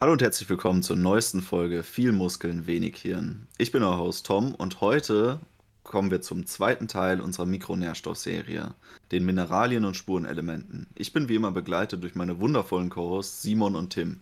Hallo 0.00 0.12
und 0.12 0.22
herzlich 0.22 0.48
willkommen 0.48 0.84
zur 0.84 0.94
neuesten 0.94 1.42
Folge 1.42 1.82
Viel 1.82 2.12
Muskeln, 2.12 2.68
wenig 2.68 2.98
Hirn. 2.98 3.48
Ich 3.58 3.72
bin 3.72 3.82
euer 3.82 3.98
Host 3.98 4.26
Tom 4.26 4.54
und 4.54 4.80
heute 4.80 5.40
kommen 5.82 6.12
wir 6.12 6.22
zum 6.22 6.46
zweiten 6.46 6.86
Teil 6.86 7.20
unserer 7.20 7.46
Mikronährstoffserie, 7.46 8.74
den 9.10 9.26
Mineralien 9.26 9.84
und 9.84 9.96
Spurenelementen. 9.96 10.86
Ich 10.94 11.12
bin 11.12 11.28
wie 11.28 11.34
immer 11.34 11.50
begleitet 11.50 12.00
durch 12.04 12.14
meine 12.14 12.38
wundervollen 12.38 12.90
Co-Hosts 12.90 13.42
Simon 13.42 13.74
und 13.74 13.90
Tim. 13.90 14.20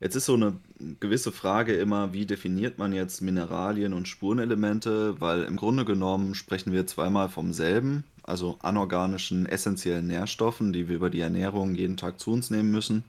Jetzt 0.00 0.14
ist 0.14 0.24
so 0.24 0.36
eine 0.36 0.56
gewisse 1.00 1.30
Frage 1.30 1.74
immer, 1.74 2.14
wie 2.14 2.24
definiert 2.24 2.78
man 2.78 2.94
jetzt 2.94 3.20
Mineralien 3.20 3.92
und 3.92 4.08
Spurenelemente, 4.08 5.20
weil 5.20 5.42
im 5.42 5.56
Grunde 5.56 5.84
genommen 5.84 6.34
sprechen 6.34 6.72
wir 6.72 6.86
zweimal 6.86 7.28
vom 7.28 7.52
selben, 7.52 8.04
also 8.22 8.56
anorganischen 8.62 9.44
essentiellen 9.44 10.06
Nährstoffen, 10.06 10.72
die 10.72 10.88
wir 10.88 10.96
über 10.96 11.10
die 11.10 11.20
Ernährung 11.20 11.74
jeden 11.74 11.98
Tag 11.98 12.18
zu 12.18 12.32
uns 12.32 12.48
nehmen 12.48 12.70
müssen. 12.70 13.04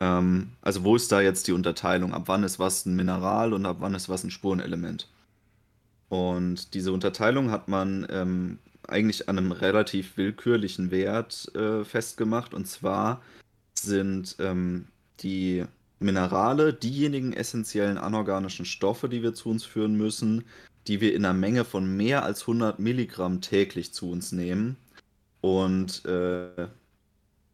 Ähm, 0.00 0.52
also 0.62 0.84
wo 0.84 0.96
ist 0.96 1.10
da 1.12 1.20
jetzt 1.20 1.48
die 1.48 1.52
Unterteilung? 1.52 2.12
Ab 2.12 2.24
wann 2.26 2.44
ist 2.44 2.58
was 2.58 2.86
ein 2.86 2.96
Mineral 2.96 3.52
und 3.52 3.66
ab 3.66 3.76
wann 3.80 3.94
ist 3.94 4.08
was 4.08 4.24
ein 4.24 4.30
Spurenelement? 4.30 5.08
Und 6.08 6.74
diese 6.74 6.92
Unterteilung 6.92 7.50
hat 7.50 7.68
man 7.68 8.06
ähm, 8.10 8.58
eigentlich 8.86 9.28
an 9.28 9.38
einem 9.38 9.52
relativ 9.52 10.16
willkürlichen 10.16 10.90
Wert 10.90 11.50
äh, 11.54 11.84
festgemacht. 11.84 12.54
Und 12.54 12.66
zwar 12.66 13.22
sind 13.74 14.36
ähm, 14.38 14.86
die 15.20 15.64
Minerale 15.98 16.72
diejenigen 16.72 17.32
essentiellen 17.32 17.98
anorganischen 17.98 18.66
Stoffe, 18.66 19.08
die 19.08 19.22
wir 19.22 19.34
zu 19.34 19.48
uns 19.48 19.64
führen 19.64 19.96
müssen, 19.96 20.44
die 20.86 21.00
wir 21.00 21.14
in 21.14 21.24
einer 21.24 21.34
Menge 21.34 21.64
von 21.64 21.96
mehr 21.96 22.22
als 22.24 22.42
100 22.42 22.78
Milligramm 22.78 23.40
täglich 23.40 23.92
zu 23.92 24.10
uns 24.10 24.30
nehmen. 24.32 24.76
Und 25.40 26.04
äh, 26.04 26.68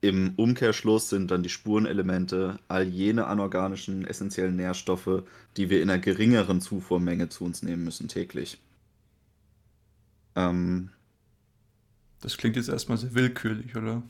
im 0.03 0.35
Umkehrschluss 0.35 1.09
sind 1.09 1.31
dann 1.31 1.45
die 1.45 1.49
Spurenelemente 1.49 2.59
all 2.67 2.83
jene 2.83 3.29
anorganischen 3.29 4.05
essentiellen 4.05 4.57
Nährstoffe, 4.57 5.23
die 5.57 5.71
wir 5.71 5.81
in 5.81 5.89
einer 5.89 6.01
geringeren 6.01 6.61
Zufuhrmenge 6.61 7.29
zu 7.29 7.45
uns 7.45 7.63
nehmen 7.63 7.85
müssen 7.85 8.09
täglich. 8.09 8.59
Ähm, 10.35 10.91
das 12.21 12.37
klingt 12.37 12.57
jetzt 12.57 12.69
erstmal 12.69 12.99
sehr 12.99 13.15
willkürlich, 13.15 13.77
oder? 13.77 14.03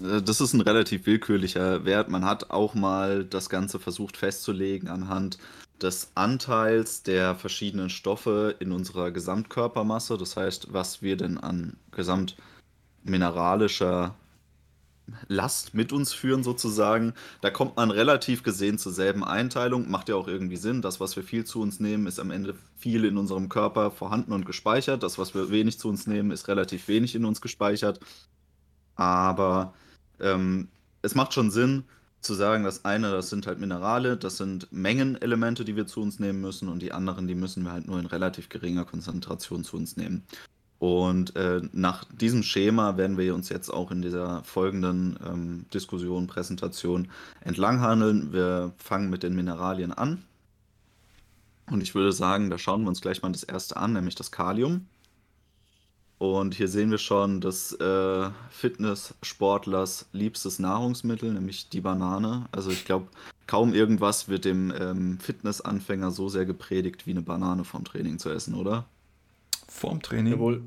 Äh, 0.00 0.22
das 0.22 0.40
ist 0.40 0.54
ein 0.54 0.62
relativ 0.62 1.04
willkürlicher 1.04 1.84
Wert. 1.84 2.08
Man 2.08 2.24
hat 2.24 2.50
auch 2.50 2.74
mal 2.74 3.26
das 3.26 3.50
Ganze 3.50 3.78
versucht 3.78 4.16
festzulegen 4.16 4.88
anhand 4.88 5.36
des 5.82 6.12
Anteils 6.14 7.02
der 7.02 7.34
verschiedenen 7.34 7.90
Stoffe 7.90 8.56
in 8.60 8.72
unserer 8.72 9.10
Gesamtkörpermasse. 9.10 10.16
Das 10.16 10.38
heißt, 10.38 10.72
was 10.72 11.02
wir 11.02 11.18
denn 11.18 11.36
an 11.36 11.76
gesamtmineralischer 11.90 14.14
Last 15.28 15.74
mit 15.74 15.92
uns 15.92 16.12
führen 16.12 16.42
sozusagen. 16.42 17.14
Da 17.40 17.50
kommt 17.50 17.76
man 17.76 17.90
relativ 17.90 18.42
gesehen 18.42 18.78
zur 18.78 18.92
selben 18.92 19.24
Einteilung. 19.24 19.90
Macht 19.90 20.08
ja 20.08 20.16
auch 20.16 20.28
irgendwie 20.28 20.56
Sinn. 20.56 20.82
Das, 20.82 21.00
was 21.00 21.16
wir 21.16 21.22
viel 21.22 21.44
zu 21.44 21.60
uns 21.60 21.80
nehmen, 21.80 22.06
ist 22.06 22.20
am 22.20 22.30
Ende 22.30 22.54
viel 22.76 23.04
in 23.04 23.16
unserem 23.16 23.48
Körper 23.48 23.90
vorhanden 23.90 24.32
und 24.32 24.46
gespeichert. 24.46 25.02
Das, 25.02 25.18
was 25.18 25.34
wir 25.34 25.50
wenig 25.50 25.78
zu 25.78 25.88
uns 25.88 26.06
nehmen, 26.06 26.30
ist 26.30 26.48
relativ 26.48 26.88
wenig 26.88 27.14
in 27.14 27.24
uns 27.24 27.40
gespeichert. 27.40 28.00
Aber 28.94 29.74
ähm, 30.20 30.68
es 31.02 31.14
macht 31.14 31.34
schon 31.34 31.50
Sinn 31.50 31.84
zu 32.20 32.34
sagen, 32.34 32.64
das 32.64 32.84
eine, 32.84 33.10
das 33.10 33.30
sind 33.30 33.46
halt 33.46 33.58
Minerale, 33.58 34.16
das 34.16 34.36
sind 34.36 34.72
Mengenelemente, 34.72 35.64
die 35.64 35.76
wir 35.76 35.86
zu 35.86 36.00
uns 36.00 36.20
nehmen 36.20 36.40
müssen 36.40 36.68
und 36.68 36.80
die 36.80 36.92
anderen, 36.92 37.26
die 37.26 37.34
müssen 37.34 37.64
wir 37.64 37.72
halt 37.72 37.86
nur 37.86 37.98
in 37.98 38.06
relativ 38.06 38.48
geringer 38.48 38.84
Konzentration 38.84 39.64
zu 39.64 39.76
uns 39.76 39.96
nehmen. 39.96 40.24
Und 40.82 41.36
äh, 41.36 41.60
nach 41.70 42.02
diesem 42.06 42.42
Schema 42.42 42.96
werden 42.96 43.16
wir 43.16 43.36
uns 43.36 43.50
jetzt 43.50 43.70
auch 43.70 43.92
in 43.92 44.02
dieser 44.02 44.42
folgenden 44.42 45.16
ähm, 45.24 45.66
Diskussion, 45.72 46.26
Präsentation 46.26 47.06
entlanghandeln. 47.40 48.32
Wir 48.32 48.72
fangen 48.78 49.08
mit 49.08 49.22
den 49.22 49.36
Mineralien 49.36 49.92
an. 49.92 50.24
Und 51.70 51.84
ich 51.84 51.94
würde 51.94 52.10
sagen, 52.10 52.50
da 52.50 52.58
schauen 52.58 52.82
wir 52.82 52.88
uns 52.88 53.00
gleich 53.00 53.22
mal 53.22 53.30
das 53.30 53.44
erste 53.44 53.76
an, 53.76 53.92
nämlich 53.92 54.16
das 54.16 54.32
Kalium. 54.32 54.88
Und 56.18 56.54
hier 56.54 56.66
sehen 56.66 56.90
wir 56.90 56.98
schon 56.98 57.40
des 57.40 57.74
äh, 57.74 58.30
Fitnesssportlers 58.50 60.06
liebstes 60.10 60.58
Nahrungsmittel, 60.58 61.32
nämlich 61.32 61.68
die 61.68 61.80
Banane. 61.80 62.46
Also 62.50 62.72
ich 62.72 62.84
glaube, 62.84 63.06
kaum 63.46 63.72
irgendwas 63.72 64.28
wird 64.28 64.44
dem 64.44 64.72
ähm, 64.76 65.20
Fitnessanfänger 65.20 66.10
so 66.10 66.28
sehr 66.28 66.44
gepredigt, 66.44 67.06
wie 67.06 67.12
eine 67.12 67.22
Banane 67.22 67.62
vom 67.62 67.84
Training 67.84 68.18
zu 68.18 68.30
essen, 68.30 68.54
oder? 68.54 68.84
Vorm 69.72 70.02
Training? 70.02 70.34
Jawohl. 70.34 70.62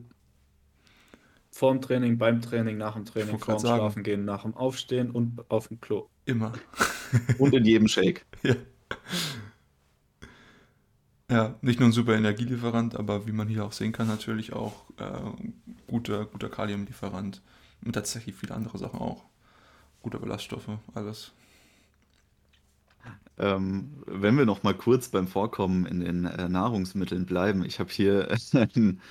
Vorm 1.52 1.80
Training, 1.80 2.18
beim 2.18 2.42
Training, 2.42 2.78
nach 2.78 2.96
dem 2.96 3.06
Training, 3.06 3.40
vorm 3.40 3.60
sagen. 3.60 3.80
Schlafen 3.80 4.04
gehen, 4.04 4.26
nach 4.26 4.44
dem 4.44 4.56
Aufstehen 4.56 5.12
und 5.12 5.50
auf 5.50 5.70
dem 5.70 5.80
Klo. 5.80 6.10
Immer. 6.26 6.52
und 7.38 7.54
in 7.54 7.64
jedem 7.64 7.88
Shake. 7.88 8.26
Ja. 8.44 8.56
Ja, 11.32 11.56
nicht 11.62 11.80
nur 11.80 11.90
ein 11.90 11.92
super 11.92 12.14
Energielieferant, 12.16 12.96
aber 12.96 13.26
wie 13.26 13.32
man 13.32 13.48
hier 13.48 13.66
auch 13.66 13.72
sehen 13.72 13.92
kann, 13.92 14.08
natürlich 14.08 14.54
auch 14.54 14.86
äh, 14.98 15.48
guter, 15.88 16.26
guter 16.26 16.50
Kaliumlieferant. 16.50 17.42
Und 17.84 17.94
tatsächlich 17.94 18.36
viele 18.36 18.54
andere 18.54 18.78
Sachen 18.78 19.00
auch. 19.00 19.24
Gute 20.02 20.20
Ballaststoffe, 20.20 20.70
alles. 20.94 21.32
Ähm, 23.38 23.90
wenn 24.06 24.38
wir 24.38 24.46
noch 24.46 24.64
mal 24.64 24.74
kurz 24.74 25.10
beim 25.10 25.28
Vorkommen 25.28 25.86
in 25.86 26.00
den 26.00 26.26
äh, 26.26 26.48
Nahrungsmitteln 26.48 27.26
bleiben, 27.26 27.66
ich 27.66 27.80
habe 27.80 27.92
hier 27.92 28.30
einen, 28.54 29.02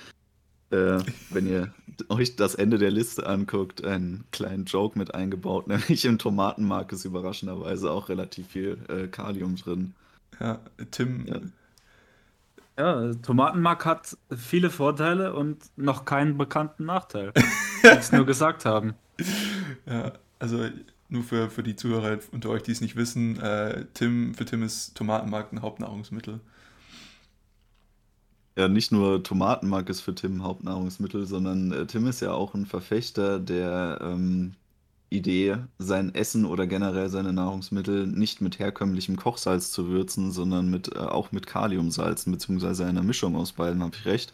äh, 0.71 0.99
wenn 1.29 1.47
ihr 1.47 1.73
euch 2.09 2.35
das 2.35 2.55
Ende 2.55 2.77
der 2.77 2.91
Liste 2.91 3.27
anguckt, 3.27 3.83
einen 3.83 4.25
kleinen 4.31 4.65
Joke 4.65 4.97
mit 4.97 5.13
eingebaut, 5.13 5.67
nämlich 5.67 6.05
im 6.05 6.17
Tomatenmark 6.17 6.91
ist 6.91 7.05
überraschenderweise 7.05 7.91
auch 7.91 8.09
relativ 8.09 8.47
viel 8.47 8.79
äh, 8.89 9.07
Kalium 9.07 9.55
drin. 9.57 9.93
Ja, 10.39 10.59
Tim. 10.91 11.25
Ja. 12.77 13.05
ja, 13.07 13.13
Tomatenmark 13.13 13.85
hat 13.85 14.17
viele 14.35 14.69
Vorteile 14.69 15.33
und 15.33 15.63
noch 15.77 16.03
keinen 16.05 16.37
bekannten 16.37 16.85
Nachteil. 16.85 17.31
Ich 17.83 17.91
es 17.91 18.11
nur 18.11 18.25
gesagt 18.25 18.65
haben. 18.65 18.95
Ja, 19.85 20.13
also 20.39 20.65
nur 21.09 21.23
für, 21.23 21.49
für 21.49 21.63
die 21.63 21.75
Zuhörer 21.75 22.19
unter 22.31 22.49
euch, 22.49 22.63
die 22.63 22.71
es 22.71 22.81
nicht 22.81 22.95
wissen, 22.95 23.39
äh, 23.39 23.85
Tim, 23.93 24.33
für 24.33 24.45
Tim 24.45 24.63
ist 24.63 24.95
Tomatenmark 24.95 25.53
ein 25.53 25.61
Hauptnahrungsmittel. 25.61 26.39
Ja, 28.57 28.69
nicht 28.69 28.91
nur 28.91 29.21
Tomatenmark 29.21 29.89
ist 29.89 30.01
für 30.01 30.15
Tim 30.15 30.43
Hauptnahrungsmittel, 30.43 31.25
sondern 31.25 31.71
äh, 31.71 31.85
Tim 31.87 32.07
ist 32.07 32.21
ja 32.21 32.31
auch 32.31 32.53
ein 32.53 32.65
Verfechter 32.65 33.39
der 33.39 33.99
ähm, 34.01 34.55
Idee, 35.09 35.57
sein 35.77 36.15
Essen 36.15 36.45
oder 36.45 36.65
generell 36.65 37.09
seine 37.09 37.33
Nahrungsmittel 37.33 38.07
nicht 38.07 38.41
mit 38.41 38.57
herkömmlichem 38.59 39.17
Kochsalz 39.17 39.71
zu 39.71 39.87
würzen, 39.87 40.31
sondern 40.31 40.69
mit, 40.69 40.95
äh, 40.95 40.99
auch 40.99 41.31
mit 41.31 41.47
Kaliumsalzen, 41.47 42.31
beziehungsweise 42.31 42.85
einer 42.85 43.03
Mischung 43.03 43.35
aus 43.35 43.53
beiden, 43.53 43.83
habe 43.83 43.95
ich 43.95 44.05
recht? 44.05 44.33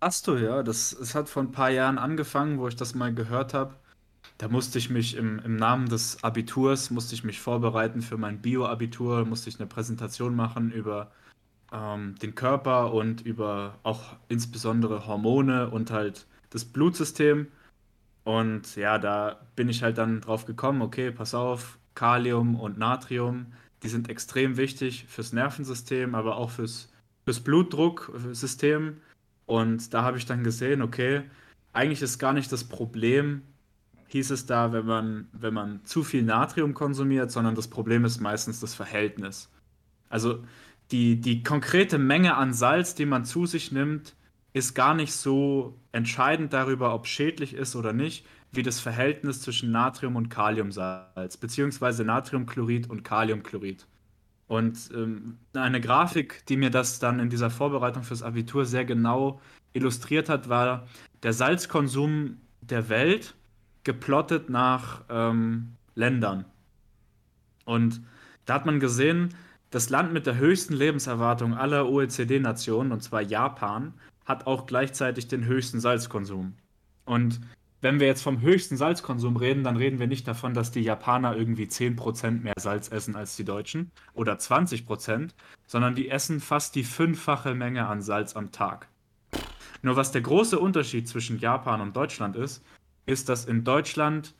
Hast 0.00 0.26
du, 0.26 0.36
ja. 0.36 0.62
Das, 0.64 0.92
es 0.92 1.14
hat 1.14 1.28
vor 1.28 1.42
ein 1.42 1.52
paar 1.52 1.70
Jahren 1.70 1.98
angefangen, 1.98 2.58
wo 2.58 2.66
ich 2.66 2.76
das 2.76 2.94
mal 2.94 3.14
gehört 3.14 3.54
habe. 3.54 3.74
Da 4.38 4.48
musste 4.48 4.78
ich 4.78 4.90
mich 4.90 5.16
im, 5.16 5.38
im 5.40 5.56
Namen 5.56 5.88
des 5.88 6.24
Abiturs, 6.24 6.90
musste 6.90 7.14
ich 7.14 7.24
mich 7.24 7.40
vorbereiten 7.40 8.02
für 8.02 8.16
mein 8.16 8.40
Bio-Abitur, 8.42 9.24
musste 9.24 9.48
ich 9.48 9.60
eine 9.60 9.68
Präsentation 9.68 10.34
machen 10.34 10.72
über 10.72 11.12
ähm, 11.72 12.16
den 12.20 12.34
Körper 12.34 12.92
und 12.92 13.20
über 13.22 13.78
auch 13.82 14.16
insbesondere 14.28 15.06
Hormone 15.06 15.70
und 15.70 15.90
halt 15.90 16.26
das 16.50 16.64
Blutsystem. 16.64 17.46
Und 18.24 18.76
ja, 18.76 18.98
da 18.98 19.40
bin 19.56 19.68
ich 19.68 19.82
halt 19.82 19.98
dann 19.98 20.20
drauf 20.20 20.44
gekommen, 20.44 20.82
okay, 20.82 21.10
pass 21.10 21.34
auf, 21.34 21.78
Kalium 21.94 22.58
und 22.58 22.78
Natrium, 22.78 23.46
die 23.82 23.88
sind 23.88 24.08
extrem 24.08 24.56
wichtig 24.56 25.06
fürs 25.08 25.32
Nervensystem, 25.32 26.14
aber 26.14 26.36
auch 26.36 26.50
fürs, 26.50 26.92
fürs 27.24 27.40
Blutdrucksystem. 27.40 29.00
Und 29.46 29.92
da 29.92 30.02
habe 30.02 30.18
ich 30.18 30.26
dann 30.26 30.44
gesehen, 30.44 30.82
okay, 30.82 31.22
eigentlich 31.72 32.02
ist 32.02 32.18
gar 32.18 32.32
nicht 32.32 32.52
das 32.52 32.64
Problem, 32.64 33.42
hieß 34.12 34.30
es 34.30 34.46
da, 34.46 34.72
wenn 34.72 34.86
man, 34.86 35.28
wenn 35.32 35.54
man 35.54 35.84
zu 35.84 36.04
viel 36.04 36.22
Natrium 36.22 36.74
konsumiert, 36.74 37.30
sondern 37.30 37.54
das 37.54 37.68
Problem 37.68 38.04
ist 38.04 38.20
meistens 38.20 38.60
das 38.60 38.74
Verhältnis. 38.74 39.50
Also 40.08 40.44
die, 40.90 41.20
die 41.20 41.42
konkrete 41.42 41.98
Menge 41.98 42.36
an 42.36 42.52
Salz, 42.52 42.94
die 42.94 43.06
man 43.06 43.24
zu 43.24 43.46
sich 43.46 43.72
nimmt, 43.72 44.14
ist 44.52 44.74
gar 44.74 44.94
nicht 44.94 45.14
so 45.14 45.78
entscheidend 45.92 46.52
darüber, 46.52 46.94
ob 46.94 47.06
schädlich 47.06 47.54
ist 47.54 47.74
oder 47.74 47.94
nicht, 47.94 48.26
wie 48.50 48.62
das 48.62 48.80
Verhältnis 48.80 49.40
zwischen 49.40 49.72
Natrium 49.72 50.16
und 50.16 50.28
Kaliumsalz, 50.28 51.38
beziehungsweise 51.38 52.04
Natriumchlorid 52.04 52.90
und 52.90 53.02
Kaliumchlorid. 53.02 53.86
Und 54.46 54.90
ähm, 54.92 55.38
eine 55.54 55.80
Grafik, 55.80 56.44
die 56.46 56.58
mir 56.58 56.68
das 56.68 56.98
dann 56.98 57.18
in 57.18 57.30
dieser 57.30 57.48
Vorbereitung 57.48 58.02
fürs 58.02 58.22
Abitur 58.22 58.66
sehr 58.66 58.84
genau 58.84 59.40
illustriert 59.72 60.28
hat, 60.28 60.50
war 60.50 60.86
der 61.22 61.32
Salzkonsum 61.32 62.36
der 62.60 62.90
Welt 62.90 63.34
geplottet 63.84 64.48
nach 64.48 65.02
ähm, 65.08 65.76
Ländern. 65.94 66.44
Und 67.64 68.02
da 68.44 68.54
hat 68.54 68.66
man 68.66 68.80
gesehen, 68.80 69.34
das 69.70 69.88
Land 69.88 70.12
mit 70.12 70.26
der 70.26 70.36
höchsten 70.36 70.74
Lebenserwartung 70.74 71.54
aller 71.54 71.88
OECD-Nationen, 71.88 72.92
und 72.92 73.02
zwar 73.02 73.22
Japan, 73.22 73.94
hat 74.24 74.46
auch 74.46 74.66
gleichzeitig 74.66 75.28
den 75.28 75.44
höchsten 75.44 75.80
Salzkonsum. 75.80 76.54
Und 77.04 77.40
wenn 77.80 77.98
wir 77.98 78.06
jetzt 78.06 78.22
vom 78.22 78.40
höchsten 78.40 78.76
Salzkonsum 78.76 79.36
reden, 79.36 79.64
dann 79.64 79.76
reden 79.76 79.98
wir 79.98 80.06
nicht 80.06 80.28
davon, 80.28 80.54
dass 80.54 80.70
die 80.70 80.82
Japaner 80.82 81.36
irgendwie 81.36 81.64
10% 81.64 82.42
mehr 82.42 82.54
Salz 82.56 82.88
essen 82.92 83.16
als 83.16 83.34
die 83.34 83.44
Deutschen 83.44 83.90
oder 84.14 84.34
20%, 84.34 85.30
sondern 85.66 85.96
die 85.96 86.08
essen 86.08 86.40
fast 86.40 86.76
die 86.76 86.84
fünffache 86.84 87.54
Menge 87.54 87.86
an 87.86 88.00
Salz 88.00 88.36
am 88.36 88.52
Tag. 88.52 88.88
Nur 89.82 89.96
was 89.96 90.12
der 90.12 90.20
große 90.20 90.60
Unterschied 90.60 91.08
zwischen 91.08 91.40
Japan 91.40 91.80
und 91.80 91.96
Deutschland 91.96 92.36
ist, 92.36 92.64
ist, 93.06 93.28
dass 93.28 93.44
in 93.44 93.64
Deutschland 93.64 94.34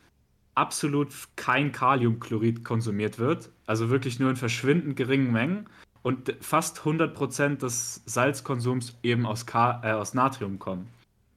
absolut 0.55 1.11
kein 1.37 1.73
Kaliumchlorid 1.73 2.65
konsumiert 2.65 3.19
wird, 3.19 3.51
also 3.67 3.91
wirklich 3.91 4.19
nur 4.19 4.31
in 4.31 4.37
verschwindend 4.37 4.97
geringen 4.97 5.33
Mengen 5.33 5.67
und 6.03 6.35
fast 6.41 6.81
100% 6.81 7.57
des 7.59 8.03
Salzkonsums 8.07 8.99
eben 9.03 9.25
aus, 9.25 9.47
Ka 9.47 9.81
äh, 9.83 9.93
aus 9.93 10.15
Natrium 10.15 10.59
kommen. 10.59 10.89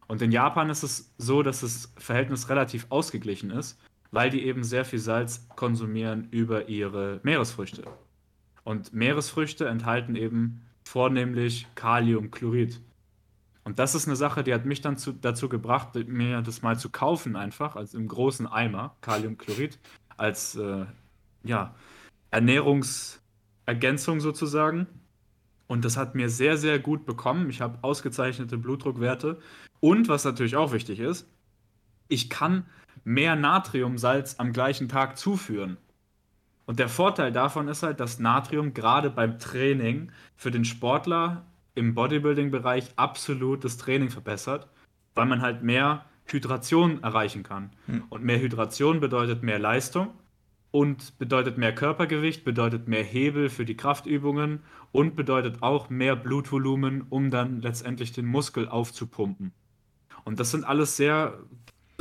Und 0.07 0.21
in 0.21 0.31
Japan 0.31 0.69
ist 0.69 0.83
es 0.83 1.13
so, 1.17 1.43
dass 1.43 1.61
das 1.61 1.93
Verhältnis 1.97 2.49
relativ 2.49 2.85
ausgeglichen 2.89 3.51
ist, 3.51 3.79
weil 4.11 4.29
die 4.29 4.45
eben 4.45 4.63
sehr 4.63 4.85
viel 4.85 4.99
Salz 4.99 5.47
konsumieren 5.55 6.27
über 6.31 6.67
ihre 6.69 7.19
Meeresfrüchte. 7.23 7.83
Und 8.63 8.93
Meeresfrüchte 8.93 9.67
enthalten 9.67 10.15
eben 10.15 10.61
vornehmlich 10.83 11.67
Kaliumchlorid. 11.75 12.79
Und 13.65 13.79
das 13.79 13.95
ist 13.95 14.07
eine 14.07 14.15
Sache, 14.15 14.43
die 14.43 14.53
hat 14.53 14.65
mich 14.65 14.81
dann 14.81 14.95
zu, 14.95 15.11
dazu 15.11 15.49
gebracht, 15.49 15.95
mir 16.07 16.43
das 16.43 16.61
mal 16.61 16.77
zu 16.77 16.91
kaufen, 16.91 17.35
einfach, 17.35 17.75
als 17.75 17.95
im 17.95 18.07
großen 18.07 18.45
Eimer, 18.45 18.95
Kaliumchlorid, 19.01 19.79
als 20.17 20.55
äh, 20.55 20.85
ja, 21.43 21.73
Ernährungsergänzung 22.29 24.19
sozusagen. 24.19 24.85
Und 25.65 25.83
das 25.83 25.97
hat 25.97 26.13
mir 26.13 26.29
sehr, 26.29 26.57
sehr 26.57 26.77
gut 26.77 27.07
bekommen. 27.07 27.49
Ich 27.49 27.59
habe 27.59 27.79
ausgezeichnete 27.81 28.59
Blutdruckwerte. 28.59 29.39
Und 29.79 30.09
was 30.09 30.25
natürlich 30.25 30.55
auch 30.55 30.71
wichtig 30.71 30.99
ist, 30.99 31.27
ich 32.07 32.29
kann 32.29 32.67
mehr 33.03 33.35
Natriumsalz 33.35 34.35
am 34.37 34.53
gleichen 34.53 34.89
Tag 34.89 35.17
zuführen. 35.17 35.77
Und 36.67 36.77
der 36.77 36.89
Vorteil 36.89 37.31
davon 37.31 37.67
ist 37.67 37.81
halt, 37.81 37.99
dass 37.99 38.19
Natrium 38.19 38.75
gerade 38.75 39.09
beim 39.09 39.39
Training 39.39 40.11
für 40.35 40.51
den 40.51 40.65
Sportler 40.65 41.45
im 41.75 41.93
Bodybuilding-Bereich 41.93 42.93
absolut 42.95 43.63
das 43.63 43.77
Training 43.77 44.09
verbessert, 44.09 44.67
weil 45.13 45.25
man 45.25 45.41
halt 45.41 45.61
mehr 45.61 46.05
Hydration 46.25 47.03
erreichen 47.03 47.43
kann. 47.43 47.69
Hm. 47.85 48.03
Und 48.09 48.23
mehr 48.23 48.39
Hydration 48.39 48.99
bedeutet 48.99 49.43
mehr 49.43 49.59
Leistung 49.59 50.09
und 50.71 51.17
bedeutet 51.19 51.57
mehr 51.57 51.73
Körpergewicht, 51.73 52.43
bedeutet 52.43 52.87
mehr 52.87 53.03
Hebel 53.03 53.49
für 53.49 53.65
die 53.65 53.77
Kraftübungen 53.77 54.59
und 54.91 55.15
bedeutet 55.15 55.61
auch 55.61 55.89
mehr 55.89 56.15
Blutvolumen, 56.15 57.05
um 57.09 57.29
dann 57.29 57.61
letztendlich 57.61 58.11
den 58.11 58.25
Muskel 58.25 58.67
aufzupumpen. 58.67 59.51
Und 60.23 60.39
das 60.39 60.51
sind 60.51 60.65
alles 60.65 60.97
sehr 60.97 61.37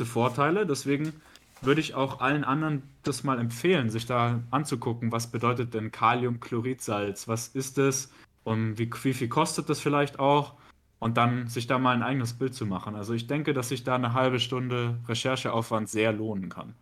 Vorteile, 0.03 0.65
deswegen 0.65 1.13
würde 1.61 1.79
ich 1.79 1.95
auch 1.95 2.19
allen 2.19 2.43
anderen 2.43 2.83
das 3.03 3.23
mal 3.23 3.39
empfehlen, 3.39 3.89
sich 3.89 4.05
da 4.05 4.43
anzugucken, 4.51 5.11
was 5.11 5.31
bedeutet 5.31 5.73
denn 5.73 5.91
Kaliumchloridsalz, 5.91 7.27
was 7.27 7.47
ist 7.47 7.77
es 7.77 8.11
und 8.45 8.77
wie, 8.77 8.89
wie 9.03 9.13
viel 9.13 9.27
kostet 9.27 9.67
das 9.69 9.81
vielleicht 9.81 10.19
auch 10.19 10.53
und 10.99 11.17
dann 11.17 11.47
sich 11.47 11.67
da 11.67 11.77
mal 11.77 11.93
ein 11.93 12.03
eigenes 12.03 12.33
Bild 12.33 12.53
zu 12.53 12.65
machen. 12.65 12.95
Also 12.95 13.13
ich 13.13 13.27
denke, 13.27 13.53
dass 13.53 13.69
sich 13.69 13.83
da 13.83 13.95
eine 13.95 14.13
halbe 14.13 14.39
Stunde 14.39 14.97
Rechercheaufwand 15.07 15.89
sehr 15.89 16.13
lohnen 16.13 16.47
kann. 16.47 16.73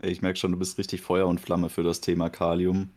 Ich 0.00 0.22
merke 0.22 0.38
schon, 0.38 0.52
du 0.52 0.58
bist 0.58 0.78
richtig 0.78 1.00
Feuer 1.00 1.26
und 1.26 1.40
Flamme 1.40 1.70
für 1.70 1.82
das 1.82 2.00
Thema 2.00 2.28
Kalium. 2.28 2.90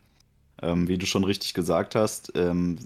Ähm, 0.61 0.89
wie 0.89 0.97
du 0.97 1.05
schon 1.05 1.23
richtig 1.23 1.53
gesagt 1.53 1.95
hast, 1.95 2.33
ähm, 2.35 2.77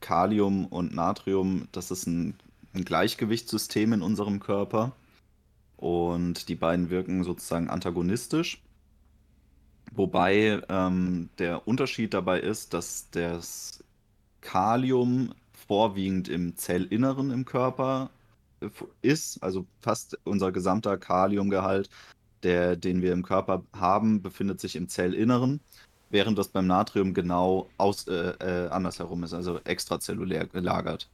Kalium 0.00 0.66
und 0.66 0.94
Natrium, 0.94 1.68
das 1.70 1.90
ist 1.90 2.06
ein, 2.06 2.36
ein 2.72 2.84
Gleichgewichtssystem 2.84 3.92
in 3.92 4.02
unserem 4.02 4.40
Körper. 4.40 4.92
Und 5.76 6.48
die 6.48 6.54
beiden 6.54 6.88
wirken 6.88 7.24
sozusagen 7.24 7.68
antagonistisch. 7.68 8.62
Wobei 9.96 10.60
ähm, 10.68 11.30
der 11.38 11.68
Unterschied 11.68 12.14
dabei 12.14 12.40
ist, 12.40 12.74
dass 12.74 13.10
das 13.10 13.84
Kalium 14.40 15.34
vorwiegend 15.52 16.28
im 16.28 16.56
Zellinneren 16.56 17.30
im 17.30 17.44
Körper 17.44 18.10
äh, 18.60 18.68
ist, 19.02 19.42
also 19.42 19.66
fast 19.80 20.18
unser 20.24 20.52
gesamter 20.52 20.98
Kaliumgehalt 20.98 21.88
der, 22.44 22.76
den 22.76 23.02
wir 23.02 23.12
im 23.12 23.22
Körper 23.22 23.64
haben, 23.72 24.22
befindet 24.22 24.60
sich 24.60 24.76
im 24.76 24.88
Zellinneren, 24.88 25.60
während 26.10 26.38
das 26.38 26.48
beim 26.48 26.66
Natrium 26.66 27.14
genau 27.14 27.70
aus, 27.78 28.06
äh, 28.06 28.34
äh, 28.38 28.68
andersherum 28.68 29.24
ist, 29.24 29.34
also 29.34 29.60
extrazellulär 29.64 30.46
gelagert. 30.46 31.10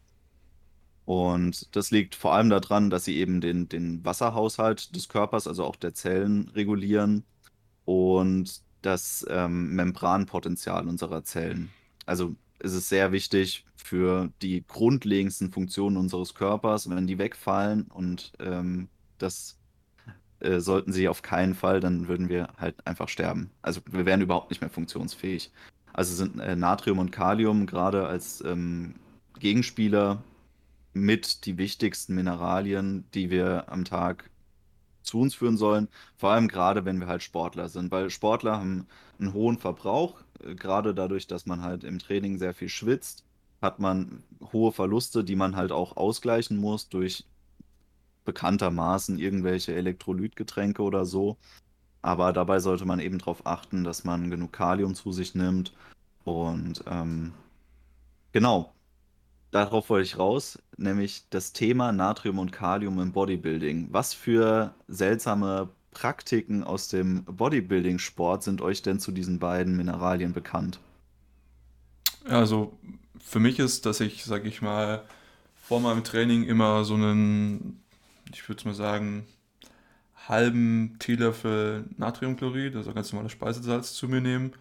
Und 1.06 1.74
das 1.74 1.90
liegt 1.90 2.14
vor 2.14 2.34
allem 2.34 2.50
daran, 2.50 2.90
dass 2.90 3.04
sie 3.04 3.16
eben 3.16 3.40
den, 3.40 3.68
den 3.68 4.04
Wasserhaushalt 4.04 4.94
des 4.94 5.08
Körpers, 5.08 5.46
also 5.46 5.64
auch 5.64 5.76
der 5.76 5.94
Zellen, 5.94 6.48
regulieren 6.54 7.24
und 7.84 8.62
das 8.82 9.26
ähm, 9.28 9.74
Membranpotenzial 9.74 10.88
unserer 10.88 11.24
Zellen. 11.24 11.70
Also 12.06 12.34
ist 12.58 12.74
es 12.74 12.88
sehr 12.88 13.12
wichtig 13.12 13.64
für 13.76 14.30
die 14.42 14.64
grundlegendsten 14.66 15.52
Funktionen 15.52 15.96
unseres 15.96 16.34
Körpers, 16.34 16.88
wenn 16.88 17.06
die 17.06 17.18
wegfallen 17.18 17.84
und 17.84 18.32
ähm, 18.38 18.88
das 19.18 19.58
äh, 20.40 20.60
sollten 20.60 20.92
sie 20.92 21.08
auf 21.08 21.22
keinen 21.22 21.54
Fall, 21.54 21.80
dann 21.80 22.08
würden 22.08 22.28
wir 22.28 22.48
halt 22.56 22.86
einfach 22.86 23.08
sterben. 23.08 23.50
Also 23.62 23.80
wir 23.90 24.06
wären 24.06 24.20
überhaupt 24.22 24.50
nicht 24.50 24.60
mehr 24.60 24.70
funktionsfähig. 24.70 25.50
Also 25.92 26.14
sind 26.14 26.38
äh, 26.40 26.56
Natrium 26.56 26.98
und 26.98 27.10
Kalium 27.10 27.66
gerade 27.66 28.06
als 28.06 28.42
ähm, 28.44 28.94
Gegenspieler 29.38 30.22
mit 30.92 31.46
die 31.46 31.58
wichtigsten 31.58 32.14
Mineralien, 32.14 33.04
die 33.14 33.30
wir 33.30 33.64
am 33.68 33.84
Tag 33.84 34.30
zu 35.02 35.20
uns 35.20 35.34
führen 35.34 35.56
sollen. 35.56 35.88
Vor 36.16 36.30
allem 36.30 36.48
gerade, 36.48 36.84
wenn 36.84 37.00
wir 37.00 37.06
halt 37.06 37.22
Sportler 37.22 37.68
sind, 37.68 37.90
weil 37.90 38.10
Sportler 38.10 38.58
haben 38.58 38.86
einen 39.18 39.32
hohen 39.32 39.58
Verbrauch, 39.58 40.20
äh, 40.44 40.54
gerade 40.54 40.94
dadurch, 40.94 41.26
dass 41.26 41.46
man 41.46 41.62
halt 41.62 41.84
im 41.84 41.98
Training 41.98 42.38
sehr 42.38 42.54
viel 42.54 42.68
schwitzt, 42.68 43.24
hat 43.62 43.78
man 43.78 44.22
hohe 44.52 44.72
Verluste, 44.72 45.24
die 45.24 45.36
man 45.36 45.56
halt 45.56 45.72
auch 45.72 45.96
ausgleichen 45.96 46.56
muss 46.56 46.88
durch 46.88 47.24
bekanntermaßen 48.24 49.18
irgendwelche 49.18 49.74
Elektrolytgetränke 49.74 50.82
oder 50.82 51.04
so. 51.04 51.36
Aber 52.02 52.32
dabei 52.32 52.60
sollte 52.60 52.86
man 52.86 53.00
eben 53.00 53.18
darauf 53.18 53.46
achten, 53.46 53.84
dass 53.84 54.04
man 54.04 54.30
genug 54.30 54.52
Kalium 54.52 54.94
zu 54.94 55.12
sich 55.12 55.34
nimmt. 55.34 55.72
Und 56.24 56.82
ähm, 56.86 57.32
genau, 58.32 58.72
darauf 59.50 59.90
wollte 59.90 60.06
ich 60.06 60.18
raus, 60.18 60.58
nämlich 60.76 61.24
das 61.30 61.52
Thema 61.52 61.92
Natrium 61.92 62.38
und 62.38 62.52
Kalium 62.52 63.00
im 63.00 63.12
Bodybuilding. 63.12 63.88
Was 63.90 64.14
für 64.14 64.74
seltsame 64.88 65.68
Praktiken 65.90 66.62
aus 66.62 66.88
dem 66.88 67.24
Bodybuilding-Sport 67.24 68.42
sind 68.42 68.62
euch 68.62 68.82
denn 68.82 69.00
zu 69.00 69.12
diesen 69.12 69.38
beiden 69.38 69.76
Mineralien 69.76 70.32
bekannt? 70.32 70.78
Also 72.24 72.78
für 73.18 73.40
mich 73.40 73.58
ist, 73.58 73.86
dass 73.86 74.00
ich, 74.00 74.24
sag 74.24 74.44
ich 74.44 74.62
mal, 74.62 75.02
vor 75.62 75.80
meinem 75.80 76.04
Training 76.04 76.44
immer 76.44 76.84
so 76.84 76.94
einen 76.94 77.80
ich 78.34 78.48
würde 78.48 78.64
mal 78.66 78.74
sagen, 78.74 79.26
halben 80.28 80.96
Teelöffel 80.98 81.84
Natriumchlorid, 81.96 82.76
also 82.76 82.92
ganz 82.92 83.12
normales 83.12 83.32
Speisesalz, 83.32 83.94
zu 83.94 84.08
mir 84.08 84.20
nehmen. 84.20 84.52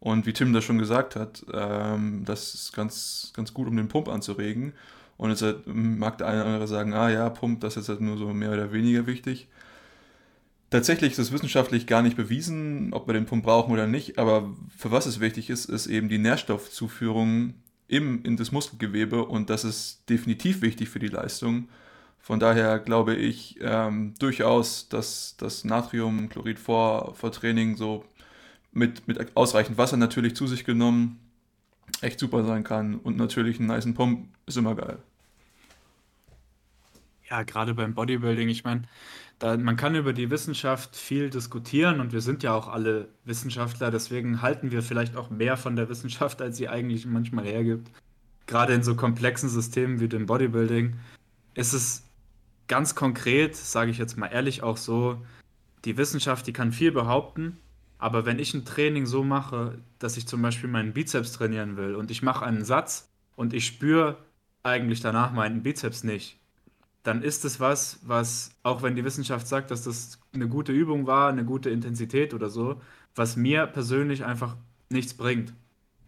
Und 0.00 0.24
wie 0.26 0.32
Tim 0.32 0.52
das 0.52 0.64
schon 0.64 0.78
gesagt 0.78 1.14
hat, 1.14 1.44
ähm, 1.52 2.24
das 2.24 2.54
ist 2.54 2.72
ganz, 2.72 3.32
ganz 3.34 3.52
gut, 3.52 3.68
um 3.68 3.76
den 3.76 3.88
Pump 3.88 4.08
anzuregen. 4.08 4.72
Und 5.18 5.30
jetzt 5.30 5.66
mag 5.66 6.16
der 6.16 6.28
eine 6.28 6.40
oder 6.40 6.46
andere 6.46 6.68
sagen, 6.68 6.94
ah 6.94 7.10
ja, 7.10 7.28
Pump, 7.28 7.60
das 7.60 7.76
ist 7.76 7.90
halt 7.90 8.00
nur 8.00 8.16
so 8.16 8.32
mehr 8.32 8.52
oder 8.52 8.72
weniger 8.72 9.06
wichtig. 9.06 9.48
Tatsächlich 10.70 11.12
ist 11.12 11.18
es 11.18 11.32
wissenschaftlich 11.32 11.86
gar 11.86 12.00
nicht 12.00 12.16
bewiesen, 12.16 12.94
ob 12.94 13.06
wir 13.06 13.12
den 13.12 13.26
Pump 13.26 13.44
brauchen 13.44 13.72
oder 13.72 13.86
nicht, 13.86 14.18
aber 14.18 14.54
für 14.74 14.90
was 14.90 15.04
es 15.04 15.20
wichtig 15.20 15.50
ist, 15.50 15.66
ist 15.66 15.88
eben 15.88 16.08
die 16.08 16.18
Nährstoffzuführung 16.18 17.54
im, 17.88 18.22
in 18.22 18.36
das 18.36 18.52
Muskelgewebe 18.52 19.24
und 19.24 19.50
das 19.50 19.64
ist 19.64 20.08
definitiv 20.08 20.62
wichtig 20.62 20.88
für 20.88 21.00
die 21.00 21.08
Leistung. 21.08 21.68
Von 22.20 22.38
daher 22.38 22.78
glaube 22.78 23.16
ich 23.16 23.58
ähm, 23.60 24.14
durchaus, 24.20 24.88
dass 24.88 25.34
das 25.36 25.64
Natriumchlorid 25.64 26.58
vor, 26.58 27.14
vor 27.16 27.32
Training 27.32 27.76
so 27.76 28.04
mit, 28.72 29.06
mit 29.08 29.36
ausreichend 29.36 29.78
Wasser 29.78 29.96
natürlich 29.96 30.36
zu 30.36 30.46
sich 30.46 30.64
genommen 30.64 31.18
echt 32.00 32.20
super 32.20 32.44
sein 32.44 32.64
kann. 32.64 32.96
Und 32.96 33.16
natürlich 33.16 33.58
einen 33.58 33.68
niceen 33.68 33.94
Pump 33.94 34.28
ist 34.46 34.56
immer 34.56 34.74
geil. 34.74 34.98
Ja, 37.28 37.42
gerade 37.42 37.74
beim 37.74 37.94
Bodybuilding, 37.94 38.48
ich 38.48 38.64
meine, 38.64 38.82
man 39.40 39.76
kann 39.76 39.94
über 39.94 40.12
die 40.12 40.30
Wissenschaft 40.30 40.96
viel 40.96 41.30
diskutieren 41.30 42.00
und 42.00 42.12
wir 42.12 42.20
sind 42.20 42.42
ja 42.42 42.54
auch 42.54 42.68
alle 42.68 43.08
Wissenschaftler, 43.24 43.90
deswegen 43.90 44.42
halten 44.42 44.70
wir 44.70 44.82
vielleicht 44.82 45.16
auch 45.16 45.30
mehr 45.30 45.56
von 45.56 45.76
der 45.76 45.88
Wissenschaft, 45.88 46.42
als 46.42 46.56
sie 46.56 46.68
eigentlich 46.68 47.06
manchmal 47.06 47.44
hergibt. 47.46 47.90
Gerade 48.46 48.74
in 48.74 48.82
so 48.82 48.96
komplexen 48.96 49.48
Systemen 49.48 50.00
wie 50.00 50.08
dem 50.08 50.26
Bodybuilding 50.26 50.96
ist 51.54 51.72
es 51.72 52.04
ganz 52.66 52.94
konkret, 52.94 53.56
sage 53.56 53.90
ich 53.90 53.98
jetzt 53.98 54.18
mal 54.18 54.26
ehrlich 54.26 54.62
auch 54.62 54.76
so, 54.76 55.24
die 55.84 55.96
Wissenschaft, 55.96 56.46
die 56.46 56.52
kann 56.52 56.72
viel 56.72 56.92
behaupten, 56.92 57.56
aber 58.00 58.24
wenn 58.24 58.38
ich 58.38 58.54
ein 58.54 58.64
Training 58.64 59.06
so 59.06 59.22
mache, 59.22 59.78
dass 59.98 60.16
ich 60.16 60.26
zum 60.26 60.42
Beispiel 60.42 60.70
meinen 60.70 60.92
Bizeps 60.92 61.32
trainieren 61.32 61.76
will 61.76 61.94
und 61.94 62.10
ich 62.10 62.22
mache 62.22 62.44
einen 62.44 62.64
Satz 62.64 63.08
und 63.36 63.52
ich 63.52 63.66
spüre 63.66 64.16
eigentlich 64.62 65.00
danach 65.00 65.32
meinen 65.32 65.62
Bizeps 65.62 66.02
nicht, 66.02 66.38
dann 67.02 67.22
ist 67.22 67.44
es 67.44 67.60
was, 67.60 68.00
was, 68.02 68.52
auch 68.62 68.82
wenn 68.82 68.96
die 68.96 69.04
Wissenschaft 69.04 69.46
sagt, 69.46 69.70
dass 69.70 69.84
das 69.84 70.18
eine 70.34 70.48
gute 70.48 70.72
Übung 70.72 71.06
war, 71.06 71.28
eine 71.28 71.44
gute 71.44 71.70
Intensität 71.70 72.34
oder 72.34 72.50
so, 72.50 72.80
was 73.14 73.36
mir 73.36 73.66
persönlich 73.66 74.24
einfach 74.24 74.56
nichts 74.88 75.14
bringt. 75.14 75.52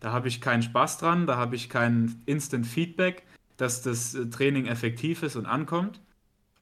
Da 0.01 0.13
habe 0.13 0.29
ich 0.29 0.41
keinen 0.41 0.63
Spaß 0.63 0.99
dran, 0.99 1.27
da 1.27 1.37
habe 1.37 1.57
ich 1.57 1.69
kein 1.69 2.23
Instant 2.27 2.67
Feedback, 2.67 3.25
dass 3.57 3.83
das 3.83 4.15
äh, 4.15 4.27
Training 4.27 4.67
effektiv 4.67 5.23
ist 5.23 5.37
und 5.37 5.47
ankommt. 5.47 6.01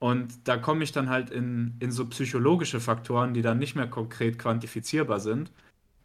Und 0.01 0.47
da 0.47 0.57
komme 0.57 0.83
ich 0.83 0.91
dann 0.91 1.09
halt 1.09 1.29
in, 1.29 1.75
in 1.79 1.91
so 1.91 2.07
psychologische 2.07 2.79
Faktoren, 2.79 3.35
die 3.35 3.43
dann 3.43 3.59
nicht 3.59 3.75
mehr 3.75 3.87
konkret 3.87 4.39
quantifizierbar 4.39 5.19
sind, 5.19 5.51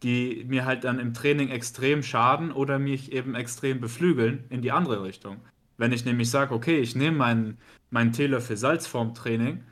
die 0.02 0.44
mir 0.48 0.66
halt 0.66 0.84
dann 0.84 0.98
im 1.00 1.14
Training 1.14 1.48
extrem 1.48 2.02
schaden 2.02 2.52
oder 2.52 2.78
mich 2.78 3.12
eben 3.12 3.34
extrem 3.34 3.80
beflügeln 3.80 4.44
in 4.50 4.60
die 4.60 4.72
andere 4.72 5.02
Richtung. 5.02 5.38
Wenn 5.78 5.92
ich 5.92 6.04
nämlich 6.04 6.30
sage, 6.30 6.54
okay, 6.54 6.78
ich 6.78 6.94
nehme 6.94 7.16
meinen 7.16 7.58
mein 7.90 8.12
Teelöffel 8.12 8.58
Salz 8.58 8.86
vorm 8.86 9.14
Training 9.14 9.64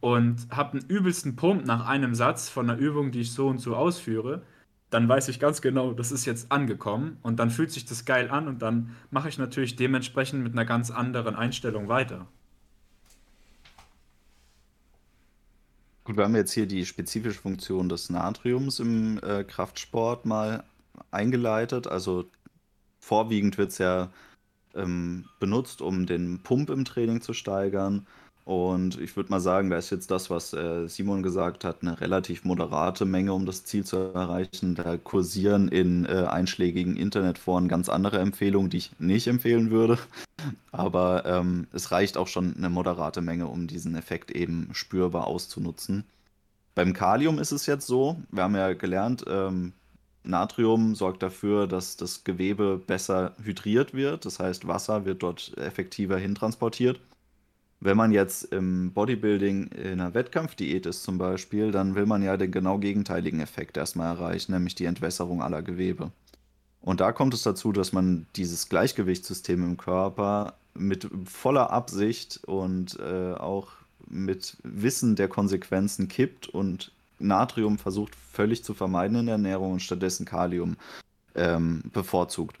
und 0.00 0.48
habe 0.50 0.78
einen 0.78 0.88
übelsten 0.88 1.36
Pump 1.36 1.64
nach 1.64 1.86
einem 1.86 2.16
Satz 2.16 2.48
von 2.48 2.68
einer 2.68 2.78
Übung, 2.80 3.12
die 3.12 3.20
ich 3.20 3.32
so 3.32 3.48
und 3.48 3.58
so 3.58 3.76
ausführe, 3.76 4.42
dann 4.90 5.08
weiß 5.08 5.28
ich 5.28 5.38
ganz 5.38 5.62
genau, 5.62 5.92
das 5.92 6.10
ist 6.12 6.24
jetzt 6.26 6.50
angekommen 6.50 7.18
und 7.22 7.38
dann 7.38 7.50
fühlt 7.50 7.70
sich 7.70 7.84
das 7.84 8.04
geil 8.04 8.30
an 8.30 8.48
und 8.48 8.62
dann 8.62 8.96
mache 9.12 9.28
ich 9.28 9.38
natürlich 9.38 9.76
dementsprechend 9.76 10.42
mit 10.42 10.54
einer 10.54 10.64
ganz 10.64 10.90
anderen 10.90 11.36
Einstellung 11.36 11.88
weiter. 11.88 12.26
Gut, 16.04 16.16
wir 16.16 16.24
haben 16.24 16.34
jetzt 16.34 16.52
hier 16.52 16.66
die 16.66 16.86
spezifische 16.86 17.40
Funktion 17.40 17.88
des 17.88 18.10
Natriums 18.10 18.80
im 18.80 19.18
äh, 19.22 19.44
Kraftsport 19.44 20.24
mal 20.26 20.64
eingeleitet. 21.10 21.86
Also 21.86 22.30
vorwiegend 23.00 23.58
wird 23.58 23.70
es 23.72 23.78
ja 23.78 24.10
ähm, 24.74 25.26
benutzt, 25.40 25.82
um 25.82 26.06
den 26.06 26.42
Pump 26.42 26.70
im 26.70 26.84
Training 26.84 27.20
zu 27.22 27.34
steigern. 27.34 28.06
Und 28.50 29.00
ich 29.00 29.14
würde 29.14 29.30
mal 29.30 29.38
sagen, 29.38 29.70
da 29.70 29.78
ist 29.78 29.90
jetzt 29.90 30.10
das, 30.10 30.28
was 30.28 30.52
äh, 30.52 30.88
Simon 30.88 31.22
gesagt 31.22 31.62
hat, 31.62 31.82
eine 31.82 32.00
relativ 32.00 32.42
moderate 32.44 33.04
Menge, 33.04 33.32
um 33.32 33.46
das 33.46 33.62
Ziel 33.62 33.84
zu 33.84 33.96
erreichen. 33.96 34.74
Da 34.74 34.96
kursieren 34.96 35.68
in 35.68 36.04
äh, 36.04 36.26
einschlägigen 36.28 36.96
Internetforen 36.96 37.68
ganz 37.68 37.88
andere 37.88 38.18
Empfehlungen, 38.18 38.68
die 38.68 38.78
ich 38.78 38.90
nicht 38.98 39.28
empfehlen 39.28 39.70
würde. 39.70 39.98
Aber 40.72 41.24
ähm, 41.26 41.68
es 41.72 41.92
reicht 41.92 42.16
auch 42.16 42.26
schon 42.26 42.56
eine 42.56 42.70
moderate 42.70 43.20
Menge, 43.20 43.46
um 43.46 43.68
diesen 43.68 43.94
Effekt 43.94 44.32
eben 44.32 44.70
spürbar 44.72 45.28
auszunutzen. 45.28 46.02
Beim 46.74 46.92
Kalium 46.92 47.38
ist 47.38 47.52
es 47.52 47.66
jetzt 47.66 47.86
so, 47.86 48.16
wir 48.32 48.42
haben 48.42 48.56
ja 48.56 48.72
gelernt, 48.72 49.24
ähm, 49.28 49.74
Natrium 50.24 50.96
sorgt 50.96 51.22
dafür, 51.22 51.68
dass 51.68 51.96
das 51.96 52.24
Gewebe 52.24 52.78
besser 52.84 53.36
hydriert 53.44 53.94
wird. 53.94 54.24
Das 54.26 54.40
heißt, 54.40 54.66
Wasser 54.66 55.04
wird 55.04 55.22
dort 55.22 55.56
effektiver 55.56 56.18
hintransportiert. 56.18 56.98
Wenn 57.80 57.96
man 57.96 58.12
jetzt 58.12 58.44
im 58.44 58.92
Bodybuilding 58.92 59.68
in 59.68 60.00
einer 60.00 60.12
Wettkampfdiät 60.12 60.84
ist 60.84 61.02
zum 61.02 61.16
Beispiel, 61.16 61.70
dann 61.72 61.94
will 61.94 62.04
man 62.04 62.22
ja 62.22 62.36
den 62.36 62.50
genau 62.50 62.78
gegenteiligen 62.78 63.40
Effekt 63.40 63.78
erstmal 63.78 64.14
erreichen, 64.14 64.52
nämlich 64.52 64.74
die 64.74 64.84
Entwässerung 64.84 65.42
aller 65.42 65.62
Gewebe. 65.62 66.12
Und 66.82 67.00
da 67.00 67.12
kommt 67.12 67.32
es 67.32 67.42
dazu, 67.42 67.72
dass 67.72 67.92
man 67.92 68.26
dieses 68.36 68.68
Gleichgewichtssystem 68.68 69.62
im 69.64 69.76
Körper 69.78 70.54
mit 70.74 71.08
voller 71.24 71.70
Absicht 71.70 72.40
und 72.44 72.98
äh, 73.00 73.32
auch 73.32 73.68
mit 74.08 74.56
Wissen 74.62 75.16
der 75.16 75.28
Konsequenzen 75.28 76.08
kippt 76.08 76.48
und 76.48 76.92
Natrium 77.18 77.78
versucht 77.78 78.14
völlig 78.14 78.64
zu 78.64 78.74
vermeiden 78.74 79.18
in 79.18 79.26
der 79.26 79.34
Ernährung 79.34 79.72
und 79.72 79.82
stattdessen 79.82 80.26
Kalium 80.26 80.76
ähm, 81.34 81.82
bevorzugt. 81.92 82.56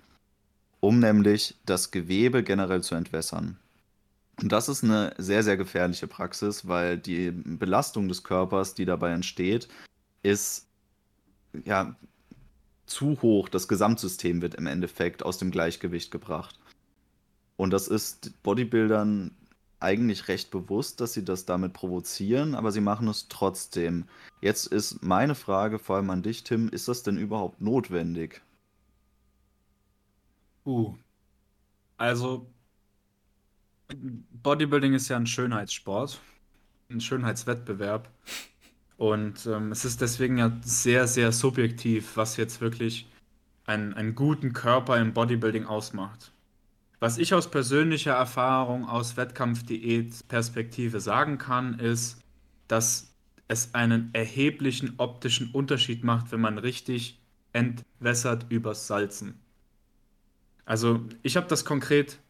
Um 0.80 0.98
nämlich 0.98 1.56
das 1.66 1.90
Gewebe 1.90 2.42
generell 2.42 2.82
zu 2.82 2.94
entwässern. 2.94 3.58
Und 4.42 4.50
das 4.50 4.68
ist 4.68 4.82
eine 4.84 5.14
sehr, 5.18 5.42
sehr 5.42 5.56
gefährliche 5.56 6.06
Praxis, 6.06 6.66
weil 6.66 6.96
die 6.98 7.30
Belastung 7.30 8.08
des 8.08 8.22
Körpers, 8.24 8.74
die 8.74 8.86
dabei 8.86 9.12
entsteht, 9.12 9.68
ist 10.22 10.66
ja 11.64 11.96
zu 12.86 13.20
hoch. 13.22 13.48
Das 13.48 13.68
Gesamtsystem 13.68 14.40
wird 14.40 14.54
im 14.54 14.66
Endeffekt 14.66 15.22
aus 15.22 15.38
dem 15.38 15.50
Gleichgewicht 15.50 16.10
gebracht. 16.10 16.58
Und 17.56 17.70
das 17.70 17.88
ist 17.88 18.42
Bodybuildern 18.42 19.32
eigentlich 19.78 20.28
recht 20.28 20.50
bewusst, 20.50 21.00
dass 21.00 21.12
sie 21.14 21.24
das 21.24 21.46
damit 21.46 21.72
provozieren, 21.72 22.54
aber 22.54 22.72
sie 22.72 22.80
machen 22.80 23.08
es 23.08 23.28
trotzdem. 23.28 24.06
Jetzt 24.40 24.66
ist 24.66 25.02
meine 25.02 25.34
Frage 25.34 25.78
vor 25.78 25.96
allem 25.96 26.10
an 26.10 26.22
dich, 26.22 26.44
Tim, 26.44 26.68
ist 26.68 26.88
das 26.88 27.02
denn 27.02 27.18
überhaupt 27.18 27.60
notwendig? 27.60 28.42
Uh, 30.66 30.94
also 31.96 32.46
Bodybuilding 34.42 34.94
ist 34.94 35.08
ja 35.08 35.16
ein 35.16 35.26
Schönheitssport, 35.26 36.20
ein 36.90 37.00
Schönheitswettbewerb. 37.00 38.08
Und 38.96 39.46
ähm, 39.46 39.72
es 39.72 39.84
ist 39.84 40.00
deswegen 40.00 40.38
ja 40.38 40.52
sehr, 40.62 41.06
sehr 41.06 41.32
subjektiv, 41.32 42.16
was 42.16 42.36
jetzt 42.36 42.60
wirklich 42.60 43.08
einen, 43.64 43.94
einen 43.94 44.14
guten 44.14 44.52
Körper 44.52 44.98
im 44.98 45.14
Bodybuilding 45.14 45.64
ausmacht. 45.64 46.32
Was 46.98 47.16
ich 47.16 47.32
aus 47.32 47.50
persönlicher 47.50 48.12
Erfahrung, 48.12 48.86
aus 48.86 49.16
Wettkampfdiät-Perspektive 49.16 51.00
sagen 51.00 51.38
kann, 51.38 51.78
ist, 51.78 52.20
dass 52.68 53.14
es 53.48 53.74
einen 53.74 54.10
erheblichen 54.12 54.94
optischen 54.98 55.50
Unterschied 55.50 56.04
macht, 56.04 56.30
wenn 56.30 56.40
man 56.40 56.58
richtig 56.58 57.18
entwässert 57.52 58.46
übers 58.50 58.86
Salzen. 58.86 59.40
Also 60.66 61.00
ich 61.22 61.36
habe 61.36 61.48
das 61.48 61.64
konkret 61.64 62.20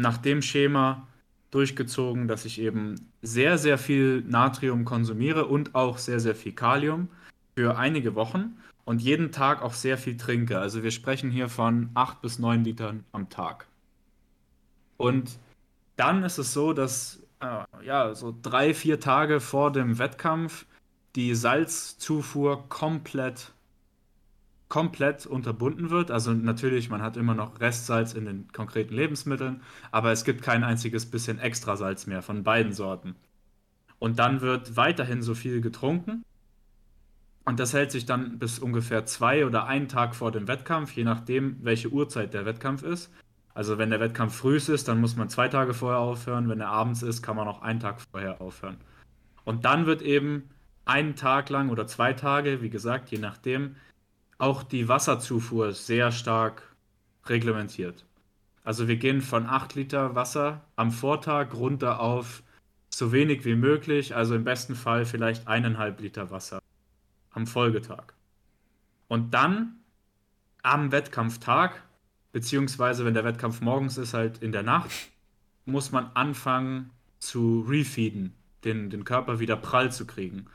nach 0.00 0.18
dem 0.18 0.42
Schema 0.42 1.06
durchgezogen, 1.50 2.28
dass 2.28 2.44
ich 2.44 2.60
eben 2.60 2.96
sehr, 3.22 3.58
sehr 3.58 3.78
viel 3.78 4.22
Natrium 4.22 4.84
konsumiere 4.84 5.46
und 5.46 5.74
auch 5.74 5.98
sehr, 5.98 6.20
sehr 6.20 6.34
viel 6.34 6.52
Kalium 6.52 7.08
für 7.54 7.78
einige 7.78 8.14
Wochen 8.14 8.58
und 8.84 9.00
jeden 9.00 9.32
Tag 9.32 9.62
auch 9.62 9.72
sehr 9.72 9.98
viel 9.98 10.16
trinke. 10.16 10.58
Also 10.58 10.82
wir 10.82 10.90
sprechen 10.90 11.30
hier 11.30 11.48
von 11.48 11.90
8 11.94 12.20
bis 12.20 12.38
9 12.38 12.64
Litern 12.64 13.04
am 13.12 13.28
Tag. 13.30 13.66
Und 14.96 15.38
dann 15.96 16.22
ist 16.22 16.38
es 16.38 16.52
so, 16.52 16.72
dass 16.72 17.22
äh, 17.40 17.64
ja, 17.84 18.14
so 18.14 18.34
drei, 18.42 18.74
vier 18.74 19.00
Tage 19.00 19.40
vor 19.40 19.72
dem 19.72 19.98
Wettkampf 19.98 20.66
die 21.16 21.34
Salzzufuhr 21.34 22.68
komplett 22.68 23.52
komplett 24.68 25.26
unterbunden 25.26 25.90
wird. 25.90 26.10
Also 26.10 26.32
natürlich, 26.32 26.90
man 26.90 27.02
hat 27.02 27.16
immer 27.16 27.34
noch 27.34 27.60
Restsalz 27.60 28.14
in 28.14 28.24
den 28.24 28.52
konkreten 28.52 28.94
Lebensmitteln, 28.94 29.62
aber 29.92 30.10
es 30.12 30.24
gibt 30.24 30.42
kein 30.42 30.64
einziges 30.64 31.06
bisschen 31.06 31.38
Extrasalz 31.38 32.06
mehr 32.06 32.22
von 32.22 32.42
beiden 32.42 32.72
Sorten. 32.72 33.14
Und 33.98 34.18
dann 34.18 34.40
wird 34.40 34.76
weiterhin 34.76 35.22
so 35.22 35.34
viel 35.34 35.60
getrunken. 35.60 36.24
Und 37.44 37.60
das 37.60 37.72
hält 37.72 37.92
sich 37.92 38.06
dann 38.06 38.38
bis 38.38 38.58
ungefähr 38.58 39.06
zwei 39.06 39.46
oder 39.46 39.66
einen 39.66 39.88
Tag 39.88 40.16
vor 40.16 40.32
dem 40.32 40.48
Wettkampf, 40.48 40.92
je 40.92 41.04
nachdem, 41.04 41.58
welche 41.62 41.88
Uhrzeit 41.90 42.34
der 42.34 42.44
Wettkampf 42.44 42.82
ist. 42.82 43.12
Also 43.54 43.78
wenn 43.78 43.88
der 43.88 44.00
Wettkampf 44.00 44.34
früh 44.34 44.56
ist, 44.56 44.88
dann 44.88 45.00
muss 45.00 45.16
man 45.16 45.28
zwei 45.28 45.48
Tage 45.48 45.72
vorher 45.72 46.00
aufhören. 46.00 46.48
Wenn 46.48 46.60
er 46.60 46.68
abends 46.68 47.02
ist, 47.02 47.22
kann 47.22 47.36
man 47.36 47.46
auch 47.46 47.62
einen 47.62 47.80
Tag 47.80 48.00
vorher 48.00 48.40
aufhören. 48.40 48.76
Und 49.44 49.64
dann 49.64 49.86
wird 49.86 50.02
eben 50.02 50.50
einen 50.84 51.14
Tag 51.14 51.48
lang 51.48 51.70
oder 51.70 51.86
zwei 51.86 52.12
Tage, 52.12 52.62
wie 52.62 52.68
gesagt, 52.68 53.10
je 53.10 53.18
nachdem, 53.18 53.76
auch 54.38 54.62
die 54.62 54.88
Wasserzufuhr 54.88 55.72
sehr 55.72 56.12
stark 56.12 56.62
reglementiert. 57.26 58.04
Also 58.64 58.88
wir 58.88 58.96
gehen 58.96 59.20
von 59.20 59.46
8 59.46 59.74
Liter 59.74 60.14
Wasser 60.14 60.64
am 60.74 60.90
Vortag 60.90 61.54
runter 61.54 62.00
auf 62.00 62.42
so 62.90 63.12
wenig 63.12 63.44
wie 63.44 63.54
möglich, 63.54 64.14
also 64.14 64.34
im 64.34 64.44
besten 64.44 64.74
Fall 64.74 65.04
vielleicht 65.04 65.46
eineinhalb 65.46 66.00
Liter 66.00 66.30
Wasser 66.30 66.60
am 67.30 67.46
Folgetag. 67.46 68.14
Und 69.08 69.34
dann 69.34 69.76
am 70.62 70.90
Wettkampftag, 70.90 71.82
beziehungsweise 72.32 73.04
wenn 73.04 73.14
der 73.14 73.24
Wettkampf 73.24 73.60
morgens 73.60 73.98
ist, 73.98 74.14
halt 74.14 74.42
in 74.42 74.52
der 74.52 74.62
Nacht, 74.62 74.90
muss 75.64 75.92
man 75.92 76.10
anfangen 76.14 76.90
zu 77.18 77.64
refeeden, 77.68 78.34
den, 78.64 78.90
den 78.90 79.04
Körper 79.04 79.38
wieder 79.38 79.56
prall 79.56 79.92
zu 79.92 80.06
kriegen. 80.06 80.46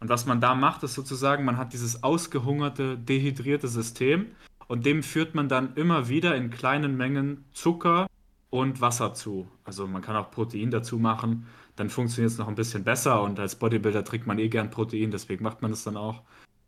Und 0.00 0.08
was 0.08 0.26
man 0.26 0.40
da 0.40 0.54
macht, 0.54 0.82
ist 0.82 0.94
sozusagen, 0.94 1.44
man 1.44 1.56
hat 1.56 1.72
dieses 1.72 2.02
ausgehungerte, 2.02 2.96
dehydrierte 2.96 3.68
System 3.68 4.26
und 4.68 4.86
dem 4.86 5.02
führt 5.02 5.34
man 5.34 5.48
dann 5.48 5.74
immer 5.74 6.08
wieder 6.08 6.36
in 6.36 6.50
kleinen 6.50 6.96
Mengen 6.96 7.44
Zucker 7.52 8.06
und 8.50 8.80
Wasser 8.80 9.14
zu. 9.14 9.48
Also 9.64 9.86
man 9.86 10.02
kann 10.02 10.16
auch 10.16 10.30
Protein 10.30 10.70
dazu 10.70 10.98
machen, 10.98 11.46
dann 11.76 11.90
funktioniert 11.90 12.32
es 12.32 12.38
noch 12.38 12.48
ein 12.48 12.54
bisschen 12.54 12.84
besser 12.84 13.22
und 13.22 13.38
als 13.40 13.56
Bodybuilder 13.56 14.04
trinkt 14.04 14.26
man 14.26 14.38
eh 14.38 14.48
gern 14.48 14.70
Protein, 14.70 15.10
deswegen 15.10 15.42
macht 15.42 15.62
man 15.62 15.72
es 15.72 15.84
dann 15.84 15.96
auch. 15.96 16.22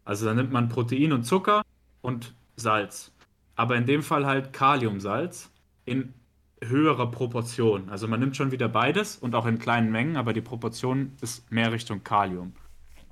Also 0.05 0.27
dann 0.27 0.37
nimmt 0.37 0.53
man 0.53 0.69
Protein 0.69 1.13
und 1.13 1.25
Zucker 1.25 1.63
und 2.01 2.35
Salz. 2.57 3.13
Aber 3.55 3.77
in 3.77 3.87
dem 3.87 4.03
Fall 4.03 4.27
halt 4.27 4.53
Kaliumsalz 4.53 5.51
in 5.85 6.15
höherer 6.63 7.11
Proportion. 7.11 7.89
Also 7.89 8.09
man 8.09 8.21
nimmt 8.21 8.37
schon 8.37 8.51
wieder 8.51 8.69
beides 8.69 9.17
und 9.17 9.35
auch 9.35 9.47
in 9.47 9.59
kleinen 9.59 9.91
Mengen, 9.91 10.17
aber 10.17 10.33
die 10.33 10.41
Proportion 10.41 11.13
ist 11.21 11.51
mehr 11.51 11.73
Richtung 11.73 12.05
Kalium. 12.05 12.55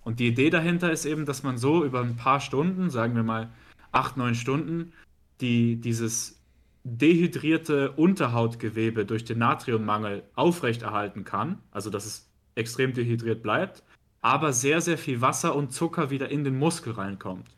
Und 0.08 0.20
die 0.20 0.28
Idee 0.28 0.48
dahinter 0.48 0.90
ist 0.90 1.04
eben, 1.04 1.26
dass 1.26 1.42
man 1.42 1.58
so 1.58 1.84
über 1.84 2.00
ein 2.00 2.16
paar 2.16 2.40
Stunden, 2.40 2.88
sagen 2.88 3.14
wir 3.14 3.22
mal 3.22 3.50
acht, 3.92 4.16
neun 4.16 4.34
Stunden, 4.34 4.94
die, 5.42 5.76
dieses 5.76 6.42
dehydrierte 6.82 7.92
Unterhautgewebe 7.92 9.04
durch 9.04 9.26
den 9.26 9.36
Natriummangel 9.36 10.22
aufrechterhalten 10.34 11.24
kann, 11.24 11.58
also 11.72 11.90
dass 11.90 12.06
es 12.06 12.26
extrem 12.54 12.94
dehydriert 12.94 13.42
bleibt, 13.42 13.82
aber 14.22 14.54
sehr, 14.54 14.80
sehr 14.80 14.96
viel 14.96 15.20
Wasser 15.20 15.54
und 15.54 15.74
Zucker 15.74 16.08
wieder 16.08 16.30
in 16.30 16.42
den 16.42 16.58
Muskel 16.58 16.94
reinkommt. 16.94 17.54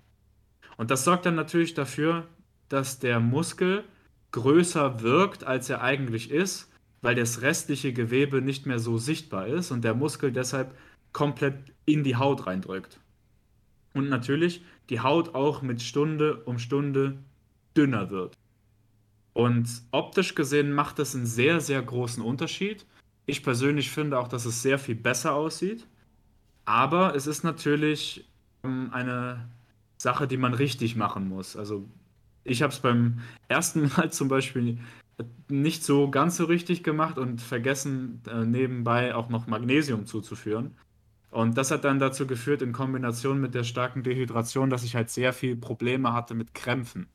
Und 0.77 0.91
das 0.91 1.05
sorgt 1.05 1.27
dann 1.27 1.37
natürlich 1.37 1.75
dafür, 1.75 2.27
dass 2.69 2.99
der 2.99 3.21
Muskel 3.21 3.85
größer 4.33 5.03
wirkt, 5.03 5.45
als 5.45 5.71
er 5.71 5.83
eigentlich 5.83 6.33
ist, 6.33 6.69
weil 7.01 7.15
das 7.15 7.43
restliche 7.43 7.93
Gewebe 7.93 8.43
nicht 8.43 8.67
mehr 8.67 8.81
so 8.81 8.99
sichtbar 8.99 9.47
ist 9.47 9.71
und 9.71 9.85
der 9.85 9.95
Muskel 9.95 10.33
deshalb 10.33 10.75
komplett 11.13 11.73
in 11.85 12.05
die 12.05 12.17
Haut 12.17 12.47
reindrückt. 12.47 13.01
Und 13.95 14.09
natürlich 14.09 14.63
die 14.89 15.01
Haut 15.01 15.35
auch 15.35 15.63
mit 15.63 15.83
Stunde 15.83 16.43
um 16.45 16.59
Stunde 16.59 17.19
dünner 17.77 18.11
wird. 18.11 18.37
Und 19.33 19.69
optisch 19.93 20.35
gesehen 20.35 20.73
macht 20.73 20.99
das 20.99 21.15
einen 21.15 21.27
sehr, 21.27 21.61
sehr 21.61 21.81
großen 21.83 22.23
Unterschied. 22.23 22.87
Ich 23.27 23.43
persönlich 23.43 23.91
finde 23.91 24.19
auch, 24.19 24.29
dass 24.29 24.45
es 24.45 24.63
sehr 24.63 24.79
viel 24.79 24.97
besser 24.97 25.35
aussieht. 25.35 25.87
Aber 26.65 27.15
es 27.15 27.27
ist 27.27 27.43
natürlich 27.45 28.29
ähm, 28.65 28.91
eine 28.93 29.49
Sache, 29.97 30.27
die 30.27 30.37
man 30.37 30.55
richtig 30.55 30.97
machen 30.97 31.29
muss. 31.29 31.57
Also 31.57 31.89
ich 32.45 32.63
habe 32.63 32.73
es 32.73 32.81
beim 32.81 33.21
ersten 33.49 33.91
Mal 33.97 34.13
zum 34.13 34.29
Beispiel 34.29 34.79
nicht 35.49 35.85
so 35.85 36.11
ganz 36.11 36.37
so 36.37 36.47
richtig 36.47 36.83
gemacht 36.83 37.19
und 37.19 37.43
vergessen 37.43 38.23
äh, 38.27 38.45
nebenbei 38.45 39.15
auch 39.15 39.29
noch 39.29 39.47
Magnesium 39.47 40.07
zuzuführen. 40.07 40.75
Und 41.31 41.57
das 41.57 41.71
hat 41.71 41.85
dann 41.85 42.01
dazu 42.01 42.27
geführt, 42.27 42.63
in 42.63 42.73
Kombination 42.73 43.41
mit 43.41 43.55
der 43.55 43.65
starken 43.65 44.03
Dehydration, 44.03 44.69
dass 44.69 44.83
ich 44.83 44.97
halt 44.97 45.11
sehr 45.11 45.33
viel 45.33 45.57
Probleme 45.57 46.13
hatte 46.13 46.35
mit 46.35 46.55
Krämpfen. 46.55 47.09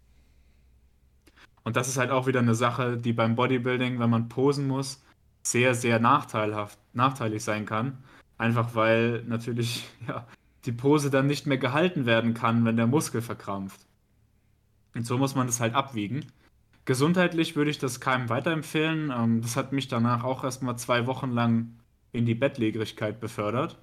Und 1.64 1.76
das 1.76 1.88
ist 1.88 1.98
halt 1.98 2.12
auch 2.12 2.28
wieder 2.28 2.40
eine 2.40 2.56
Sache, 2.56 2.98
die 2.98 3.12
beim 3.12 3.36
Bodybuilding, 3.36 4.00
wenn 4.00 4.10
man 4.10 4.30
posen 4.30 4.68
muss, 4.68 5.04
sehr, 5.42 5.76
sehr 5.76 6.00
nachteilhaft, 6.00 6.80
nachteilig 6.94 7.44
sein 7.44 7.66
kann. 7.66 7.98
Einfach 8.38 8.76
weil 8.76 9.24
natürlich 9.24 9.90
ja, 10.08 10.26
die 10.66 10.72
Pose 10.72 11.10
dann 11.10 11.28
nicht 11.28 11.46
mehr 11.46 11.58
gehalten 11.58 12.06
werden 12.06 12.34
kann, 12.34 12.66
wenn 12.66 12.78
der 12.78 12.88
Muskel 12.88 13.22
verkrampft. 13.22 13.80
Und 14.94 15.06
so 15.06 15.18
muss 15.18 15.36
man 15.36 15.48
das 15.48 15.60
halt 15.60 15.76
abwiegen. 15.76 16.26
Gesundheitlich 16.86 17.56
würde 17.56 17.72
ich 17.72 17.80
das 17.80 18.00
keinem 18.00 18.30
weiterempfehlen. 18.30 19.12
Ähm, 19.12 19.42
das 19.42 19.58
hat 19.58 19.74
mich 19.74 19.88
danach 19.88 20.24
auch 20.24 20.44
erstmal 20.44 20.78
zwei 20.78 21.06
Wochen 21.08 21.32
lang 21.32 21.80
in 22.12 22.26
die 22.26 22.36
Bettlägerigkeit 22.36 23.20
befördert. 23.20 23.78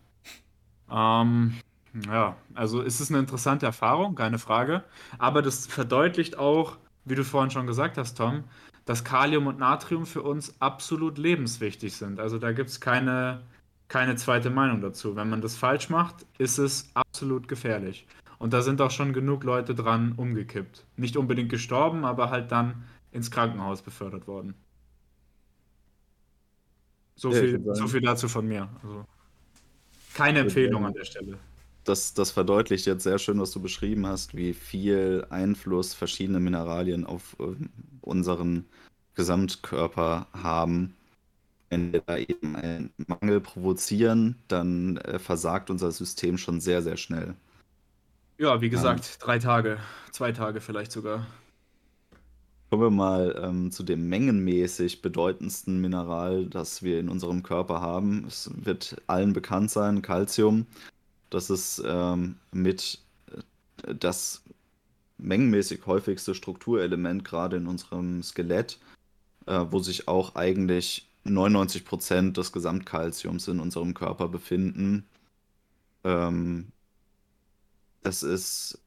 Ähm, 0.90 1.54
ja, 2.06 2.36
also 2.54 2.80
ist 2.80 3.00
es 3.00 3.10
eine 3.10 3.18
interessante 3.18 3.66
Erfahrung, 3.66 4.14
keine 4.14 4.38
Frage. 4.38 4.84
Aber 5.18 5.42
das 5.42 5.66
verdeutlicht 5.66 6.38
auch, 6.38 6.78
wie 7.04 7.14
du 7.14 7.24
vorhin 7.24 7.50
schon 7.50 7.66
gesagt 7.66 7.98
hast, 7.98 8.16
Tom, 8.16 8.44
dass 8.84 9.04
Kalium 9.04 9.46
und 9.46 9.58
Natrium 9.58 10.06
für 10.06 10.22
uns 10.22 10.60
absolut 10.60 11.18
lebenswichtig 11.18 11.94
sind. 11.96 12.18
Also 12.18 12.38
da 12.38 12.52
gibt 12.52 12.70
es 12.70 12.80
keine, 12.80 13.42
keine 13.88 14.16
zweite 14.16 14.50
Meinung 14.50 14.80
dazu. 14.80 15.16
Wenn 15.16 15.30
man 15.30 15.40
das 15.40 15.56
falsch 15.56 15.90
macht, 15.90 16.26
ist 16.38 16.58
es 16.58 16.90
absolut 16.94 17.48
gefährlich. 17.48 18.06
Und 18.38 18.52
da 18.52 18.62
sind 18.62 18.80
auch 18.80 18.90
schon 18.90 19.12
genug 19.12 19.44
Leute 19.44 19.74
dran 19.74 20.12
umgekippt. 20.16 20.84
Nicht 20.96 21.16
unbedingt 21.16 21.48
gestorben, 21.50 22.04
aber 22.04 22.30
halt 22.30 22.50
dann 22.50 22.84
ins 23.12 23.30
Krankenhaus 23.30 23.82
befördert 23.82 24.26
worden. 24.26 24.54
So, 27.14 27.30
ja, 27.30 27.40
viel, 27.40 27.62
so 27.74 27.86
viel 27.86 28.00
dazu 28.00 28.28
von 28.28 28.48
mir. 28.48 28.68
Also 28.82 29.04
keine 30.14 30.40
Empfehlung 30.40 30.84
an 30.84 30.92
der 30.92 31.04
Stelle. 31.04 31.38
Das, 31.84 32.14
das 32.14 32.30
verdeutlicht 32.30 32.86
jetzt 32.86 33.02
sehr 33.02 33.18
schön, 33.18 33.40
was 33.40 33.50
du 33.50 33.60
beschrieben 33.60 34.06
hast, 34.06 34.36
wie 34.36 34.54
viel 34.54 35.26
Einfluss 35.30 35.94
verschiedene 35.94 36.38
Mineralien 36.38 37.04
auf 37.04 37.36
äh, 37.40 37.54
unseren 38.00 38.66
Gesamtkörper 39.14 40.26
haben. 40.32 40.94
Wenn 41.70 41.92
wir 41.92 42.02
da 42.06 42.18
eben 42.18 42.54
einen 42.54 42.92
Mangel 43.08 43.40
provozieren, 43.40 44.36
dann 44.46 44.98
äh, 44.98 45.18
versagt 45.18 45.70
unser 45.70 45.90
System 45.90 46.38
schon 46.38 46.60
sehr, 46.60 46.82
sehr 46.82 46.96
schnell. 46.96 47.34
Ja, 48.38 48.60
wie 48.60 48.70
gesagt, 48.70 49.06
ja. 49.06 49.26
drei 49.26 49.38
Tage, 49.38 49.78
zwei 50.10 50.32
Tage 50.32 50.60
vielleicht 50.60 50.92
sogar. 50.92 51.26
Kommen 52.72 52.84
wir 52.84 52.90
mal 52.90 53.38
ähm, 53.44 53.70
zu 53.70 53.82
dem 53.82 54.08
mengenmäßig 54.08 55.02
bedeutendsten 55.02 55.78
Mineral, 55.82 56.46
das 56.46 56.82
wir 56.82 57.00
in 57.00 57.10
unserem 57.10 57.42
Körper 57.42 57.82
haben. 57.82 58.24
Es 58.26 58.50
wird 58.54 58.96
allen 59.06 59.34
bekannt 59.34 59.70
sein, 59.70 60.00
Calcium. 60.00 60.64
Das 61.28 61.50
ist 61.50 61.82
ähm, 61.84 62.36
mit 62.50 62.98
äh, 63.86 63.94
das 63.94 64.42
mengenmäßig 65.18 65.84
häufigste 65.84 66.34
Strukturelement 66.34 67.26
gerade 67.26 67.58
in 67.58 67.66
unserem 67.66 68.22
Skelett, 68.22 68.78
äh, 69.44 69.66
wo 69.68 69.80
sich 69.80 70.08
auch 70.08 70.34
eigentlich 70.34 71.06
99 71.24 71.84
Prozent 71.84 72.38
des 72.38 72.52
Gesamtkalziums 72.52 73.48
in 73.48 73.60
unserem 73.60 73.92
Körper 73.92 74.28
befinden. 74.28 75.04
Ähm, 76.04 76.68
das 78.02 78.22
ist 78.22 78.80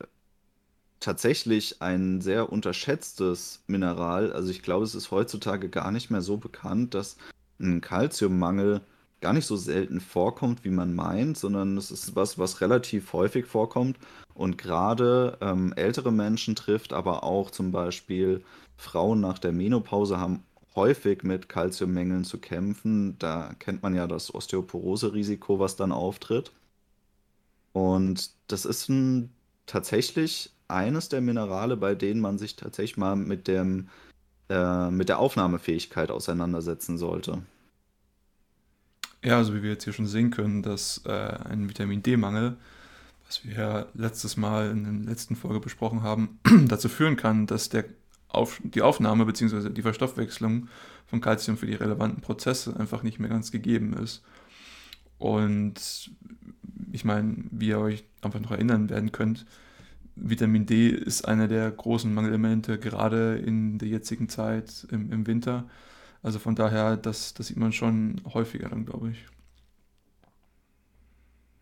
tatsächlich 1.05 1.83
ein 1.83 2.19
sehr 2.19 2.51
unterschätztes 2.51 3.61
Mineral. 3.67 4.33
Also 4.33 4.49
ich 4.49 4.63
glaube, 4.63 4.85
es 4.85 4.95
ist 4.95 5.11
heutzutage 5.11 5.69
gar 5.69 5.91
nicht 5.91 6.09
mehr 6.09 6.21
so 6.21 6.37
bekannt, 6.37 6.95
dass 6.95 7.17
ein 7.59 7.79
Kalziummangel 7.79 8.81
gar 9.21 9.33
nicht 9.33 9.45
so 9.45 9.55
selten 9.55 10.01
vorkommt, 10.01 10.63
wie 10.63 10.71
man 10.71 10.95
meint, 10.95 11.37
sondern 11.37 11.77
es 11.77 11.91
ist 11.91 12.15
was, 12.15 12.39
was 12.39 12.59
relativ 12.59 13.13
häufig 13.13 13.45
vorkommt 13.45 13.99
und 14.33 14.57
gerade 14.57 15.37
ähm, 15.41 15.73
ältere 15.75 16.11
Menschen 16.11 16.55
trifft, 16.55 16.91
aber 16.91 17.23
auch 17.23 17.51
zum 17.51 17.71
Beispiel 17.71 18.43
Frauen 18.75 19.21
nach 19.21 19.37
der 19.37 19.51
Menopause 19.51 20.19
haben 20.19 20.43
häufig 20.75 21.21
mit 21.21 21.47
Kalziummängeln 21.49 22.23
zu 22.23 22.39
kämpfen. 22.39 23.17
Da 23.19 23.53
kennt 23.59 23.83
man 23.83 23.93
ja 23.93 24.07
das 24.07 24.33
Osteoporose-Risiko, 24.33 25.59
was 25.59 25.75
dann 25.75 25.91
auftritt. 25.91 26.51
Und 27.73 28.31
das 28.47 28.65
ist 28.65 28.89
ein 28.89 29.29
tatsächlich 29.67 30.54
eines 30.67 31.09
der 31.09 31.21
Minerale, 31.21 31.77
bei 31.77 31.95
denen 31.95 32.21
man 32.21 32.37
sich 32.37 32.55
tatsächlich 32.55 32.97
mal 32.97 33.15
mit, 33.15 33.47
dem, 33.47 33.89
äh, 34.49 34.89
mit 34.89 35.09
der 35.09 35.19
Aufnahmefähigkeit 35.19 36.11
auseinandersetzen 36.11 36.97
sollte. 36.97 37.43
Ja, 39.23 39.37
also 39.37 39.55
wie 39.55 39.63
wir 39.63 39.71
jetzt 39.71 39.83
hier 39.83 39.93
schon 39.93 40.07
sehen 40.07 40.29
können, 40.29 40.61
dass 40.61 41.01
äh, 41.05 41.11
ein 41.11 41.67
Vitamin 41.67 42.03
D-Mangel, 42.03 42.57
was 43.25 43.43
wir 43.43 43.55
ja 43.55 43.85
letztes 43.95 44.37
Mal 44.37 44.69
in 44.69 44.83
der 44.83 45.11
letzten 45.11 45.35
Folge 45.35 45.59
besprochen 45.59 46.03
haben, 46.03 46.39
dazu 46.67 46.89
führen 46.89 47.15
kann, 47.15 47.47
dass 47.47 47.69
der 47.69 47.85
auf, 48.27 48.61
die 48.63 48.81
Aufnahme 48.81 49.25
bzw. 49.25 49.69
die 49.69 49.81
Verstoffwechslung 49.81 50.67
von 51.07 51.21
Kalzium 51.21 51.57
für 51.57 51.65
die 51.65 51.75
relevanten 51.75 52.21
Prozesse 52.21 52.77
einfach 52.77 53.01
nicht 53.01 53.19
mehr 53.19 53.29
ganz 53.29 53.51
gegeben 53.51 53.93
ist. 53.93 54.23
Und 55.17 56.11
ich 56.91 57.05
meine, 57.05 57.35
wie 57.51 57.69
ihr 57.69 57.79
euch 57.79 58.03
einfach 58.21 58.39
noch 58.39 58.51
erinnern 58.51 58.89
werden 58.89 59.11
könnt, 59.11 59.45
Vitamin 60.15 60.65
D 60.65 60.89
ist 60.89 61.27
einer 61.27 61.47
der 61.47 61.69
großen 61.71 62.13
Mangelelemente, 62.13 62.79
gerade 62.79 63.37
in 63.37 63.77
der 63.77 63.89
jetzigen 63.89 64.29
Zeit 64.29 64.87
im, 64.91 65.11
im 65.11 65.27
Winter. 65.27 65.65
Also 66.23 66.39
von 66.39 66.55
daher, 66.55 66.97
das, 66.97 67.33
das 67.33 67.47
sieht 67.47 67.57
man 67.57 67.73
schon 67.73 68.21
häufiger 68.33 68.69
dann, 68.69 68.85
glaube 68.85 69.11
ich. 69.11 69.25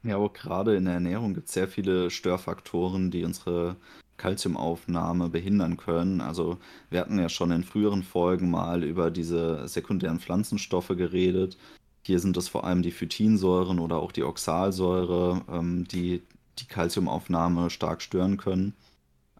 Ja, 0.03 0.17
aber 0.17 0.31
gerade 0.31 0.75
in 0.75 0.85
der 0.85 0.95
Ernährung 0.95 1.33
gibt 1.33 1.47
es 1.47 1.53
sehr 1.53 1.67
viele 1.67 2.09
Störfaktoren, 2.09 3.09
die 3.09 3.23
unsere 3.23 3.77
Kalziumaufnahme 4.17 5.29
behindern 5.29 5.77
können. 5.77 6.21
Also 6.21 6.57
wir 6.89 6.99
hatten 6.99 7.19
ja 7.19 7.29
schon 7.29 7.51
in 7.51 7.63
früheren 7.63 8.03
Folgen 8.03 8.51
mal 8.51 8.83
über 8.83 9.11
diese 9.11 9.67
sekundären 9.67 10.19
Pflanzenstoffe 10.19 10.89
geredet. 10.89 11.57
Hier 12.05 12.19
sind 12.19 12.35
es 12.37 12.49
vor 12.49 12.65
allem 12.65 12.81
die 12.81 12.91
Phytinsäuren 12.91 13.79
oder 13.79 13.97
auch 13.97 14.11
die 14.11 14.23
Oxalsäure, 14.23 15.41
ähm, 15.49 15.85
die 15.87 16.21
die 16.59 16.65
Kalziumaufnahme 16.65 17.69
stark 17.69 18.01
stören 18.01 18.37
können. 18.37 18.73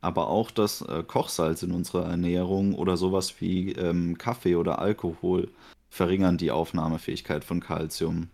Aber 0.02 0.28
auch 0.28 0.52
das 0.52 0.82
äh, 0.82 1.04
Kochsalz 1.04 1.64
in 1.64 1.72
unserer 1.72 2.06
Ernährung 2.06 2.76
oder 2.76 2.98
sowas 2.98 3.36
wie 3.40 3.72
ähm, 3.72 4.18
Kaffee 4.18 4.56
oder 4.56 4.80
Alkohol 4.80 5.50
verringern 5.90 6.38
die 6.38 6.52
Aufnahmefähigkeit 6.52 7.46
von 7.46 7.62
Kalzium. 7.62 8.30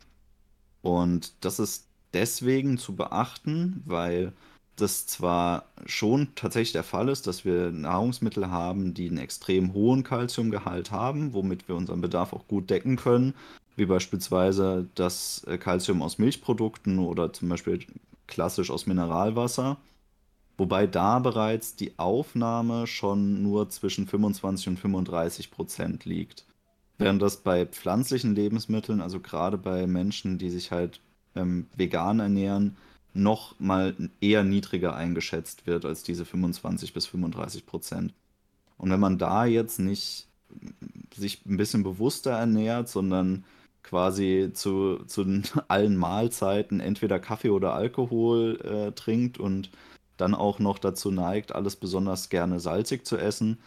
Und 0.82 1.34
das 1.42 1.60
ist 1.60 1.88
deswegen 2.14 2.78
zu 2.78 2.96
beachten, 2.96 3.84
weil 3.86 4.34
das 4.78 5.08
zwar 5.08 5.66
schon 5.86 6.30
tatsächlich 6.36 6.72
der 6.72 6.84
Fall 6.84 7.10
ist, 7.10 7.28
dass 7.28 7.44
wir 7.46 7.72
Nahrungsmittel 7.72 8.50
haben, 8.50 8.94
die 8.94 9.10
einen 9.10 9.18
extrem 9.18 9.74
hohen 9.74 10.04
Kalziumgehalt 10.04 10.92
haben, 10.92 11.34
womit 11.34 11.68
wir 11.68 11.76
unseren 11.76 12.02
Bedarf 12.02 12.34
auch 12.34 12.48
gut 12.48 12.70
decken 12.70 12.96
können, 12.96 13.34
wie 13.76 13.86
beispielsweise 13.86 14.88
das 14.96 15.46
Kalzium 15.60 16.02
aus 16.02 16.18
Milchprodukten 16.18 17.00
oder 17.00 17.34
zum 17.34 17.50
Beispiel 17.50 17.86
klassisch 18.30 18.72
aus 18.72 18.86
Mineralwasser, 18.86 19.78
wobei 20.58 20.88
da 20.88 21.20
bereits 21.20 21.76
die 21.76 22.00
Aufnahme 22.00 22.88
schon 22.88 23.44
nur 23.44 23.70
zwischen 23.70 24.08
25 24.08 24.68
und 24.70 24.80
35 24.80 25.52
Prozent 25.52 26.06
liegt. 26.06 26.46
Während 26.98 27.22
das 27.22 27.38
bei 27.38 27.66
pflanzlichen 27.66 28.36
Lebensmitteln, 28.36 29.02
also 29.02 29.20
gerade 29.20 29.58
bei 29.58 29.88
Menschen, 29.88 30.38
die 30.38 30.50
sich 30.50 30.72
halt 30.72 31.02
ähm, 31.36 31.68
vegan 31.76 32.20
ernähren, 32.20 32.78
noch 33.14 33.60
mal 33.60 33.96
eher 34.22 34.44
niedriger 34.44 34.96
eingeschätzt 34.96 35.66
wird 35.66 35.86
als 35.86 36.04
diese 36.04 36.26
25 36.26 36.94
bis 36.94 37.06
35 37.08 37.66
Prozent. 37.66 38.14
Und 38.78 38.92
wenn 38.92 39.00
man 39.00 39.18
da 39.18 39.46
jetzt 39.46 39.80
nicht 39.80 40.28
sich 41.16 41.46
ein 41.46 41.58
bisschen 41.58 41.84
bewusster 41.84 42.32
ernährt, 42.32 42.90
sondern 42.90 43.46
quasi 43.84 44.52
zu, 44.54 45.04
zu 45.06 45.26
allen 45.68 45.98
Mahlzeiten 45.98 46.80
entweder 46.80 47.20
Kaffee 47.20 47.50
oder 47.50 47.74
Alkohol 47.74 48.60
äh, 48.62 48.92
trinkt 48.94 49.40
und 49.40 49.72
dann 50.18 50.36
auch 50.36 50.60
noch 50.60 50.80
dazu 50.80 51.12
neigt, 51.12 51.56
alles 51.56 51.76
besonders 51.76 52.30
gerne 52.30 52.60
salzig 52.60 53.06
zu 53.06 53.18
essen, 53.18 53.60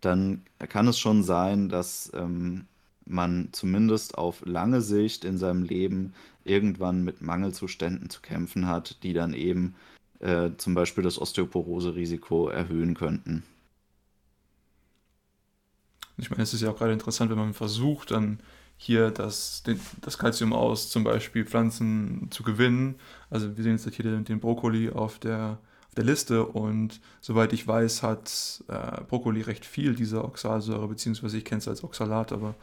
dann 0.00 0.42
kann 0.58 0.88
es 0.88 0.98
schon 0.98 1.22
sein, 1.22 1.68
dass 1.68 2.10
ähm, 2.14 2.66
man 3.04 3.48
zumindest 3.52 4.18
auf 4.18 4.44
lange 4.44 4.80
Sicht 4.80 5.24
in 5.24 5.38
seinem 5.38 5.62
Leben 5.62 6.14
irgendwann 6.44 7.04
mit 7.04 7.22
Mangelzuständen 7.22 8.10
zu 8.10 8.20
kämpfen 8.22 8.66
hat, 8.66 9.02
die 9.02 9.12
dann 9.12 9.34
eben 9.34 9.74
äh, 10.20 10.50
zum 10.56 10.74
Beispiel 10.74 11.04
das 11.04 11.20
Osteoporose-Risiko 11.20 12.48
erhöhen 12.48 12.94
könnten. 12.94 13.44
Ich 16.16 16.30
meine, 16.30 16.42
es 16.42 16.54
ist 16.54 16.60
ja 16.60 16.70
auch 16.70 16.76
gerade 16.76 16.92
interessant, 16.92 17.30
wenn 17.30 17.38
man 17.38 17.54
versucht, 17.54 18.10
dann 18.10 18.40
hier 18.82 19.10
das, 19.10 19.62
den, 19.62 19.78
das 20.00 20.16
Calcium 20.16 20.54
aus 20.54 20.88
zum 20.88 21.04
Beispiel 21.04 21.44
Pflanzen 21.44 22.28
zu 22.30 22.42
gewinnen. 22.42 22.94
Also 23.28 23.54
wir 23.54 23.62
sehen 23.62 23.76
jetzt 23.76 23.94
hier 23.94 24.04
den, 24.06 24.24
den 24.24 24.40
Brokkoli 24.40 24.88
auf 24.88 25.18
der, 25.18 25.58
auf 25.86 25.94
der 25.96 26.04
Liste 26.04 26.46
und 26.46 26.98
soweit 27.20 27.52
ich 27.52 27.68
weiß, 27.68 28.02
hat 28.02 28.64
äh, 28.68 29.02
Brokkoli 29.02 29.42
recht 29.42 29.66
viel 29.66 29.94
dieser 29.94 30.24
Oxalsäure, 30.24 30.88
beziehungsweise 30.88 31.36
ich 31.36 31.44
kenne 31.44 31.58
es 31.58 31.68
als 31.68 31.84
Oxalat, 31.84 32.32
aber 32.32 32.54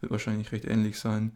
wird 0.00 0.10
wahrscheinlich 0.10 0.52
recht 0.52 0.64
ähnlich 0.64 0.98
sein. 0.98 1.32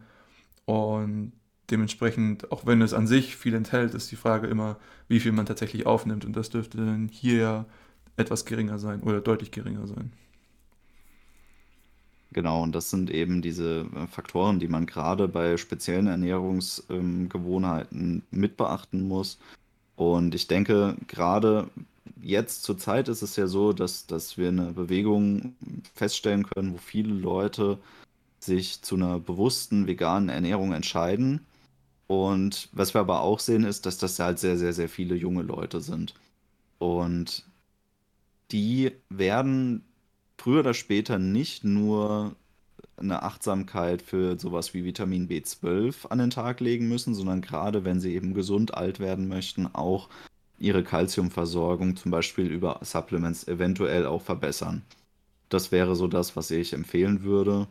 Und 0.65 1.33
dementsprechend, 1.69 2.51
auch 2.51 2.65
wenn 2.65 2.81
es 2.81 2.95
an 2.95 3.05
sich 3.05 3.35
viel 3.35 3.53
enthält, 3.53 3.93
ist 3.93 4.11
die 4.11 4.15
Frage 4.15 4.47
immer, 4.47 4.77
wie 5.07 5.19
viel 5.19 5.31
man 5.31 5.45
tatsächlich 5.45 5.85
aufnimmt. 5.85 6.25
Und 6.25 6.35
das 6.35 6.49
dürfte 6.49 6.77
dann 6.79 7.07
hier 7.07 7.67
etwas 8.17 8.45
geringer 8.45 8.79
sein 8.79 9.03
oder 9.03 9.21
deutlich 9.21 9.51
geringer 9.51 9.85
sein. 9.85 10.11
Genau, 12.33 12.63
und 12.63 12.73
das 12.73 12.89
sind 12.89 13.09
eben 13.11 13.41
diese 13.41 13.85
äh, 13.95 14.07
Faktoren, 14.07 14.59
die 14.59 14.67
man 14.67 14.85
gerade 14.85 15.27
bei 15.27 15.57
speziellen 15.57 16.07
Ernährungsgewohnheiten 16.07 18.01
ähm, 18.01 18.23
mit 18.31 18.57
beachten 18.57 19.07
muss. 19.07 19.37
Und 19.95 20.35
ich 20.35 20.47
denke, 20.47 20.97
gerade 21.07 21.69
jetzt 22.21 22.63
zur 22.63 22.77
Zeit 22.77 23.07
ist 23.09 23.21
es 23.21 23.35
ja 23.35 23.47
so, 23.47 23.73
dass, 23.73 24.07
dass 24.07 24.37
wir 24.37 24.49
eine 24.49 24.71
Bewegung 24.73 25.55
feststellen 25.95 26.45
können, 26.49 26.73
wo 26.73 26.77
viele 26.77 27.13
Leute 27.13 27.77
sich 28.39 28.81
zu 28.81 28.95
einer 28.95 29.19
bewussten 29.19 29.87
veganen 29.87 30.29
Ernährung 30.29 30.73
entscheiden. 30.73 31.45
Und 32.07 32.69
was 32.73 32.93
wir 32.93 33.01
aber 33.01 33.21
auch 33.21 33.39
sehen, 33.39 33.63
ist, 33.63 33.85
dass 33.85 33.97
das 33.97 34.19
halt 34.19 34.39
sehr, 34.39 34.57
sehr, 34.57 34.73
sehr 34.73 34.89
viele 34.89 35.15
junge 35.15 35.43
Leute 35.43 35.81
sind. 35.81 36.13
Und 36.79 37.45
die 38.51 38.91
werden 39.09 39.83
früher 40.37 40.61
oder 40.61 40.73
später 40.73 41.19
nicht 41.19 41.63
nur 41.63 42.35
eine 42.97 43.23
Achtsamkeit 43.23 44.01
für 44.01 44.39
sowas 44.39 44.73
wie 44.73 44.85
Vitamin 44.85 45.27
B12 45.27 46.07
an 46.07 46.19
den 46.19 46.29
Tag 46.29 46.59
legen 46.59 46.87
müssen, 46.87 47.15
sondern 47.15 47.41
gerade 47.41 47.83
wenn 47.85 47.99
sie 47.99 48.13
eben 48.13 48.33
gesund 48.33 48.75
alt 48.75 48.99
werden 48.99 49.27
möchten, 49.27 49.67
auch 49.73 50.09
ihre 50.59 50.83
Kalziumversorgung 50.83 51.95
zum 51.95 52.11
Beispiel 52.11 52.47
über 52.47 52.79
Supplements 52.81 53.47
eventuell 53.47 54.05
auch 54.05 54.21
verbessern. 54.21 54.83
Das 55.49 55.71
wäre 55.71 55.95
so 55.95 56.07
das, 56.07 56.35
was 56.35 56.51
ich 56.51 56.73
empfehlen 56.73 57.23
würde. 57.23 57.67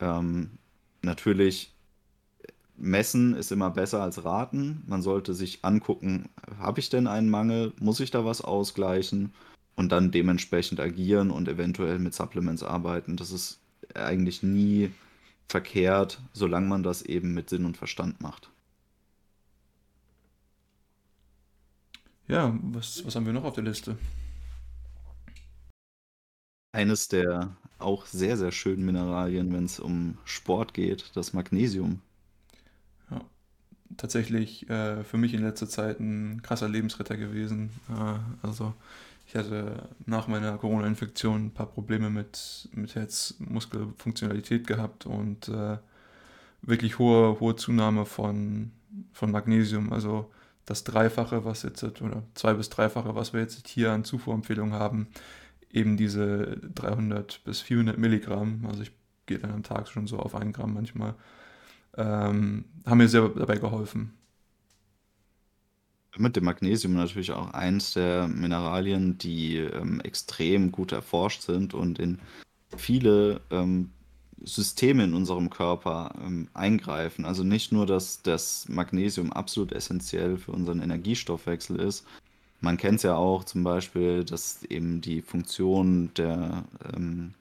Ähm, 0.00 0.50
natürlich, 1.02 1.72
messen 2.76 3.34
ist 3.34 3.52
immer 3.52 3.70
besser 3.70 4.02
als 4.02 4.24
raten. 4.24 4.82
Man 4.86 5.02
sollte 5.02 5.34
sich 5.34 5.64
angucken, 5.64 6.28
habe 6.58 6.80
ich 6.80 6.90
denn 6.90 7.06
einen 7.06 7.30
Mangel? 7.30 7.72
Muss 7.80 8.00
ich 8.00 8.10
da 8.10 8.24
was 8.24 8.40
ausgleichen? 8.42 9.32
Und 9.74 9.90
dann 9.90 10.10
dementsprechend 10.10 10.80
agieren 10.80 11.30
und 11.30 11.48
eventuell 11.48 11.98
mit 11.98 12.14
Supplements 12.14 12.62
arbeiten. 12.62 13.16
Das 13.16 13.30
ist 13.30 13.60
eigentlich 13.94 14.42
nie 14.42 14.90
verkehrt, 15.48 16.20
solange 16.32 16.66
man 16.66 16.82
das 16.82 17.02
eben 17.02 17.34
mit 17.34 17.50
Sinn 17.50 17.64
und 17.64 17.76
Verstand 17.76 18.20
macht. 18.20 18.50
Ja, 22.28 22.58
was, 22.62 23.04
was 23.04 23.14
haben 23.14 23.26
wir 23.26 23.32
noch 23.32 23.44
auf 23.44 23.54
der 23.54 23.64
Liste? 23.64 23.96
Eines 26.72 27.08
der 27.08 27.54
auch 27.78 28.06
sehr, 28.06 28.36
sehr 28.38 28.52
schönen 28.52 28.86
Mineralien, 28.86 29.52
wenn 29.52 29.64
es 29.64 29.78
um 29.78 30.16
Sport 30.24 30.72
geht, 30.72 31.10
das 31.14 31.34
Magnesium. 31.34 32.00
Ja, 33.10 33.20
tatsächlich 33.98 34.70
äh, 34.70 35.04
für 35.04 35.18
mich 35.18 35.34
in 35.34 35.42
letzter 35.42 35.68
Zeit 35.68 36.00
ein 36.00 36.40
krasser 36.42 36.68
Lebensretter 36.68 37.18
gewesen. 37.18 37.70
Äh, 37.90 38.46
also 38.46 38.72
ich 39.32 39.38
hatte 39.38 39.88
nach 40.04 40.28
meiner 40.28 40.58
Corona-Infektion 40.58 41.46
ein 41.46 41.54
paar 41.54 41.64
Probleme 41.64 42.10
mit, 42.10 42.68
mit 42.74 42.94
Herzmuskelfunktionalität 42.94 44.66
gehabt 44.66 45.06
und 45.06 45.48
äh, 45.48 45.78
wirklich 46.60 46.98
hohe, 46.98 47.40
hohe 47.40 47.56
Zunahme 47.56 48.04
von, 48.04 48.72
von 49.14 49.30
Magnesium. 49.30 49.90
Also 49.90 50.30
das 50.66 50.84
Dreifache, 50.84 51.46
was 51.46 51.62
jetzt, 51.62 51.82
oder 51.82 52.24
zwei 52.34 52.52
bis 52.52 52.68
dreifache, 52.68 53.14
was 53.14 53.32
wir 53.32 53.40
jetzt 53.40 53.66
hier 53.68 53.92
an 53.92 54.04
Zufuhrempfehlungen 54.04 54.74
haben, 54.74 55.08
eben 55.70 55.96
diese 55.96 56.58
300 56.74 57.42
bis 57.42 57.62
400 57.62 57.96
Milligramm, 57.96 58.66
also 58.68 58.82
ich 58.82 58.92
gehe 59.24 59.38
dann 59.38 59.52
am 59.52 59.62
Tag 59.62 59.88
schon 59.88 60.06
so 60.06 60.18
auf 60.18 60.34
ein 60.34 60.52
Gramm 60.52 60.74
manchmal, 60.74 61.14
ähm, 61.96 62.66
haben 62.84 62.98
mir 62.98 63.08
sehr 63.08 63.26
dabei 63.30 63.56
geholfen. 63.56 64.12
Mit 66.16 66.36
dem 66.36 66.44
Magnesium 66.44 66.94
natürlich 66.94 67.32
auch 67.32 67.52
eins 67.54 67.94
der 67.94 68.28
Mineralien, 68.28 69.16
die 69.16 69.56
ähm, 69.56 70.00
extrem 70.02 70.70
gut 70.70 70.92
erforscht 70.92 71.42
sind 71.42 71.72
und 71.72 71.98
in 71.98 72.18
viele 72.76 73.40
ähm, 73.50 73.90
Systeme 74.44 75.04
in 75.04 75.14
unserem 75.14 75.48
Körper 75.48 76.14
ähm, 76.22 76.48
eingreifen. 76.52 77.24
Also 77.24 77.44
nicht 77.44 77.72
nur, 77.72 77.86
dass 77.86 78.22
das 78.22 78.68
Magnesium 78.68 79.32
absolut 79.32 79.72
essentiell 79.72 80.36
für 80.36 80.52
unseren 80.52 80.82
Energiestoffwechsel 80.82 81.80
ist, 81.80 82.04
man 82.62 82.76
kennt 82.76 82.98
es 82.98 83.02
ja 83.02 83.16
auch 83.16 83.42
zum 83.42 83.64
Beispiel, 83.64 84.24
dass 84.24 84.62
eben 84.64 85.00
die 85.00 85.20
Funktion 85.20 86.14
der 86.16 86.64
ähm, 86.94 87.34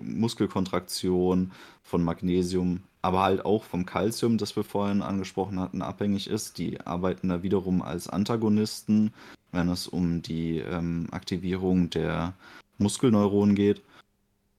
Muskelkontraktion 0.00 1.52
von 1.82 2.02
Magnesium, 2.02 2.82
aber 3.02 3.22
halt 3.22 3.44
auch 3.44 3.64
vom 3.64 3.86
Calcium, 3.86 4.38
das 4.38 4.56
wir 4.56 4.64
vorhin 4.64 5.02
angesprochen 5.02 5.60
hatten, 5.60 5.82
abhängig 5.82 6.28
ist. 6.28 6.58
Die 6.58 6.80
arbeiten 6.80 7.28
da 7.28 7.42
wiederum 7.42 7.82
als 7.82 8.08
Antagonisten, 8.08 9.12
wenn 9.52 9.68
es 9.68 9.86
um 9.86 10.22
die 10.22 10.58
ähm, 10.58 11.08
Aktivierung 11.10 11.90
der 11.90 12.34
Muskelneuronen 12.78 13.54
geht. 13.54 13.82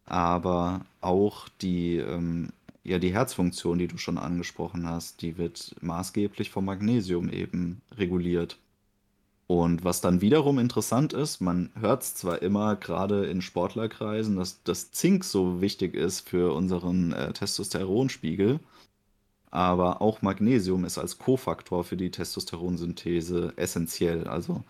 Aber 0.05 0.81
auch 1.01 1.49
die, 1.61 1.97
ähm, 1.97 2.49
ja, 2.83 2.99
die 2.99 3.13
Herzfunktion, 3.13 3.79
die 3.79 3.87
du 3.87 3.97
schon 3.97 4.19
angesprochen 4.19 4.87
hast, 4.87 5.21
die 5.21 5.37
wird 5.37 5.75
maßgeblich 5.81 6.51
vom 6.51 6.65
Magnesium 6.65 7.29
eben 7.29 7.81
reguliert. 7.97 8.57
Und 9.47 9.83
was 9.83 10.01
dann 10.01 10.21
wiederum 10.21 10.57
interessant 10.59 11.13
ist, 11.13 11.39
man 11.39 11.71
hört 11.79 12.01
es 12.03 12.15
zwar 12.15 12.41
immer 12.41 12.75
gerade 12.75 13.25
in 13.27 13.41
Sportlerkreisen, 13.41 14.35
dass 14.35 14.63
das 14.63 14.91
Zink 14.91 15.23
so 15.23 15.61
wichtig 15.61 15.93
ist 15.95 16.27
für 16.27 16.53
unseren 16.53 17.13
äh, 17.13 17.31
Testosteronspiegel, 17.31 18.59
aber 19.51 20.01
auch 20.01 20.21
Magnesium 20.21 20.85
ist 20.85 20.97
als 20.97 21.17
Kofaktor 21.17 21.83
für 21.83 21.97
die 21.97 22.11
Testosteronsynthese 22.11 23.53
essentiell. 23.57 24.27
Also 24.27 24.63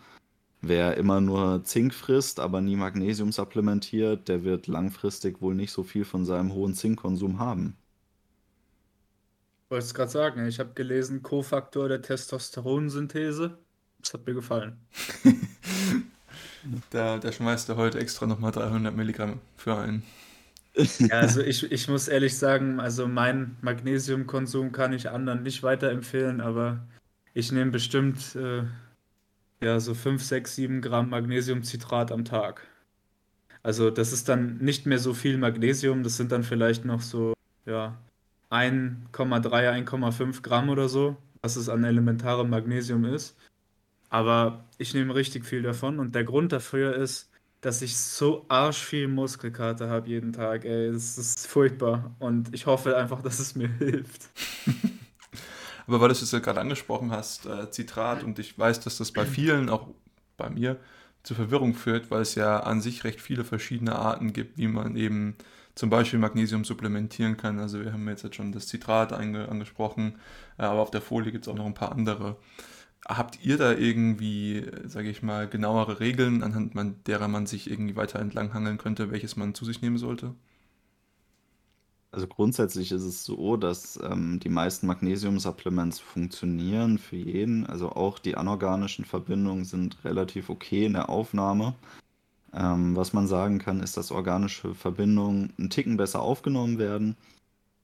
wer 0.62 0.96
immer 0.96 1.20
nur 1.20 1.64
Zink 1.64 1.94
frisst, 1.94 2.40
aber 2.40 2.60
nie 2.60 2.76
Magnesium 2.76 3.32
supplementiert, 3.32 4.28
der 4.28 4.44
wird 4.44 4.66
langfristig 4.68 5.40
wohl 5.42 5.54
nicht 5.54 5.72
so 5.72 5.82
viel 5.84 6.04
von 6.04 6.24
seinem 6.26 6.52
hohen 6.54 6.74
Zinkkonsum 6.74 7.38
haben. 7.38 7.76
Ich 9.64 9.70
wollte 9.70 9.84
es 9.86 9.94
gerade 9.94 10.10
sagen, 10.10 10.46
ich 10.46 10.58
habe 10.60 10.74
gelesen, 10.74 11.22
Kofaktor 11.22 11.88
der 11.88 12.02
Testosteronsynthese. 12.02 13.58
Das 14.00 14.14
hat 14.14 14.26
mir 14.26 14.34
gefallen. 14.34 14.76
da, 16.90 17.18
da 17.18 17.32
schmeißt 17.32 17.68
er 17.68 17.76
heute 17.76 17.98
extra 17.98 18.26
nochmal 18.26 18.52
300 18.52 18.94
Milligramm 18.94 19.40
für 19.56 19.76
einen. 19.76 20.02
Ja, 20.98 21.08
also 21.20 21.40
ich, 21.40 21.70
ich 21.70 21.88
muss 21.88 22.08
ehrlich 22.08 22.36
sagen, 22.36 22.80
also 22.80 23.08
mein 23.08 23.56
Magnesiumkonsum 23.62 24.72
kann 24.72 24.92
ich 24.92 25.10
anderen 25.10 25.42
nicht 25.42 25.62
weiterempfehlen, 25.62 26.40
aber 26.40 26.86
ich 27.34 27.52
nehme 27.52 27.70
bestimmt 27.70 28.36
äh, 28.36 28.64
ja, 29.60 29.80
so 29.80 29.94
5, 29.94 30.22
6, 30.22 30.54
7 30.54 30.80
Gramm 30.82 31.10
Magnesiumcitrat 31.10 32.12
am 32.12 32.24
Tag. 32.24 32.66
Also 33.62 33.90
das 33.90 34.12
ist 34.12 34.28
dann 34.28 34.58
nicht 34.58 34.86
mehr 34.86 34.98
so 34.98 35.14
viel 35.14 35.38
Magnesium, 35.38 36.02
das 36.02 36.16
sind 36.16 36.30
dann 36.30 36.44
vielleicht 36.44 36.84
noch 36.84 37.00
so 37.00 37.34
ja, 37.64 37.96
1,3, 38.50 39.08
1,5 39.10 40.42
Gramm 40.42 40.68
oder 40.68 40.88
so, 40.88 41.16
was 41.42 41.56
es 41.56 41.68
an 41.68 41.84
elementarem 41.84 42.48
Magnesium 42.48 43.04
ist. 43.04 43.36
Aber 44.16 44.64
ich 44.78 44.94
nehme 44.94 45.14
richtig 45.14 45.44
viel 45.44 45.60
davon 45.60 45.98
und 45.98 46.14
der 46.14 46.24
Grund 46.24 46.50
dafür 46.50 46.96
ist, 46.96 47.28
dass 47.60 47.82
ich 47.82 47.98
so 47.98 48.46
arsch 48.48 48.82
viel 48.82 49.08
Muskelkater 49.08 49.90
habe 49.90 50.08
jeden 50.08 50.32
Tag. 50.32 50.64
Ey, 50.64 50.86
es 50.86 51.18
ist 51.18 51.46
furchtbar 51.46 52.16
und 52.18 52.54
ich 52.54 52.64
hoffe 52.64 52.96
einfach, 52.96 53.20
dass 53.22 53.40
es 53.40 53.54
mir 53.54 53.68
hilft. 53.68 54.30
Aber 55.86 56.00
weil 56.00 56.08
du 56.08 56.12
es 56.12 56.22
jetzt 56.22 56.42
gerade 56.42 56.60
angesprochen 56.60 57.10
hast, 57.10 57.44
äh, 57.44 57.70
Zitrat, 57.70 58.24
und 58.24 58.38
ich 58.38 58.58
weiß, 58.58 58.80
dass 58.80 58.96
das 58.96 59.12
bei 59.12 59.26
vielen, 59.26 59.68
auch 59.68 59.88
bei 60.38 60.48
mir, 60.48 60.78
zu 61.22 61.34
Verwirrung 61.34 61.74
führt, 61.74 62.10
weil 62.10 62.22
es 62.22 62.36
ja 62.36 62.60
an 62.60 62.80
sich 62.80 63.04
recht 63.04 63.20
viele 63.20 63.44
verschiedene 63.44 63.96
Arten 63.96 64.32
gibt, 64.32 64.56
wie 64.56 64.68
man 64.68 64.96
eben 64.96 65.36
zum 65.74 65.90
Beispiel 65.90 66.18
Magnesium 66.18 66.64
supplementieren 66.64 67.36
kann. 67.36 67.58
Also 67.58 67.84
wir 67.84 67.92
haben 67.92 68.08
jetzt 68.08 68.34
schon 68.34 68.52
das 68.52 68.66
Zitrat 68.66 69.12
angesprochen, 69.12 70.14
äh, 70.56 70.62
aber 70.62 70.80
auf 70.80 70.90
der 70.90 71.02
Folie 71.02 71.32
gibt 71.32 71.46
es 71.46 71.52
auch 71.52 71.56
noch 71.56 71.66
ein 71.66 71.74
paar 71.74 71.92
andere. 71.92 72.38
Habt 73.08 73.44
ihr 73.44 73.56
da 73.56 73.72
irgendwie, 73.72 74.66
sage 74.84 75.10
ich 75.10 75.22
mal, 75.22 75.48
genauere 75.48 76.00
Regeln, 76.00 76.42
anhand 76.42 76.74
derer 77.06 77.28
man 77.28 77.46
sich 77.46 77.70
irgendwie 77.70 77.94
weiter 77.94 78.18
entlanghangeln 78.18 78.78
könnte, 78.78 79.12
welches 79.12 79.36
man 79.36 79.54
zu 79.54 79.64
sich 79.64 79.80
nehmen 79.80 79.98
sollte? 79.98 80.34
Also 82.10 82.26
grundsätzlich 82.26 82.92
ist 82.92 83.02
es 83.02 83.24
so, 83.24 83.56
dass 83.56 84.00
ähm, 84.02 84.40
die 84.40 84.48
meisten 84.48 84.86
Magnesium-Supplements 84.86 86.00
funktionieren 86.00 86.98
für 86.98 87.16
jeden. 87.16 87.66
Also 87.66 87.90
auch 87.90 88.18
die 88.18 88.36
anorganischen 88.36 89.04
Verbindungen 89.04 89.64
sind 89.64 90.02
relativ 90.04 90.48
okay 90.48 90.86
in 90.86 90.94
der 90.94 91.08
Aufnahme. 91.10 91.74
Ähm, 92.54 92.96
was 92.96 93.12
man 93.12 93.26
sagen 93.28 93.58
kann, 93.58 93.80
ist, 93.80 93.96
dass 93.96 94.10
organische 94.10 94.74
Verbindungen 94.74 95.52
einen 95.58 95.70
Ticken 95.70 95.96
besser 95.96 96.22
aufgenommen 96.22 96.78
werden 96.78 97.16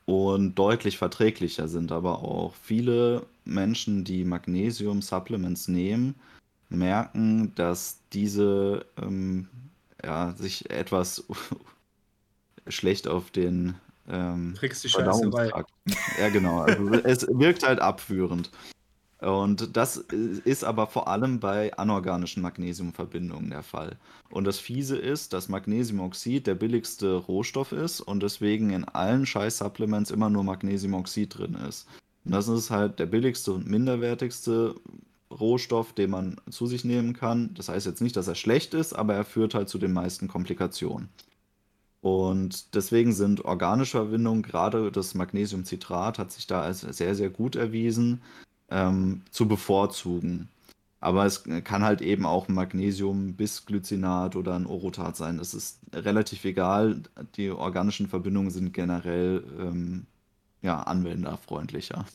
und 0.06 0.54
deutlich 0.54 0.98
verträglicher 0.98 1.68
sind. 1.68 1.92
Aber 1.92 2.22
auch 2.22 2.54
viele 2.54 3.26
Menschen, 3.44 4.04
die 4.04 4.24
Magnesium-Supplements 4.24 5.68
nehmen, 5.68 6.14
merken, 6.68 7.54
dass 7.54 7.98
diese 8.12 8.86
ähm, 9.00 9.48
ja, 10.02 10.32
sich 10.32 10.70
etwas 10.70 11.24
schlecht 12.68 13.08
auf 13.08 13.30
den 13.30 13.74
ähm, 14.08 14.54
Kriegst 14.56 14.84
die 14.84 14.88
Scheiße 14.88 15.28
bei. 15.28 15.50
Ja, 16.18 16.28
genau. 16.28 16.60
Also 16.60 16.92
es 16.92 17.26
wirkt 17.28 17.66
halt 17.66 17.80
abführend. 17.80 18.50
Und 19.20 19.76
das 19.76 19.98
ist 19.98 20.64
aber 20.64 20.88
vor 20.88 21.06
allem 21.06 21.38
bei 21.38 21.72
anorganischen 21.78 22.42
Magnesiumverbindungen 22.42 23.50
der 23.50 23.62
Fall. 23.62 23.96
Und 24.30 24.44
das 24.44 24.58
Fiese 24.58 24.96
ist, 24.96 25.32
dass 25.32 25.48
Magnesiumoxid 25.48 26.44
der 26.48 26.56
billigste 26.56 27.14
Rohstoff 27.14 27.70
ist 27.70 28.00
und 28.00 28.20
deswegen 28.20 28.70
in 28.70 28.84
allen 28.84 29.24
Scheiß-Supplements 29.24 30.10
immer 30.10 30.28
nur 30.28 30.42
Magnesiumoxid 30.42 31.38
drin 31.38 31.54
ist. 31.54 31.86
Und 32.24 32.32
das 32.32 32.48
ist 32.48 32.70
halt 32.70 32.98
der 32.98 33.06
billigste 33.06 33.52
und 33.52 33.68
minderwertigste 33.68 34.74
Rohstoff, 35.30 35.92
den 35.92 36.10
man 36.10 36.36
zu 36.50 36.66
sich 36.66 36.84
nehmen 36.84 37.14
kann. 37.14 37.54
Das 37.54 37.68
heißt 37.68 37.86
jetzt 37.86 38.02
nicht, 38.02 38.16
dass 38.16 38.28
er 38.28 38.34
schlecht 38.34 38.74
ist, 38.74 38.92
aber 38.92 39.14
er 39.14 39.24
führt 39.24 39.54
halt 39.54 39.68
zu 39.68 39.78
den 39.78 39.92
meisten 39.92 40.28
Komplikationen. 40.28 41.08
Und 42.00 42.74
deswegen 42.74 43.12
sind 43.12 43.44
organische 43.44 43.98
Verbindungen, 43.98 44.42
gerade 44.42 44.90
das 44.90 45.14
Magnesiumcitrat, 45.14 46.18
hat 46.18 46.32
sich 46.32 46.46
da 46.48 46.62
als 46.62 46.80
sehr, 46.80 47.14
sehr 47.14 47.30
gut 47.30 47.54
erwiesen, 47.56 48.22
ähm, 48.70 49.22
zu 49.30 49.46
bevorzugen. 49.46 50.48
Aber 51.00 51.26
es 51.26 51.44
kann 51.64 51.82
halt 51.82 52.00
eben 52.00 52.26
auch 52.26 52.48
ein 52.48 52.54
Magnesium-Bisglycinat 52.54 54.36
oder 54.36 54.54
ein 54.54 54.66
Orotat 54.66 55.16
sein. 55.16 55.38
Das 55.38 55.54
ist 55.54 55.80
relativ 55.92 56.44
egal. 56.44 57.02
Die 57.36 57.50
organischen 57.50 58.08
Verbindungen 58.08 58.50
sind 58.50 58.72
generell 58.72 59.44
ähm, 59.58 60.06
ja, 60.62 60.82
anwenderfreundlicher. 60.82 62.06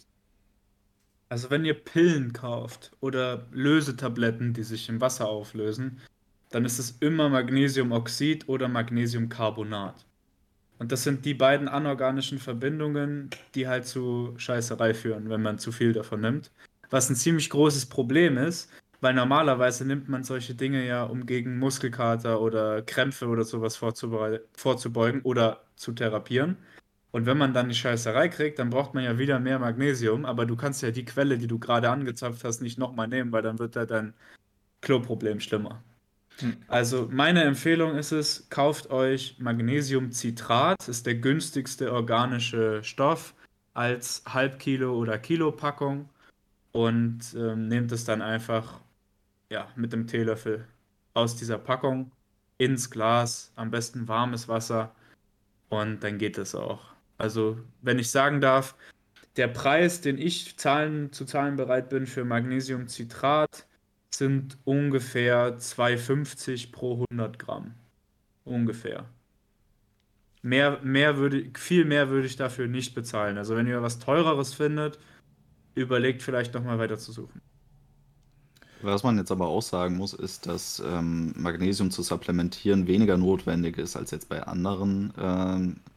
Also 1.30 1.50
wenn 1.50 1.66
ihr 1.66 1.74
Pillen 1.74 2.32
kauft 2.34 2.92
oder 3.02 3.48
Lösetabletten, 3.52 4.54
die 4.54 4.64
sich 4.64 4.88
im 4.88 5.02
Wasser 5.02 5.28
auflösen, 5.28 6.00
dann 6.50 6.64
ist 6.64 6.80
es 6.80 6.92
immer 7.02 7.28
Magnesiumoxid 7.28 8.48
oder 8.48 8.70
Magnesiumcarbonat. 8.70 10.06
Und 10.80 10.92
das 10.92 11.04
sind 11.04 11.26
die 11.26 11.34
beiden 11.34 11.68
anorganischen 11.68 12.40
Verbindungen, 12.40 13.30
die 13.56 13.68
halt 13.68 13.86
zu 13.86 14.34
Scheißerei 14.38 14.94
führen, 14.94 15.30
wenn 15.30 15.42
man 15.42 15.60
zu 15.60 15.72
viel 15.72 15.92
davon 15.92 16.22
nimmt. 16.22 16.52
Was 16.90 17.10
ein 17.10 17.16
ziemlich 17.16 17.50
großes 17.50 17.88
Problem 17.88 18.38
ist, 18.38 18.72
weil 19.02 19.14
normalerweise 19.14 19.86
nimmt 19.86 20.08
man 20.08 20.24
solche 20.24 20.56
Dinge 20.56 20.88
ja, 20.88 21.04
um 21.04 21.26
gegen 21.26 21.60
Muskelkater 21.60 22.40
oder 22.40 22.82
Krämpfe 22.84 23.28
oder 23.28 23.44
sowas 23.44 23.76
vorzubeugen 23.76 25.22
oder 25.24 25.66
zu 25.76 25.92
therapieren. 25.92 26.58
Und 27.18 27.26
wenn 27.26 27.40
man 27.40 27.52
dann 27.52 27.68
die 27.68 27.74
Scheißerei 27.74 28.30
kriegt, 28.30 28.60
dann 28.60 28.70
braucht 28.70 28.94
man 28.94 29.04
ja 29.04 29.18
wieder 29.18 29.40
mehr 29.40 29.58
Magnesium, 29.58 30.24
aber 30.24 30.46
du 30.46 30.56
kannst 30.56 30.84
ja 30.84 30.92
die 30.92 31.04
Quelle, 31.04 31.40
die 31.40 31.48
du 31.48 31.58
gerade 31.58 31.90
angezapft 31.90 32.44
hast, 32.44 32.62
nicht 32.62 32.78
nochmal 32.78 33.08
nehmen, 33.08 33.32
weil 33.32 33.42
dann 33.42 33.58
wird 33.58 33.76
da 33.76 33.88
dein 33.88 34.14
Kloproblem 34.82 35.40
schlimmer. 35.40 35.82
Hm. 36.38 36.58
Also 36.68 37.10
meine 37.12 37.44
Empfehlung 37.44 37.96
ist 37.96 38.12
es, 38.12 38.48
kauft 38.52 38.92
euch 38.92 39.40
Magnesiumcitrat, 39.40 40.88
ist 40.88 41.08
der 41.08 41.16
günstigste 41.16 41.92
organische 41.92 42.84
Stoff 42.84 43.34
als 43.74 44.22
Halbkilo 44.28 44.96
oder 44.96 45.18
Kilo 45.18 45.52
Packung 45.52 46.10
und 46.72 47.34
ähm, 47.36 47.68
nehmt 47.68 47.92
es 47.92 48.06
dann 48.06 48.22
einfach 48.22 48.80
ja, 49.50 49.68
mit 49.76 49.92
dem 49.92 50.06
Teelöffel 50.06 50.68
aus 51.16 51.36
dieser 51.36 51.58
Packung 51.58 52.12
ins 52.60 52.92
Glas, 52.92 53.52
am 53.56 53.72
besten 53.72 54.08
warmes 54.08 54.48
Wasser 54.48 54.94
und 55.70 56.04
dann 56.04 56.20
geht 56.20 56.38
es 56.38 56.54
auch. 56.54 56.96
Also 57.18 57.58
wenn 57.82 58.00
ich 58.00 58.10
sagen 58.10 58.42
darf, 58.42 58.76
der 59.38 59.48
Preis, 59.48 60.02
den 60.02 60.18
ich 60.18 60.58
zahlen, 60.58 61.12
zu 61.12 61.26
zahlen 61.26 61.56
bereit 61.56 61.90
bin 61.90 62.08
für 62.08 62.26
Magnesiumcitrat, 62.26 63.68
sind 64.10 64.58
ungefähr 64.66 65.58
2,50 65.60 66.72
pro 66.72 67.06
100 67.12 67.38
Gramm. 67.38 67.76
Ungefähr. 68.46 69.06
Mehr, 70.42 70.80
mehr 70.82 71.18
würde, 71.18 71.52
viel 71.56 71.86
mehr 71.86 72.10
würde 72.10 72.28
ich 72.28 72.36
dafür 72.36 72.68
nicht 72.68 72.96
bezahlen. 72.96 73.38
Also 73.38 73.56
wenn 73.56 73.68
ihr 73.68 73.82
was 73.82 74.00
teureres 74.00 74.54
findet, 74.54 74.98
überlegt 75.76 76.24
vielleicht 76.24 76.54
nochmal 76.54 76.80
weiter 76.80 76.98
zu 76.98 77.12
suchen. 77.12 77.42
Was 78.82 79.04
man 79.04 79.18
jetzt 79.18 79.32
aber 79.32 79.48
auch 79.48 79.62
sagen 79.62 79.98
muss, 79.98 80.14
ist, 80.14 80.46
dass 80.46 80.82
ähm, 80.86 81.34
Magnesium 81.36 81.90
zu 81.92 82.04
supplementieren 82.04 82.88
weniger 82.88 83.18
notwendig 83.18 83.78
ist 83.78 83.96
als 83.96 84.12
jetzt 84.12 84.30
bei 84.30 84.44
anderen 84.44 85.14
ähm, 85.18 85.78
äh, 85.78 85.97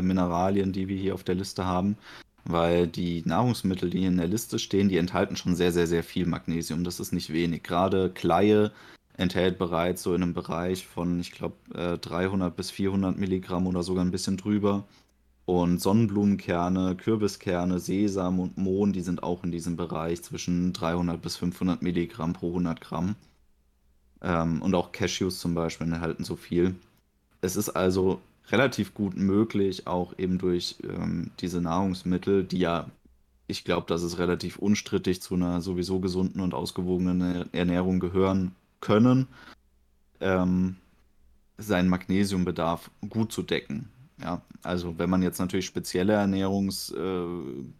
Mineralien, 0.00 0.72
die 0.72 0.88
wir 0.88 0.96
hier 0.96 1.14
auf 1.14 1.24
der 1.24 1.34
Liste 1.34 1.64
haben 1.64 1.96
weil 2.44 2.86
die 2.86 3.22
Nahrungsmittel, 3.24 3.90
die 3.90 4.04
in 4.04 4.18
der 4.18 4.28
Liste 4.28 4.58
stehen, 4.58 4.88
die 4.88 4.98
enthalten 4.98 5.36
schon 5.36 5.56
sehr, 5.56 5.72
sehr, 5.72 5.86
sehr 5.86 6.04
viel 6.04 6.26
Magnesium. 6.26 6.84
Das 6.84 7.00
ist 7.00 7.12
nicht 7.12 7.32
wenig. 7.32 7.62
Gerade 7.62 8.10
Kleie 8.10 8.70
enthält 9.16 9.58
bereits 9.58 10.02
so 10.02 10.14
in 10.14 10.22
einem 10.22 10.34
Bereich 10.34 10.86
von, 10.86 11.20
ich 11.20 11.32
glaube, 11.32 11.56
300 11.72 12.54
bis 12.54 12.70
400 12.70 13.16
Milligramm 13.18 13.66
oder 13.66 13.82
sogar 13.82 14.04
ein 14.04 14.10
bisschen 14.10 14.36
drüber. 14.36 14.84
Und 15.46 15.80
Sonnenblumenkerne, 15.80 16.96
Kürbiskerne, 16.96 17.78
Sesam 17.78 18.40
und 18.40 18.56
Mohn, 18.56 18.92
die 18.92 19.02
sind 19.02 19.22
auch 19.22 19.44
in 19.44 19.52
diesem 19.52 19.76
Bereich 19.76 20.22
zwischen 20.22 20.72
300 20.72 21.20
bis 21.20 21.36
500 21.36 21.82
Milligramm 21.82 22.32
pro 22.32 22.48
100 22.48 22.80
Gramm. 22.80 23.14
Ähm, 24.22 24.62
und 24.62 24.74
auch 24.74 24.92
Cashews 24.92 25.38
zum 25.38 25.54
Beispiel 25.54 25.86
enthalten 25.86 26.24
so 26.24 26.36
viel. 26.36 26.74
Es 27.42 27.56
ist 27.56 27.70
also 27.70 28.20
relativ 28.50 28.94
gut 28.94 29.16
möglich, 29.16 29.86
auch 29.86 30.18
eben 30.18 30.38
durch 30.38 30.76
ähm, 30.82 31.30
diese 31.40 31.60
Nahrungsmittel, 31.60 32.44
die 32.44 32.58
ja, 32.58 32.90
ich 33.46 33.64
glaube, 33.64 33.86
dass 33.86 34.02
es 34.02 34.18
relativ 34.18 34.58
unstrittig 34.58 35.22
zu 35.22 35.34
einer 35.34 35.60
sowieso 35.60 36.00
gesunden 36.00 36.40
und 36.40 36.54
ausgewogenen 36.54 37.52
Ernährung 37.52 38.00
gehören 38.00 38.54
können, 38.80 39.28
ähm, 40.20 40.76
seinen 41.56 41.88
Magnesiumbedarf 41.88 42.90
gut 43.08 43.32
zu 43.32 43.42
decken. 43.42 43.88
Ja, 44.20 44.42
also 44.62 44.98
wenn 44.98 45.10
man 45.10 45.22
jetzt 45.22 45.38
natürlich 45.38 45.66
spezielle 45.66 46.12
Ernährungssysteme 46.12 47.74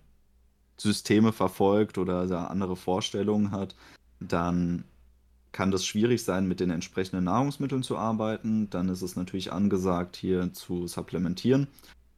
äh, 1.29 1.33
verfolgt 1.33 1.99
oder 1.99 2.51
andere 2.51 2.77
Vorstellungen 2.77 3.51
hat, 3.51 3.75
dann 4.21 4.85
kann 5.55 5.71
das 5.71 5.87
schwierig 5.87 6.25
sein, 6.25 6.47
mit 6.47 6.61
den 6.61 6.71
entsprechenden 6.71 7.25
Nahrungsmitteln 7.25 7.85
zu 7.85 7.97
arbeiten. 7.97 8.69
Dann 8.71 8.89
ist 8.89 9.03
es 9.03 9.17
natürlich 9.17 9.53
angesagt, 9.53 10.17
hier 10.17 10.53
zu 10.53 10.89
supplementieren. 10.89 11.69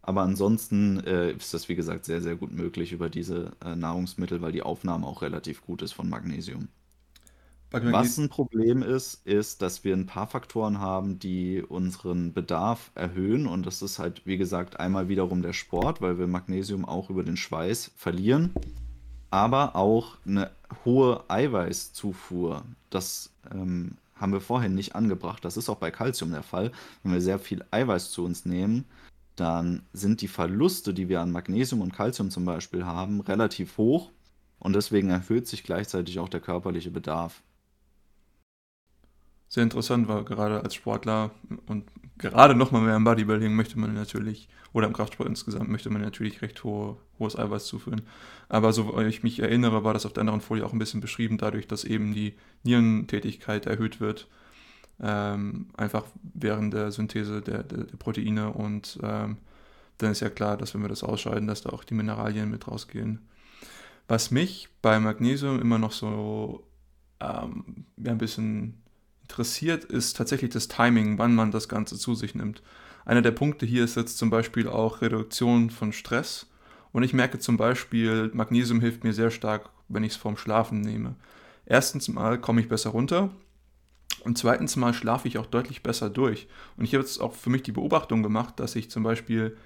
Aber 0.00 0.22
ansonsten 0.22 1.00
äh, 1.00 1.32
ist 1.32 1.52
das, 1.52 1.68
wie 1.68 1.76
gesagt, 1.76 2.06
sehr, 2.06 2.22
sehr 2.22 2.36
gut 2.36 2.52
möglich 2.52 2.92
über 2.92 3.10
diese 3.10 3.52
äh, 3.62 3.76
Nahrungsmittel, 3.76 4.40
weil 4.40 4.52
die 4.52 4.62
Aufnahme 4.62 5.06
auch 5.06 5.20
relativ 5.20 5.60
gut 5.60 5.82
ist 5.82 5.92
von 5.92 6.08
Magnesium. 6.08 6.68
Was 7.70 8.16
ein 8.16 8.30
Problem 8.30 8.82
ist, 8.82 9.26
ist, 9.26 9.60
dass 9.60 9.84
wir 9.84 9.94
ein 9.94 10.06
paar 10.06 10.28
Faktoren 10.28 10.80
haben, 10.80 11.18
die 11.18 11.62
unseren 11.62 12.32
Bedarf 12.32 12.90
erhöhen. 12.94 13.46
Und 13.46 13.66
das 13.66 13.82
ist 13.82 13.98
halt, 13.98 14.24
wie 14.24 14.38
gesagt, 14.38 14.80
einmal 14.80 15.08
wiederum 15.08 15.42
der 15.42 15.52
Sport, 15.52 16.00
weil 16.00 16.18
wir 16.18 16.26
Magnesium 16.26 16.86
auch 16.86 17.10
über 17.10 17.22
den 17.22 17.36
Schweiß 17.36 17.92
verlieren 17.96 18.54
aber 19.36 19.76
auch 19.76 20.16
eine 20.26 20.50
hohe 20.86 21.22
Eiweißzufuhr. 21.28 22.64
Das 22.88 23.30
ähm, 23.52 23.98
haben 24.14 24.32
wir 24.32 24.40
vorhin 24.40 24.74
nicht 24.74 24.96
angebracht. 24.96 25.44
Das 25.44 25.58
ist 25.58 25.68
auch 25.68 25.76
bei 25.76 25.90
Kalzium 25.90 26.30
der 26.30 26.42
Fall. 26.42 26.72
Wenn 27.02 27.12
wir 27.12 27.20
sehr 27.20 27.38
viel 27.38 27.62
Eiweiß 27.70 28.12
zu 28.12 28.24
uns 28.24 28.46
nehmen, 28.46 28.86
dann 29.36 29.82
sind 29.92 30.22
die 30.22 30.28
Verluste, 30.28 30.94
die 30.94 31.10
wir 31.10 31.20
an 31.20 31.32
Magnesium 31.32 31.82
und 31.82 31.92
Kalzium 31.92 32.30
zum 32.30 32.46
Beispiel 32.46 32.86
haben, 32.86 33.20
relativ 33.20 33.76
hoch 33.76 34.10
und 34.58 34.74
deswegen 34.74 35.10
erhöht 35.10 35.46
sich 35.46 35.64
gleichzeitig 35.64 36.18
auch 36.18 36.30
der 36.30 36.40
körperliche 36.40 36.90
Bedarf. 36.90 37.42
Sehr 39.48 39.62
interessant, 39.62 40.08
weil 40.08 40.24
gerade 40.24 40.62
als 40.62 40.74
Sportler 40.74 41.30
und 41.66 41.84
gerade 42.18 42.54
nochmal 42.54 42.82
mehr 42.82 42.96
im 42.96 43.04
Bodybuilding 43.04 43.54
möchte 43.54 43.78
man 43.78 43.94
natürlich, 43.94 44.48
oder 44.72 44.86
im 44.86 44.92
Kraftsport 44.92 45.28
insgesamt, 45.28 45.68
möchte 45.70 45.90
man 45.90 46.02
natürlich 46.02 46.42
recht 46.42 46.62
hohe, 46.64 46.96
hohes 47.18 47.38
Eiweiß 47.38 47.66
zuführen. 47.66 48.02
Aber 48.48 48.72
so 48.72 48.98
ich 49.00 49.22
mich 49.22 49.38
erinnere, 49.40 49.84
war 49.84 49.94
das 49.94 50.06
auf 50.06 50.12
der 50.12 50.22
anderen 50.22 50.40
Folie 50.40 50.64
auch 50.64 50.72
ein 50.72 50.78
bisschen 50.78 51.00
beschrieben, 51.00 51.38
dadurch, 51.38 51.66
dass 51.68 51.84
eben 51.84 52.12
die 52.14 52.34
Nierentätigkeit 52.64 53.66
erhöht 53.66 54.00
wird, 54.00 54.28
Ähm, 55.00 55.68
einfach 55.76 56.04
während 56.34 56.72
der 56.74 56.90
Synthese 56.90 57.42
der, 57.42 57.62
der, 57.64 57.84
der 57.84 57.96
Proteine 57.98 58.52
und 58.52 58.98
ähm, 59.02 59.36
dann 59.98 60.12
ist 60.12 60.20
ja 60.20 60.30
klar, 60.30 60.56
dass 60.56 60.74
wenn 60.74 60.82
wir 60.82 60.88
das 60.88 61.04
ausscheiden, 61.04 61.46
dass 61.48 61.62
da 61.62 61.70
auch 61.70 61.84
die 61.84 61.94
Mineralien 61.94 62.50
mit 62.50 62.66
rausgehen. 62.68 63.20
Was 64.08 64.30
mich 64.30 64.68
bei 64.82 64.98
Magnesium 65.00 65.60
immer 65.60 65.78
noch 65.78 65.92
so 65.92 66.66
ähm, 67.20 67.86
ja, 67.98 68.12
ein 68.12 68.18
bisschen 68.18 68.82
interessiert, 69.26 69.84
ist 69.84 70.16
tatsächlich 70.16 70.52
das 70.52 70.68
Timing, 70.68 71.18
wann 71.18 71.34
man 71.34 71.50
das 71.50 71.68
Ganze 71.68 71.98
zu 71.98 72.14
sich 72.14 72.36
nimmt. 72.36 72.62
Einer 73.04 73.22
der 73.22 73.32
Punkte 73.32 73.66
hier 73.66 73.82
ist 73.82 73.96
jetzt 73.96 74.18
zum 74.18 74.30
Beispiel 74.30 74.68
auch 74.68 75.02
Reduktion 75.02 75.70
von 75.70 75.92
Stress. 75.92 76.46
Und 76.92 77.02
ich 77.02 77.12
merke 77.12 77.40
zum 77.40 77.56
Beispiel, 77.56 78.30
Magnesium 78.32 78.80
hilft 78.80 79.02
mir 79.02 79.12
sehr 79.12 79.32
stark, 79.32 79.68
wenn 79.88 80.04
ich 80.04 80.12
es 80.12 80.16
vorm 80.16 80.36
Schlafen 80.36 80.80
nehme. 80.80 81.16
Erstens 81.66 82.06
mal 82.06 82.40
komme 82.40 82.60
ich 82.60 82.68
besser 82.68 82.90
runter 82.90 83.30
und 84.22 84.38
zweitens 84.38 84.76
mal 84.76 84.94
schlafe 84.94 85.26
ich 85.26 85.38
auch 85.38 85.46
deutlich 85.46 85.82
besser 85.82 86.08
durch. 86.08 86.46
Und 86.76 86.84
ich 86.84 86.94
habe 86.94 87.02
jetzt 87.02 87.20
auch 87.20 87.34
für 87.34 87.50
mich 87.50 87.64
die 87.64 87.72
Beobachtung 87.72 88.22
gemacht, 88.22 88.60
dass 88.60 88.76
ich 88.76 88.90
zum 88.90 89.02
Beispiel 89.02 89.56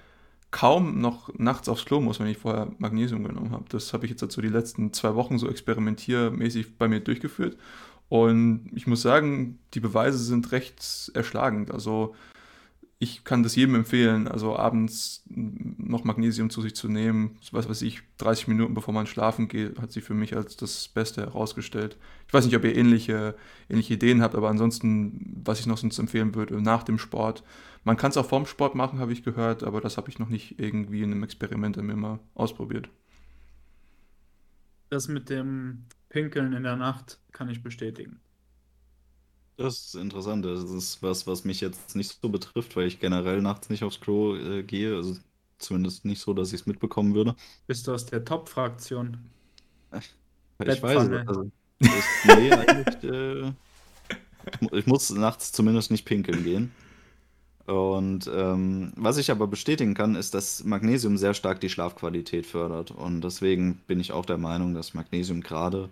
kaum 0.49 0.99
noch 0.99 1.33
nachts 1.37 1.69
aufs 1.69 1.85
Klo 1.85 2.01
muss, 2.01 2.19
wenn 2.19 2.27
ich 2.27 2.39
vorher 2.39 2.71
Magnesium 2.79 3.23
genommen 3.23 3.51
habe. 3.51 3.65
Das 3.69 3.93
habe 3.93 4.05
ich 4.05 4.09
jetzt 4.09 4.21
dazu 4.21 4.41
die 4.41 4.49
letzten 4.49 4.91
zwei 4.91 5.15
Wochen 5.15 5.37
so 5.37 5.47
experimentiermäßig 5.47 6.77
bei 6.77 6.87
mir 6.87 6.99
durchgeführt. 6.99 7.57
Und 8.11 8.69
ich 8.75 8.87
muss 8.87 9.01
sagen, 9.01 9.57
die 9.73 9.79
Beweise 9.79 10.17
sind 10.17 10.51
recht 10.51 11.09
erschlagend. 11.13 11.71
Also 11.71 12.13
ich 12.99 13.23
kann 13.23 13.41
das 13.41 13.55
jedem 13.55 13.75
empfehlen, 13.75 14.27
also 14.27 14.57
abends 14.57 15.23
noch 15.29 16.03
Magnesium 16.03 16.49
zu 16.49 16.61
sich 16.61 16.75
zu 16.75 16.89
nehmen. 16.89 17.37
Was 17.53 17.69
weiß 17.69 17.81
ich, 17.83 18.01
30 18.17 18.49
Minuten 18.49 18.73
bevor 18.73 18.93
man 18.93 19.07
schlafen 19.07 19.47
geht, 19.47 19.79
hat 19.79 19.93
sich 19.93 20.03
für 20.03 20.13
mich 20.13 20.35
als 20.35 20.57
das 20.57 20.89
Beste 20.89 21.21
herausgestellt. 21.21 21.95
Ich 22.27 22.33
weiß 22.33 22.43
nicht, 22.43 22.55
ob 22.57 22.65
ihr 22.65 22.75
ähnliche, 22.75 23.33
ähnliche 23.69 23.93
Ideen 23.93 24.21
habt, 24.21 24.35
aber 24.35 24.49
ansonsten, 24.49 25.41
was 25.45 25.61
ich 25.61 25.65
noch 25.65 25.77
sonst 25.77 25.97
empfehlen 25.97 26.35
würde, 26.35 26.61
nach 26.61 26.83
dem 26.83 26.99
Sport. 26.99 27.45
Man 27.85 27.95
kann 27.95 28.11
es 28.11 28.17
auch 28.17 28.27
vorm 28.27 28.45
Sport 28.45 28.75
machen, 28.75 28.99
habe 28.99 29.13
ich 29.13 29.23
gehört, 29.23 29.63
aber 29.63 29.79
das 29.79 29.95
habe 29.95 30.09
ich 30.09 30.19
noch 30.19 30.27
nicht 30.27 30.59
irgendwie 30.59 31.01
in 31.01 31.13
einem 31.13 31.23
Experiment 31.23 31.77
mir 31.77 31.95
mal 31.95 32.19
ausprobiert. 32.35 32.89
Das 34.89 35.07
mit 35.07 35.29
dem 35.29 35.85
Pinkeln 36.11 36.53
in 36.53 36.63
der 36.63 36.75
Nacht 36.75 37.19
kann 37.31 37.49
ich 37.49 37.63
bestätigen. 37.63 38.19
Das 39.57 39.85
ist 39.87 39.95
interessant. 39.95 40.45
Das 40.45 40.63
ist 40.63 41.01
was, 41.01 41.25
was 41.25 41.45
mich 41.45 41.61
jetzt 41.61 41.95
nicht 41.95 42.19
so 42.21 42.29
betrifft, 42.29 42.75
weil 42.75 42.87
ich 42.87 42.99
generell 42.99 43.41
nachts 43.41 43.69
nicht 43.69 43.83
aufs 43.83 43.99
Klo 43.99 44.35
äh, 44.35 44.63
gehe. 44.63 44.95
Also 44.95 45.17
zumindest 45.57 46.05
nicht 46.05 46.19
so, 46.19 46.33
dass 46.33 46.49
ich 46.49 46.61
es 46.61 46.65
mitbekommen 46.67 47.15
würde. 47.15 47.35
Bist 47.65 47.87
du 47.87 47.93
aus 47.93 48.05
der 48.05 48.25
Top-Fraktion? 48.25 49.17
Ich 49.93 50.83
weiß 50.83 51.07
es. 51.07 51.27
Also, 51.27 51.51
ist, 51.79 52.25
nee, 52.25 52.51
eigentlich, 52.51 53.03
äh, 53.03 53.53
ich 54.71 54.85
muss 54.87 55.09
nachts 55.11 55.51
zumindest 55.51 55.91
nicht 55.91 56.05
pinkeln 56.05 56.43
gehen. 56.43 56.71
Und 57.71 58.29
ähm, 58.35 58.91
was 58.97 59.17
ich 59.17 59.31
aber 59.31 59.47
bestätigen 59.47 59.93
kann, 59.93 60.15
ist, 60.15 60.33
dass 60.33 60.65
Magnesium 60.65 61.17
sehr 61.17 61.33
stark 61.33 61.61
die 61.61 61.69
Schlafqualität 61.69 62.45
fördert. 62.45 62.91
Und 62.91 63.21
deswegen 63.21 63.75
bin 63.87 64.01
ich 64.01 64.11
auch 64.11 64.25
der 64.25 64.37
Meinung, 64.37 64.73
dass 64.73 64.93
Magnesium 64.93 65.39
gerade 65.39 65.89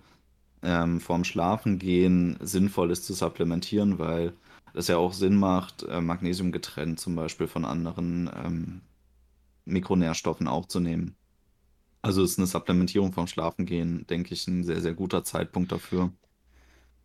ähm, 0.61 0.99
vorm 0.99 1.23
Schlafengehen 1.23 2.37
sinnvoll 2.41 2.91
ist 2.91 3.05
zu 3.05 3.13
supplementieren, 3.13 3.97
weil 3.97 4.33
es 4.73 4.89
ja 4.89 4.97
auch 4.97 5.13
Sinn 5.13 5.37
macht, 5.37 5.83
äh, 5.83 6.01
Magnesium 6.01 6.51
getrennt 6.51 6.99
zum 6.99 7.15
Beispiel 7.15 7.47
von 7.47 7.63
anderen 7.63 8.29
ähm, 8.35 8.81
Mikronährstoffen 9.63 10.49
aufzunehmen. 10.49 11.15
Also 12.01 12.23
ist 12.23 12.39
eine 12.39 12.47
Supplementierung 12.47 13.13
vom 13.13 13.27
Schlafengehen, 13.27 14.05
denke 14.07 14.33
ich, 14.33 14.47
ein 14.49 14.65
sehr, 14.65 14.81
sehr 14.81 14.93
guter 14.93 15.23
Zeitpunkt 15.23 15.71
dafür. 15.71 16.11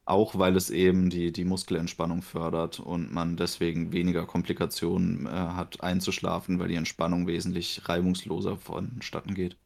Auch 0.06 0.38
weil 0.38 0.54
es 0.56 0.68
eben 0.68 1.08
die, 1.08 1.32
die 1.32 1.44
Muskelentspannung 1.44 2.20
fördert 2.20 2.78
und 2.78 3.12
man 3.12 3.36
deswegen 3.36 3.92
weniger 3.92 4.26
Komplikationen 4.26 5.26
äh, 5.26 5.30
hat 5.30 5.80
einzuschlafen, 5.82 6.58
weil 6.58 6.68
die 6.68 6.74
Entspannung 6.74 7.26
wesentlich 7.26 7.88
reibungsloser 7.88 8.58
vonstatten 8.58 9.34
geht. 9.34 9.56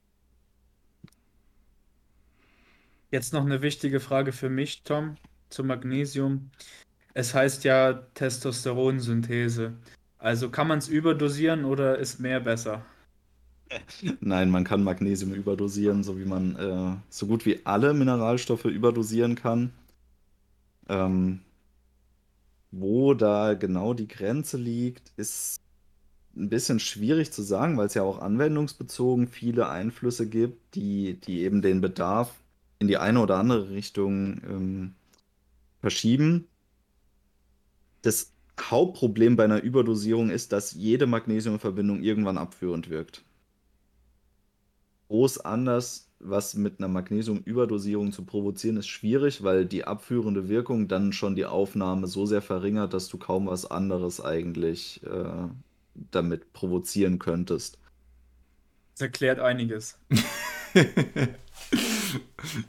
Jetzt 3.10 3.32
noch 3.32 3.44
eine 3.44 3.62
wichtige 3.62 4.00
Frage 4.00 4.32
für 4.32 4.50
mich, 4.50 4.82
Tom, 4.84 5.16
zu 5.48 5.64
Magnesium. 5.64 6.50
Es 7.14 7.34
heißt 7.34 7.64
ja 7.64 7.94
Testosteronsynthese. 8.14 9.72
Also 10.18 10.50
kann 10.50 10.68
man 10.68 10.78
es 10.78 10.88
überdosieren 10.88 11.64
oder 11.64 11.98
ist 11.98 12.20
mehr 12.20 12.40
besser? 12.40 12.84
Nein, 14.20 14.50
man 14.50 14.64
kann 14.64 14.84
Magnesium 14.84 15.32
überdosieren, 15.32 16.04
so 16.04 16.18
wie 16.18 16.24
man 16.24 16.56
äh, 16.56 16.96
so 17.08 17.26
gut 17.26 17.46
wie 17.46 17.64
alle 17.64 17.94
Mineralstoffe 17.94 18.66
überdosieren 18.66 19.34
kann. 19.34 19.72
Ähm, 20.88 21.40
wo 22.70 23.14
da 23.14 23.54
genau 23.54 23.94
die 23.94 24.08
Grenze 24.08 24.56
liegt, 24.56 25.12
ist 25.16 25.60
ein 26.36 26.48
bisschen 26.48 26.80
schwierig 26.80 27.32
zu 27.32 27.42
sagen, 27.42 27.76
weil 27.76 27.86
es 27.86 27.94
ja 27.94 28.02
auch 28.02 28.20
anwendungsbezogen 28.20 29.28
viele 29.28 29.68
Einflüsse 29.68 30.28
gibt, 30.28 30.74
die, 30.74 31.20
die 31.20 31.42
eben 31.42 31.62
den 31.62 31.80
Bedarf 31.80 32.34
in 32.78 32.88
die 32.88 32.98
eine 32.98 33.20
oder 33.20 33.38
andere 33.38 33.70
Richtung 33.70 34.40
ähm, 34.44 34.94
verschieben. 35.80 36.46
Das 38.02 38.32
Hauptproblem 38.60 39.36
bei 39.36 39.44
einer 39.44 39.62
Überdosierung 39.62 40.30
ist, 40.30 40.52
dass 40.52 40.72
jede 40.72 41.06
Magnesiumverbindung 41.06 42.02
irgendwann 42.02 42.38
abführend 42.38 42.90
wirkt. 42.90 43.24
Groß 45.08 45.38
anders, 45.40 46.07
was 46.20 46.54
mit 46.54 46.78
einer 46.78 46.88
Magnesiumüberdosierung 46.88 48.12
zu 48.12 48.24
provozieren, 48.24 48.76
ist 48.76 48.88
schwierig, 48.88 49.42
weil 49.42 49.66
die 49.66 49.84
abführende 49.84 50.48
Wirkung 50.48 50.88
dann 50.88 51.12
schon 51.12 51.36
die 51.36 51.46
Aufnahme 51.46 52.06
so 52.06 52.26
sehr 52.26 52.42
verringert, 52.42 52.92
dass 52.92 53.08
du 53.08 53.18
kaum 53.18 53.46
was 53.46 53.70
anderes 53.70 54.20
eigentlich 54.20 55.00
äh, 55.04 55.48
damit 56.10 56.52
provozieren 56.52 57.18
könntest. 57.18 57.78
Das 58.94 59.02
erklärt 59.02 59.40
einiges. 59.40 59.98
Ich 60.74 60.86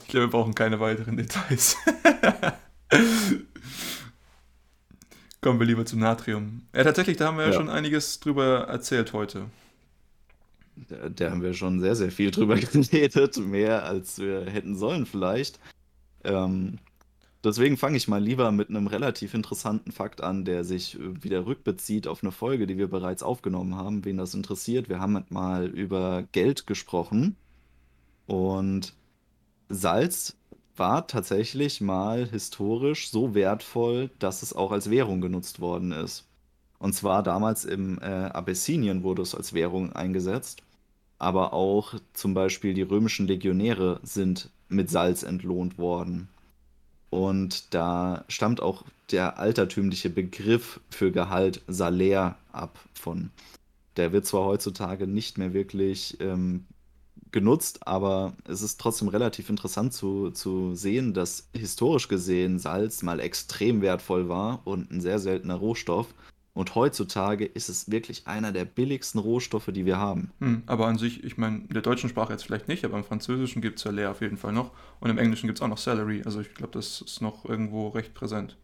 glaube, 0.08 0.26
wir 0.26 0.30
brauchen 0.30 0.54
keine 0.54 0.80
weiteren 0.80 1.16
Details. 1.16 1.76
Kommen 5.40 5.58
wir 5.58 5.66
lieber 5.66 5.86
zum 5.86 6.00
Natrium. 6.00 6.66
Ja, 6.74 6.84
tatsächlich, 6.84 7.16
da 7.16 7.28
haben 7.28 7.38
wir 7.38 7.44
ja, 7.44 7.50
ja 7.50 7.56
schon 7.56 7.70
einiges 7.70 8.20
drüber 8.20 8.66
erzählt 8.68 9.12
heute. 9.12 9.46
Da, 10.88 11.08
da, 11.08 11.30
haben 11.30 11.42
wir 11.42 11.54
schon 11.54 11.80
sehr, 11.80 11.96
sehr 11.96 12.10
viel 12.10 12.30
drüber 12.30 12.56
geredet, 12.56 13.36
mehr 13.38 13.84
als 13.84 14.18
wir 14.18 14.46
hätten 14.46 14.76
sollen 14.76 15.06
vielleicht. 15.06 15.58
Ähm, 16.24 16.78
deswegen 17.44 17.76
fange 17.76 17.96
ich 17.96 18.08
mal 18.08 18.22
lieber 18.22 18.52
mit 18.52 18.70
einem 18.70 18.86
relativ 18.86 19.34
interessanten 19.34 19.92
Fakt 19.92 20.22
an, 20.22 20.44
der 20.44 20.64
sich 20.64 20.98
wieder 21.00 21.46
rückbezieht 21.46 22.06
auf 22.06 22.22
eine 22.22 22.32
Folge, 22.32 22.66
die 22.66 22.78
wir 22.78 22.88
bereits 22.88 23.22
aufgenommen 23.22 23.76
haben. 23.76 24.04
Wen 24.04 24.16
das 24.16 24.34
interessiert, 24.34 24.88
wir 24.88 25.00
haben 25.00 25.24
mal 25.28 25.66
über 25.66 26.24
Geld 26.32 26.66
gesprochen. 26.66 27.36
Und 28.26 28.94
Salz 29.68 30.36
war 30.76 31.06
tatsächlich 31.06 31.80
mal 31.80 32.26
historisch 32.26 33.10
so 33.10 33.34
wertvoll, 33.34 34.10
dass 34.18 34.42
es 34.42 34.54
auch 34.54 34.72
als 34.72 34.88
Währung 34.88 35.20
genutzt 35.20 35.60
worden 35.60 35.92
ist. 35.92 36.26
Und 36.78 36.94
zwar 36.94 37.22
damals 37.22 37.66
im 37.66 37.98
äh, 38.00 38.06
Abessinien 38.06 39.02
wurde 39.02 39.22
es 39.22 39.34
als 39.34 39.52
Währung 39.52 39.92
eingesetzt, 39.92 40.62
aber 41.20 41.52
auch 41.52 41.94
zum 42.14 42.34
Beispiel 42.34 42.74
die 42.74 42.82
römischen 42.82 43.28
Legionäre 43.28 44.00
sind 44.02 44.48
mit 44.68 44.90
Salz 44.90 45.22
entlohnt 45.22 45.78
worden. 45.78 46.28
Und 47.10 47.74
da 47.74 48.24
stammt 48.28 48.62
auch 48.62 48.84
der 49.10 49.38
altertümliche 49.38 50.08
Begriff 50.08 50.80
für 50.90 51.12
Gehalt 51.12 51.60
Salär 51.68 52.36
ab 52.52 52.78
von. 52.94 53.30
Der 53.96 54.12
wird 54.12 54.24
zwar 54.26 54.44
heutzutage 54.44 55.06
nicht 55.06 55.36
mehr 55.36 55.52
wirklich 55.52 56.16
ähm, 56.20 56.64
genutzt, 57.32 57.86
aber 57.86 58.32
es 58.48 58.62
ist 58.62 58.80
trotzdem 58.80 59.08
relativ 59.08 59.50
interessant 59.50 59.92
zu, 59.92 60.30
zu 60.30 60.74
sehen, 60.74 61.12
dass 61.12 61.48
historisch 61.54 62.08
gesehen 62.08 62.58
Salz 62.58 63.02
mal 63.02 63.20
extrem 63.20 63.82
wertvoll 63.82 64.28
war 64.28 64.62
und 64.64 64.90
ein 64.90 65.00
sehr 65.02 65.18
seltener 65.18 65.56
Rohstoff. 65.56 66.14
Und 66.52 66.74
heutzutage 66.74 67.44
ist 67.44 67.68
es 67.68 67.90
wirklich 67.90 68.26
einer 68.26 68.50
der 68.50 68.64
billigsten 68.64 69.20
Rohstoffe, 69.20 69.70
die 69.72 69.86
wir 69.86 69.98
haben. 69.98 70.32
Hm, 70.40 70.64
aber 70.66 70.86
an 70.86 70.98
sich, 70.98 71.22
ich 71.22 71.36
meine, 71.36 71.58
in 71.58 71.68
der 71.68 71.82
deutschen 71.82 72.10
Sprache 72.10 72.32
jetzt 72.32 72.44
vielleicht 72.44 72.66
nicht, 72.66 72.84
aber 72.84 72.98
im 72.98 73.04
Französischen 73.04 73.62
gibt 73.62 73.78
es 73.78 73.84
Salär 73.84 74.10
auf 74.10 74.20
jeden 74.20 74.36
Fall 74.36 74.52
noch. 74.52 74.72
Und 74.98 75.10
im 75.10 75.18
Englischen 75.18 75.46
gibt 75.46 75.58
es 75.58 75.62
auch 75.62 75.68
noch 75.68 75.78
Salary. 75.78 76.22
Also 76.24 76.40
ich 76.40 76.52
glaube, 76.54 76.72
das 76.72 77.00
ist 77.02 77.20
noch 77.20 77.44
irgendwo 77.44 77.88
recht 77.88 78.14
präsent. 78.14 78.56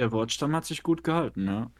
Der 0.00 0.10
Wortstamm 0.10 0.56
hat 0.56 0.64
sich 0.64 0.82
gut 0.82 1.04
gehalten, 1.04 1.46
ja. 1.46 1.70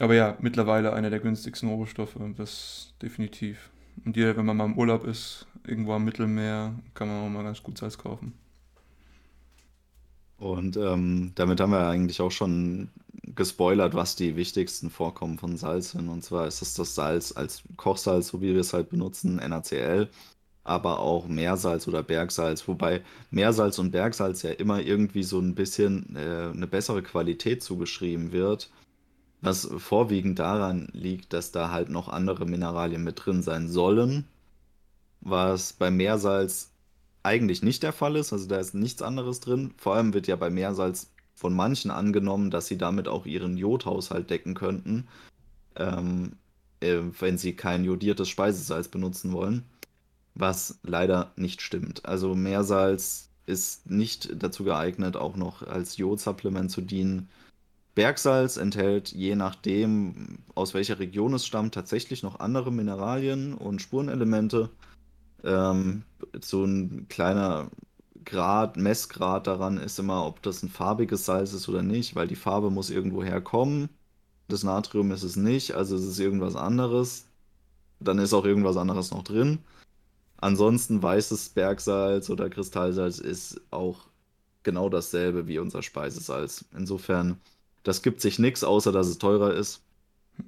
Aber 0.00 0.14
ja, 0.14 0.36
mittlerweile 0.40 0.94
einer 0.94 1.10
der 1.10 1.20
günstigsten 1.20 1.68
Rohstoffe, 1.68 2.16
das 2.36 2.94
definitiv. 3.02 3.70
Und 4.04 4.16
jeder, 4.16 4.36
wenn 4.36 4.46
man 4.46 4.56
mal 4.56 4.64
im 4.64 4.78
Urlaub 4.78 5.04
ist, 5.04 5.46
irgendwo 5.66 5.92
am 5.92 6.04
Mittelmeer, 6.04 6.74
kann 6.94 7.08
man 7.08 7.22
auch 7.22 7.28
mal 7.28 7.44
ganz 7.44 7.62
gut 7.62 7.76
Salz 7.76 7.98
kaufen. 7.98 8.32
Und 10.42 10.76
ähm, 10.76 11.30
damit 11.36 11.60
haben 11.60 11.70
wir 11.70 11.86
eigentlich 11.86 12.20
auch 12.20 12.32
schon 12.32 12.90
gespoilert, 13.36 13.94
was 13.94 14.16
die 14.16 14.34
wichtigsten 14.34 14.90
Vorkommen 14.90 15.38
von 15.38 15.56
Salz 15.56 15.92
sind. 15.92 16.08
Und 16.08 16.24
zwar 16.24 16.48
ist 16.48 16.62
es 16.62 16.74
das 16.74 16.96
Salz 16.96 17.32
als 17.36 17.62
Kochsalz, 17.76 18.28
so 18.28 18.40
wie 18.42 18.52
wir 18.52 18.60
es 18.60 18.72
halt 18.72 18.90
benutzen, 18.90 19.36
NaCl. 19.36 20.08
aber 20.64 20.98
auch 21.00 21.28
Meersalz 21.28 21.88
oder 21.88 22.02
Bergsalz, 22.02 22.66
wobei 22.68 23.02
Meersalz 23.30 23.78
und 23.78 23.92
Bergsalz 23.92 24.42
ja 24.42 24.50
immer 24.52 24.80
irgendwie 24.80 25.22
so 25.24 25.40
ein 25.40 25.54
bisschen 25.54 26.16
äh, 26.16 26.50
eine 26.54 26.66
bessere 26.66 27.02
Qualität 27.02 27.62
zugeschrieben 27.62 28.32
wird, 28.32 28.70
was 29.42 29.68
vorwiegend 29.78 30.38
daran 30.40 30.88
liegt, 30.92 31.32
dass 31.34 31.52
da 31.52 31.70
halt 31.70 31.88
noch 31.90 32.08
andere 32.08 32.46
Mineralien 32.46 33.04
mit 33.04 33.24
drin 33.24 33.42
sein 33.42 33.68
sollen, 33.68 34.26
was 35.20 35.72
bei 35.72 35.90
Meersalz 35.90 36.71
eigentlich 37.22 37.62
nicht 37.62 37.82
der 37.82 37.92
Fall 37.92 38.16
ist, 38.16 38.32
also 38.32 38.46
da 38.48 38.58
ist 38.58 38.74
nichts 38.74 39.02
anderes 39.02 39.40
drin. 39.40 39.74
Vor 39.76 39.94
allem 39.94 40.14
wird 40.14 40.26
ja 40.26 40.36
bei 40.36 40.50
Meersalz 40.50 41.12
von 41.34 41.54
manchen 41.54 41.90
angenommen, 41.90 42.50
dass 42.50 42.66
sie 42.66 42.78
damit 42.78 43.08
auch 43.08 43.26
ihren 43.26 43.56
Jodhaushalt 43.56 44.30
decken 44.30 44.54
könnten, 44.54 45.08
ähm, 45.76 46.36
äh, 46.80 46.98
wenn 47.20 47.38
sie 47.38 47.54
kein 47.54 47.84
jodiertes 47.84 48.28
Speisesalz 48.28 48.88
benutzen 48.88 49.32
wollen 49.32 49.64
was 50.34 50.78
leider 50.82 51.32
nicht 51.36 51.62
stimmt. 51.62 52.04
Also 52.06 52.34
Meersalz 52.34 53.30
ist 53.46 53.90
nicht 53.90 54.30
dazu 54.42 54.64
geeignet, 54.64 55.16
auch 55.16 55.36
noch 55.36 55.62
als 55.62 55.96
Jodsupplement 55.96 56.70
zu 56.70 56.80
dienen. 56.80 57.28
Bergsalz 57.94 58.56
enthält 58.56 59.12
je 59.12 59.34
nachdem, 59.34 60.38
aus 60.54 60.72
welcher 60.72 60.98
Region 60.98 61.34
es 61.34 61.44
stammt, 61.44 61.74
tatsächlich 61.74 62.22
noch 62.22 62.40
andere 62.40 62.72
Mineralien 62.72 63.52
und 63.54 63.82
Spurenelemente. 63.82 64.70
Ähm, 65.44 66.04
so 66.40 66.64
ein 66.64 67.06
kleiner 67.08 67.70
Grad, 68.24 68.76
Messgrad 68.76 69.46
daran 69.46 69.78
ist 69.78 69.98
immer, 69.98 70.26
ob 70.26 70.42
das 70.42 70.62
ein 70.62 70.68
farbiges 70.68 71.24
Salz 71.24 71.52
ist 71.52 71.68
oder 71.68 71.82
nicht, 71.82 72.14
weil 72.14 72.28
die 72.28 72.36
Farbe 72.36 72.70
muss 72.70 72.90
irgendwo 72.90 73.24
herkommen. 73.24 73.88
Das 74.48 74.64
Natrium 74.64 75.10
ist 75.12 75.22
es 75.22 75.36
nicht, 75.36 75.74
also 75.74 75.96
es 75.96 76.04
ist 76.04 76.18
irgendwas 76.18 76.56
anderes. 76.56 77.26
Dann 78.00 78.18
ist 78.18 78.34
auch 78.34 78.44
irgendwas 78.44 78.76
anderes 78.76 79.10
noch 79.10 79.24
drin. 79.24 79.58
Ansonsten 80.38 81.02
weißes 81.02 81.50
Bergsalz 81.50 82.28
oder 82.30 82.50
Kristallsalz 82.50 83.18
ist 83.18 83.60
auch 83.70 84.08
genau 84.62 84.88
dasselbe 84.88 85.46
wie 85.46 85.58
unser 85.58 85.82
Speisesalz. 85.82 86.64
Insofern, 86.76 87.40
das 87.84 88.02
gibt 88.02 88.20
sich 88.20 88.38
nichts, 88.38 88.64
außer 88.64 88.92
dass 88.92 89.06
es 89.06 89.18
teurer 89.18 89.54
ist. 89.54 89.82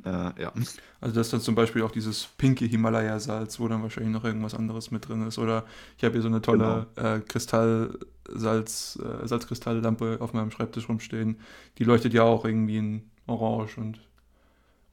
Äh, 0.04 0.42
ja. 0.42 0.52
Also 1.00 1.14
das 1.14 1.26
ist 1.26 1.32
dann 1.32 1.40
zum 1.40 1.54
Beispiel 1.54 1.82
auch 1.82 1.90
dieses 1.90 2.26
pinke 2.38 2.64
Himalaya-Salz, 2.64 3.60
wo 3.60 3.68
dann 3.68 3.82
wahrscheinlich 3.82 4.12
noch 4.12 4.24
irgendwas 4.24 4.54
anderes 4.54 4.90
mit 4.90 5.08
drin 5.08 5.26
ist. 5.26 5.38
Oder 5.38 5.64
ich 5.96 6.04
habe 6.04 6.12
hier 6.12 6.22
so 6.22 6.28
eine 6.28 6.42
tolle 6.42 6.86
genau. 6.94 7.14
äh, 7.16 7.20
Kristallsalz, 7.20 8.98
äh, 9.02 9.26
Salzkristalllampe 9.26 10.18
auf 10.20 10.32
meinem 10.32 10.50
Schreibtisch 10.50 10.88
rumstehen. 10.88 11.36
Die 11.78 11.84
leuchtet 11.84 12.14
ja 12.14 12.22
auch 12.22 12.44
irgendwie 12.44 12.78
in 12.78 13.02
Orange 13.26 13.78
und, 13.78 14.00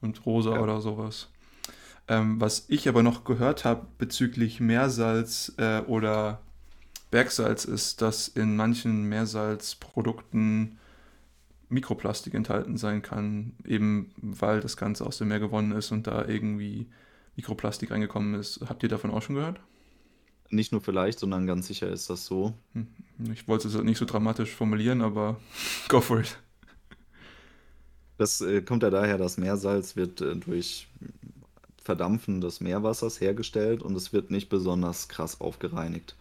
und 0.00 0.24
Rosa 0.26 0.54
ja. 0.54 0.60
oder 0.60 0.80
sowas. 0.80 1.28
Ähm, 2.08 2.40
was 2.40 2.66
ich 2.68 2.88
aber 2.88 3.02
noch 3.02 3.24
gehört 3.24 3.64
habe 3.64 3.86
bezüglich 3.98 4.60
Meersalz 4.60 5.52
äh, 5.56 5.80
oder 5.82 6.40
Bergsalz 7.10 7.64
ist, 7.64 8.02
dass 8.02 8.28
in 8.28 8.56
manchen 8.56 9.04
Meersalzprodukten 9.04 10.78
Mikroplastik 11.72 12.34
enthalten 12.34 12.76
sein 12.76 13.02
kann, 13.02 13.54
eben 13.64 14.12
weil 14.16 14.60
das 14.60 14.76
Ganze 14.76 15.06
aus 15.06 15.18
dem 15.18 15.28
Meer 15.28 15.40
gewonnen 15.40 15.72
ist 15.72 15.90
und 15.90 16.06
da 16.06 16.26
irgendwie 16.26 16.86
Mikroplastik 17.36 17.90
reingekommen 17.90 18.34
ist. 18.34 18.60
Habt 18.68 18.82
ihr 18.82 18.88
davon 18.88 19.10
auch 19.10 19.22
schon 19.22 19.36
gehört? 19.36 19.60
Nicht 20.50 20.70
nur 20.70 20.82
vielleicht, 20.82 21.18
sondern 21.18 21.46
ganz 21.46 21.66
sicher 21.66 21.88
ist 21.88 22.10
das 22.10 22.26
so. 22.26 22.52
Hm, 22.74 22.88
ich 23.32 23.48
wollte 23.48 23.68
es 23.68 23.74
nicht 23.82 23.96
so 23.96 24.04
dramatisch 24.04 24.50
formulieren, 24.50 25.00
aber 25.00 25.40
go 25.88 26.00
for 26.00 26.20
it. 26.20 26.38
Das 28.18 28.42
äh, 28.42 28.60
kommt 28.60 28.82
ja 28.82 28.90
daher, 28.90 29.16
dass 29.16 29.38
Meersalz 29.38 29.96
wird 29.96 30.20
äh, 30.20 30.36
durch 30.36 30.88
Verdampfen 31.82 32.40
des 32.40 32.60
Meerwassers 32.60 33.20
hergestellt 33.20 33.82
und 33.82 33.96
es 33.96 34.12
wird 34.12 34.30
nicht 34.30 34.50
besonders 34.50 35.08
krass 35.08 35.40
aufgereinigt. 35.40 36.16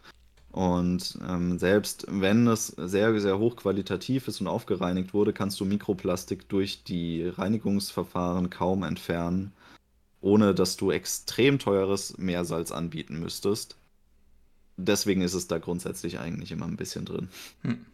Und 0.52 1.18
ähm, 1.26 1.58
selbst 1.60 2.06
wenn 2.10 2.46
es 2.48 2.68
sehr, 2.68 3.18
sehr 3.22 3.40
hochqualitativ 3.40 4.28
ist 4.28 4.42
und 4.42 4.48
aufgereinigt 4.48 5.14
wurde, 5.14 5.32
kannst 5.32 5.60
du 5.60 5.66
Mikroplastik 5.66 6.50
durch 6.50 6.84
die 6.84 7.26
Reinigungsverfahren 7.26 8.50
kaum 8.50 8.84
entfernen, 8.84 9.54
ohne 10.20 10.54
dass 10.54 10.76
du 10.76 10.92
extrem 10.92 11.58
teures 11.58 12.18
Meersalz 12.18 12.72
anbieten 12.72 13.20
müsstest. 13.20 13.78
Deswegen 14.76 15.22
ist 15.22 15.36
es 15.36 15.48
da 15.48 15.58
grundsätzlich 15.58 16.20
eigentlich 16.20 16.52
immer 16.52 16.66
ein 16.66 16.78
bisschen 16.78 17.06
drin. 17.06 17.30
Hm. 17.62 17.86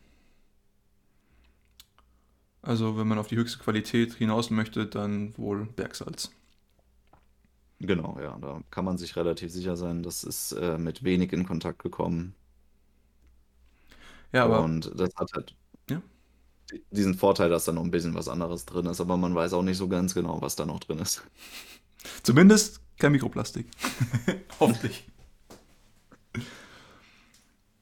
Also 2.63 2.97
wenn 2.97 3.07
man 3.07 3.19
auf 3.19 3.27
die 3.27 3.37
höchste 3.37 3.59
Qualität 3.59 4.15
hinaus 4.15 4.49
möchte, 4.49 4.87
dann 4.87 5.37
wohl 5.37 5.67
Bergsalz. 5.75 6.31
Genau, 7.79 8.17
ja, 8.19 8.35
da 8.41 8.61
kann 8.71 8.85
man 8.85 8.97
sich 8.97 9.15
relativ 9.15 9.51
sicher 9.51 9.77
sein, 9.77 10.01
das 10.01 10.23
ist 10.23 10.53
äh, 10.53 10.79
mit 10.79 11.03
wenig 11.03 11.31
in 11.31 11.45
Kontakt 11.45 11.83
gekommen. 11.83 12.33
Ja, 14.33 14.45
aber 14.45 14.61
Und 14.61 14.91
das 14.95 15.09
hat 15.15 15.31
halt 15.33 15.55
ja. 15.89 16.01
diesen 16.91 17.15
Vorteil, 17.15 17.49
dass 17.49 17.65
da 17.65 17.71
noch 17.71 17.83
ein 17.83 17.91
bisschen 17.91 18.13
was 18.13 18.27
anderes 18.27 18.65
drin 18.65 18.85
ist, 18.85 19.01
aber 19.01 19.17
man 19.17 19.33
weiß 19.33 19.53
auch 19.53 19.63
nicht 19.63 19.77
so 19.77 19.87
ganz 19.87 20.13
genau, 20.13 20.41
was 20.41 20.55
da 20.55 20.65
noch 20.65 20.79
drin 20.79 20.99
ist. 20.99 21.23
Zumindest 22.23 22.81
kein 22.99 23.11
Mikroplastik. 23.11 23.67
Hoffentlich. 24.59 25.07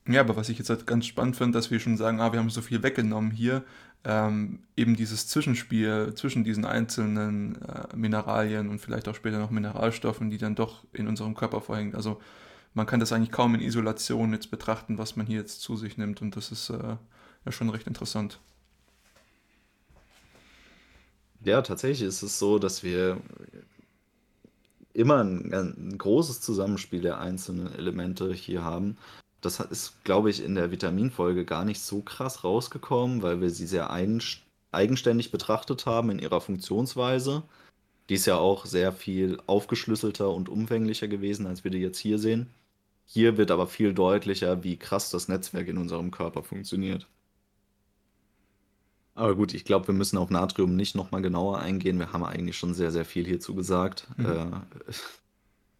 Ja, 0.07 0.21
aber 0.21 0.35
was 0.35 0.49
ich 0.49 0.59
jetzt 0.59 0.69
halt 0.69 0.85
ganz 0.85 1.07
spannend 1.07 1.35
finde, 1.35 1.57
dass 1.57 1.71
wir 1.71 1.79
schon 1.79 1.97
sagen, 1.97 2.19
ah, 2.19 2.31
wir 2.31 2.39
haben 2.39 2.49
so 2.51 2.61
viel 2.61 2.83
weggenommen 2.83 3.31
hier, 3.31 3.63
ähm, 4.03 4.59
eben 4.77 4.95
dieses 4.95 5.27
Zwischenspiel 5.27 6.13
zwischen 6.15 6.43
diesen 6.43 6.63
einzelnen 6.63 7.59
äh, 7.63 7.95
Mineralien 7.95 8.69
und 8.69 8.79
vielleicht 8.79 9.07
auch 9.07 9.15
später 9.15 9.39
noch 9.39 9.49
Mineralstoffen, 9.49 10.29
die 10.29 10.37
dann 10.37 10.53
doch 10.53 10.83
in 10.93 11.07
unserem 11.07 11.33
Körper 11.33 11.59
vorhängen. 11.59 11.95
Also 11.95 12.21
man 12.75 12.85
kann 12.85 12.99
das 12.99 13.11
eigentlich 13.11 13.31
kaum 13.31 13.55
in 13.55 13.61
Isolation 13.61 14.33
jetzt 14.33 14.51
betrachten, 14.51 14.97
was 14.97 15.15
man 15.15 15.25
hier 15.25 15.39
jetzt 15.39 15.61
zu 15.61 15.75
sich 15.75 15.97
nimmt 15.97 16.21
und 16.21 16.35
das 16.35 16.51
ist 16.51 16.69
äh, 16.69 16.97
ja 17.45 17.51
schon 17.51 17.69
recht 17.69 17.87
interessant. 17.87 18.39
Ja, 21.43 21.61
tatsächlich 21.61 22.07
ist 22.07 22.21
es 22.21 22.37
so, 22.37 22.59
dass 22.59 22.83
wir 22.83 23.17
immer 24.93 25.23
ein, 25.23 25.51
ein 25.53 25.97
großes 25.97 26.41
Zusammenspiel 26.41 27.01
der 27.01 27.19
einzelnen 27.19 27.73
Elemente 27.73 28.33
hier 28.33 28.63
haben 28.63 28.97
das 29.45 29.59
ist, 29.59 30.03
glaube 30.03 30.29
ich, 30.29 30.43
in 30.43 30.55
der 30.55 30.71
Vitaminfolge 30.71 31.45
gar 31.45 31.65
nicht 31.65 31.79
so 31.81 32.01
krass 32.01 32.43
rausgekommen, 32.43 33.21
weil 33.21 33.41
wir 33.41 33.51
sie 33.51 33.67
sehr 33.67 33.91
eigenständig 34.71 35.31
betrachtet 35.31 35.85
haben 35.85 36.09
in 36.09 36.19
ihrer 36.19 36.41
Funktionsweise. 36.41 37.43
Die 38.09 38.15
ist 38.15 38.25
ja 38.25 38.37
auch 38.37 38.65
sehr 38.65 38.91
viel 38.91 39.39
aufgeschlüsselter 39.45 40.31
und 40.31 40.49
umfänglicher 40.49 41.07
gewesen, 41.07 41.45
als 41.47 41.63
wir 41.63 41.71
die 41.71 41.79
jetzt 41.79 41.99
hier 41.99 42.19
sehen. 42.19 42.49
Hier 43.05 43.37
wird 43.37 43.51
aber 43.51 43.67
viel 43.67 43.93
deutlicher, 43.93 44.63
wie 44.63 44.77
krass 44.77 45.11
das 45.11 45.27
Netzwerk 45.27 45.67
in 45.67 45.77
unserem 45.77 46.11
Körper 46.11 46.43
funktioniert. 46.43 47.07
Aber 49.13 49.35
gut, 49.35 49.53
ich 49.53 49.63
glaube, 49.63 49.87
wir 49.87 49.93
müssen 49.93 50.17
auf 50.17 50.29
Natrium 50.29 50.75
nicht 50.75 50.95
nochmal 50.95 51.21
genauer 51.21 51.59
eingehen. 51.59 51.97
Wir 51.99 52.11
haben 52.11 52.23
eigentlich 52.23 52.57
schon 52.57 52.73
sehr, 52.73 52.91
sehr 52.91 53.05
viel 53.05 53.25
hierzu 53.25 53.55
gesagt. 53.55 54.07
Mhm. 54.17 54.25
Äh, 54.25 54.45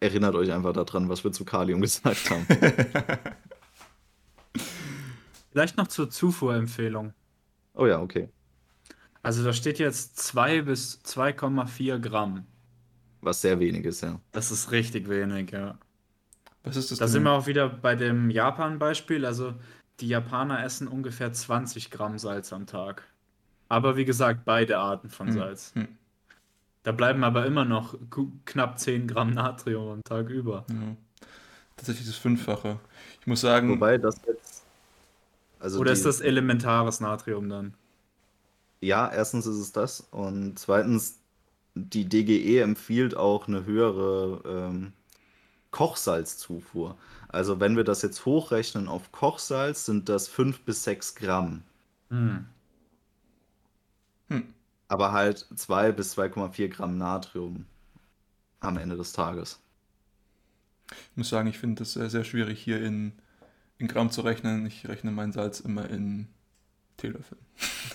erinnert 0.00 0.34
euch 0.34 0.52
einfach 0.52 0.72
daran, 0.72 1.10
was 1.10 1.22
wir 1.22 1.32
zu 1.32 1.44
Kalium 1.44 1.80
gesagt 1.82 2.30
haben. 2.30 2.46
Vielleicht 5.50 5.76
noch 5.76 5.88
zur 5.88 6.08
Zufuhrempfehlung. 6.10 7.12
Oh 7.74 7.86
ja, 7.86 8.00
okay. 8.00 8.30
Also 9.22 9.44
da 9.44 9.52
steht 9.52 9.78
jetzt 9.78 10.18
2 10.18 10.62
bis 10.62 11.00
2,4 11.04 11.98
Gramm. 11.98 12.46
Was 13.20 13.42
sehr 13.42 13.58
wenig 13.58 13.84
ist, 13.84 14.02
ja. 14.02 14.20
Das 14.32 14.50
ist 14.50 14.70
richtig 14.70 15.08
wenig, 15.08 15.50
ja. 15.50 15.78
Was 16.66 16.76
ist 16.76 16.90
das? 16.90 16.98
Da 16.98 17.08
sind 17.08 17.22
wir 17.22 17.30
auch 17.30 17.46
wieder 17.46 17.68
bei 17.68 17.94
dem 17.94 18.28
Japan-Beispiel. 18.28 19.24
Also 19.24 19.54
die 20.00 20.08
Japaner 20.08 20.62
essen 20.62 20.88
ungefähr 20.88 21.32
20 21.32 21.90
Gramm 21.90 22.18
Salz 22.18 22.52
am 22.52 22.66
Tag. 22.66 23.04
Aber 23.68 23.96
wie 23.96 24.04
gesagt, 24.04 24.44
beide 24.44 24.78
Arten 24.78 25.08
von 25.08 25.28
hm, 25.28 25.34
Salz. 25.34 25.72
Hm. 25.74 25.88
Da 26.82 26.92
bleiben 26.92 27.24
aber 27.24 27.46
immer 27.46 27.64
noch 27.64 27.96
knapp 28.44 28.78
10 28.78 29.08
Gramm 29.08 29.30
Natrium 29.30 29.88
am 29.88 30.04
Tag 30.04 30.28
über. 30.28 30.64
Ja. 30.68 30.96
Tatsächlich 31.76 32.06
das 32.06 32.16
Fünffache. 32.16 32.78
Ich 33.20 33.26
muss 33.26 33.40
sagen. 33.40 33.70
Wobei 33.70 33.98
das 33.98 34.20
jetzt 34.26 34.66
also 35.58 35.80
Oder 35.80 35.92
die, 35.92 35.98
ist 35.98 36.06
das 36.06 36.20
elementares 36.20 37.00
Natrium 37.00 37.48
dann? 37.48 37.74
Ja, 38.80 39.10
erstens 39.10 39.46
ist 39.46 39.56
es 39.56 39.72
das 39.72 40.00
und 40.10 40.58
zweitens, 40.58 41.18
die 41.74 42.08
DGE 42.08 42.60
empfiehlt 42.60 43.16
auch 43.16 43.48
eine 43.48 43.64
höhere 43.64 44.42
ähm, 44.46 44.92
Kochsalzzufuhr. 45.76 46.96
Also 47.28 47.60
wenn 47.60 47.76
wir 47.76 47.84
das 47.84 48.02
jetzt 48.02 48.24
hochrechnen 48.24 48.88
auf 48.88 49.12
Kochsalz, 49.12 49.84
sind 49.84 50.08
das 50.08 50.28
5 50.28 50.60
bis 50.60 50.84
6 50.84 51.16
Gramm. 51.16 51.62
Hm. 52.08 52.46
Hm. 54.28 54.54
Aber 54.88 55.12
halt 55.12 55.46
2 55.54 55.92
bis 55.92 56.16
2,4 56.16 56.68
Gramm 56.68 56.96
Natrium 56.96 57.66
am 58.60 58.78
Ende 58.78 58.96
des 58.96 59.12
Tages. 59.12 59.60
Ich 60.90 61.16
muss 61.16 61.28
sagen, 61.28 61.48
ich 61.48 61.58
finde 61.58 61.80
das 61.80 61.92
sehr, 61.92 62.08
sehr 62.08 62.24
schwierig 62.24 62.60
hier 62.60 62.82
in 62.82 63.12
in 63.78 63.88
Gramm 63.88 64.10
zu 64.10 64.22
rechnen. 64.22 64.66
Ich 64.66 64.88
rechne 64.88 65.10
mein 65.10 65.32
Salz 65.32 65.60
immer 65.60 65.88
in 65.88 66.28
Teelöffeln. 66.96 67.40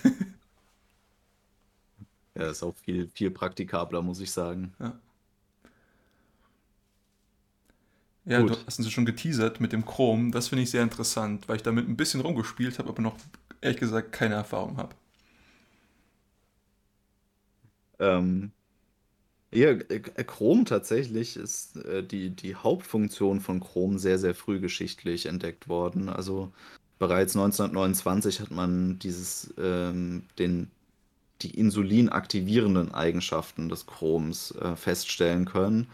ja, 2.35 2.49
ist 2.49 2.63
auch 2.63 2.75
viel, 2.75 3.07
viel 3.07 3.31
praktikabler, 3.31 4.01
muss 4.01 4.19
ich 4.19 4.31
sagen. 4.31 4.73
Ja. 4.79 4.99
Ja, 8.31 8.39
Gut. 8.39 8.51
du 8.51 8.65
hast 8.65 8.79
uns 8.79 8.89
schon 8.89 9.03
geteasert 9.03 9.59
mit 9.59 9.73
dem 9.73 9.83
Chrom. 9.83 10.31
Das 10.31 10.47
finde 10.47 10.63
ich 10.63 10.71
sehr 10.71 10.83
interessant, 10.83 11.49
weil 11.49 11.57
ich 11.57 11.63
damit 11.63 11.89
ein 11.89 11.97
bisschen 11.97 12.21
rumgespielt 12.21 12.79
habe, 12.79 12.87
aber 12.87 13.01
noch 13.01 13.17
ehrlich 13.59 13.77
gesagt 13.77 14.13
keine 14.13 14.35
Erfahrung 14.35 14.77
habe. 14.77 14.95
Ähm, 17.99 18.53
ja, 19.53 19.71
äh, 19.71 20.23
Chrom 20.23 20.63
tatsächlich 20.63 21.35
ist 21.35 21.75
äh, 21.75 22.05
die, 22.05 22.29
die 22.29 22.55
Hauptfunktion 22.55 23.41
von 23.41 23.59
Chrom 23.59 23.97
sehr, 23.99 24.17
sehr 24.17 24.33
frühgeschichtlich 24.33 25.25
entdeckt 25.25 25.67
worden. 25.67 26.07
Also 26.07 26.53
bereits 26.99 27.35
1929 27.35 28.39
hat 28.39 28.51
man 28.51 28.97
dieses, 28.99 29.53
ähm, 29.57 30.23
den, 30.39 30.71
die 31.41 31.51
insulinaktivierenden 31.59 32.93
Eigenschaften 32.93 33.67
des 33.67 33.87
Chroms 33.87 34.51
äh, 34.51 34.77
feststellen 34.77 35.43
können. 35.43 35.87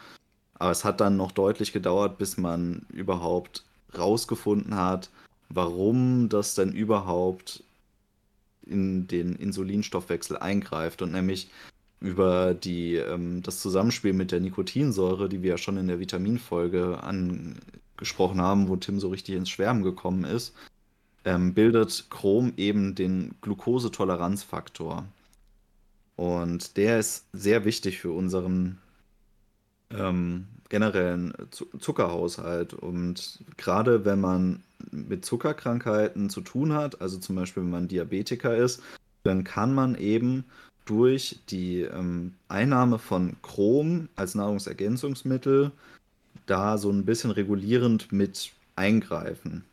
Aber 0.59 0.71
es 0.71 0.83
hat 0.83 1.01
dann 1.01 1.17
noch 1.17 1.31
deutlich 1.31 1.71
gedauert, 1.71 2.17
bis 2.17 2.37
man 2.37 2.85
überhaupt 2.89 3.63
rausgefunden 3.97 4.75
hat, 4.75 5.09
warum 5.49 6.29
das 6.29 6.55
denn 6.55 6.71
überhaupt 6.71 7.63
in 8.65 9.07
den 9.07 9.35
Insulinstoffwechsel 9.35 10.37
eingreift 10.37 11.01
und 11.01 11.11
nämlich 11.11 11.49
über 11.99 12.53
die, 12.53 12.95
ähm, 12.95 13.41
das 13.43 13.61
Zusammenspiel 13.61 14.13
mit 14.13 14.31
der 14.31 14.39
Nikotinsäure, 14.39 15.29
die 15.29 15.41
wir 15.41 15.51
ja 15.51 15.57
schon 15.57 15.77
in 15.77 15.87
der 15.87 15.99
Vitaminfolge 15.99 17.01
angesprochen 17.01 18.41
haben, 18.41 18.67
wo 18.67 18.75
Tim 18.75 18.99
so 18.99 19.09
richtig 19.09 19.35
ins 19.35 19.49
Schwärmen 19.49 19.83
gekommen 19.83 20.23
ist, 20.23 20.53
ähm, 21.25 21.53
bildet 21.53 22.07
Chrom 22.09 22.53
eben 22.57 22.93
den 22.93 23.35
Glukosetoleranzfaktor. 23.41 25.05
Und 26.15 26.77
der 26.77 26.99
ist 26.99 27.25
sehr 27.33 27.65
wichtig 27.65 27.99
für 27.99 28.11
unseren 28.11 28.79
ähm, 29.91 30.47
generellen 30.69 31.33
Zuckerhaushalt. 31.79 32.73
Und 32.73 33.39
gerade 33.57 34.05
wenn 34.05 34.19
man 34.19 34.63
mit 34.91 35.25
Zuckerkrankheiten 35.25 36.29
zu 36.29 36.41
tun 36.41 36.73
hat, 36.73 37.01
also 37.01 37.17
zum 37.17 37.35
Beispiel 37.35 37.63
wenn 37.63 37.69
man 37.69 37.88
Diabetiker 37.88 38.55
ist, 38.55 38.81
dann 39.23 39.43
kann 39.43 39.73
man 39.73 39.95
eben 39.95 40.45
durch 40.85 41.39
die 41.49 41.81
ähm, 41.81 42.33
Einnahme 42.47 42.97
von 42.97 43.35
Chrom 43.41 44.07
als 44.15 44.35
Nahrungsergänzungsmittel 44.35 45.71
da 46.45 46.77
so 46.77 46.89
ein 46.89 47.05
bisschen 47.05 47.31
regulierend 47.31 48.11
mit 48.11 48.51
eingreifen. 48.75 49.65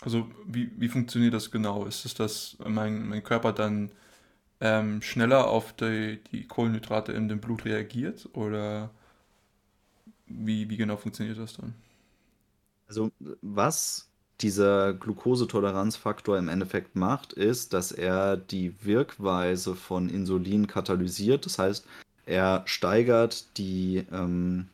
Also 0.00 0.28
wie, 0.46 0.70
wie 0.76 0.88
funktioniert 0.88 1.34
das 1.34 1.50
genau? 1.50 1.86
Ist 1.86 2.04
es, 2.04 2.14
dass 2.14 2.56
mein, 2.66 3.08
mein 3.08 3.22
Körper 3.22 3.52
dann 3.52 3.90
ähm, 4.60 5.02
schneller 5.02 5.48
auf 5.48 5.72
die, 5.72 6.20
die 6.32 6.46
Kohlenhydrate 6.46 7.12
in 7.12 7.28
dem 7.28 7.40
Blut 7.40 7.64
reagiert? 7.64 8.28
Oder 8.32 8.90
wie, 10.26 10.68
wie 10.68 10.76
genau 10.76 10.96
funktioniert 10.96 11.38
das 11.38 11.54
dann? 11.56 11.74
Also 12.88 13.10
was 13.42 14.08
dieser 14.40 14.94
Glukosetoleranzfaktor 14.94 16.38
im 16.38 16.48
Endeffekt 16.48 16.96
macht, 16.96 17.32
ist, 17.32 17.72
dass 17.72 17.92
er 17.92 18.36
die 18.36 18.74
Wirkweise 18.84 19.74
von 19.74 20.08
Insulin 20.08 20.66
katalysiert. 20.66 21.46
Das 21.46 21.58
heißt, 21.58 21.86
er 22.26 22.62
steigert 22.66 23.56
die, 23.58 24.04
ähm, 24.12 24.68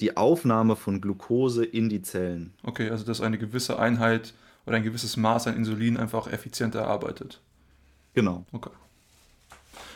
die 0.00 0.16
Aufnahme 0.16 0.76
von 0.76 1.00
Glucose 1.00 1.64
in 1.64 1.88
die 1.88 2.02
Zellen. 2.02 2.54
Okay, 2.62 2.90
also 2.90 3.04
dass 3.04 3.20
eine 3.20 3.38
gewisse 3.38 3.78
Einheit 3.78 4.34
oder 4.66 4.76
ein 4.76 4.82
gewisses 4.82 5.16
Maß 5.16 5.46
an 5.46 5.56
Insulin 5.56 5.96
einfach 5.96 6.26
effizienter 6.32 6.86
arbeitet. 6.86 7.40
Genau. 8.14 8.44
Okay. 8.52 8.70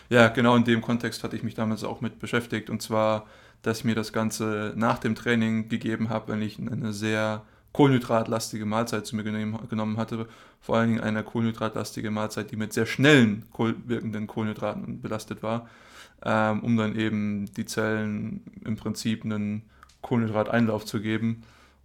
Ja, 0.08 0.28
genau 0.28 0.56
in 0.56 0.64
dem 0.64 0.82
Kontext 0.82 1.24
hatte 1.24 1.36
ich 1.36 1.42
mich 1.42 1.54
damals 1.54 1.84
auch 1.84 2.00
mit 2.00 2.18
beschäftigt. 2.18 2.70
Und 2.70 2.80
zwar, 2.80 3.26
dass 3.62 3.78
ich 3.78 3.84
mir 3.84 3.94
das 3.94 4.12
Ganze 4.12 4.72
nach 4.76 4.98
dem 4.98 5.14
Training 5.14 5.68
gegeben 5.68 6.08
habe, 6.08 6.32
wenn 6.32 6.42
ich 6.42 6.58
eine 6.58 6.92
sehr 6.92 7.42
kohlenhydratlastige 7.72 8.64
Mahlzeit 8.64 9.06
zu 9.06 9.16
mir 9.16 9.24
genommen 9.24 9.96
hatte. 9.98 10.26
Vor 10.62 10.76
allen 10.76 10.88
Dingen 10.88 11.00
eine 11.00 11.22
kohlenhydratlastige 11.22 12.10
Mahlzeit, 12.10 12.50
die 12.50 12.56
mit 12.56 12.72
sehr 12.72 12.86
schnellen 12.86 13.44
wirkenden 13.56 14.26
Kohlenhydraten 14.26 15.02
belastet 15.02 15.42
war, 15.42 15.68
ähm, 16.24 16.60
um 16.60 16.76
dann 16.76 16.96
eben 16.96 17.52
die 17.54 17.66
Zellen 17.66 18.42
im 18.64 18.76
Prinzip 18.76 19.24
einen 19.24 19.62
Kohlenhydrateinlauf 20.00 20.86
zu 20.86 21.00
geben. 21.00 21.42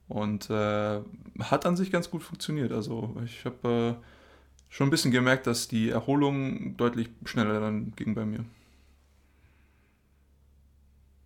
Und 0.07 0.49
äh, 0.49 0.99
hat 1.39 1.65
an 1.65 1.75
sich 1.75 1.91
ganz 1.91 2.09
gut 2.09 2.23
funktioniert. 2.23 2.71
Also 2.71 3.15
ich 3.25 3.45
habe 3.45 3.97
äh, 3.97 4.05
schon 4.71 4.87
ein 4.87 4.89
bisschen 4.89 5.11
gemerkt, 5.11 5.45
dass 5.45 5.67
die 5.67 5.89
Erholung 5.89 6.75
deutlich 6.77 7.09
schneller 7.25 7.59
dann 7.59 7.93
ging 7.95 8.15
bei 8.15 8.25
mir. 8.25 8.43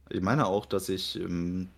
Ich 0.09 0.21
meine 0.21 0.47
auch, 0.47 0.65
dass 0.65 0.89
ich 0.89 1.17
ähm, 1.19 1.69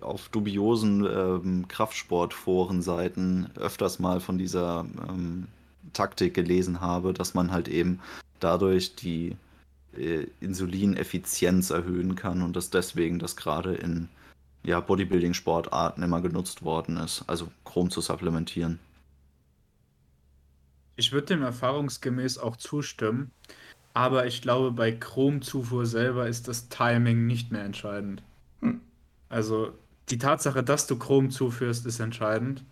auf 0.00 0.28
dubiosen 0.28 1.04
ähm, 1.04 1.68
Kraftsportforenseiten 1.68 3.50
öfters 3.56 3.98
mal 3.98 4.20
von 4.20 4.38
dieser 4.38 4.86
ähm, 5.08 5.48
Taktik 5.92 6.34
gelesen 6.34 6.80
habe, 6.80 7.12
dass 7.12 7.34
man 7.34 7.50
halt 7.50 7.68
eben 7.68 8.00
dadurch 8.38 8.94
die 8.94 9.36
äh, 9.96 10.26
Insulineffizienz 10.40 11.70
erhöhen 11.70 12.14
kann 12.14 12.42
und 12.42 12.56
dass 12.56 12.70
deswegen 12.70 13.18
das 13.18 13.36
gerade 13.36 13.74
in 13.74 14.08
ja, 14.64 14.80
Bodybuilding-Sportarten 14.80 16.02
immer 16.02 16.20
genutzt 16.20 16.62
worden 16.62 16.96
ist, 16.98 17.24
also 17.26 17.48
Chrom 17.64 17.90
zu 17.90 18.00
supplementieren. 18.00 18.78
Ich 20.96 21.12
würde 21.12 21.28
dem 21.28 21.42
erfahrungsgemäß 21.42 22.38
auch 22.38 22.56
zustimmen, 22.56 23.30
aber 23.94 24.26
ich 24.26 24.42
glaube, 24.42 24.72
bei 24.72 24.92
Chromzufuhr 24.92 25.86
selber 25.86 26.28
ist 26.28 26.48
das 26.48 26.68
Timing 26.68 27.26
nicht 27.26 27.52
mehr 27.52 27.64
entscheidend. 27.64 28.22
Hm. 28.60 28.80
Also 29.28 29.72
die 30.08 30.18
Tatsache, 30.18 30.62
dass 30.62 30.86
du 30.86 30.98
Chrom 30.98 31.30
zuführst, 31.30 31.86
ist 31.86 32.00
entscheidend. 32.00 32.64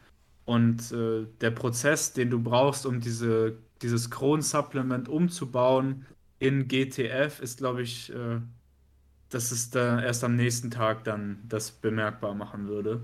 Und 0.44 0.92
äh, 0.92 1.26
der 1.40 1.50
Prozess, 1.52 2.12
den 2.12 2.30
du 2.30 2.42
brauchst, 2.42 2.84
um 2.86 3.00
diese, 3.00 3.56
dieses 3.80 4.10
Kron-Supplement 4.10 5.08
umzubauen 5.08 6.06
in 6.38 6.66
GTF, 6.66 7.40
ist, 7.40 7.58
glaube 7.58 7.82
ich, 7.82 8.12
äh, 8.12 8.40
dass 9.28 9.52
es 9.52 9.70
da 9.70 10.02
erst 10.02 10.24
am 10.24 10.36
nächsten 10.36 10.70
Tag 10.70 11.04
dann 11.04 11.38
das 11.48 11.70
bemerkbar 11.70 12.34
machen 12.34 12.66
würde. 12.66 13.02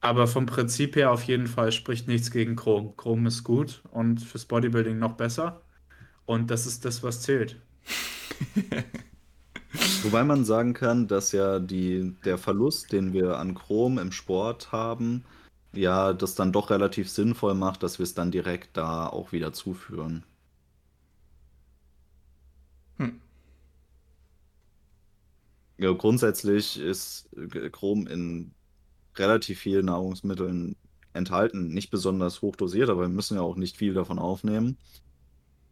Aber 0.00 0.26
vom 0.26 0.46
Prinzip 0.46 0.96
her 0.96 1.12
auf 1.12 1.24
jeden 1.24 1.46
Fall 1.46 1.72
spricht 1.72 2.08
nichts 2.08 2.30
gegen 2.30 2.56
Chrom. 2.56 2.96
Chrom 2.96 3.26
ist 3.26 3.44
gut 3.44 3.82
und 3.90 4.20
fürs 4.22 4.46
Bodybuilding 4.46 4.98
noch 4.98 5.14
besser. 5.14 5.60
Und 6.24 6.50
das 6.50 6.66
ist 6.66 6.84
das, 6.84 7.02
was 7.02 7.22
zählt. 7.22 7.60
Wobei 10.02 10.24
man 10.24 10.44
sagen 10.44 10.72
kann, 10.72 11.06
dass 11.06 11.32
ja 11.32 11.58
die, 11.58 12.16
der 12.24 12.38
Verlust, 12.38 12.92
den 12.92 13.12
wir 13.12 13.38
an 13.38 13.54
Chrom 13.54 13.98
im 13.98 14.12
Sport 14.12 14.72
haben, 14.72 15.24
ja, 15.72 16.12
das 16.12 16.34
dann 16.34 16.52
doch 16.52 16.70
relativ 16.70 17.08
sinnvoll 17.10 17.54
macht, 17.54 17.82
dass 17.82 17.98
wir 17.98 18.04
es 18.04 18.14
dann 18.14 18.30
direkt 18.30 18.76
da 18.76 19.06
auch 19.06 19.32
wieder 19.32 19.52
zuführen. 19.52 20.24
Hm. 22.98 23.20
Ja, 25.78 25.92
grundsätzlich 25.92 26.78
ist 26.78 27.28
Chrom 27.72 28.06
in 28.06 28.52
relativ 29.16 29.60
vielen 29.60 29.86
Nahrungsmitteln 29.86 30.76
enthalten. 31.12 31.68
Nicht 31.68 31.90
besonders 31.90 32.42
hoch 32.42 32.56
dosiert, 32.56 32.90
aber 32.90 33.02
wir 33.02 33.08
müssen 33.08 33.36
ja 33.36 33.42
auch 33.42 33.56
nicht 33.56 33.76
viel 33.76 33.94
davon 33.94 34.18
aufnehmen. 34.18 34.78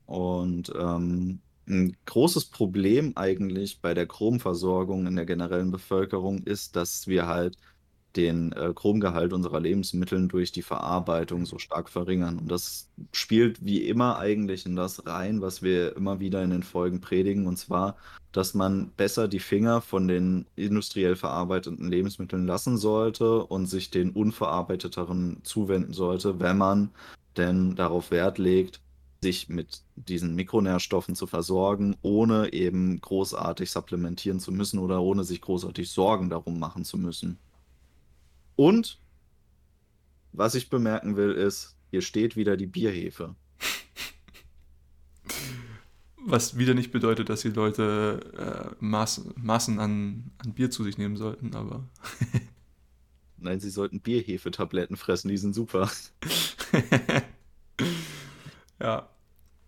Und 0.06 0.72
ähm, 0.76 1.40
ein 1.68 1.96
großes 2.06 2.46
Problem 2.46 3.12
eigentlich 3.16 3.80
bei 3.80 3.94
der 3.94 4.06
Chromversorgung 4.06 5.06
in 5.06 5.16
der 5.16 5.26
generellen 5.26 5.70
Bevölkerung 5.70 6.42
ist, 6.44 6.76
dass 6.76 7.06
wir 7.06 7.26
halt 7.26 7.56
den 8.18 8.50
äh, 8.52 8.72
Chromgehalt 8.74 9.32
unserer 9.32 9.60
Lebensmittel 9.60 10.26
durch 10.26 10.50
die 10.50 10.62
Verarbeitung 10.62 11.46
so 11.46 11.58
stark 11.58 11.88
verringern. 11.88 12.38
Und 12.40 12.50
das 12.50 12.90
spielt 13.12 13.64
wie 13.64 13.84
immer 13.88 14.18
eigentlich 14.18 14.66
in 14.66 14.74
das 14.74 15.06
rein, 15.06 15.40
was 15.40 15.62
wir 15.62 15.94
immer 15.96 16.18
wieder 16.18 16.42
in 16.42 16.50
den 16.50 16.64
Folgen 16.64 17.00
predigen, 17.00 17.46
und 17.46 17.58
zwar, 17.58 17.96
dass 18.32 18.54
man 18.54 18.90
besser 18.96 19.28
die 19.28 19.38
Finger 19.38 19.80
von 19.80 20.08
den 20.08 20.46
industriell 20.56 21.14
verarbeiteten 21.14 21.88
Lebensmitteln 21.88 22.44
lassen 22.44 22.76
sollte 22.76 23.44
und 23.44 23.66
sich 23.66 23.90
den 23.90 24.10
unverarbeiteteren 24.10 25.38
zuwenden 25.44 25.92
sollte, 25.92 26.40
wenn 26.40 26.58
man 26.58 26.90
denn 27.36 27.76
darauf 27.76 28.10
Wert 28.10 28.38
legt, 28.38 28.80
sich 29.22 29.48
mit 29.48 29.82
diesen 29.94 30.34
Mikronährstoffen 30.34 31.14
zu 31.14 31.28
versorgen, 31.28 31.96
ohne 32.02 32.52
eben 32.52 33.00
großartig 33.00 33.70
supplementieren 33.70 34.40
zu 34.40 34.50
müssen 34.50 34.80
oder 34.80 35.02
ohne 35.02 35.22
sich 35.22 35.40
großartig 35.40 35.90
Sorgen 35.90 36.30
darum 36.30 36.58
machen 36.58 36.84
zu 36.84 36.98
müssen. 36.98 37.38
Und 38.58 38.98
was 40.32 40.56
ich 40.56 40.68
bemerken 40.68 41.16
will, 41.16 41.30
ist, 41.30 41.76
hier 41.92 42.02
steht 42.02 42.34
wieder 42.34 42.56
die 42.56 42.66
Bierhefe. 42.66 43.36
Was 46.26 46.58
wieder 46.58 46.74
nicht 46.74 46.90
bedeutet, 46.90 47.28
dass 47.28 47.42
die 47.42 47.50
Leute 47.50 48.74
äh, 48.80 48.84
Maß, 48.84 49.26
Maßen 49.36 49.78
an, 49.78 50.32
an 50.38 50.54
Bier 50.54 50.72
zu 50.72 50.82
sich 50.82 50.98
nehmen 50.98 51.16
sollten, 51.16 51.54
aber. 51.54 51.88
Nein, 53.36 53.60
sie 53.60 53.70
sollten 53.70 54.00
Bierhefe-Tabletten 54.00 54.96
fressen, 54.96 55.28
die 55.28 55.38
sind 55.38 55.54
super. 55.54 55.88
Ja. 58.80 59.08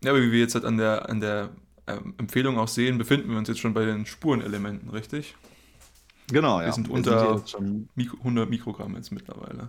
Ja, 0.04 0.10
aber 0.12 0.22
wie 0.22 0.30
wir 0.30 0.38
jetzt 0.38 0.54
halt 0.54 0.64
an 0.64 0.76
der, 0.78 1.08
an 1.08 1.20
der 1.20 1.50
ähm, 1.88 2.14
Empfehlung 2.16 2.58
auch 2.58 2.68
sehen, 2.68 2.96
befinden 2.96 3.28
wir 3.28 3.38
uns 3.38 3.48
jetzt 3.48 3.58
schon 3.58 3.74
bei 3.74 3.84
den 3.84 4.06
Spurenelementen, 4.06 4.88
richtig? 4.90 5.34
Genau, 6.32 6.60
ja. 6.60 6.66
Wir 6.66 6.72
sind 6.72 6.88
Wir 6.88 6.94
unter 6.94 7.46
schon, 7.46 7.88
Mikro 7.94 8.18
100 8.18 8.48
Mikrogramm 8.48 8.94
jetzt 8.96 9.10
mittlerweile. 9.10 9.68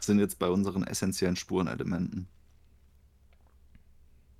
sind 0.00 0.18
jetzt 0.18 0.38
bei 0.38 0.48
unseren 0.48 0.84
essentiellen 0.84 1.36
Spurenelementen. 1.36 2.28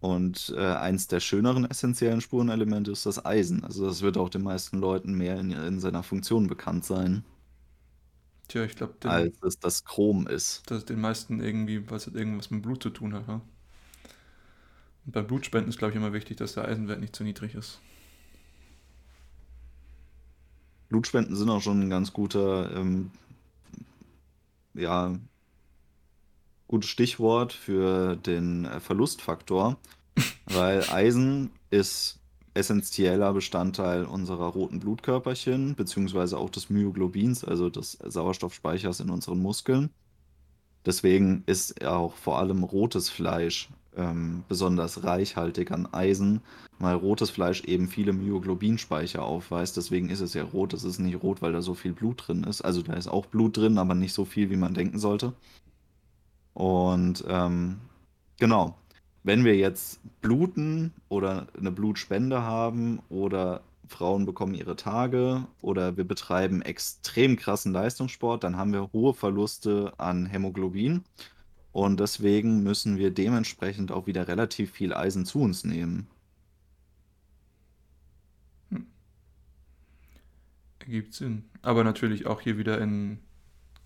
Und 0.00 0.52
äh, 0.56 0.60
eins 0.60 1.08
der 1.08 1.20
schöneren 1.20 1.64
essentiellen 1.64 2.20
Spurenelemente 2.20 2.90
ist 2.90 3.06
das 3.06 3.24
Eisen. 3.24 3.64
Also 3.64 3.86
das 3.86 4.02
wird 4.02 4.18
auch 4.18 4.28
den 4.28 4.42
meisten 4.42 4.78
Leuten 4.78 5.14
mehr 5.14 5.38
in, 5.40 5.50
in 5.52 5.80
seiner 5.80 6.02
Funktion 6.02 6.46
bekannt 6.46 6.84
sein, 6.84 7.24
Tja, 8.48 8.64
ich 8.64 8.76
glaube, 8.76 8.94
als 9.08 9.42
es 9.42 9.58
das 9.58 9.84
Chrom 9.84 10.26
ist. 10.26 10.62
das 10.70 10.84
den 10.84 11.00
meisten 11.00 11.40
irgendwie, 11.40 11.88
was 11.90 12.06
irgendwas 12.06 12.50
mit 12.50 12.62
Blut 12.62 12.82
zu 12.82 12.90
tun 12.90 13.14
hat. 13.14 13.26
Ja? 13.26 13.40
Und 15.06 15.12
beim 15.12 15.26
Blutspenden 15.26 15.70
ist, 15.70 15.78
glaube 15.78 15.92
ich, 15.92 15.96
immer 15.96 16.12
wichtig, 16.12 16.36
dass 16.36 16.54
der 16.54 16.66
Eisenwert 16.66 17.00
nicht 17.00 17.16
zu 17.16 17.24
niedrig 17.24 17.54
ist. 17.54 17.80
Blutspenden 20.94 21.34
sind 21.34 21.50
auch 21.50 21.60
schon 21.60 21.80
ein 21.80 21.90
ganz 21.90 22.12
guter, 22.12 22.70
ähm, 22.76 23.10
ja, 24.74 25.18
gutes 26.68 26.88
Stichwort 26.88 27.52
für 27.52 28.14
den 28.14 28.64
äh, 28.64 28.78
Verlustfaktor, 28.78 29.76
weil 30.46 30.88
Eisen 30.88 31.50
ist 31.70 32.20
essentieller 32.54 33.32
Bestandteil 33.32 34.04
unserer 34.04 34.46
roten 34.46 34.78
Blutkörperchen, 34.78 35.74
beziehungsweise 35.74 36.38
auch 36.38 36.50
des 36.50 36.70
Myoglobins, 36.70 37.44
also 37.44 37.70
des 37.70 37.98
Sauerstoffspeichers 38.00 39.00
in 39.00 39.10
unseren 39.10 39.40
Muskeln. 39.40 39.90
Deswegen 40.86 41.42
ist 41.46 41.84
auch 41.84 42.14
vor 42.14 42.38
allem 42.38 42.62
rotes 42.62 43.10
Fleisch 43.10 43.68
ähm, 43.96 44.44
besonders 44.48 45.04
reichhaltig 45.04 45.70
an 45.70 45.88
Eisen, 45.92 46.40
weil 46.78 46.96
rotes 46.96 47.30
Fleisch 47.30 47.64
eben 47.64 47.88
viele 47.88 48.12
Myoglobinspeicher 48.12 49.22
aufweist. 49.22 49.76
Deswegen 49.76 50.08
ist 50.10 50.20
es 50.20 50.34
ja 50.34 50.44
rot. 50.44 50.72
Es 50.72 50.84
ist 50.84 50.98
nicht 50.98 51.22
rot, 51.22 51.42
weil 51.42 51.52
da 51.52 51.62
so 51.62 51.74
viel 51.74 51.92
Blut 51.92 52.24
drin 52.26 52.44
ist. 52.44 52.62
Also 52.62 52.82
da 52.82 52.94
ist 52.94 53.08
auch 53.08 53.26
Blut 53.26 53.56
drin, 53.56 53.78
aber 53.78 53.94
nicht 53.94 54.12
so 54.12 54.24
viel, 54.24 54.50
wie 54.50 54.56
man 54.56 54.74
denken 54.74 54.98
sollte. 54.98 55.32
Und 56.52 57.24
ähm, 57.28 57.78
genau, 58.38 58.76
wenn 59.22 59.44
wir 59.44 59.56
jetzt 59.56 60.00
bluten 60.20 60.92
oder 61.08 61.46
eine 61.58 61.72
Blutspende 61.72 62.42
haben 62.42 63.00
oder 63.08 63.62
Frauen 63.88 64.24
bekommen 64.26 64.54
ihre 64.54 64.76
Tage 64.76 65.46
oder 65.60 65.96
wir 65.96 66.04
betreiben 66.04 66.62
extrem 66.62 67.36
krassen 67.36 67.72
Leistungssport, 67.72 68.44
dann 68.44 68.56
haben 68.56 68.72
wir 68.72 68.90
hohe 68.92 69.14
Verluste 69.14 69.92
an 69.98 70.26
Hämoglobin 70.26 71.04
und 71.74 71.98
deswegen 71.98 72.62
müssen 72.62 72.98
wir 72.98 73.10
dementsprechend 73.10 73.90
auch 73.90 74.06
wieder 74.06 74.28
relativ 74.28 74.70
viel 74.70 74.94
Eisen 74.94 75.26
zu 75.26 75.40
uns 75.40 75.64
nehmen. 75.64 76.06
Ergibt 80.78 81.14
Sinn. 81.14 81.46
Aber 81.62 81.82
natürlich 81.82 82.26
auch 82.26 82.40
hier 82.40 82.58
wieder 82.58 82.80
in 82.80 83.18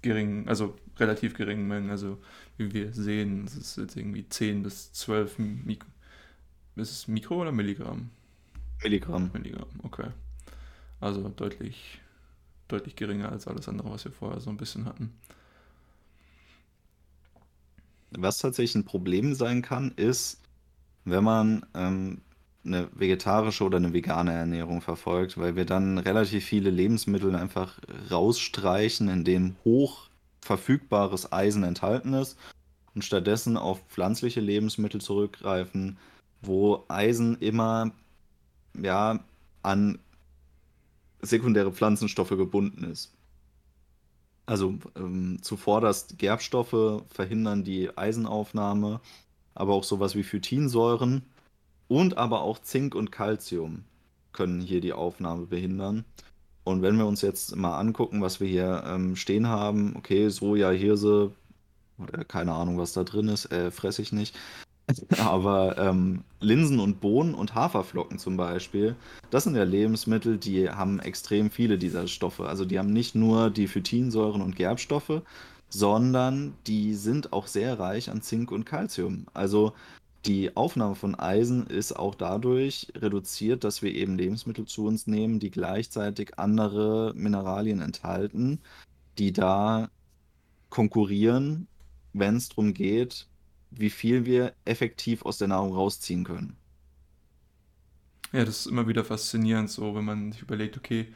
geringen, 0.03 0.47
also 0.49 0.77
relativ 0.99 1.33
geringen 1.33 1.67
Mengen. 1.67 1.89
Also 1.89 2.19
wie 2.59 2.75
wir 2.75 2.93
sehen, 2.93 3.47
es 3.47 3.57
ist 3.57 3.79
jetzt 3.79 3.97
irgendwie 3.97 4.29
10 4.29 4.63
bis 4.65 4.93
12 4.93 5.39
Mik 5.39 5.87
ist 6.77 6.93
es 6.93 7.09
Mikro 7.09 7.41
oder 7.41 7.53
Milligramm? 7.53 8.11
Milligramm. 8.83 9.31
Milligramm, 9.33 9.81
okay. 9.83 10.11
Also 11.01 11.27
deutlich, 11.31 12.03
deutlich 12.69 12.97
geringer 12.97 13.33
als 13.33 13.49
alles 13.49 13.67
andere, 13.67 13.91
was 13.91 14.05
wir 14.05 14.13
vorher 14.13 14.41
so 14.41 14.51
ein 14.51 14.59
bisschen 14.59 14.85
hatten. 14.85 15.15
Was 18.11 18.39
tatsächlich 18.39 18.75
ein 18.77 18.85
Problem 18.85 19.35
sein 19.35 19.63
kann, 19.63 19.93
ist, 19.97 20.41
wenn 21.05 21.25
man 21.25 21.67
ähm, 21.75 22.21
eine 22.65 22.89
vegetarische 22.95 23.65
oder 23.65 23.79
eine 23.79 23.93
vegane 23.93 24.33
Ernährung 24.33 24.81
verfolgt, 24.81 25.39
weil 25.39 25.57
wir 25.57 25.65
dann 25.65 25.99
relativ 25.99 26.45
viele 26.45 26.71
Lebensmittel 26.71 27.35
einfach 27.35 27.79
rausstreichen, 28.11 29.09
in 29.09 29.25
denen 29.25 29.57
hoch 29.65 30.09
verfügbares 30.41 31.33
Eisen 31.33 31.65
enthalten 31.65 32.15
ist 32.15 32.39
und 32.95 33.05
stattdessen 33.05 33.57
auf 33.57 33.81
pflanzliche 33.89 34.41
Lebensmittel 34.41 35.01
zurückgreifen, 35.01 35.99
wo 36.41 36.85
Eisen 36.89 37.37
immer 37.39 37.93
ja 38.81 39.21
an 39.63 39.99
sekundäre 41.21 41.73
Pflanzenstoffe 41.73 42.31
gebunden 42.31 42.85
ist. 42.85 43.13
Also 44.49 44.79
ähm, 44.97 45.41
zuvorderst 45.43 46.19
Gerbstoffe 46.19 47.03
verhindern 47.11 47.65
die 47.65 47.95
Eisenaufnahme, 47.99 49.01
aber 49.55 49.75
auch 49.75 49.85
sowas 49.85 50.15
wie 50.15 50.23
Phytinsäuren 50.23 51.23
und 51.87 52.17
aber 52.17 52.41
auch 52.41 52.59
Zink 52.59 52.95
und 52.95 53.13
Calcium 53.13 53.85
können 54.33 54.63
hier 54.63 54.81
die 54.81 54.95
Aufnahme 54.95 55.45
behindern. 55.45 56.07
Und 56.65 56.81
wenn 56.81 56.97
wir 56.97 57.05
uns 57.05 57.21
jetzt 57.21 57.57
mal 57.57 57.79
angucken, 57.79 58.23
was 58.23 58.41
wir 58.41 58.49
hier 58.49 58.85
ähm, 58.87 59.17
stehen 59.17 59.49
haben, 59.49 59.95
okay, 59.97 60.31
Soja, 60.31 60.71
Hirse, 60.71 61.33
oder 61.99 62.25
keine 62.25 62.55
Ahnung, 62.55 62.79
was 62.79 62.95
da 62.95 63.05
drin 63.05 63.29
ist, 63.29 63.53
äh, 63.53 63.71
fresse 63.71 64.01
ich 64.01 64.13
nicht. 64.13 64.35
Aber 65.19 65.77
ähm, 65.79 66.25
Linsen 66.41 66.81
und 66.81 67.01
Bohnen 67.01 67.35
und 67.35 67.55
Haferflocken 67.55 68.19
zum 68.19 68.37
Beispiel, 68.37 68.97
das 69.31 69.45
sind 69.45 69.57
ja 69.57 69.65
Lebensmittel, 69.65 70.39
die 70.39 70.71
haben 70.71 71.01
extrem 71.01 71.51
viele 71.51 71.79
dieser 71.79 72.07
Stoffe. 72.09 72.49
Also 72.49 72.65
die 72.65 72.79
haben 72.79 72.93
nicht 72.93 73.15
nur 73.15 73.51
die 73.51 73.69
Phytinsäuren 73.69 74.41
und 74.41 74.57
Gerbstoffe, 74.57 75.23
sondern 75.69 76.55
die 76.67 76.95
sind 76.95 77.33
auch 77.33 77.47
sehr 77.47 77.79
reich 77.79 78.11
an 78.11 78.23
Zink 78.23 78.51
und 78.51 78.65
Calcium. 78.65 79.27
Also 79.35 79.75
die 80.27 80.57
Aufnahme 80.57 80.95
von 80.95 81.15
Eisen 81.15 81.67
ist 81.67 81.93
auch 81.93 82.15
dadurch 82.15 82.89
reduziert, 82.97 83.65
dass 83.65 83.83
wir 83.83 83.95
eben 83.95 84.17
Lebensmittel 84.17 84.67
zu 84.67 84.87
uns 84.87 85.07
nehmen, 85.07 85.39
die 85.39 85.51
gleichzeitig 85.51 86.39
andere 86.39 87.13
Mineralien 87.15 87.81
enthalten, 87.81 88.61
die 89.19 89.33
da 89.33 89.91
konkurrieren, 90.71 91.69
wenn 92.13 92.37
es 92.37 92.49
darum 92.49 92.75
geht, 92.75 93.27
wie 93.71 93.91
viel 93.91 94.25
wir 94.25 94.55
effektiv 94.65 95.25
aus 95.25 95.39
der 95.39 95.49
Nahrung 95.49 95.75
rausziehen 95.75 96.25
können. 96.25 96.57
Ja, 98.33 98.45
das 98.45 98.61
ist 98.61 98.67
immer 98.67 98.87
wieder 98.87 99.05
faszinierend, 99.05 99.71
so 99.71 99.95
wenn 99.95 100.05
man 100.05 100.33
sich 100.33 100.43
überlegt, 100.43 100.77
okay, 100.77 101.07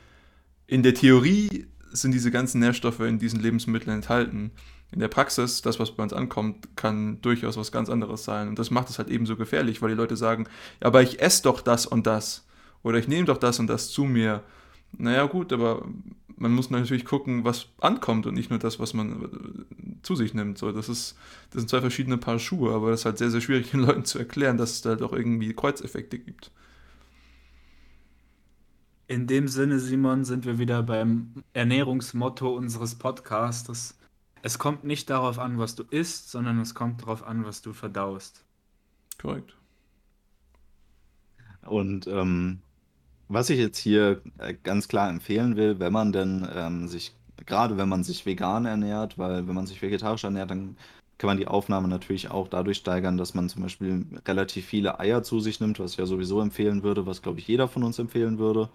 in 0.66 0.82
der 0.82 0.94
Theorie 0.94 1.66
sind 1.92 2.12
diese 2.12 2.30
ganzen 2.30 2.60
Nährstoffe 2.60 3.00
in 3.00 3.18
diesen 3.18 3.40
Lebensmitteln 3.40 3.94
enthalten. 3.94 4.52
In 4.92 5.00
der 5.00 5.08
Praxis, 5.08 5.62
das, 5.62 5.78
was 5.78 5.94
bei 5.94 6.02
uns 6.02 6.12
ankommt, 6.12 6.76
kann 6.76 7.20
durchaus 7.22 7.56
was 7.56 7.72
ganz 7.72 7.88
anderes 7.90 8.24
sein. 8.24 8.48
Und 8.48 8.58
das 8.58 8.70
macht 8.70 8.90
es 8.90 8.98
halt 8.98 9.10
eben 9.10 9.26
so 9.26 9.36
gefährlich, 9.36 9.82
weil 9.82 9.90
die 9.90 9.96
Leute 9.96 10.16
sagen, 10.16 10.46
aber 10.80 11.02
ich 11.02 11.20
esse 11.20 11.42
doch 11.42 11.60
das 11.60 11.86
und 11.86 12.06
das. 12.06 12.46
Oder 12.82 12.98
ich 12.98 13.08
nehme 13.08 13.26
doch 13.26 13.38
das 13.38 13.58
und 13.58 13.68
das 13.68 13.90
zu 13.90 14.04
mir. 14.04 14.42
Naja, 14.92 15.24
gut, 15.26 15.52
aber 15.52 15.86
man 16.42 16.52
muss 16.52 16.70
natürlich 16.70 17.04
gucken, 17.04 17.44
was 17.44 17.68
ankommt 17.80 18.26
und 18.26 18.34
nicht 18.34 18.50
nur 18.50 18.58
das, 18.58 18.80
was 18.80 18.94
man 18.94 19.22
äh, 19.22 20.02
zu 20.02 20.16
sich 20.16 20.34
nimmt. 20.34 20.58
So, 20.58 20.72
das, 20.72 20.88
ist, 20.88 21.16
das 21.50 21.62
sind 21.62 21.68
zwei 21.68 21.80
verschiedene 21.80 22.18
Paar 22.18 22.40
Schuhe, 22.40 22.74
aber 22.74 22.90
das 22.90 23.00
ist 23.00 23.06
halt 23.06 23.18
sehr, 23.18 23.30
sehr 23.30 23.40
schwierig, 23.40 23.70
den 23.70 23.80
Leuten 23.80 24.04
zu 24.04 24.18
erklären, 24.18 24.58
dass 24.58 24.72
es 24.72 24.82
da 24.82 24.96
auch 25.00 25.12
irgendwie 25.12 25.54
Kreuzeffekte 25.54 26.18
gibt. 26.18 26.50
In 29.06 29.26
dem 29.26 29.46
Sinne, 29.46 29.78
Simon, 29.78 30.24
sind 30.24 30.44
wir 30.44 30.58
wieder 30.58 30.82
beim 30.82 31.44
Ernährungsmotto 31.52 32.54
unseres 32.54 32.96
Podcastes. 32.96 33.96
Es 34.42 34.58
kommt 34.58 34.82
nicht 34.82 35.10
darauf 35.10 35.38
an, 35.38 35.58
was 35.58 35.76
du 35.76 35.84
isst, 35.84 36.30
sondern 36.30 36.58
es 36.60 36.74
kommt 36.74 37.02
darauf 37.02 37.24
an, 37.24 37.44
was 37.44 37.62
du 37.62 37.72
verdaust. 37.72 38.44
Korrekt. 39.20 39.56
Und 41.62 42.08
ähm, 42.08 42.58
was 43.32 43.50
ich 43.50 43.58
jetzt 43.58 43.78
hier 43.78 44.22
äh, 44.38 44.54
ganz 44.62 44.88
klar 44.88 45.08
empfehlen 45.08 45.56
will, 45.56 45.78
wenn 45.80 45.92
man 45.92 46.12
denn 46.12 46.48
ähm, 46.54 46.88
sich, 46.88 47.14
gerade 47.46 47.76
wenn 47.78 47.88
man 47.88 48.04
sich 48.04 48.26
vegan 48.26 48.66
ernährt, 48.66 49.18
weil 49.18 49.46
wenn 49.48 49.54
man 49.54 49.66
sich 49.66 49.82
vegetarisch 49.82 50.24
ernährt, 50.24 50.50
dann 50.50 50.76
kann 51.18 51.28
man 51.28 51.36
die 51.38 51.48
Aufnahme 51.48 51.88
natürlich 51.88 52.30
auch 52.30 52.48
dadurch 52.48 52.78
steigern, 52.78 53.16
dass 53.16 53.34
man 53.34 53.48
zum 53.48 53.62
Beispiel 53.62 54.06
relativ 54.26 54.66
viele 54.66 54.98
Eier 55.00 55.22
zu 55.22 55.40
sich 55.40 55.60
nimmt, 55.60 55.78
was 55.78 55.92
ich 55.92 55.98
ja 55.98 56.06
sowieso 56.06 56.40
empfehlen 56.40 56.82
würde, 56.82 57.06
was 57.06 57.22
glaube 57.22 57.38
ich 57.40 57.48
jeder 57.48 57.68
von 57.68 57.84
uns 57.84 57.98
empfehlen 57.98 58.38
würde. 58.38 58.70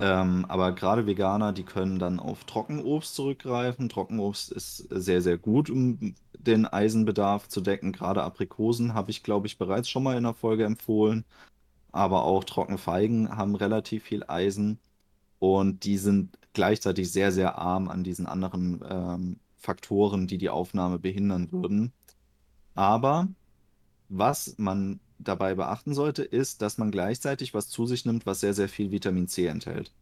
Ähm, 0.00 0.46
aber 0.48 0.72
gerade 0.72 1.06
Veganer, 1.06 1.52
die 1.52 1.62
können 1.64 1.98
dann 1.98 2.20
auf 2.20 2.44
Trockenobst 2.44 3.14
zurückgreifen. 3.14 3.88
Trockenobst 3.90 4.50
ist 4.50 4.78
sehr, 4.90 5.20
sehr 5.20 5.36
gut, 5.38 5.68
um 5.70 6.14
den 6.38 6.66
Eisenbedarf 6.66 7.48
zu 7.48 7.60
decken. 7.60 7.92
Gerade 7.92 8.22
Aprikosen 8.22 8.94
habe 8.94 9.10
ich, 9.10 9.22
glaube 9.22 9.46
ich, 9.46 9.58
bereits 9.58 9.90
schon 9.90 10.02
mal 10.02 10.16
in 10.16 10.24
der 10.24 10.34
Folge 10.34 10.64
empfohlen. 10.64 11.24
Aber 11.92 12.24
auch 12.24 12.44
Trockenfeigen 12.44 13.36
haben 13.36 13.54
relativ 13.54 14.04
viel 14.04 14.24
Eisen 14.28 14.78
und 15.38 15.84
die 15.84 15.98
sind 15.98 16.38
gleichzeitig 16.52 17.10
sehr, 17.10 17.32
sehr 17.32 17.58
arm 17.58 17.88
an 17.88 18.04
diesen 18.04 18.26
anderen 18.26 18.80
ähm, 18.88 19.40
Faktoren, 19.56 20.26
die 20.26 20.38
die 20.38 20.50
Aufnahme 20.50 20.98
behindern 20.98 21.52
würden. 21.52 21.92
Aber 22.74 23.28
was 24.08 24.54
man 24.58 25.00
dabei 25.18 25.54
beachten 25.54 25.94
sollte, 25.94 26.22
ist, 26.22 26.62
dass 26.62 26.78
man 26.78 26.90
gleichzeitig 26.90 27.54
was 27.54 27.68
zu 27.68 27.86
sich 27.86 28.04
nimmt, 28.04 28.26
was 28.26 28.40
sehr, 28.40 28.54
sehr 28.54 28.68
viel 28.68 28.90
Vitamin 28.90 29.28
C 29.28 29.46
enthält. 29.46 29.92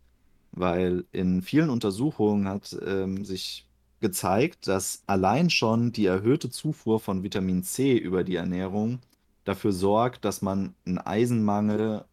Weil 0.52 1.04
in 1.12 1.42
vielen 1.42 1.70
Untersuchungen 1.70 2.48
hat 2.48 2.76
ähm, 2.84 3.24
sich 3.24 3.66
gezeigt, 4.00 4.68
dass 4.68 5.02
allein 5.06 5.50
schon 5.50 5.92
die 5.92 6.06
erhöhte 6.06 6.50
Zufuhr 6.50 7.00
von 7.00 7.22
Vitamin 7.22 7.62
C 7.62 7.96
über 7.96 8.24
die 8.24 8.36
Ernährung 8.36 9.00
dafür 9.48 9.72
sorgt, 9.72 10.24
dass 10.24 10.42
man 10.42 10.74
einen 10.86 10.98
Eisenmangel 10.98 12.04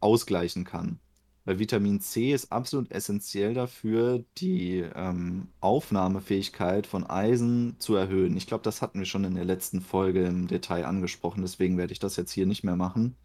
ausgleichen 0.00 0.64
kann. 0.64 1.00
weil 1.44 1.58
Vitamin 1.58 2.00
C 2.00 2.32
ist 2.34 2.52
absolut 2.52 2.90
essentiell 2.92 3.54
dafür, 3.54 4.24
die 4.36 4.80
ähm, 4.94 5.48
Aufnahmefähigkeit 5.60 6.86
von 6.86 7.06
Eisen 7.06 7.76
zu 7.78 7.94
erhöhen. 7.96 8.36
Ich 8.36 8.46
glaube, 8.46 8.62
das 8.64 8.82
hatten 8.82 8.98
wir 8.98 9.06
schon 9.06 9.24
in 9.24 9.34
der 9.34 9.46
letzten 9.46 9.80
Folge 9.80 10.24
im 10.26 10.46
Detail 10.46 10.84
angesprochen, 10.86 11.42
deswegen 11.42 11.78
werde 11.78 11.92
ich 11.94 11.98
das 12.00 12.16
jetzt 12.16 12.32
hier 12.32 12.46
nicht 12.46 12.64
mehr 12.64 12.76
machen. 12.76 13.16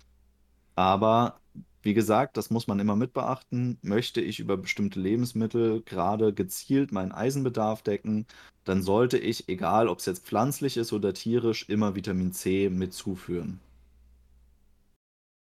Aber 0.75 1.41
wie 1.83 1.93
gesagt, 1.93 2.37
das 2.37 2.49
muss 2.49 2.67
man 2.67 2.79
immer 2.79 2.95
mit 2.95 3.13
beachten. 3.13 3.77
Möchte 3.81 4.21
ich 4.21 4.39
über 4.39 4.57
bestimmte 4.57 4.99
Lebensmittel 4.99 5.81
gerade 5.83 6.33
gezielt 6.33 6.91
meinen 6.91 7.11
Eisenbedarf 7.11 7.83
decken, 7.83 8.25
dann 8.63 8.81
sollte 8.81 9.17
ich, 9.17 9.49
egal 9.49 9.87
ob 9.89 9.99
es 9.99 10.05
jetzt 10.05 10.25
pflanzlich 10.25 10.77
ist 10.77 10.93
oder 10.93 11.13
tierisch, 11.13 11.67
immer 11.69 11.95
Vitamin 11.95 12.31
C 12.33 12.69
mit 12.69 12.93
zuführen. 12.93 13.59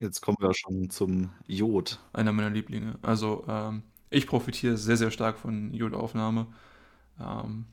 Jetzt 0.02 0.22
kommen 0.22 0.38
wir 0.40 0.54
schon 0.54 0.90
zum 0.90 1.32
Jod. 1.48 2.00
Einer 2.14 2.32
meiner 2.32 2.50
Lieblinge. 2.50 2.98
Also 3.02 3.44
ähm, 3.48 3.84
ich 4.10 4.28
profitiere 4.28 4.78
sehr, 4.78 4.96
sehr 4.98 5.12
stark 5.12 5.38
von 5.38 5.74
Jodaufnahme. 5.74 6.48
Ähm, 7.20 7.66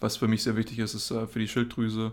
was 0.00 0.16
für 0.16 0.28
mich 0.28 0.42
sehr 0.42 0.56
wichtig 0.56 0.78
ist, 0.78 0.94
ist 0.94 1.10
äh, 1.10 1.26
für 1.26 1.38
die 1.38 1.48
Schilddrüse. 1.48 2.12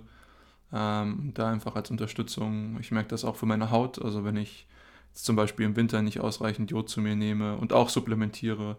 Ähm, 0.74 1.32
da 1.36 1.52
einfach 1.52 1.76
als 1.76 1.92
Unterstützung. 1.92 2.80
Ich 2.82 2.92
merke 2.92 3.10
das 3.10 3.26
auch 3.26 3.36
für 3.38 3.46
meine 3.46 3.72
Haut. 3.72 4.02
Also 4.02 4.26
wenn 4.26 4.38
ich 4.38 4.68
zum 5.14 5.36
Beispiel 5.36 5.66
im 5.66 5.76
Winter 5.76 6.02
nicht 6.02 6.20
ausreichend 6.20 6.72
Jod 6.72 6.90
zu 6.90 7.02
mir 7.02 7.16
nehme 7.16 7.58
und 7.58 7.74
auch 7.74 7.90
supplementiere, 7.90 8.78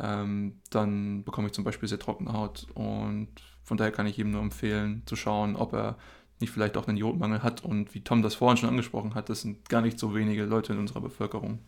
ähm, 0.00 0.60
dann 0.70 1.24
bekomme 1.24 1.48
ich 1.48 1.52
zum 1.52 1.64
Beispiel 1.64 1.88
sehr 1.88 1.98
trockene 1.98 2.32
Haut. 2.32 2.66
Und 2.74 3.28
von 3.62 3.76
daher 3.76 3.92
kann 3.92 4.06
ich 4.06 4.18
ihm 4.18 4.30
nur 4.30 4.42
empfehlen, 4.42 5.02
zu 5.06 5.16
schauen, 5.16 5.56
ob 5.56 5.72
er 5.72 5.96
nicht 6.40 6.50
vielleicht 6.50 6.76
auch 6.76 6.88
einen 6.88 6.98
Jodmangel 6.98 7.42
hat. 7.42 7.64
Und 7.64 7.94
wie 7.94 8.00
Tom 8.00 8.22
das 8.22 8.34
vorhin 8.34 8.56
schon 8.56 8.68
angesprochen 8.68 9.14
hat, 9.14 9.28
das 9.28 9.42
sind 9.42 9.68
gar 9.68 9.80
nicht 9.80 9.98
so 9.98 10.14
wenige 10.14 10.44
Leute 10.44 10.72
in 10.72 10.78
unserer 10.78 11.00
Bevölkerung. 11.00 11.60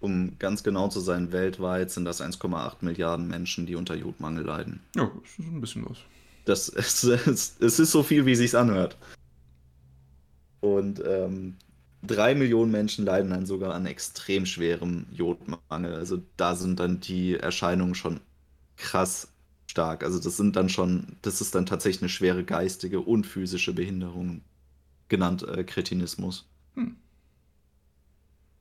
Um 0.00 0.38
ganz 0.38 0.62
genau 0.62 0.88
zu 0.88 0.98
sein, 1.00 1.30
weltweit 1.30 1.90
sind 1.90 2.06
das 2.06 2.22
1,8 2.22 2.76
Milliarden 2.80 3.28
Menschen, 3.28 3.66
die 3.66 3.76
unter 3.76 3.94
Jodmangel 3.94 4.44
leiden. 4.44 4.80
Ja, 4.96 5.10
das 5.22 5.30
ist 5.30 5.38
ein 5.38 5.60
bisschen 5.60 5.88
was. 5.88 5.98
Das 6.46 6.68
ist, 6.68 7.04
es 7.60 7.78
ist 7.78 7.90
so 7.90 8.02
viel, 8.02 8.26
wie 8.26 8.32
es 8.32 8.38
sich 8.38 8.56
anhört. 8.56 8.96
Und 10.60 11.02
ähm, 11.06 11.56
drei 12.02 12.34
Millionen 12.34 12.70
Menschen 12.70 13.04
leiden 13.04 13.30
dann 13.30 13.46
sogar 13.46 13.74
an 13.74 13.86
extrem 13.86 14.46
schwerem 14.46 15.06
Jodmangel. 15.10 15.94
Also 15.94 16.22
da 16.36 16.54
sind 16.54 16.80
dann 16.80 17.00
die 17.00 17.36
Erscheinungen 17.36 17.94
schon 17.94 18.20
krass 18.76 19.28
stark. 19.66 20.02
Also 20.02 20.18
das 20.18 20.36
sind 20.36 20.56
dann 20.56 20.68
schon, 20.68 21.16
das 21.22 21.40
ist 21.40 21.54
dann 21.54 21.66
tatsächlich 21.66 22.02
eine 22.02 22.08
schwere 22.08 22.44
geistige 22.44 23.00
und 23.00 23.26
physische 23.26 23.72
Behinderung, 23.72 24.42
genannt 25.08 25.42
äh, 25.42 25.64
Kretinismus. 25.64 26.48
Hm. 26.74 26.96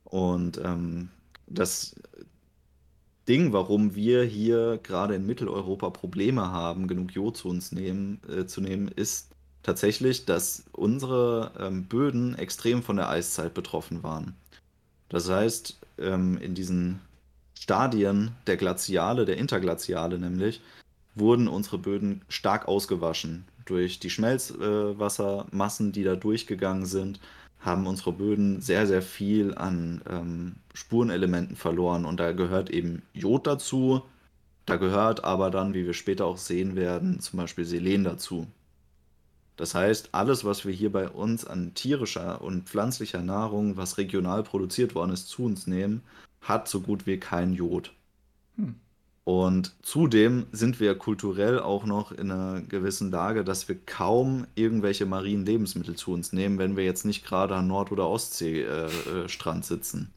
Und 0.03 0.59
ähm, 0.63 1.09
das 1.47 1.95
Ding, 3.27 3.53
warum 3.53 3.95
wir 3.95 4.23
hier 4.23 4.79
gerade 4.81 5.15
in 5.15 5.25
Mitteleuropa 5.25 5.91
Probleme 5.91 6.51
haben, 6.51 6.87
genug 6.87 7.11
Jod 7.13 7.37
zu 7.37 7.47
uns 7.47 7.71
nehmen, 7.71 8.21
äh, 8.27 8.45
zu 8.45 8.59
nehmen, 8.61 8.87
ist 8.87 9.28
tatsächlich, 9.63 10.25
dass 10.25 10.63
unsere 10.71 11.51
ähm, 11.59 11.85
Böden 11.85 12.37
extrem 12.37 12.83
von 12.83 12.95
der 12.95 13.09
Eiszeit 13.09 13.53
betroffen 13.53 14.03
waren. 14.03 14.35
Das 15.09 15.29
heißt, 15.29 15.79
ähm, 15.97 16.37
in 16.37 16.55
diesen 16.55 16.99
Stadien 17.59 18.31
der 18.47 18.57
Glaziale, 18.57 19.25
der 19.25 19.37
Interglaziale 19.37 20.17
nämlich, 20.17 20.61
wurden 21.15 21.47
unsere 21.47 21.77
Böden 21.77 22.21
stark 22.29 22.67
ausgewaschen. 22.67 23.45
Durch 23.65 23.99
die 23.99 24.09
Schmelzwassermassen, 24.09 25.89
äh, 25.89 25.91
die 25.91 26.03
da 26.03 26.15
durchgegangen 26.15 26.85
sind, 26.85 27.19
haben 27.59 27.87
unsere 27.87 28.13
Böden 28.13 28.61
sehr, 28.61 28.87
sehr 28.87 29.01
viel 29.01 29.53
an 29.53 30.01
ähm, 30.09 30.55
Spurenelementen 30.73 31.55
verloren. 31.55 32.05
Und 32.05 32.19
da 32.19 32.31
gehört 32.31 32.69
eben 32.69 33.01
Jod 33.13 33.45
dazu. 33.45 34.01
Da 34.65 34.77
gehört 34.77 35.23
aber 35.23 35.51
dann, 35.51 35.73
wie 35.73 35.85
wir 35.85 35.93
später 35.93 36.25
auch 36.25 36.37
sehen 36.37 36.75
werden, 36.75 37.19
zum 37.19 37.37
Beispiel 37.37 37.65
Selen 37.65 38.03
dazu. 38.03 38.47
Das 39.59 39.75
heißt, 39.75 40.09
alles, 40.13 40.45
was 40.45 40.63
wir 40.63 40.71
hier 40.71 40.89
bei 40.89 41.09
uns 41.09 41.43
an 41.43 41.73
tierischer 41.73 42.41
und 42.41 42.69
pflanzlicher 42.69 43.21
Nahrung, 43.21 43.75
was 43.75 43.97
regional 43.97 44.41
produziert 44.41 44.95
worden 44.95 45.11
ist, 45.11 45.27
zu 45.27 45.43
uns 45.43 45.67
nehmen, 45.67 46.01
hat 46.39 46.69
so 46.69 46.79
gut 46.79 47.05
wie 47.05 47.19
kein 47.19 47.51
Jod. 47.51 47.91
Hm. 48.55 48.75
Und 49.25 49.75
zudem 49.81 50.45
sind 50.53 50.79
wir 50.79 50.95
kulturell 50.95 51.59
auch 51.59 51.85
noch 51.85 52.13
in 52.13 52.31
einer 52.31 52.61
gewissen 52.61 53.11
Lage, 53.11 53.43
dass 53.43 53.67
wir 53.67 53.75
kaum 53.85 54.47
irgendwelche 54.55 55.05
marinen 55.05 55.45
Lebensmittel 55.45 55.97
zu 55.97 56.13
uns 56.13 56.31
nehmen, 56.31 56.57
wenn 56.57 56.77
wir 56.77 56.85
jetzt 56.85 57.03
nicht 57.03 57.25
gerade 57.25 57.53
am 57.53 57.67
Nord- 57.67 57.91
oder 57.91 58.07
Ostseestrand 58.07 59.65
äh, 59.65 59.67
sitzen. 59.67 60.13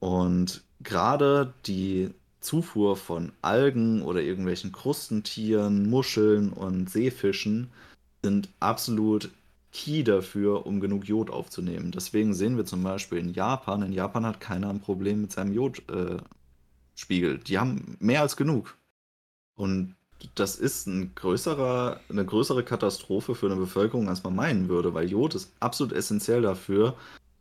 Und 0.00 0.64
gerade 0.80 1.54
die 1.64 2.10
Zufuhr 2.40 2.96
von 2.96 3.32
Algen 3.42 4.02
oder 4.02 4.22
irgendwelchen 4.22 4.72
Krustentieren, 4.72 5.88
Muscheln 5.90 6.52
und 6.52 6.90
Seefischen 6.90 7.70
sind 8.22 8.48
absolut 8.60 9.30
key 9.72 10.02
dafür, 10.02 10.66
um 10.66 10.80
genug 10.80 11.06
Jod 11.06 11.30
aufzunehmen. 11.30 11.92
Deswegen 11.92 12.34
sehen 12.34 12.56
wir 12.56 12.64
zum 12.64 12.82
Beispiel 12.82 13.18
in 13.18 13.32
Japan, 13.32 13.82
in 13.82 13.92
Japan 13.92 14.26
hat 14.26 14.40
keiner 14.40 14.70
ein 14.70 14.80
Problem 14.80 15.22
mit 15.22 15.32
seinem 15.32 15.52
Jodspiegel. 15.52 17.36
Äh, 17.36 17.38
Die 17.44 17.58
haben 17.58 17.96
mehr 18.00 18.22
als 18.22 18.36
genug. 18.36 18.76
Und 19.56 19.94
das 20.34 20.56
ist 20.56 20.86
ein 20.86 21.14
größerer, 21.14 22.00
eine 22.08 22.24
größere 22.24 22.64
Katastrophe 22.64 23.34
für 23.34 23.46
eine 23.46 23.56
Bevölkerung, 23.56 24.08
als 24.08 24.24
man 24.24 24.34
meinen 24.34 24.68
würde, 24.68 24.94
weil 24.94 25.08
Jod 25.10 25.34
ist 25.34 25.52
absolut 25.60 25.92
essentiell 25.92 26.42
dafür, 26.42 26.96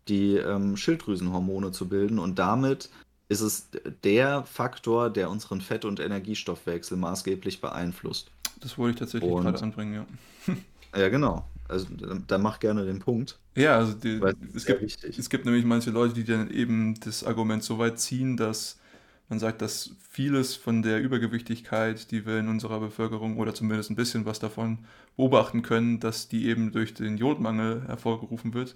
die 0.08 0.36
ähm, 0.36 0.78
Schilddrüsenhormone 0.78 1.72
zu 1.72 1.88
bilden 1.88 2.20
und 2.20 2.40
damit 2.40 2.90
ist 3.30 3.42
es 3.42 3.70
der 4.04 4.44
Faktor, 4.44 5.10
der 5.10 5.30
unseren 5.30 5.62
Fett- 5.62 5.86
und 5.86 6.00
Energiestoffwechsel 6.00 6.98
maßgeblich 6.98 7.62
beeinflusst. 7.62 8.32
Das 8.62 8.78
wollte 8.78 8.94
ich 8.94 9.00
tatsächlich 9.00 9.32
und, 9.32 9.44
gerade 9.44 9.62
anbringen, 9.62 9.94
ja. 9.94 10.56
ja, 11.00 11.10
genau. 11.10 11.46
Also 11.68 11.88
da 12.28 12.38
mach 12.38 12.60
gerne 12.60 12.86
den 12.86 13.00
Punkt. 13.00 13.38
Ja, 13.56 13.78
also 13.78 13.94
die, 13.94 14.22
es, 14.56 14.66
gibt, 14.66 15.04
es 15.04 15.30
gibt 15.30 15.46
nämlich 15.46 15.66
manche 15.66 15.92
Leute, 15.92 16.14
die 16.14 16.24
dann 16.24 16.50
eben 16.50 16.98
das 17.02 17.26
Argument 17.26 17.64
so 17.64 17.78
weit 17.78 18.00
ziehen, 18.00 18.38
dass 18.38 18.80
man 19.28 19.40
sagt, 19.40 19.62
dass 19.62 19.92
vieles 20.10 20.56
von 20.56 20.82
der 20.82 21.02
Übergewichtigkeit, 21.02 22.10
die 22.12 22.26
wir 22.26 22.40
in 22.40 22.48
unserer 22.48 22.80
Bevölkerung 22.80 23.38
oder 23.38 23.54
zumindest 23.54 23.90
ein 23.90 23.98
bisschen 23.98 24.26
was 24.26 24.40
davon 24.40 24.80
beobachten 25.18 25.64
können, 25.64 26.00
dass 26.00 26.30
die 26.30 26.48
eben 26.48 26.72
durch 26.72 26.94
den 26.94 27.18
Jodmangel 27.18 27.84
hervorgerufen 27.88 28.54
wird 28.54 28.76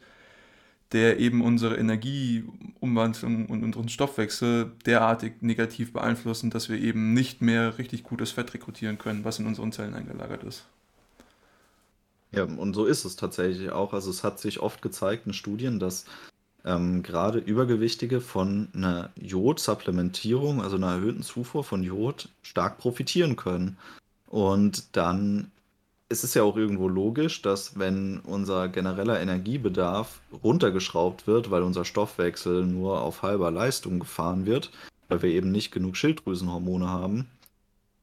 der 0.91 1.19
eben 1.19 1.41
unsere 1.41 1.77
Energieumwandlung 1.77 3.45
und 3.45 3.63
unseren 3.63 3.89
Stoffwechsel 3.89 4.71
derartig 4.85 5.41
negativ 5.41 5.93
beeinflussen, 5.93 6.49
dass 6.49 6.69
wir 6.69 6.77
eben 6.77 7.13
nicht 7.13 7.41
mehr 7.41 7.77
richtig 7.77 8.03
gutes 8.03 8.31
Fett 8.31 8.53
rekrutieren 8.53 8.97
können, 8.97 9.23
was 9.23 9.39
in 9.39 9.47
unseren 9.47 9.71
Zellen 9.71 9.93
eingelagert 9.93 10.43
ist. 10.43 10.65
Ja, 12.33 12.43
und 12.43 12.73
so 12.73 12.85
ist 12.85 13.05
es 13.05 13.15
tatsächlich 13.15 13.71
auch. 13.71 13.93
Also 13.93 14.09
es 14.09 14.23
hat 14.23 14.39
sich 14.39 14.59
oft 14.59 14.81
gezeigt 14.81 15.27
in 15.27 15.33
Studien, 15.33 15.79
dass 15.79 16.05
ähm, 16.63 17.03
gerade 17.03 17.39
Übergewichtige 17.39 18.21
von 18.21 18.69
einer 18.73 19.09
Jodsupplementierung, 19.15 20.61
also 20.61 20.77
einer 20.77 20.93
erhöhten 20.93 21.23
Zufuhr 21.23 21.63
von 21.63 21.83
Jod, 21.83 22.29
stark 22.41 22.77
profitieren 22.77 23.35
können. 23.35 23.77
Und 24.27 24.95
dann 24.95 25.51
es 26.11 26.25
ist 26.25 26.33
ja 26.33 26.43
auch 26.43 26.57
irgendwo 26.57 26.89
logisch, 26.89 27.41
dass 27.41 27.79
wenn 27.79 28.19
unser 28.19 28.67
genereller 28.67 29.19
Energiebedarf 29.21 30.19
runtergeschraubt 30.43 31.25
wird, 31.25 31.51
weil 31.51 31.63
unser 31.63 31.85
Stoffwechsel 31.85 32.65
nur 32.65 33.01
auf 33.01 33.21
halber 33.21 33.49
Leistung 33.49 33.99
gefahren 33.99 34.45
wird, 34.45 34.71
weil 35.07 35.21
wir 35.21 35.29
eben 35.29 35.51
nicht 35.51 35.71
genug 35.71 35.95
Schilddrüsenhormone 35.95 36.87
haben, 36.87 37.27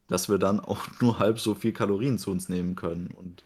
dass 0.08 0.30
wir 0.30 0.38
dann 0.38 0.58
auch 0.58 0.86
nur 1.00 1.18
halb 1.18 1.38
so 1.38 1.54
viel 1.54 1.72
Kalorien 1.72 2.18
zu 2.18 2.30
uns 2.30 2.48
nehmen 2.48 2.76
können. 2.76 3.14
Und 3.14 3.44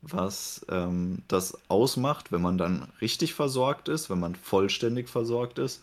was 0.00 0.64
ähm, 0.68 1.22
das 1.26 1.58
ausmacht, 1.68 2.30
wenn 2.30 2.40
man 2.40 2.56
dann 2.56 2.88
richtig 3.00 3.34
versorgt 3.34 3.88
ist, 3.88 4.08
wenn 4.10 4.20
man 4.20 4.36
vollständig 4.36 5.08
versorgt 5.08 5.58
ist, 5.58 5.82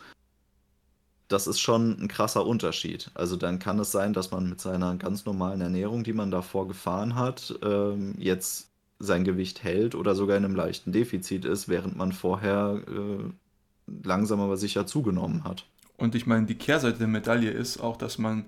das 1.27 1.47
ist 1.47 1.59
schon 1.59 1.99
ein 1.99 2.07
krasser 2.07 2.45
Unterschied. 2.45 3.09
Also 3.13 3.35
dann 3.35 3.59
kann 3.59 3.79
es 3.79 3.91
sein, 3.91 4.13
dass 4.13 4.31
man 4.31 4.49
mit 4.49 4.61
seiner 4.61 4.95
ganz 4.95 5.25
normalen 5.25 5.61
Ernährung, 5.61 6.03
die 6.03 6.13
man 6.13 6.31
davor 6.31 6.67
gefahren 6.67 7.15
hat, 7.15 7.57
ähm, 7.63 8.15
jetzt 8.17 8.69
sein 8.99 9.23
Gewicht 9.23 9.63
hält 9.63 9.95
oder 9.95 10.15
sogar 10.15 10.37
in 10.37 10.45
einem 10.45 10.55
leichten 10.55 10.91
Defizit 10.91 11.45
ist, 11.45 11.67
während 11.67 11.97
man 11.97 12.11
vorher 12.11 12.81
äh, 12.87 14.03
langsam 14.03 14.39
aber 14.39 14.57
sicher 14.57 14.85
zugenommen 14.87 15.43
hat. 15.43 15.65
Und 15.97 16.15
ich 16.15 16.25
meine, 16.25 16.45
die 16.45 16.55
Kehrseite 16.55 16.99
der 16.99 17.07
Medaille 17.07 17.51
ist 17.51 17.79
auch, 17.79 17.97
dass 17.97 18.17
man 18.17 18.45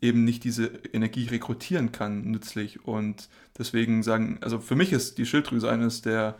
eben 0.00 0.24
nicht 0.24 0.44
diese 0.44 0.66
Energie 0.92 1.26
rekrutieren 1.26 1.92
kann 1.92 2.22
nützlich. 2.22 2.84
Und 2.86 3.28
deswegen 3.58 4.02
sagen, 4.02 4.38
also 4.40 4.58
für 4.58 4.76
mich 4.76 4.92
ist 4.92 5.18
die 5.18 5.26
Schilddrüse 5.26 5.70
eines 5.70 6.02
der 6.02 6.36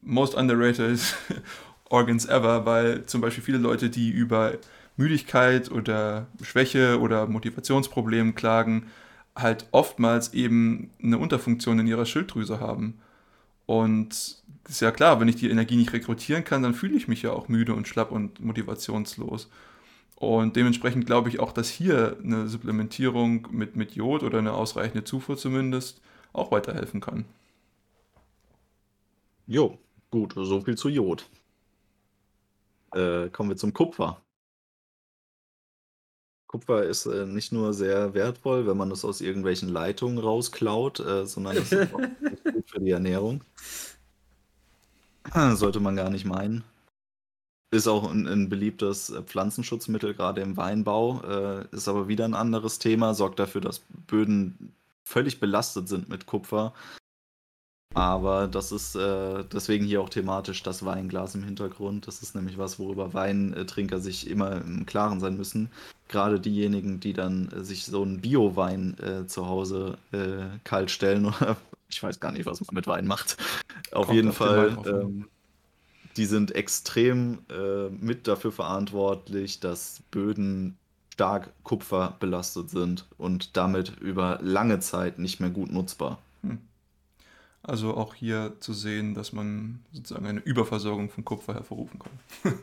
most 0.00 0.34
underrated 0.34 1.00
Organs 1.90 2.26
ever, 2.26 2.66
weil 2.66 3.04
zum 3.06 3.20
Beispiel 3.20 3.44
viele 3.44 3.58
Leute, 3.58 3.90
die 3.90 4.10
über 4.10 4.54
Müdigkeit 4.96 5.70
oder 5.70 6.26
Schwäche 6.42 7.00
oder 7.00 7.26
Motivationsproblemen 7.26 8.34
klagen, 8.34 8.88
halt 9.34 9.66
oftmals 9.72 10.34
eben 10.34 10.90
eine 11.02 11.18
Unterfunktion 11.18 11.78
in 11.80 11.86
ihrer 11.86 12.06
Schilddrüse 12.06 12.60
haben. 12.60 13.00
Und 13.66 14.42
ist 14.68 14.80
ja 14.80 14.90
klar, 14.90 15.20
wenn 15.20 15.28
ich 15.28 15.36
die 15.36 15.50
Energie 15.50 15.76
nicht 15.76 15.92
rekrutieren 15.92 16.44
kann, 16.44 16.62
dann 16.62 16.74
fühle 16.74 16.96
ich 16.96 17.08
mich 17.08 17.22
ja 17.22 17.32
auch 17.32 17.48
müde 17.48 17.74
und 17.74 17.88
schlapp 17.88 18.12
und 18.12 18.40
motivationslos. 18.40 19.50
Und 20.16 20.56
dementsprechend 20.56 21.06
glaube 21.06 21.28
ich 21.28 21.40
auch, 21.40 21.52
dass 21.52 21.68
hier 21.68 22.16
eine 22.22 22.46
Supplementierung 22.48 23.48
mit, 23.50 23.76
mit 23.76 23.92
Jod 23.92 24.22
oder 24.22 24.38
eine 24.38 24.52
ausreichende 24.52 25.04
Zufuhr 25.04 25.36
zumindest 25.36 26.00
auch 26.32 26.50
weiterhelfen 26.50 27.00
kann. 27.00 27.24
Jo, 29.46 29.78
gut, 30.10 30.34
so 30.34 30.60
viel 30.60 30.76
zu 30.76 30.88
Jod. 30.88 31.28
Äh, 32.94 33.28
kommen 33.30 33.50
wir 33.50 33.56
zum 33.56 33.74
Kupfer. 33.74 34.23
Kupfer 36.54 36.84
ist 36.84 37.06
äh, 37.06 37.26
nicht 37.26 37.50
nur 37.50 37.74
sehr 37.74 38.14
wertvoll, 38.14 38.64
wenn 38.68 38.76
man 38.76 38.92
es 38.92 39.04
aus 39.04 39.20
irgendwelchen 39.20 39.68
Leitungen 39.68 40.18
rausklaut, 40.18 41.00
äh, 41.00 41.26
sondern 41.26 41.56
es 41.56 41.72
ist 41.72 41.92
auch 41.92 41.98
gut 42.52 42.70
für 42.70 42.78
die 42.78 42.92
Ernährung. 42.92 43.42
Sollte 45.34 45.80
man 45.80 45.96
gar 45.96 46.10
nicht 46.10 46.24
meinen. 46.24 46.62
Ist 47.72 47.88
auch 47.88 48.08
ein, 48.08 48.28
ein 48.28 48.48
beliebtes 48.48 49.10
äh, 49.10 49.22
Pflanzenschutzmittel, 49.22 50.14
gerade 50.14 50.42
im 50.42 50.56
Weinbau. 50.56 51.22
Äh, 51.22 51.66
ist 51.72 51.88
aber 51.88 52.06
wieder 52.06 52.24
ein 52.24 52.34
anderes 52.34 52.78
Thema, 52.78 53.14
sorgt 53.14 53.40
dafür, 53.40 53.60
dass 53.60 53.80
Böden 54.06 54.72
völlig 55.02 55.40
belastet 55.40 55.88
sind 55.88 56.08
mit 56.08 56.26
Kupfer. 56.26 56.72
Aber 57.94 58.48
das 58.48 58.72
ist 58.72 58.96
äh, 58.96 59.44
deswegen 59.52 59.84
hier 59.84 60.00
auch 60.00 60.08
thematisch 60.08 60.62
das 60.64 60.84
Weinglas 60.84 61.36
im 61.36 61.44
Hintergrund. 61.44 62.08
Das 62.08 62.22
ist 62.22 62.34
nämlich 62.34 62.58
was, 62.58 62.80
worüber 62.80 63.14
Weintrinker 63.14 64.00
sich 64.00 64.28
immer 64.28 64.52
im 64.52 64.84
Klaren 64.84 65.20
sein 65.20 65.36
müssen. 65.36 65.70
Gerade 66.08 66.40
diejenigen, 66.40 66.98
die 66.98 67.12
dann 67.12 67.48
äh, 67.52 67.62
sich 67.62 67.86
so 67.86 68.02
einen 68.02 68.20
Bio-Wein 68.20 68.96
äh, 68.98 69.26
zu 69.26 69.46
Hause 69.46 69.98
äh, 70.12 70.58
kalt 70.64 70.90
stellen 70.90 71.26
oder 71.26 71.56
ich 71.88 72.02
weiß 72.02 72.18
gar 72.18 72.32
nicht, 72.32 72.46
was 72.46 72.60
man 72.60 72.74
mit 72.74 72.88
Wein 72.88 73.06
macht. 73.06 73.36
Auf 73.92 74.06
Kommt 74.06 74.16
jeden 74.16 74.30
auf 74.30 74.36
Fall, 74.36 74.76
ähm, 74.86 75.28
die 76.16 76.26
sind 76.26 76.52
extrem 76.52 77.38
äh, 77.48 77.90
mit 77.90 78.26
dafür 78.26 78.50
verantwortlich, 78.50 79.60
dass 79.60 80.02
Böden 80.10 80.76
stark 81.12 81.52
kupferbelastet 81.62 82.70
sind 82.70 83.06
und 83.18 83.56
damit 83.56 84.00
über 84.00 84.40
lange 84.42 84.80
Zeit 84.80 85.20
nicht 85.20 85.38
mehr 85.38 85.50
gut 85.50 85.70
nutzbar. 85.70 86.18
Hm. 86.42 86.58
Also 87.66 87.96
auch 87.96 88.14
hier 88.14 88.52
zu 88.60 88.74
sehen, 88.74 89.14
dass 89.14 89.32
man 89.32 89.80
sozusagen 89.90 90.26
eine 90.26 90.40
Überversorgung 90.40 91.08
von 91.08 91.24
Kupfer 91.24 91.54
hervorrufen 91.54 91.98
kann. 91.98 92.58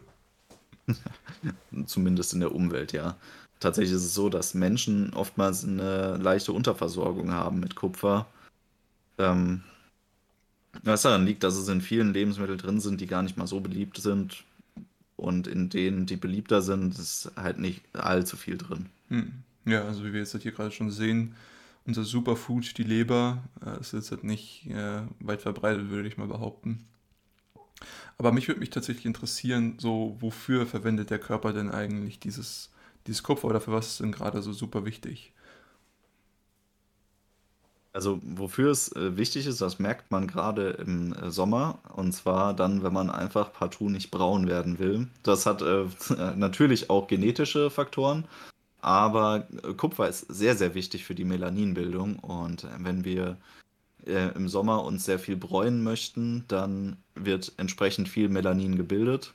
Zumindest 1.87 2.33
in 2.33 2.39
der 2.39 2.53
Umwelt, 2.53 2.93
ja. 2.93 3.17
Tatsächlich 3.59 3.95
ist 3.95 4.05
es 4.05 4.13
so, 4.13 4.29
dass 4.29 4.53
Menschen 4.53 5.13
oftmals 5.13 5.63
eine 5.63 6.17
leichte 6.17 6.53
Unterversorgung 6.53 7.31
haben 7.31 7.59
mit 7.59 7.75
Kupfer. 7.75 8.27
Ähm, 9.17 9.63
was 10.83 11.01
daran 11.01 11.25
liegt, 11.25 11.43
dass 11.43 11.55
es 11.55 11.67
in 11.67 11.81
vielen 11.81 12.13
Lebensmitteln 12.13 12.59
drin 12.59 12.79
sind, 12.79 13.01
die 13.01 13.07
gar 13.07 13.23
nicht 13.23 13.37
mal 13.37 13.47
so 13.47 13.59
beliebt 13.59 13.97
sind. 13.97 14.43
Und 15.17 15.47
in 15.47 15.69
denen, 15.69 16.05
die 16.05 16.15
beliebter 16.15 16.61
sind, 16.61 16.97
ist 16.97 17.31
halt 17.35 17.57
nicht 17.57 17.83
allzu 17.93 18.37
viel 18.37 18.57
drin. 18.57 18.87
Hm. 19.09 19.31
Ja, 19.65 19.83
also 19.83 20.03
wie 20.03 20.13
wir 20.13 20.19
jetzt 20.19 20.35
hier 20.39 20.51
gerade 20.51 20.71
schon 20.71 20.91
sehen, 20.91 21.35
unser 21.85 22.03
Superfood, 22.03 22.77
die 22.77 22.83
Leber, 22.83 23.43
äh, 23.65 23.79
ist 23.79 23.93
jetzt 23.93 24.11
halt 24.11 24.23
nicht 24.23 24.67
äh, 24.67 25.01
weit 25.19 25.41
verbreitet, 25.41 25.89
würde 25.89 26.07
ich 26.07 26.17
mal 26.17 26.27
behaupten. 26.27 26.85
Aber 28.17 28.31
mich 28.31 28.47
würde 28.47 28.59
mich 28.59 28.69
tatsächlich 28.69 29.05
interessieren, 29.05 29.77
so 29.79 30.15
wofür 30.19 30.67
verwendet 30.67 31.09
der 31.09 31.19
Körper 31.19 31.53
denn 31.53 31.71
eigentlich 31.71 32.19
dieses, 32.19 32.71
dieses 33.07 33.23
Kupfer 33.23 33.47
oder 33.47 33.61
für 33.61 33.71
was 33.71 33.87
ist 33.87 33.99
denn 34.01 34.11
gerade 34.11 34.41
so 34.41 34.53
super 34.53 34.85
wichtig? 34.85 35.33
Also 37.93 38.19
wofür 38.23 38.71
es 38.71 38.95
äh, 38.95 39.17
wichtig 39.17 39.47
ist, 39.47 39.59
das 39.59 39.79
merkt 39.79 40.11
man 40.11 40.27
gerade 40.27 40.69
im 40.71 41.13
Sommer. 41.29 41.79
Und 41.93 42.13
zwar 42.13 42.53
dann, 42.53 42.83
wenn 42.83 42.93
man 42.93 43.09
einfach 43.09 43.51
partout 43.51 43.89
nicht 43.89 44.11
braun 44.11 44.47
werden 44.47 44.79
will. 44.79 45.07
Das 45.23 45.45
hat 45.45 45.61
äh, 45.61 45.85
natürlich 46.35 46.89
auch 46.89 47.07
genetische 47.07 47.69
Faktoren. 47.69 48.25
Aber 48.81 49.47
äh, 49.63 49.73
Kupfer 49.73 50.09
ist 50.09 50.25
sehr, 50.27 50.55
sehr 50.55 50.73
wichtig 50.73 51.05
für 51.05 51.15
die 51.15 51.25
Melaninbildung. 51.25 52.19
Und 52.19 52.67
wenn 52.79 53.05
wir 53.05 53.37
äh, 54.05 54.33
im 54.35 54.49
Sommer 54.49 54.83
uns 54.83 55.05
sehr 55.05 55.19
viel 55.19 55.37
bräunen 55.37 55.83
möchten, 55.83 56.45
dann 56.47 56.97
wird 57.15 57.53
entsprechend 57.57 58.09
viel 58.09 58.29
Melanin 58.29 58.75
gebildet. 58.75 59.33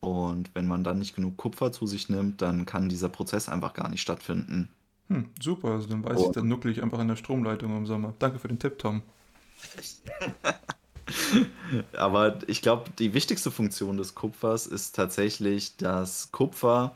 Und 0.00 0.50
wenn 0.54 0.68
man 0.68 0.84
dann 0.84 0.98
nicht 0.98 1.16
genug 1.16 1.36
Kupfer 1.36 1.72
zu 1.72 1.86
sich 1.86 2.08
nimmt, 2.08 2.42
dann 2.42 2.66
kann 2.66 2.88
dieser 2.88 3.08
Prozess 3.08 3.48
einfach 3.48 3.72
gar 3.72 3.88
nicht 3.88 4.02
stattfinden. 4.02 4.68
Hm, 5.08 5.30
super, 5.40 5.70
also 5.70 5.88
dann 5.88 6.04
weiß 6.04 6.18
oh. 6.18 6.26
ich, 6.26 6.32
dann 6.32 6.48
nuckle 6.48 6.70
ich 6.70 6.82
einfach 6.82 6.98
an 6.98 7.08
der 7.08 7.16
Stromleitung 7.16 7.76
im 7.76 7.86
Sommer. 7.86 8.14
Danke 8.18 8.38
für 8.38 8.48
den 8.48 8.58
Tipp, 8.58 8.78
Tom. 8.78 9.02
Aber 11.96 12.38
ich 12.48 12.62
glaube, 12.62 12.90
die 12.98 13.14
wichtigste 13.14 13.50
Funktion 13.50 13.96
des 13.96 14.14
Kupfers 14.14 14.66
ist 14.66 14.94
tatsächlich, 14.96 15.76
dass 15.76 16.32
Kupfer 16.32 16.92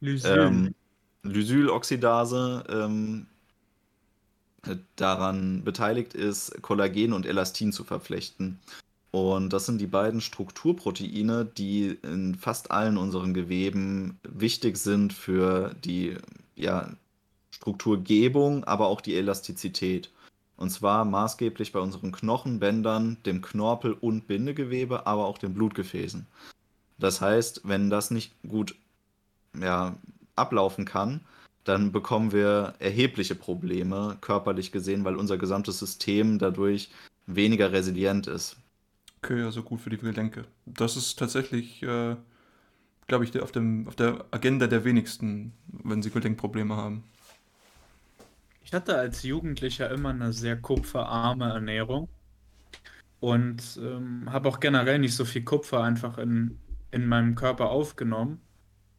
Lysyl. 0.00 0.38
Ähm, 0.38 0.74
Lysyloxidase 1.22 2.64
ähm, 2.68 3.26
daran 4.96 5.64
beteiligt 5.64 6.14
ist, 6.14 6.60
Kollagen 6.62 7.12
und 7.12 7.26
Elastin 7.26 7.72
zu 7.72 7.84
verflechten. 7.84 8.60
Und 9.10 9.52
das 9.52 9.66
sind 9.66 9.78
die 9.78 9.86
beiden 9.86 10.20
Strukturproteine, 10.20 11.44
die 11.44 11.98
in 12.02 12.34
fast 12.34 12.70
allen 12.70 12.96
unseren 12.96 13.34
Geweben 13.34 14.18
wichtig 14.22 14.78
sind 14.78 15.12
für 15.12 15.74
die 15.84 16.16
ja, 16.56 16.88
Strukturgebung, 17.62 18.64
aber 18.64 18.88
auch 18.88 19.00
die 19.00 19.14
Elastizität. 19.14 20.10
Und 20.56 20.70
zwar 20.70 21.04
maßgeblich 21.04 21.70
bei 21.70 21.78
unseren 21.78 22.10
Knochenbändern, 22.10 23.18
dem 23.24 23.40
Knorpel 23.40 23.92
und 23.92 24.26
Bindegewebe, 24.26 25.06
aber 25.06 25.26
auch 25.26 25.38
den 25.38 25.54
Blutgefäßen. 25.54 26.26
Das 26.98 27.20
heißt, 27.20 27.62
wenn 27.64 27.88
das 27.88 28.10
nicht 28.10 28.34
gut 28.48 28.74
ja, 29.58 29.96
ablaufen 30.34 30.84
kann, 30.84 31.20
dann 31.64 31.92
bekommen 31.92 32.32
wir 32.32 32.74
erhebliche 32.80 33.36
Probleme, 33.36 34.18
körperlich 34.20 34.72
gesehen, 34.72 35.04
weil 35.04 35.14
unser 35.14 35.38
gesamtes 35.38 35.78
System 35.78 36.40
dadurch 36.40 36.90
weniger 37.26 37.70
resilient 37.72 38.26
ist. 38.26 38.56
Okay, 39.22 39.42
also 39.42 39.62
gut 39.62 39.80
für 39.80 39.90
die 39.90 39.98
Gelenke. 39.98 40.46
Das 40.66 40.96
ist 40.96 41.16
tatsächlich, 41.16 41.80
äh, 41.84 42.16
glaube 43.06 43.24
ich, 43.24 43.40
auf, 43.40 43.52
dem, 43.52 43.86
auf 43.86 43.94
der 43.94 44.24
Agenda 44.32 44.66
der 44.66 44.84
wenigsten, 44.84 45.52
wenn 45.68 46.02
sie 46.02 46.10
Gelenkprobleme 46.10 46.74
haben. 46.74 47.04
Ich 48.64 48.72
hatte 48.72 48.96
als 48.96 49.22
Jugendlicher 49.22 49.90
immer 49.90 50.10
eine 50.10 50.32
sehr 50.32 50.56
kupferarme 50.60 51.46
Ernährung 51.52 52.08
und 53.20 53.78
ähm, 53.82 54.30
habe 54.32 54.48
auch 54.48 54.60
generell 54.60 54.98
nicht 54.98 55.14
so 55.16 55.24
viel 55.24 55.44
Kupfer 55.44 55.82
einfach 55.82 56.18
in, 56.18 56.58
in 56.90 57.06
meinem 57.06 57.34
Körper 57.34 57.70
aufgenommen. 57.70 58.40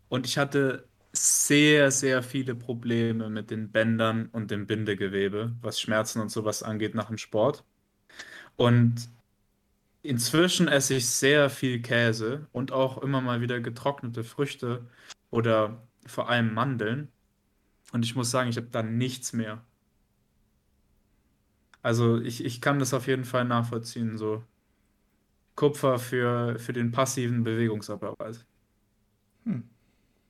Und 0.09 0.26
ich 0.28 0.38
hatte 0.38 0.88
sehr, 1.14 1.91
sehr 1.91 2.24
viele 2.24 2.55
Probleme 2.55 3.30
mit 3.30 3.51
den 3.51 3.72
Bändern 3.72 4.28
und 4.32 4.51
dem 4.51 4.68
Bindegewebe, 4.68 5.55
was 5.61 5.80
Schmerzen 5.80 6.22
und 6.22 6.30
sowas 6.30 6.64
angeht 6.64 6.95
nach 6.95 7.07
dem 7.07 7.18
Sport. 7.18 7.66
Und 8.57 9.09
inzwischen 10.03 10.68
esse 10.68 10.95
ich 10.95 11.09
sehr 11.09 11.49
viel 11.49 11.82
Käse 11.82 12.47
und 12.51 12.72
auch 12.72 12.99
immer 12.99 13.22
mal 13.22 13.41
wieder 13.41 13.61
getrocknete 13.61 14.24
Früchte 14.24 14.89
oder 15.32 15.88
vor 16.05 16.30
allem 16.30 16.53
Mandeln. 16.53 17.12
Und 17.93 18.03
ich 18.03 18.15
muss 18.15 18.31
sagen, 18.31 18.49
ich 18.49 18.57
habe 18.57 18.67
da 18.71 18.83
nichts 18.83 19.31
mehr. 19.31 19.63
Also 21.81 22.19
ich, 22.19 22.43
ich 22.43 22.59
kann 22.59 22.79
das 22.79 22.93
auf 22.93 23.07
jeden 23.07 23.23
Fall 23.23 23.45
nachvollziehen, 23.45 24.17
so 24.17 24.43
Kupfer 25.55 25.99
für, 25.99 26.57
für 26.57 26.73
den 26.73 26.91
passiven 26.91 27.43
Bewegungsapparat. 27.43 28.45
Hm. 29.45 29.69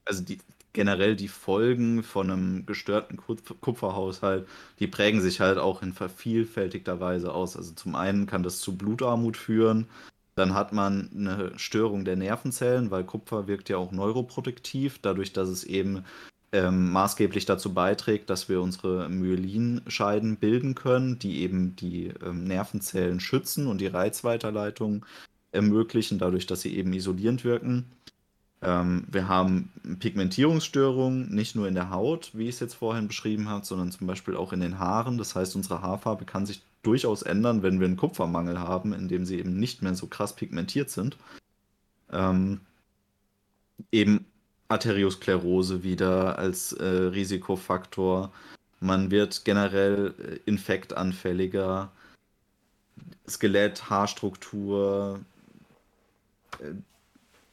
Also 0.04 0.22
die, 0.22 0.38
generell 0.74 1.16
die 1.16 1.28
Folgen 1.28 2.02
von 2.02 2.30
einem 2.30 2.66
gestörten 2.66 3.16
Kupferhaushalt, 3.16 4.46
die 4.78 4.86
prägen 4.86 5.22
sich 5.22 5.40
halt 5.40 5.56
auch 5.56 5.82
in 5.82 5.94
vervielfältigter 5.94 7.00
Weise 7.00 7.32
aus. 7.32 7.56
Also 7.56 7.72
zum 7.72 7.94
einen 7.94 8.26
kann 8.26 8.42
das 8.42 8.58
zu 8.58 8.76
Blutarmut 8.76 9.38
führen, 9.38 9.88
dann 10.34 10.52
hat 10.52 10.72
man 10.72 11.10
eine 11.14 11.58
Störung 11.58 12.04
der 12.04 12.16
Nervenzellen, 12.16 12.90
weil 12.90 13.04
Kupfer 13.04 13.46
wirkt 13.46 13.68
ja 13.68 13.78
auch 13.78 13.92
neuroprotektiv, 13.92 14.98
dadurch, 15.00 15.32
dass 15.32 15.48
es 15.48 15.64
eben 15.64 16.04
ähm, 16.54 16.92
maßgeblich 16.92 17.46
dazu 17.46 17.74
beiträgt, 17.74 18.30
dass 18.30 18.48
wir 18.48 18.62
unsere 18.62 19.08
Myelinscheiden 19.08 20.36
bilden 20.36 20.76
können, 20.76 21.18
die 21.18 21.40
eben 21.40 21.74
die 21.74 22.12
ähm, 22.24 22.44
Nervenzellen 22.44 23.18
schützen 23.18 23.66
und 23.66 23.80
die 23.80 23.88
Reizweiterleitung 23.88 25.04
ermöglichen, 25.50 26.20
dadurch, 26.20 26.46
dass 26.46 26.60
sie 26.60 26.76
eben 26.76 26.92
isolierend 26.92 27.42
wirken. 27.42 27.86
Ähm, 28.62 29.04
wir 29.10 29.26
haben 29.26 29.72
Pigmentierungsstörungen, 29.98 31.34
nicht 31.34 31.56
nur 31.56 31.66
in 31.66 31.74
der 31.74 31.90
Haut, 31.90 32.30
wie 32.34 32.44
ich 32.44 32.54
es 32.54 32.60
jetzt 32.60 32.74
vorhin 32.74 33.08
beschrieben 33.08 33.48
habe, 33.48 33.66
sondern 33.66 33.90
zum 33.90 34.06
Beispiel 34.06 34.36
auch 34.36 34.52
in 34.52 34.60
den 34.60 34.78
Haaren. 34.78 35.18
Das 35.18 35.34
heißt, 35.34 35.56
unsere 35.56 35.82
Haarfarbe 35.82 36.24
kann 36.24 36.46
sich 36.46 36.62
durchaus 36.84 37.22
ändern, 37.22 37.64
wenn 37.64 37.80
wir 37.80 37.88
einen 37.88 37.96
Kupfermangel 37.96 38.60
haben, 38.60 38.92
indem 38.92 39.24
sie 39.24 39.40
eben 39.40 39.58
nicht 39.58 39.82
mehr 39.82 39.96
so 39.96 40.06
krass 40.06 40.36
pigmentiert 40.36 40.88
sind. 40.88 41.16
Ähm, 42.12 42.60
eben 43.90 44.26
Arteriosklerose 44.74 45.84
wieder 45.84 46.36
als 46.36 46.72
äh, 46.72 46.84
Risikofaktor. 46.84 48.32
Man 48.80 49.12
wird 49.12 49.44
generell 49.44 50.14
äh, 50.18 50.50
infektanfälliger. 50.50 51.92
Skelett, 53.28 53.88
Haarstruktur. 53.88 55.20
Äh, 56.58 56.72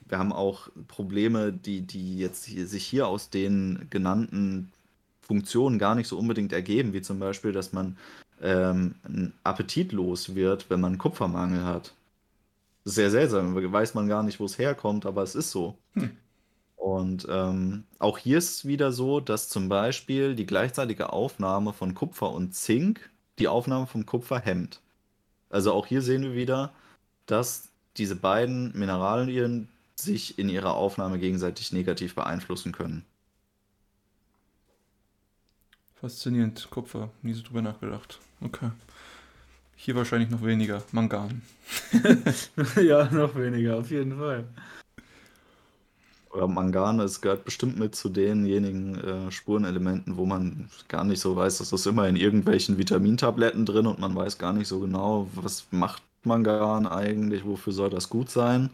wir 0.09 0.17
haben 0.17 0.33
auch 0.33 0.69
Probleme, 0.87 1.53
die, 1.53 1.81
die 1.81 2.17
jetzt 2.17 2.45
hier, 2.45 2.65
sich 2.65 2.85
hier 2.85 3.07
aus 3.07 3.29
den 3.29 3.85
genannten 3.91 4.71
Funktionen 5.21 5.77
gar 5.77 5.93
nicht 5.93 6.07
so 6.07 6.17
unbedingt 6.17 6.51
ergeben, 6.51 6.91
wie 6.91 7.03
zum 7.03 7.19
Beispiel, 7.19 7.51
dass 7.51 7.71
man 7.71 7.97
ähm, 8.41 8.95
appetitlos 9.43 10.33
wird, 10.33 10.69
wenn 10.71 10.81
man 10.81 10.97
Kupfermangel 10.97 11.63
hat. 11.63 11.93
Sehr 12.83 13.11
seltsam, 13.11 13.55
weiß 13.55 13.93
man 13.93 14.07
gar 14.07 14.23
nicht, 14.23 14.39
wo 14.39 14.45
es 14.45 14.57
herkommt, 14.57 15.05
aber 15.05 15.21
es 15.21 15.35
ist 15.35 15.51
so. 15.51 15.77
Hm. 15.93 16.17
Und 16.81 17.27
ähm, 17.29 17.83
auch 17.99 18.17
hier 18.17 18.39
ist 18.39 18.55
es 18.55 18.65
wieder 18.65 18.91
so, 18.91 19.19
dass 19.19 19.49
zum 19.49 19.69
Beispiel 19.69 20.33
die 20.33 20.47
gleichzeitige 20.47 21.13
Aufnahme 21.13 21.73
von 21.73 21.93
Kupfer 21.93 22.31
und 22.31 22.55
Zink 22.55 23.11
die 23.37 23.47
Aufnahme 23.47 23.85
vom 23.85 24.07
Kupfer 24.07 24.39
hemmt. 24.39 24.81
Also 25.51 25.73
auch 25.73 25.85
hier 25.85 26.01
sehen 26.01 26.23
wir 26.23 26.33
wieder, 26.33 26.73
dass 27.27 27.69
diese 27.97 28.15
beiden 28.15 28.75
Mineralien 28.75 29.69
sich 29.95 30.39
in 30.39 30.49
ihrer 30.49 30.73
Aufnahme 30.73 31.19
gegenseitig 31.19 31.71
negativ 31.71 32.15
beeinflussen 32.15 32.71
können. 32.71 33.05
Faszinierend, 35.93 36.67
Kupfer, 36.71 37.11
nie 37.21 37.33
so 37.33 37.43
drüber 37.43 37.61
nachgedacht. 37.61 38.17
Okay. 38.41 38.71
Hier 39.75 39.93
wahrscheinlich 39.95 40.31
noch 40.31 40.41
weniger. 40.41 40.81
Mangan. 40.93 41.43
ja, 42.81 43.05
noch 43.11 43.35
weniger, 43.35 43.77
auf 43.77 43.91
jeden 43.91 44.17
Fall. 44.17 44.45
Oder 46.33 46.47
Mangan, 46.47 46.99
es 47.01 47.19
gehört 47.19 47.43
bestimmt 47.43 47.77
mit 47.77 47.95
zu 47.95 48.07
denjenigen 48.09 48.95
äh, 48.95 49.31
Spurenelementen, 49.31 50.15
wo 50.15 50.25
man 50.25 50.69
gar 50.87 51.03
nicht 51.03 51.19
so 51.19 51.35
weiß, 51.35 51.57
dass 51.57 51.71
das 51.71 51.85
immer 51.85 52.07
in 52.07 52.15
irgendwelchen 52.15 52.77
Vitamintabletten 52.77 53.65
drin 53.65 53.85
und 53.85 53.99
man 53.99 54.15
weiß 54.15 54.37
gar 54.37 54.53
nicht 54.53 54.67
so 54.67 54.79
genau, 54.79 55.27
was 55.35 55.67
macht 55.71 56.03
Mangan 56.23 56.87
eigentlich, 56.87 57.45
wofür 57.45 57.73
soll 57.73 57.89
das 57.89 58.09
gut 58.09 58.29
sein. 58.29 58.69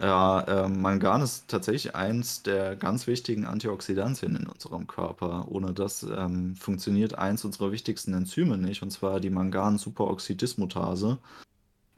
Ja, 0.00 0.40
äh, 0.40 0.68
Mangan 0.68 1.20
ist 1.20 1.48
tatsächlich 1.48 1.94
eins 1.94 2.42
der 2.42 2.74
ganz 2.76 3.06
wichtigen 3.06 3.44
Antioxidantien 3.44 4.34
in 4.34 4.46
unserem 4.46 4.86
Körper. 4.86 5.46
Ohne 5.48 5.74
das 5.74 6.02
ähm, 6.04 6.56
funktioniert 6.56 7.18
eins 7.18 7.44
unserer 7.44 7.70
wichtigsten 7.72 8.14
Enzyme 8.14 8.56
nicht, 8.56 8.82
und 8.82 8.90
zwar 8.90 9.20
die 9.20 9.28
Mangan-Superoxidismutase. 9.28 11.18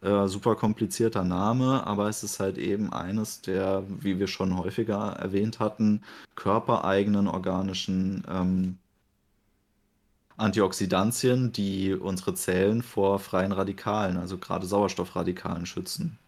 Äh, 0.03 0.27
super 0.27 0.57
komplizierter 0.57 1.23
Name, 1.23 1.87
aber 1.87 2.09
es 2.09 2.25
ist 2.25 2.41
halt 2.41 2.59
eben 2.59 2.93
eines 2.93 3.41
der, 3.41 3.85
wie 3.89 4.19
wir 4.19 4.27
schon 4.27 4.59
häufiger 4.59 5.13
erwähnt 5.13 5.61
hatten, 5.61 6.03
körpereigenen 6.35 7.29
organischen 7.29 8.25
ähm, 8.29 8.79
Antioxidantien, 10.37 11.53
die 11.53 11.95
unsere 11.95 12.35
Zellen 12.35 12.83
vor 12.83 13.21
freien 13.21 13.53
Radikalen, 13.53 14.17
also 14.17 14.39
gerade 14.39 14.67
Sauerstoffradikalen, 14.67 15.67
schützen. 15.67 16.19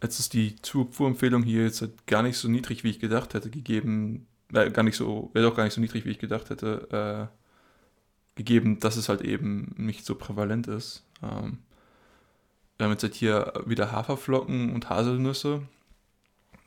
Jetzt 0.00 0.20
ist 0.20 0.34
die 0.34 0.54
Zufuhrempfehlung 0.62 1.42
hier 1.42 1.64
jetzt 1.64 1.84
gar 2.06 2.22
nicht 2.22 2.38
so 2.38 2.46
niedrig, 2.46 2.84
wie 2.84 2.90
ich 2.90 3.00
gedacht 3.00 3.34
hätte, 3.34 3.50
gegeben. 3.50 4.28
Äh, 4.52 4.70
gar 4.70 4.84
nicht 4.84 4.96
so, 4.96 5.30
wäre 5.32 5.48
doch 5.48 5.56
gar 5.56 5.64
nicht 5.64 5.74
so 5.74 5.80
niedrig, 5.80 6.04
wie 6.04 6.10
ich 6.10 6.20
gedacht 6.20 6.50
hätte, 6.50 7.28
äh, 7.32 7.39
gegeben, 8.40 8.80
dass 8.80 8.96
es 8.96 9.10
halt 9.10 9.20
eben 9.20 9.74
nicht 9.76 10.06
so 10.06 10.14
prävalent 10.14 10.66
ist. 10.66 11.04
Ähm, 11.22 11.58
wir 12.76 12.84
haben 12.84 12.92
jetzt 12.92 13.02
halt 13.02 13.14
hier 13.14 13.52
wieder 13.66 13.92
Haferflocken 13.92 14.72
und 14.72 14.88
Haselnüsse. 14.88 15.62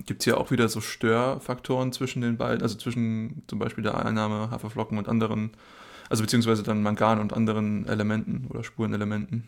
Gibt 0.05 0.21
es 0.21 0.25
hier 0.25 0.37
auch 0.37 0.51
wieder 0.51 0.69
so 0.69 0.81
Störfaktoren 0.81 1.91
zwischen 1.91 2.21
den 2.21 2.37
beiden, 2.37 2.61
also 2.61 2.77
zwischen 2.77 3.41
zum 3.47 3.57
Beispiel 3.57 3.83
der 3.83 4.05
Einnahme 4.05 4.51
Haferflocken 4.51 4.99
und 4.99 5.07
anderen, 5.07 5.51
also 6.09 6.21
beziehungsweise 6.21 6.61
dann 6.61 6.83
Mangan 6.83 7.19
und 7.19 7.33
anderen 7.33 7.87
Elementen 7.87 8.45
oder 8.49 8.63
Spurenelementen? 8.63 9.47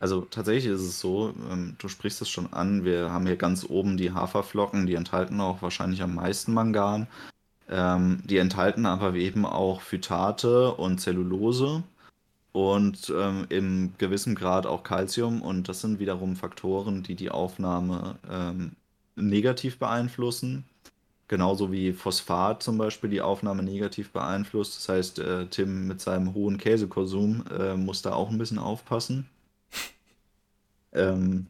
Also 0.00 0.22
tatsächlich 0.22 0.66
ist 0.66 0.80
es 0.80 0.98
so, 1.00 1.32
ähm, 1.50 1.76
du 1.78 1.86
sprichst 1.86 2.20
es 2.22 2.28
schon 2.28 2.52
an, 2.52 2.84
wir 2.84 3.10
haben 3.12 3.26
hier 3.26 3.36
ganz 3.36 3.64
oben 3.68 3.96
die 3.96 4.10
Haferflocken, 4.10 4.86
die 4.86 4.94
enthalten 4.94 5.40
auch 5.40 5.62
wahrscheinlich 5.62 6.02
am 6.02 6.16
meisten 6.16 6.52
Mangan. 6.52 7.06
Ähm, 7.68 8.22
die 8.24 8.38
enthalten 8.38 8.86
aber 8.86 9.14
eben 9.14 9.44
auch 9.44 9.80
Phytate 9.80 10.72
und 10.74 11.00
Zellulose 11.00 11.82
und 12.52 13.12
ähm, 13.14 13.46
im 13.48 13.92
gewissen 13.98 14.34
Grad 14.34 14.66
auch 14.66 14.82
Calcium 14.82 15.42
und 15.42 15.68
das 15.68 15.80
sind 15.80 15.98
wiederum 15.98 16.36
Faktoren, 16.36 17.02
die 17.02 17.16
die 17.16 17.30
Aufnahme 17.30 18.18
ähm, 18.30 18.76
negativ 19.16 19.78
beeinflussen. 19.78 20.64
Genauso 21.28 21.72
wie 21.72 21.92
Phosphat 21.92 22.62
zum 22.62 22.78
Beispiel 22.78 23.10
die 23.10 23.20
Aufnahme 23.20 23.62
negativ 23.64 24.12
beeinflusst. 24.12 24.76
Das 24.76 24.88
heißt, 24.88 25.18
äh, 25.18 25.46
Tim 25.48 25.88
mit 25.88 26.00
seinem 26.00 26.34
hohen 26.34 26.56
Käsekonsum 26.56 27.44
äh, 27.50 27.76
muss 27.76 28.02
da 28.02 28.12
auch 28.14 28.30
ein 28.30 28.38
bisschen 28.38 28.58
aufpassen. 28.58 29.28
Ähm, 30.92 31.48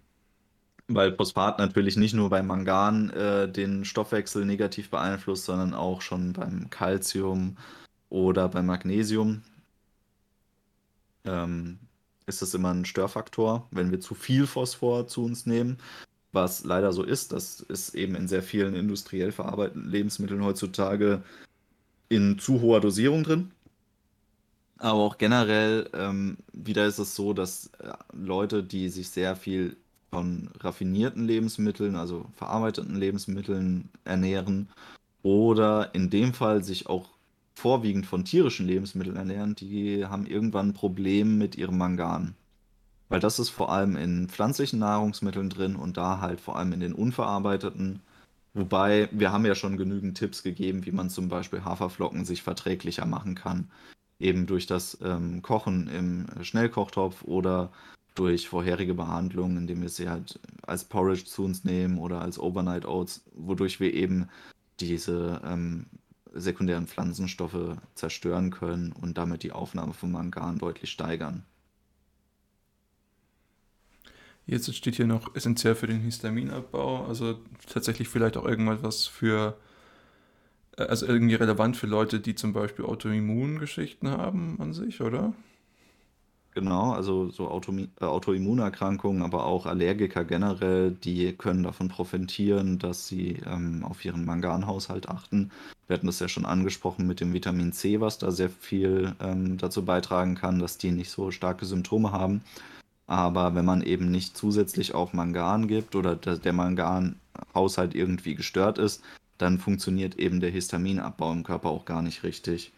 weil 0.88 1.14
Phosphat 1.14 1.58
natürlich 1.58 1.96
nicht 1.96 2.14
nur 2.14 2.30
beim 2.30 2.46
Mangan 2.46 3.10
äh, 3.10 3.50
den 3.50 3.84
Stoffwechsel 3.84 4.44
negativ 4.44 4.90
beeinflusst, 4.90 5.44
sondern 5.44 5.74
auch 5.74 6.00
schon 6.00 6.32
beim 6.32 6.70
Calcium 6.70 7.56
oder 8.08 8.48
beim 8.48 8.66
Magnesium. 8.66 9.42
Ähm, 11.24 11.78
ist 12.26 12.42
das 12.42 12.54
immer 12.54 12.72
ein 12.72 12.84
Störfaktor, 12.84 13.68
wenn 13.70 13.90
wir 13.90 14.00
zu 14.00 14.14
viel 14.14 14.46
Phosphor 14.46 15.06
zu 15.06 15.24
uns 15.24 15.46
nehmen, 15.46 15.78
was 16.32 16.64
leider 16.64 16.92
so 16.92 17.02
ist. 17.02 17.32
Das 17.32 17.60
ist 17.60 17.94
eben 17.94 18.14
in 18.14 18.28
sehr 18.28 18.42
vielen 18.42 18.74
industriell 18.74 19.32
verarbeiteten 19.32 19.88
Lebensmitteln 19.88 20.44
heutzutage 20.44 21.22
in 22.08 22.38
zu 22.38 22.60
hoher 22.60 22.80
Dosierung 22.80 23.24
drin. 23.24 23.52
Aber 24.78 25.00
auch 25.00 25.18
generell 25.18 25.88
ähm, 25.94 26.36
wieder 26.52 26.86
ist 26.86 26.98
es 26.98 27.14
so, 27.14 27.32
dass 27.32 27.70
äh, 27.78 27.92
Leute, 28.12 28.62
die 28.62 28.88
sich 28.88 29.08
sehr 29.08 29.34
viel 29.34 29.76
von 30.10 30.50
raffinierten 30.60 31.24
Lebensmitteln, 31.24 31.96
also 31.96 32.26
verarbeiteten 32.34 32.96
Lebensmitteln 32.96 33.88
ernähren 34.04 34.68
oder 35.22 35.94
in 35.94 36.10
dem 36.10 36.32
Fall 36.32 36.62
sich 36.62 36.88
auch 36.88 37.08
vorwiegend 37.54 38.06
von 38.06 38.24
tierischen 38.24 38.66
Lebensmitteln 38.66 39.16
ernähren, 39.16 39.54
die 39.54 40.04
haben 40.04 40.26
irgendwann 40.26 40.70
ein 40.70 40.74
Problem 40.74 41.38
mit 41.38 41.56
ihrem 41.56 41.78
Mangan. 41.78 42.34
Weil 43.08 43.20
das 43.20 43.38
ist 43.38 43.50
vor 43.50 43.72
allem 43.72 43.96
in 43.96 44.28
pflanzlichen 44.28 44.80
Nahrungsmitteln 44.80 45.48
drin 45.48 45.76
und 45.76 45.96
da 45.96 46.20
halt 46.20 46.40
vor 46.40 46.56
allem 46.56 46.72
in 46.72 46.80
den 46.80 46.92
unverarbeiteten. 46.92 48.00
Wobei 48.52 49.08
wir 49.12 49.32
haben 49.32 49.46
ja 49.46 49.54
schon 49.54 49.76
genügend 49.76 50.18
Tipps 50.18 50.42
gegeben, 50.42 50.86
wie 50.86 50.92
man 50.92 51.08
zum 51.08 51.28
Beispiel 51.28 51.64
Haferflocken 51.64 52.24
sich 52.24 52.42
verträglicher 52.42 53.06
machen 53.06 53.34
kann 53.34 53.68
eben 54.18 54.46
durch 54.46 54.66
das 54.66 54.98
ähm, 55.02 55.42
Kochen 55.42 55.88
im 55.88 56.44
Schnellkochtopf 56.44 57.22
oder 57.24 57.70
durch 58.16 58.48
vorherige 58.48 58.94
Behandlungen, 58.94 59.56
indem 59.56 59.82
wir 59.82 59.88
sie 59.88 60.08
halt 60.08 60.40
als 60.62 60.84
Porridge 60.84 61.24
zu 61.24 61.44
uns 61.44 61.64
nehmen 61.64 61.98
oder 61.98 62.20
als 62.20 62.38
Overnight 62.38 62.84
Oats, 62.84 63.22
wodurch 63.34 63.78
wir 63.78 63.94
eben 63.94 64.28
diese 64.80 65.40
ähm, 65.44 65.86
sekundären 66.32 66.86
Pflanzenstoffe 66.86 67.76
zerstören 67.94 68.50
können 68.50 68.92
und 68.92 69.16
damit 69.16 69.42
die 69.42 69.52
Aufnahme 69.52 69.92
von 69.92 70.10
Mangan 70.10 70.58
deutlich 70.58 70.90
steigern. 70.90 71.44
Jetzt 74.46 74.72
steht 74.74 74.94
hier 74.94 75.06
noch 75.06 75.34
essentiell 75.34 75.74
für 75.74 75.88
den 75.88 76.00
Histaminabbau, 76.00 77.06
also 77.06 77.40
tatsächlich 77.68 78.08
vielleicht 78.08 78.36
auch 78.36 78.44
irgendwas 78.44 79.06
für 79.06 79.58
äh, 80.76 80.84
also 80.84 81.06
irgendwie 81.06 81.34
relevant 81.34 81.76
für 81.76 81.86
Leute, 81.86 82.20
die 82.20 82.34
zum 82.34 82.52
Beispiel 82.52 82.84
Autoimmungeschichten 82.84 84.08
haben 84.08 84.60
an 84.60 84.72
sich, 84.72 85.00
oder? 85.00 85.32
Genau, 86.56 86.92
also 86.92 87.28
so 87.28 87.50
Auto, 87.50 87.70
äh, 87.76 88.04
Autoimmunerkrankungen, 88.06 89.20
aber 89.20 89.44
auch 89.44 89.66
Allergiker 89.66 90.24
generell, 90.24 90.90
die 90.90 91.34
können 91.34 91.62
davon 91.62 91.88
profitieren, 91.88 92.78
dass 92.78 93.06
sie 93.06 93.42
ähm, 93.44 93.84
auf 93.84 94.02
ihren 94.06 94.24
Manganhaushalt 94.24 95.10
achten. 95.10 95.50
Wir 95.86 95.94
hatten 95.98 96.06
das 96.06 96.18
ja 96.18 96.28
schon 96.28 96.46
angesprochen 96.46 97.06
mit 97.06 97.20
dem 97.20 97.34
Vitamin 97.34 97.72
C, 97.74 98.00
was 98.00 98.16
da 98.16 98.30
sehr 98.30 98.48
viel 98.48 99.14
ähm, 99.20 99.58
dazu 99.58 99.84
beitragen 99.84 100.34
kann, 100.34 100.58
dass 100.58 100.78
die 100.78 100.92
nicht 100.92 101.10
so 101.10 101.30
starke 101.30 101.66
Symptome 101.66 102.10
haben. 102.10 102.40
Aber 103.06 103.54
wenn 103.54 103.66
man 103.66 103.82
eben 103.82 104.10
nicht 104.10 104.34
zusätzlich 104.34 104.94
auf 104.94 105.12
Mangan 105.12 105.68
gibt 105.68 105.94
oder 105.94 106.16
der 106.16 106.52
Manganhaushalt 106.54 107.94
irgendwie 107.94 108.34
gestört 108.34 108.78
ist, 108.78 109.02
dann 109.36 109.58
funktioniert 109.58 110.18
eben 110.18 110.40
der 110.40 110.50
Histaminabbau 110.50 111.32
im 111.32 111.44
Körper 111.44 111.68
auch 111.68 111.84
gar 111.84 112.00
nicht 112.00 112.22
richtig. 112.22 112.72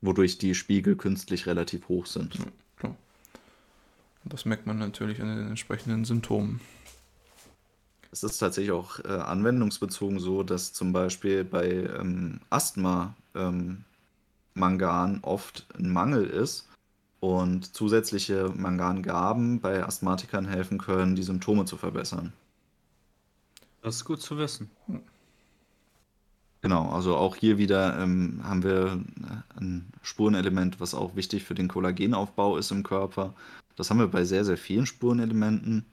Wodurch 0.00 0.38
die 0.38 0.54
Spiegel 0.54 0.96
künstlich 0.96 1.46
relativ 1.46 1.88
hoch 1.88 2.06
sind. 2.06 2.34
Ja, 2.36 2.44
klar. 2.76 2.96
Das 4.24 4.44
merkt 4.44 4.66
man 4.66 4.78
natürlich 4.78 5.20
an 5.20 5.28
den 5.28 5.48
entsprechenden 5.48 6.04
Symptomen. 6.04 6.60
Es 8.10 8.22
ist 8.22 8.38
tatsächlich 8.38 8.72
auch 8.72 9.00
äh, 9.00 9.08
anwendungsbezogen 9.08 10.18
so, 10.18 10.42
dass 10.42 10.72
zum 10.72 10.92
Beispiel 10.92 11.44
bei 11.44 11.68
ähm, 11.68 12.40
Asthma 12.48 13.14
ähm, 13.34 13.84
Mangan 14.54 15.20
oft 15.22 15.66
ein 15.78 15.90
Mangel 15.90 16.24
ist 16.24 16.68
und 17.20 17.74
zusätzliche 17.74 18.50
Mangangaben 18.54 19.60
bei 19.60 19.84
Asthmatikern 19.84 20.46
helfen 20.46 20.78
können, 20.78 21.16
die 21.16 21.22
Symptome 21.22 21.64
zu 21.64 21.76
verbessern. 21.76 22.32
Das 23.82 23.96
ist 23.96 24.04
gut 24.04 24.20
zu 24.20 24.38
wissen. 24.38 24.70
Genau, 26.60 26.88
also 26.90 27.16
auch 27.16 27.36
hier 27.36 27.56
wieder 27.58 27.98
ähm, 28.00 28.40
haben 28.42 28.64
wir 28.64 29.00
äh, 29.22 29.60
ein 29.60 29.92
Spurenelement, 30.02 30.80
was 30.80 30.94
auch 30.94 31.14
wichtig 31.14 31.44
für 31.44 31.54
den 31.54 31.68
Kollagenaufbau 31.68 32.56
ist 32.56 32.72
im 32.72 32.82
Körper. 32.82 33.34
Das 33.76 33.90
haben 33.90 34.00
wir 34.00 34.08
bei 34.08 34.24
sehr, 34.24 34.44
sehr 34.44 34.56
vielen 34.58 34.86
Spurenelementen, 34.86 35.86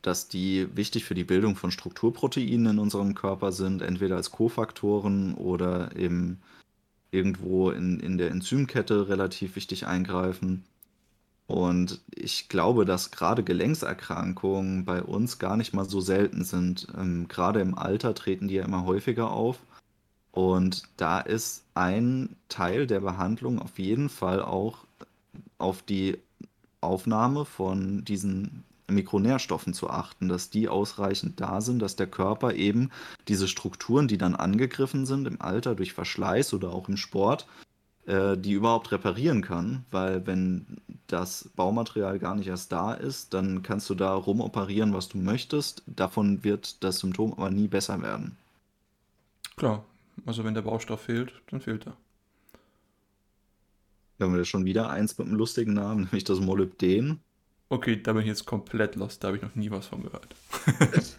dass 0.00 0.28
die 0.28 0.66
wichtig 0.74 1.04
für 1.04 1.14
die 1.14 1.24
Bildung 1.24 1.56
von 1.56 1.70
Strukturproteinen 1.70 2.66
in 2.66 2.78
unserem 2.78 3.14
Körper 3.14 3.52
sind, 3.52 3.82
entweder 3.82 4.16
als 4.16 4.30
Kofaktoren 4.30 5.34
oder 5.34 5.94
eben 5.94 6.40
irgendwo 7.10 7.70
in, 7.70 8.00
in 8.00 8.16
der 8.18 8.30
Enzymkette 8.30 9.08
relativ 9.08 9.56
wichtig 9.56 9.86
eingreifen. 9.86 10.64
Und 11.46 12.00
ich 12.14 12.48
glaube, 12.48 12.86
dass 12.86 13.10
gerade 13.10 13.42
Gelenkserkrankungen 13.44 14.86
bei 14.86 15.02
uns 15.02 15.38
gar 15.38 15.58
nicht 15.58 15.74
mal 15.74 15.84
so 15.84 16.00
selten 16.00 16.44
sind. 16.44 16.86
Ähm, 16.96 17.28
gerade 17.28 17.60
im 17.60 17.76
Alter 17.76 18.14
treten 18.14 18.48
die 18.48 18.54
ja 18.54 18.64
immer 18.64 18.84
häufiger 18.86 19.30
auf. 19.30 19.60
Und 20.32 20.84
da 20.96 21.20
ist 21.20 21.64
ein 21.74 22.36
Teil 22.48 22.86
der 22.86 23.00
Behandlung 23.00 23.58
auf 23.58 23.78
jeden 23.78 24.08
Fall 24.08 24.42
auch 24.42 24.78
auf 25.58 25.82
die 25.82 26.18
Aufnahme 26.80 27.44
von 27.44 28.04
diesen 28.04 28.64
Mikronährstoffen 28.88 29.74
zu 29.74 29.88
achten, 29.90 30.28
dass 30.28 30.50
die 30.50 30.68
ausreichend 30.68 31.40
da 31.40 31.60
sind, 31.60 31.80
dass 31.80 31.96
der 31.96 32.06
Körper 32.06 32.54
eben 32.54 32.90
diese 33.28 33.46
Strukturen, 33.46 34.08
die 34.08 34.18
dann 34.18 34.34
angegriffen 34.34 35.06
sind 35.06 35.26
im 35.26 35.40
Alter 35.40 35.74
durch 35.74 35.92
Verschleiß 35.92 36.54
oder 36.54 36.72
auch 36.72 36.88
im 36.88 36.96
Sport, 36.96 37.46
äh, 38.06 38.36
die 38.36 38.52
überhaupt 38.52 38.90
reparieren 38.90 39.42
kann, 39.42 39.84
weil 39.90 40.26
wenn 40.26 40.66
das 41.06 41.50
Baumaterial 41.56 42.18
gar 42.18 42.34
nicht 42.34 42.48
erst 42.48 42.72
da 42.72 42.94
ist, 42.94 43.34
dann 43.34 43.62
kannst 43.62 43.88
du 43.90 43.94
da 43.94 44.14
rumoperieren, 44.14 44.94
was 44.94 45.08
du 45.08 45.18
möchtest. 45.18 45.82
Davon 45.86 46.42
wird 46.42 46.82
das 46.82 46.98
Symptom 46.98 47.32
aber 47.32 47.50
nie 47.50 47.68
besser 47.68 48.00
werden. 48.02 48.36
Klar, 49.56 49.84
also 50.26 50.44
wenn 50.44 50.54
der 50.54 50.62
Baustoff 50.62 51.02
fehlt, 51.02 51.32
dann 51.50 51.60
fehlt 51.60 51.86
er. 51.86 51.96
Da 54.18 54.26
haben 54.26 54.36
wir 54.36 54.44
schon 54.44 54.64
wieder 54.64 54.90
eins 54.90 55.18
mit 55.18 55.26
einem 55.26 55.36
lustigen 55.36 55.74
Namen, 55.74 56.02
nämlich 56.04 56.24
das 56.24 56.40
Molybden. 56.40 57.20
Okay, 57.68 58.00
da 58.00 58.12
bin 58.12 58.22
ich 58.22 58.28
jetzt 58.28 58.44
komplett 58.44 58.96
lost, 58.96 59.24
da 59.24 59.28
habe 59.28 59.38
ich 59.38 59.42
noch 59.42 59.54
nie 59.54 59.70
was 59.70 59.86
von 59.86 60.02
gehört. 60.02 60.34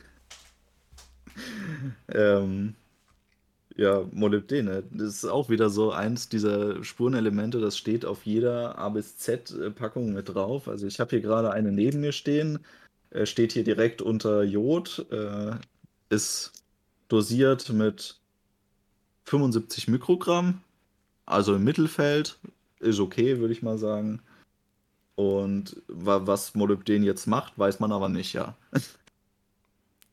ähm, 2.09 2.75
ja, 3.75 4.05
Molybden, 4.11 4.65
ne? 4.65 4.83
das 4.91 5.15
ist 5.15 5.25
auch 5.25 5.49
wieder 5.49 5.69
so 5.69 5.91
eins 5.91 6.29
dieser 6.29 6.83
Spurenelemente, 6.83 7.59
das 7.59 7.77
steht 7.77 8.05
auf 8.05 8.25
jeder 8.25 8.77
A 8.77 8.89
bis 8.89 9.17
Z-Packung 9.17 10.13
mit 10.13 10.29
drauf. 10.29 10.67
Also 10.67 10.85
ich 10.85 10.99
habe 10.99 11.09
hier 11.09 11.21
gerade 11.21 11.51
eine 11.51 11.71
neben 11.71 12.01
mir 12.01 12.11
stehen, 12.11 12.59
äh, 13.09 13.25
steht 13.25 13.51
hier 13.51 13.63
direkt 13.63 14.01
unter 14.01 14.43
Jod, 14.43 15.07
äh, 15.11 15.55
ist 16.09 16.51
dosiert 17.07 17.69
mit 17.69 18.19
75 19.26 19.88
Mikrogramm, 19.88 20.61
also 21.26 21.55
im 21.55 21.63
Mittelfeld, 21.63 22.38
ist 22.80 22.99
okay, 22.99 23.39
würde 23.39 23.53
ich 23.53 23.63
mal 23.63 23.78
sagen. 23.78 24.21
Und 25.15 25.82
was 25.88 26.55
Molybden 26.55 27.03
jetzt 27.03 27.28
macht, 27.28 27.57
weiß 27.57 27.80
man 27.80 27.91
aber 27.91 28.09
nicht, 28.09 28.34
ja. 28.34 28.55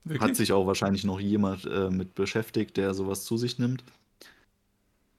Wirklich? 0.05 0.31
Hat 0.31 0.37
sich 0.37 0.53
auch 0.53 0.67
wahrscheinlich 0.67 1.05
noch 1.05 1.21
jemand 1.21 1.67
äh, 1.67 1.91
mit 1.91 2.15
beschäftigt, 2.15 2.77
der 2.77 2.95
sowas 2.95 3.25
zu 3.25 3.37
sich 3.37 3.59
nimmt. 3.59 3.85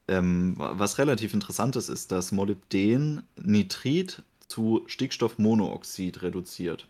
Ähm, 0.08 0.56
was 0.58 0.98
relativ 0.98 1.34
interessant 1.34 1.76
ist, 1.76 1.90
ist, 1.90 2.12
dass 2.12 2.32
Molybden 2.32 3.24
Nitrit 3.36 4.24
zu 4.48 4.84
Stickstoffmonooxid 4.88 6.22
reduziert. 6.24 6.88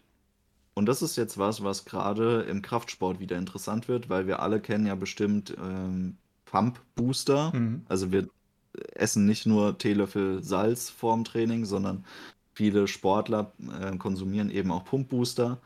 Und 0.74 0.86
das 0.86 1.02
ist 1.02 1.18
jetzt 1.18 1.38
was, 1.38 1.64
was 1.64 1.86
gerade 1.86 2.44
im 2.44 2.62
Kraftsport 2.62 3.20
wieder 3.20 3.38
interessant 3.38 3.88
wird, 3.88 4.10
weil 4.10 4.26
wir 4.26 4.40
alle 4.40 4.62
kennen 4.62 4.88
ja 4.88 4.96
bestimmt 4.96 5.56
ähm, 5.62 6.16
Pump 6.52 6.82
Booster. 6.96 7.52
Mhm. 7.54 7.82
Also 7.88 8.12
wir 8.12 8.28
essen 8.94 9.26
nicht 9.26 9.46
nur 9.46 9.78
Teelöffel 9.78 10.44
Salz 10.44 10.90
vorm 10.90 11.24
Training, 11.24 11.66
sondern 11.66 12.06
viele 12.54 12.88
Sportler 12.88 13.54
äh, 13.82 13.98
konsumieren 13.98 14.50
eben 14.50 14.72
auch 14.72 14.86
Pump 14.86 15.10
Booster 15.10 15.60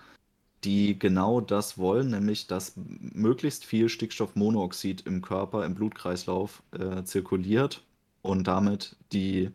die 0.66 0.98
genau 0.98 1.42
das 1.42 1.78
wollen, 1.78 2.10
nämlich 2.10 2.48
dass 2.48 2.74
möglichst 2.76 3.66
viel 3.66 3.88
Stickstoffmonoxid 3.88 5.06
im 5.06 5.22
Körper, 5.22 5.64
im 5.64 5.76
Blutkreislauf 5.76 6.64
äh, 6.72 7.04
zirkuliert 7.04 7.84
und 8.24 8.48
damit 8.48 8.96
die 9.14 9.52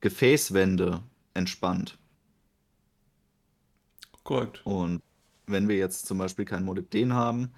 Gefäßwände 0.00 1.02
entspannt. 1.32 1.98
Korrekt. 4.22 4.60
Und 4.64 5.02
wenn 5.46 5.68
wir 5.68 5.76
jetzt 5.76 6.06
zum 6.06 6.18
Beispiel 6.18 6.44
kein 6.44 6.64
Molybden 6.64 7.14
haben, 7.14 7.52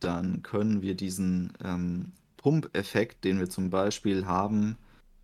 dann 0.00 0.42
können 0.42 0.82
wir 0.82 0.94
diesen 0.94 1.52
ähm, 1.64 2.12
Pumpeffekt, 2.36 3.24
den 3.24 3.38
wir 3.38 3.48
zum 3.48 3.70
Beispiel 3.70 4.26
haben, 4.26 4.76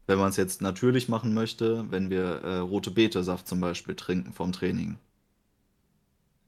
wenn 0.06 0.18
man 0.18 0.30
es 0.30 0.36
jetzt 0.36 0.62
natürlich 0.62 1.08
machen 1.08 1.34
möchte, 1.34 1.90
wenn 1.90 2.10
wir 2.10 2.24
äh, 2.24 2.58
rote 2.58 2.90
Betesaft 2.90 3.46
zum 3.46 3.60
Beispiel 3.60 3.94
trinken 3.94 4.32
vom 4.32 4.52
Training 4.52 4.98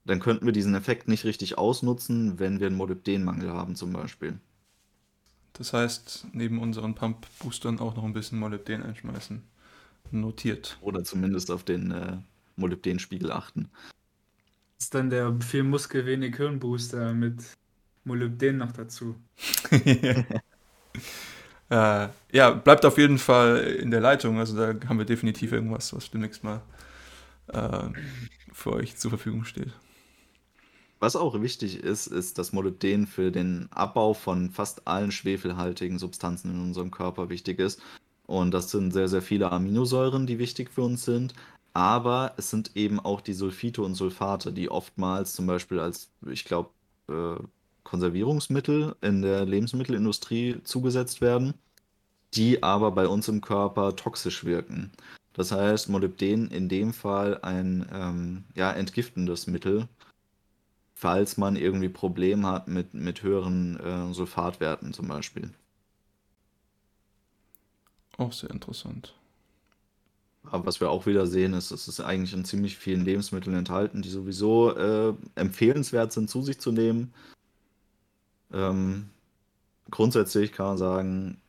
dann 0.04 0.20
könnten 0.20 0.46
wir 0.46 0.52
diesen 0.52 0.74
Effekt 0.74 1.08
nicht 1.08 1.24
richtig 1.24 1.56
ausnutzen, 1.58 2.38
wenn 2.38 2.60
wir 2.60 2.66
einen 2.66 2.76
Molybdenmangel 2.76 3.50
haben 3.50 3.74
zum 3.74 3.92
Beispiel. 3.92 4.38
Das 5.54 5.72
heißt, 5.72 6.26
neben 6.32 6.58
unseren 6.60 6.94
Pump-Boostern 6.94 7.78
auch 7.78 7.96
noch 7.96 8.04
ein 8.04 8.12
bisschen 8.12 8.38
Molybden 8.38 8.82
einschmeißen. 8.82 9.42
Notiert. 10.10 10.76
Oder 10.80 11.04
zumindest 11.04 11.50
auf 11.50 11.64
den 11.64 11.90
äh, 11.90 12.18
Molybdenspiegel 12.56 13.32
achten. 13.32 13.70
Das 14.76 14.86
ist 14.86 14.94
dann 14.94 15.10
der 15.10 15.34
viel 15.40 15.62
Muskel, 15.62 16.04
wenig 16.06 16.36
Hirn-Booster 16.36 17.14
mit 17.14 17.42
Molybden 18.04 18.58
noch 18.58 18.72
dazu. 18.72 19.16
äh, 21.70 22.08
ja, 22.32 22.50
bleibt 22.50 22.84
auf 22.84 22.98
jeden 22.98 23.18
Fall 23.18 23.58
in 23.58 23.90
der 23.90 24.00
Leitung. 24.00 24.38
Also 24.38 24.56
da 24.56 24.88
haben 24.88 24.98
wir 24.98 25.06
definitiv 25.06 25.52
irgendwas, 25.52 25.94
was 25.94 26.10
demnächst 26.10 26.44
mal 26.44 26.62
äh, 27.48 27.88
für 28.52 28.72
euch 28.74 28.96
zur 28.96 29.10
Verfügung 29.10 29.44
steht. 29.44 29.72
Was 31.00 31.16
auch 31.16 31.40
wichtig 31.42 31.82
ist, 31.82 32.06
ist, 32.06 32.38
dass 32.38 32.52
Molybden 32.52 33.06
für 33.06 33.30
den 33.30 33.68
Abbau 33.70 34.14
von 34.14 34.50
fast 34.50 34.86
allen 34.86 35.10
schwefelhaltigen 35.10 35.98
Substanzen 35.98 36.50
in 36.50 36.60
unserem 36.60 36.90
Körper 36.90 37.28
wichtig 37.28 37.58
ist. 37.58 37.82
Und 38.26 38.52
das 38.52 38.70
sind 38.70 38.92
sehr, 38.92 39.08
sehr 39.08 39.20
viele 39.20 39.52
Aminosäuren, 39.52 40.26
die 40.26 40.38
wichtig 40.38 40.70
für 40.70 40.82
uns 40.82 41.04
sind. 41.04 41.34
Aber 41.74 42.32
es 42.36 42.50
sind 42.50 42.76
eben 42.76 43.00
auch 43.00 43.20
die 43.20 43.34
Sulfite 43.34 43.82
und 43.82 43.96
Sulfate, 43.96 44.52
die 44.52 44.70
oftmals 44.70 45.34
zum 45.34 45.46
Beispiel 45.46 45.80
als, 45.80 46.10
ich 46.26 46.44
glaube, 46.44 46.70
äh, 47.08 47.36
Konservierungsmittel 47.84 48.96
in 49.00 49.22
der 49.22 49.44
Lebensmittelindustrie 49.44 50.62
zugesetzt 50.64 51.20
werden, 51.20 51.54
die 52.34 52.62
aber 52.62 52.90
bei 52.90 53.06
uns 53.06 53.28
im 53.28 53.40
Körper 53.40 53.94
toxisch 53.94 54.44
wirken. 54.44 54.90
Das 55.34 55.52
heißt, 55.52 55.88
Molybden 55.88 56.50
in 56.50 56.68
dem 56.68 56.92
Fall 56.92 57.40
ein 57.42 57.86
ähm, 57.92 58.44
ja, 58.54 58.72
entgiftendes 58.72 59.46
Mittel, 59.46 59.88
falls 60.94 61.36
man 61.36 61.56
irgendwie 61.56 61.88
Probleme 61.88 62.46
hat 62.48 62.68
mit, 62.68 62.94
mit 62.94 63.22
höheren 63.22 63.78
äh, 63.78 64.14
Sulfatwerten 64.14 64.92
zum 64.92 65.08
Beispiel. 65.08 65.50
Auch 68.16 68.32
sehr 68.32 68.50
interessant. 68.50 69.14
Aber 70.44 70.66
was 70.66 70.80
wir 70.80 70.90
auch 70.90 71.06
wieder 71.06 71.26
sehen, 71.26 71.54
ist, 71.54 71.70
es 71.70 71.88
ist 71.88 72.00
eigentlich 72.00 72.32
in 72.32 72.44
ziemlich 72.44 72.76
vielen 72.76 73.04
Lebensmitteln 73.04 73.56
enthalten, 73.56 74.02
die 74.02 74.10
sowieso 74.10 74.76
äh, 74.76 75.14
empfehlenswert 75.34 76.12
sind, 76.12 76.28
zu 76.28 76.42
sich 76.42 76.60
zu 76.60 76.70
nehmen. 76.70 77.12
Ähm, 78.52 79.10
grundsätzlich 79.90 80.52
kann 80.52 80.66
man 80.66 80.78
sagen, 80.78 81.40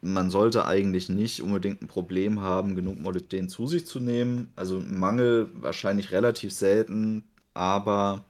man 0.00 0.30
sollte 0.30 0.66
eigentlich 0.66 1.08
nicht 1.08 1.42
unbedingt 1.42 1.82
ein 1.82 1.88
Problem 1.88 2.40
haben, 2.40 2.76
genug 2.76 2.98
Molybden 2.98 3.48
zu 3.48 3.66
sich 3.66 3.86
zu 3.86 4.00
nehmen. 4.00 4.52
Also 4.56 4.80
Mangel 4.80 5.50
wahrscheinlich 5.54 6.12
relativ 6.12 6.52
selten, 6.52 7.24
aber 7.54 8.24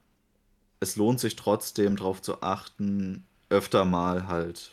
es 0.79 0.95
lohnt 0.95 1.19
sich 1.19 1.35
trotzdem 1.35 1.95
darauf 1.95 2.21
zu 2.21 2.41
achten, 2.41 3.25
öfter 3.49 3.85
mal 3.85 4.27
halt 4.27 4.71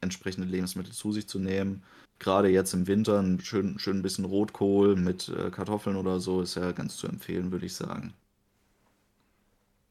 entsprechende 0.00 0.46
Lebensmittel 0.46 0.92
zu 0.92 1.12
sich 1.12 1.28
zu 1.28 1.38
nehmen. 1.38 1.82
Gerade 2.18 2.48
jetzt 2.48 2.72
im 2.74 2.86
Winter 2.86 3.20
ein 3.20 3.40
schön, 3.40 3.78
schön 3.78 4.02
bisschen 4.02 4.24
Rotkohl 4.24 4.96
mit 4.96 5.28
äh, 5.28 5.50
Kartoffeln 5.50 5.96
oder 5.96 6.20
so 6.20 6.40
ist 6.40 6.54
ja 6.54 6.72
ganz 6.72 6.96
zu 6.96 7.06
empfehlen, 7.08 7.52
würde 7.52 7.66
ich 7.66 7.74
sagen. 7.74 8.14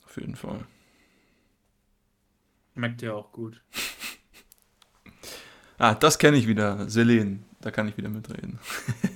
Auf 0.05 0.17
jeden 0.17 0.35
Fall. 0.35 0.65
Schmeckt 2.75 3.01
ja 3.01 3.13
auch 3.13 3.31
gut. 3.31 3.61
ah, 5.77 5.95
das 5.95 6.19
kenne 6.19 6.35
ich 6.35 6.45
wieder. 6.45 6.89
Selen, 6.89 7.45
da 7.61 7.71
kann 7.71 7.87
ich 7.87 7.95
wieder 7.95 8.09
mitreden. 8.09 8.59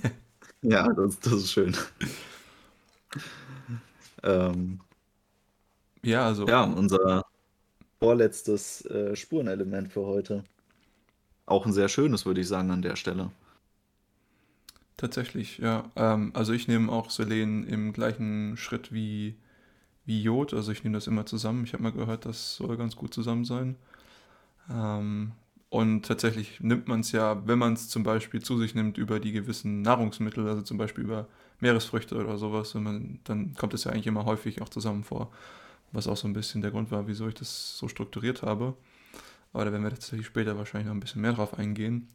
ja, 0.62 0.90
das, 0.94 1.20
das 1.20 1.34
ist 1.34 1.52
schön. 1.52 1.76
ähm, 4.22 4.80
ja, 6.02 6.24
also. 6.24 6.48
Ja, 6.48 6.64
unser 6.64 7.26
vorletztes 7.98 8.82
äh, 8.86 9.14
Spurenelement 9.14 9.92
für 9.92 10.06
heute. 10.06 10.42
Auch 11.44 11.66
ein 11.66 11.74
sehr 11.74 11.90
schönes, 11.90 12.24
würde 12.24 12.40
ich 12.40 12.48
sagen, 12.48 12.70
an 12.70 12.80
der 12.80 12.96
Stelle. 12.96 13.30
Tatsächlich, 14.96 15.58
ja. 15.58 15.90
Ähm, 15.96 16.30
also 16.34 16.54
ich 16.54 16.66
nehme 16.66 16.90
auch 16.90 17.10
Selen 17.10 17.66
im 17.66 17.92
gleichen 17.92 18.56
Schritt 18.56 18.92
wie, 18.92 19.36
wie 20.10 20.22
Jod. 20.22 20.52
Also 20.52 20.72
ich 20.72 20.82
nehme 20.82 20.96
das 20.96 21.06
immer 21.06 21.24
zusammen. 21.24 21.62
Ich 21.64 21.72
habe 21.72 21.84
mal 21.84 21.92
gehört, 21.92 22.26
das 22.26 22.56
soll 22.56 22.76
ganz 22.76 22.96
gut 22.96 23.14
zusammen 23.14 23.44
sein. 23.44 23.76
Ähm, 24.68 25.32
und 25.68 26.04
tatsächlich 26.04 26.58
nimmt 26.60 26.88
man 26.88 27.00
es 27.00 27.12
ja, 27.12 27.46
wenn 27.46 27.60
man 27.60 27.74
es 27.74 27.88
zum 27.88 28.02
Beispiel 28.02 28.42
zu 28.42 28.58
sich 28.58 28.74
nimmt, 28.74 28.98
über 28.98 29.20
die 29.20 29.30
gewissen 29.30 29.82
Nahrungsmittel, 29.82 30.48
also 30.48 30.62
zum 30.62 30.78
Beispiel 30.78 31.04
über 31.04 31.28
Meeresfrüchte 31.60 32.16
oder 32.16 32.38
sowas, 32.38 32.74
man, 32.74 33.20
dann 33.22 33.54
kommt 33.54 33.72
es 33.72 33.84
ja 33.84 33.92
eigentlich 33.92 34.08
immer 34.08 34.24
häufig 34.24 34.60
auch 34.62 34.68
zusammen 34.68 35.04
vor. 35.04 35.30
Was 35.92 36.08
auch 36.08 36.16
so 36.16 36.26
ein 36.26 36.32
bisschen 36.32 36.60
der 36.60 36.72
Grund 36.72 36.90
war, 36.90 37.06
wieso 37.06 37.28
ich 37.28 37.34
das 37.34 37.78
so 37.78 37.86
strukturiert 37.86 38.42
habe. 38.42 38.74
Aber 39.52 39.64
da 39.64 39.70
werden 39.70 39.84
wir 39.84 39.90
tatsächlich 39.90 40.26
später 40.26 40.58
wahrscheinlich 40.58 40.88
noch 40.88 40.94
ein 40.94 41.00
bisschen 41.00 41.22
mehr 41.22 41.34
drauf 41.34 41.56
eingehen. 41.56 42.08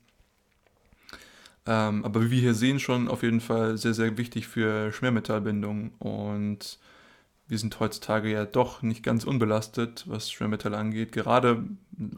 Ähm, 1.65 2.03
aber 2.03 2.21
wie 2.23 2.31
wir 2.31 2.41
hier 2.41 2.53
sehen, 2.53 2.79
schon 2.79 3.07
auf 3.07 3.23
jeden 3.23 3.41
Fall 3.41 3.77
sehr, 3.77 3.93
sehr 3.93 4.17
wichtig 4.17 4.47
für 4.47 4.91
Schwermetallbindung. 4.91 5.91
Und 5.99 6.77
wir 7.47 7.57
sind 7.57 7.79
heutzutage 7.79 8.31
ja 8.31 8.45
doch 8.45 8.81
nicht 8.81 9.03
ganz 9.03 9.23
unbelastet, 9.23 10.05
was 10.07 10.31
Schwermetalle 10.31 10.77
angeht. 10.77 11.11
Gerade 11.11 11.63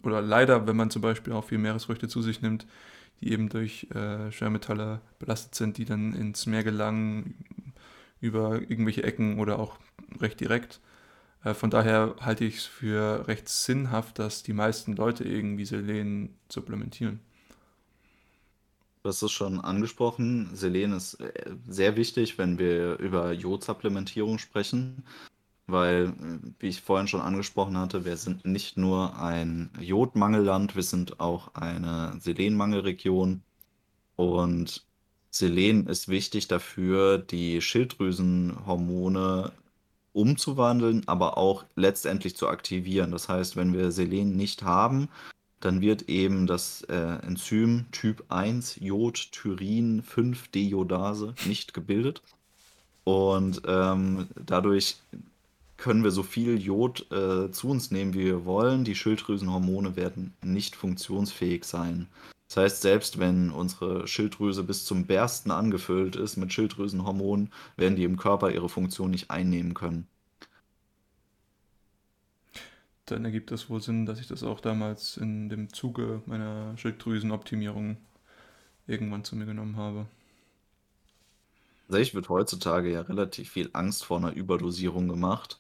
oder 0.03 0.21
leider, 0.21 0.67
wenn 0.67 0.75
man 0.77 0.89
zum 0.89 1.01
Beispiel 1.01 1.33
auch 1.33 1.45
viel 1.45 1.57
Meeresfrüchte 1.57 2.07
zu 2.07 2.21
sich 2.21 2.41
nimmt, 2.41 2.65
die 3.21 3.31
eben 3.31 3.49
durch 3.49 3.87
äh, 3.93 4.31
Schwermetalle 4.31 5.01
belastet 5.19 5.55
sind, 5.55 5.77
die 5.77 5.85
dann 5.85 6.13
ins 6.13 6.45
Meer 6.45 6.63
gelangen 6.63 7.35
über 8.21 8.61
irgendwelche 8.61 9.03
Ecken 9.03 9.39
oder 9.39 9.59
auch 9.59 9.77
recht 10.19 10.39
direkt. 10.39 10.79
Äh, 11.43 11.53
von 11.53 11.69
daher 11.69 12.15
halte 12.21 12.45
ich 12.45 12.57
es 12.57 12.65
für 12.65 13.27
recht 13.27 13.49
sinnhaft, 13.49 14.19
dass 14.19 14.43
die 14.43 14.53
meisten 14.53 14.95
Leute 14.95 15.23
irgendwie 15.23 15.65
Selen 15.65 16.35
supplementieren. 16.49 17.19
Du 19.07 19.11
hast 19.11 19.21
es 19.21 19.31
schon 19.31 19.61
angesprochen. 19.61 20.49
Selen 20.53 20.91
ist 20.91 21.13
äh, 21.21 21.55
sehr 21.65 21.95
wichtig, 21.95 22.37
wenn 22.37 22.59
wir 22.59 22.97
über 22.99 23.31
Jodsupplementierung 23.31 24.37
sprechen, 24.37 25.05
weil, 25.65 26.07
äh, 26.07 26.39
wie 26.59 26.67
ich 26.67 26.81
vorhin 26.81 27.07
schon 27.07 27.21
angesprochen 27.21 27.77
hatte, 27.77 28.03
wir 28.03 28.17
sind 28.17 28.43
nicht 28.43 28.75
nur 28.75 29.17
ein 29.17 29.69
Jodmangelland, 29.79 30.75
wir 30.75 30.83
sind 30.83 31.21
auch 31.21 31.55
eine 31.55 32.19
Selenmangelregion. 32.19 33.43
Und 34.17 34.85
Selen 35.31 35.87
ist 35.87 36.09
wichtig 36.09 36.49
dafür, 36.49 37.17
die 37.17 37.61
Schilddrüsenhormone 37.61 39.53
umzuwandeln, 40.11 41.07
aber 41.07 41.37
auch 41.37 41.63
letztendlich 41.77 42.35
zu 42.35 42.49
aktivieren. 42.49 43.11
Das 43.11 43.29
heißt, 43.29 43.55
wenn 43.55 43.71
wir 43.71 43.91
Selen 43.93 44.35
nicht 44.35 44.63
haben, 44.63 45.07
dann 45.59 45.81
wird 45.81 46.03
eben 46.03 46.47
das 46.47 46.81
äh, 46.83 47.17
Enzym 47.25 47.85
Typ 47.91 48.23
1 48.29 48.77
Jod-Tyrin 48.79 50.03
5-Deiodase 50.03 51.33
nicht 51.45 51.73
gebildet. 51.73 52.21
Und 53.03 53.61
ähm, 53.65 54.27
dadurch 54.35 54.97
können 55.77 56.03
wir 56.03 56.11
so 56.11 56.23
viel 56.23 56.61
Jod 56.61 57.11
äh, 57.11 57.51
zu 57.51 57.69
uns 57.69 57.91
nehmen, 57.91 58.13
wie 58.13 58.25
wir 58.25 58.45
wollen. 58.45 58.83
Die 58.83 58.95
Schilddrüsenhormone 58.95 59.95
werden 59.95 60.33
nicht 60.43 60.75
funktionsfähig 60.75 61.63
sein. 61.63 62.07
Das 62.47 62.57
heißt, 62.57 62.81
selbst 62.81 63.19
wenn 63.19 63.51
unsere 63.51 64.07
Schilddrüse 64.07 64.63
bis 64.63 64.85
zum 64.85 65.05
Bersten 65.05 65.51
angefüllt 65.51 66.15
ist 66.15 66.37
mit 66.37 66.53
Schilddrüsenhormonen, 66.53 67.51
werden 67.75 67.95
die 67.95 68.03
im 68.03 68.17
Körper 68.17 68.51
ihre 68.51 68.69
Funktion 68.69 69.11
nicht 69.11 69.31
einnehmen 69.31 69.73
können 69.73 70.07
dann 73.11 73.25
ergibt 73.25 73.51
es 73.51 73.69
wohl 73.69 73.81
Sinn, 73.81 74.05
dass 74.05 74.19
ich 74.19 74.27
das 74.27 74.43
auch 74.43 74.59
damals 74.59 75.17
in 75.17 75.49
dem 75.49 75.73
Zuge 75.73 76.21
meiner 76.25 76.77
Schilddrüsenoptimierung 76.77 77.97
irgendwann 78.85 79.23
zu 79.23 79.35
mir 79.35 79.45
genommen 79.45 79.77
habe. 79.77 80.05
Also 81.87 81.99
ich 81.99 82.13
wird 82.13 82.29
heutzutage 82.29 82.91
ja 82.91 83.01
relativ 83.01 83.49
viel 83.49 83.69
Angst 83.73 84.03
vor 84.05 84.17
einer 84.17 84.33
Überdosierung 84.33 85.07
gemacht, 85.07 85.59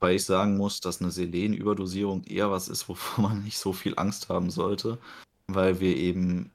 weil 0.00 0.16
ich 0.16 0.24
sagen 0.24 0.56
muss, 0.56 0.80
dass 0.80 1.00
eine 1.00 1.10
Selenüberdosierung 1.10 2.24
eher 2.24 2.50
was 2.50 2.68
ist, 2.68 2.88
wovor 2.88 3.28
man 3.28 3.42
nicht 3.42 3.58
so 3.58 3.72
viel 3.72 3.94
Angst 3.96 4.28
haben 4.28 4.50
sollte, 4.50 4.98
weil 5.46 5.80
wir 5.80 5.96
eben 5.96 6.50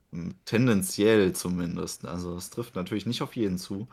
tendenziell 0.46 1.34
zumindest, 1.34 2.06
also 2.06 2.36
es 2.36 2.50
trifft 2.50 2.76
natürlich 2.76 3.06
nicht 3.06 3.22
auf 3.22 3.36
jeden 3.36 3.58
zu, 3.58 3.88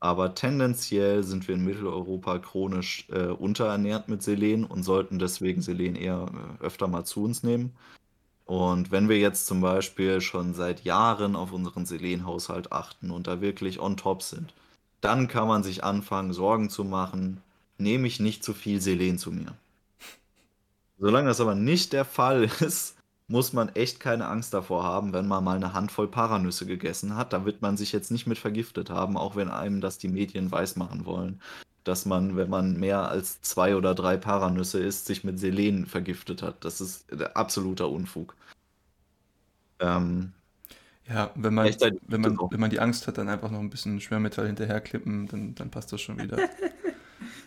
aber 0.00 0.34
tendenziell 0.34 1.22
sind 1.22 1.48
wir 1.48 1.54
in 1.54 1.64
Mitteleuropa 1.64 2.38
chronisch 2.38 3.08
äh, 3.10 3.26
unterernährt 3.28 4.08
mit 4.08 4.22
Selen 4.22 4.64
und 4.64 4.82
sollten 4.82 5.18
deswegen 5.18 5.62
Selen 5.62 5.96
eher 5.96 6.26
äh, 6.60 6.64
öfter 6.64 6.86
mal 6.86 7.04
zu 7.04 7.24
uns 7.24 7.42
nehmen. 7.42 7.74
Und 8.44 8.92
wenn 8.92 9.08
wir 9.08 9.18
jetzt 9.18 9.46
zum 9.46 9.60
Beispiel 9.60 10.20
schon 10.20 10.54
seit 10.54 10.84
Jahren 10.84 11.34
auf 11.34 11.52
unseren 11.52 11.86
Selenhaushalt 11.86 12.72
achten 12.72 13.10
und 13.10 13.26
da 13.26 13.40
wirklich 13.40 13.80
on 13.80 13.96
top 13.96 14.22
sind, 14.22 14.54
dann 15.00 15.28
kann 15.28 15.48
man 15.48 15.62
sich 15.62 15.82
anfangen, 15.82 16.32
Sorgen 16.32 16.70
zu 16.70 16.84
machen, 16.84 17.42
nehme 17.78 18.06
ich 18.06 18.20
nicht 18.20 18.44
zu 18.44 18.54
viel 18.54 18.80
Selen 18.80 19.18
zu 19.18 19.32
mir. 19.32 19.54
Solange 20.98 21.28
das 21.28 21.40
aber 21.40 21.54
nicht 21.54 21.92
der 21.92 22.04
Fall 22.04 22.44
ist, 22.60 22.95
muss 23.28 23.52
man 23.52 23.70
echt 23.70 23.98
keine 23.98 24.28
Angst 24.28 24.54
davor 24.54 24.84
haben, 24.84 25.12
wenn 25.12 25.26
man 25.26 25.42
mal 25.42 25.56
eine 25.56 25.72
Handvoll 25.72 26.08
Paranüsse 26.08 26.66
gegessen 26.66 27.16
hat. 27.16 27.32
Da 27.32 27.44
wird 27.44 27.60
man 27.60 27.76
sich 27.76 27.92
jetzt 27.92 28.10
nicht 28.10 28.26
mit 28.26 28.38
vergiftet 28.38 28.90
haben, 28.90 29.16
auch 29.16 29.34
wenn 29.34 29.48
einem 29.48 29.80
das 29.80 29.98
die 29.98 30.08
Medien 30.08 30.52
weismachen 30.52 31.04
wollen. 31.04 31.40
Dass 31.84 32.06
man, 32.06 32.36
wenn 32.36 32.50
man 32.50 32.78
mehr 32.78 33.08
als 33.08 33.40
zwei 33.42 33.76
oder 33.76 33.94
drei 33.94 34.16
Paranüsse 34.16 34.80
isst, 34.80 35.06
sich 35.06 35.24
mit 35.24 35.38
Selen 35.40 35.86
vergiftet 35.86 36.42
hat. 36.42 36.64
Das 36.64 36.80
ist 36.80 37.12
absoluter 37.34 37.88
Unfug. 37.90 38.36
Ähm, 39.80 40.32
ja, 41.08 41.30
wenn 41.34 41.54
man, 41.54 41.66
wenn, 42.06 42.20
man, 42.20 42.38
wenn 42.50 42.60
man 42.60 42.70
die 42.70 42.80
Angst 42.80 43.06
hat, 43.06 43.18
dann 43.18 43.28
einfach 43.28 43.50
noch 43.50 43.60
ein 43.60 43.70
bisschen 43.70 44.00
Schwermetall 44.00 44.46
hinterherklippen, 44.46 45.28
dann, 45.28 45.54
dann 45.54 45.70
passt 45.70 45.92
das 45.92 46.00
schon 46.00 46.18
wieder. 46.18 46.38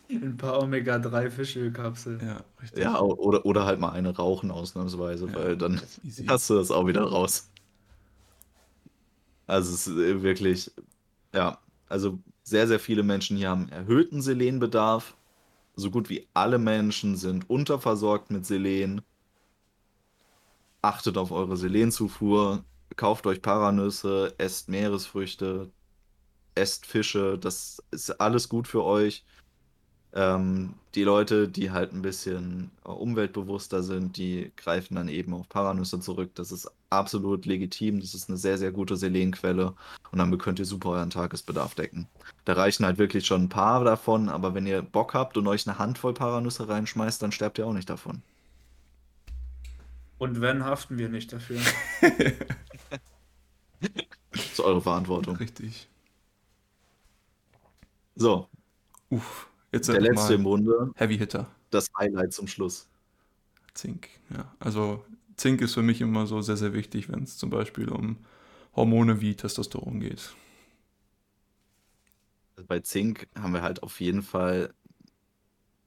Ein 0.10 0.38
paar 0.38 0.61
Omega-3-Fischölkapseln. 0.61 2.19
Ja, 2.26 2.44
richtig. 2.61 2.84
Ja, 2.84 2.99
oder, 2.99 3.45
oder 3.45 3.65
halt 3.65 3.80
mal 3.80 3.91
eine 3.91 4.15
rauchen 4.15 4.49
ausnahmsweise, 4.49 5.27
ja, 5.27 5.36
weil 5.36 5.57
dann 5.57 5.80
easy. 6.03 6.26
hast 6.26 6.49
du 6.49 6.56
das 6.56 6.72
auch 6.72 6.88
wieder 6.88 7.03
raus. 7.03 7.49
Also 9.45 9.73
es 9.73 9.88
ist 9.88 9.98
äh, 9.98 10.22
wirklich, 10.23 10.72
ja, 11.34 11.60
also 11.88 12.19
sehr, 12.44 12.68
sehr 12.68 12.80
viele 12.80 13.03
Menschen 13.03 13.38
hier 13.38 13.49
haben 13.49 13.69
erhöhten 13.69 14.22
Selenbedarf. 14.22 15.15
So 15.76 15.91
gut 15.91 16.10
wie 16.10 16.27
alle 16.34 16.57
Menschen 16.57 17.15
sind 17.15 17.49
unterversorgt 17.49 18.31
mit 18.31 18.45
Selen. 18.45 19.02
Achtet 20.81 21.18
auf 21.18 21.31
eure 21.31 21.56
Selenzufuhr, 21.56 22.64
kauft 22.95 23.27
euch 23.27 23.41
Paranüsse, 23.41 24.34
esst 24.38 24.69
Meeresfrüchte, 24.69 25.72
esst 26.56 26.86
Fische, 26.86 27.38
das 27.38 27.84
ist 27.91 28.11
alles 28.22 28.49
gut 28.49 28.68
für 28.68 28.84
euch. 28.84 29.23
Ähm, 30.14 30.73
die 30.95 31.03
Leute, 31.03 31.48
die 31.48 31.69
halt 31.69 31.94
ein 31.94 32.02
bisschen 32.02 32.72
äh, 32.84 32.90
umweltbewusster 32.90 33.84
sind, 33.84 34.18
die 34.18 34.52
greifen 34.57 34.95
dann 34.95 35.07
eben 35.07 35.34
auf 35.34 35.48
Paranüsse 35.48 35.99
zurück. 35.99 36.31
Das 36.34 36.52
ist 36.52 36.72
absolut 36.90 37.45
legitim. 37.45 37.99
Das 37.99 38.15
ist 38.15 38.27
eine 38.27 38.38
sehr, 38.38 38.57
sehr 38.57 38.72
gute 38.72 38.95
Selenquelle. 38.95 39.76
Und 40.11 40.18
dann 40.18 40.36
könnt 40.40 40.57
ihr 40.57 40.65
super 40.65 40.90
euren 40.90 41.11
Tagesbedarf 41.11 41.76
decken. 41.76 42.07
Da 42.45 42.53
reichen 42.53 42.86
halt 42.86 42.98
wirklich 42.98 43.27
schon 43.27 43.44
ein 43.44 43.49
paar 43.49 43.84
davon, 43.84 44.30
aber 44.30 44.56
wenn 44.56 44.65
ihr 44.65 44.81
Bock 44.81 45.14
habt 45.14 45.38
und 45.38 45.48
euch 45.48 45.68
eine 45.68 45.77
Handvoll 45.77 46.14
Paranüsse 46.15 46.68
reinschmeißt, 46.68 47.22
dann 47.22 47.31
sterbt 47.31 47.60
ihr 47.60 47.68
auch 47.68 47.73
nicht 47.73 47.90
davon. 47.90 48.23
Und 50.18 50.41
wenn, 50.41 50.65
haften 50.65 50.98
wir 50.98 51.10
nicht 51.10 51.31
dafür. 51.31 51.60
das 54.31 54.45
ist 54.52 54.60
eure 54.60 54.81
Verantwortung. 54.81 55.36
Richtig. 55.38 55.88
So. 58.15 58.48
Uff. 59.10 59.49
Jetzt 59.72 59.90
der 59.90 60.02
letzte 60.02 60.34
im 60.34 60.44
Bunde. 60.44 60.91
Heavy 60.96 61.18
Hitter. 61.18 61.50
Das 61.70 61.90
Highlight 61.98 62.34
zum 62.34 62.48
Schluss. 62.48 62.88
Zink, 63.74 64.10
ja. 64.32 64.54
Also 64.60 65.06
Zink 65.36 65.62
ist 65.62 65.74
für 65.74 65.82
mich 65.82 66.02
immer 66.02 66.26
so 66.28 66.41
sehr, 66.41 66.58
sehr 66.58 66.74
wichtig, 66.74 67.10
wenn 67.10 67.24
es 67.24 67.38
zum 67.38 67.50
Beispiel 67.50 67.90
um 67.90 68.18
Hormone 68.76 69.22
wie 69.22 69.36
Testosteron 69.36 70.00
geht. 70.00 70.34
Bei 72.68 72.80
Zink 72.80 73.28
haben 73.40 73.54
wir 73.54 73.62
halt 73.62 73.84
auf 73.84 74.02
jeden 74.02 74.22
Fall 74.22 74.74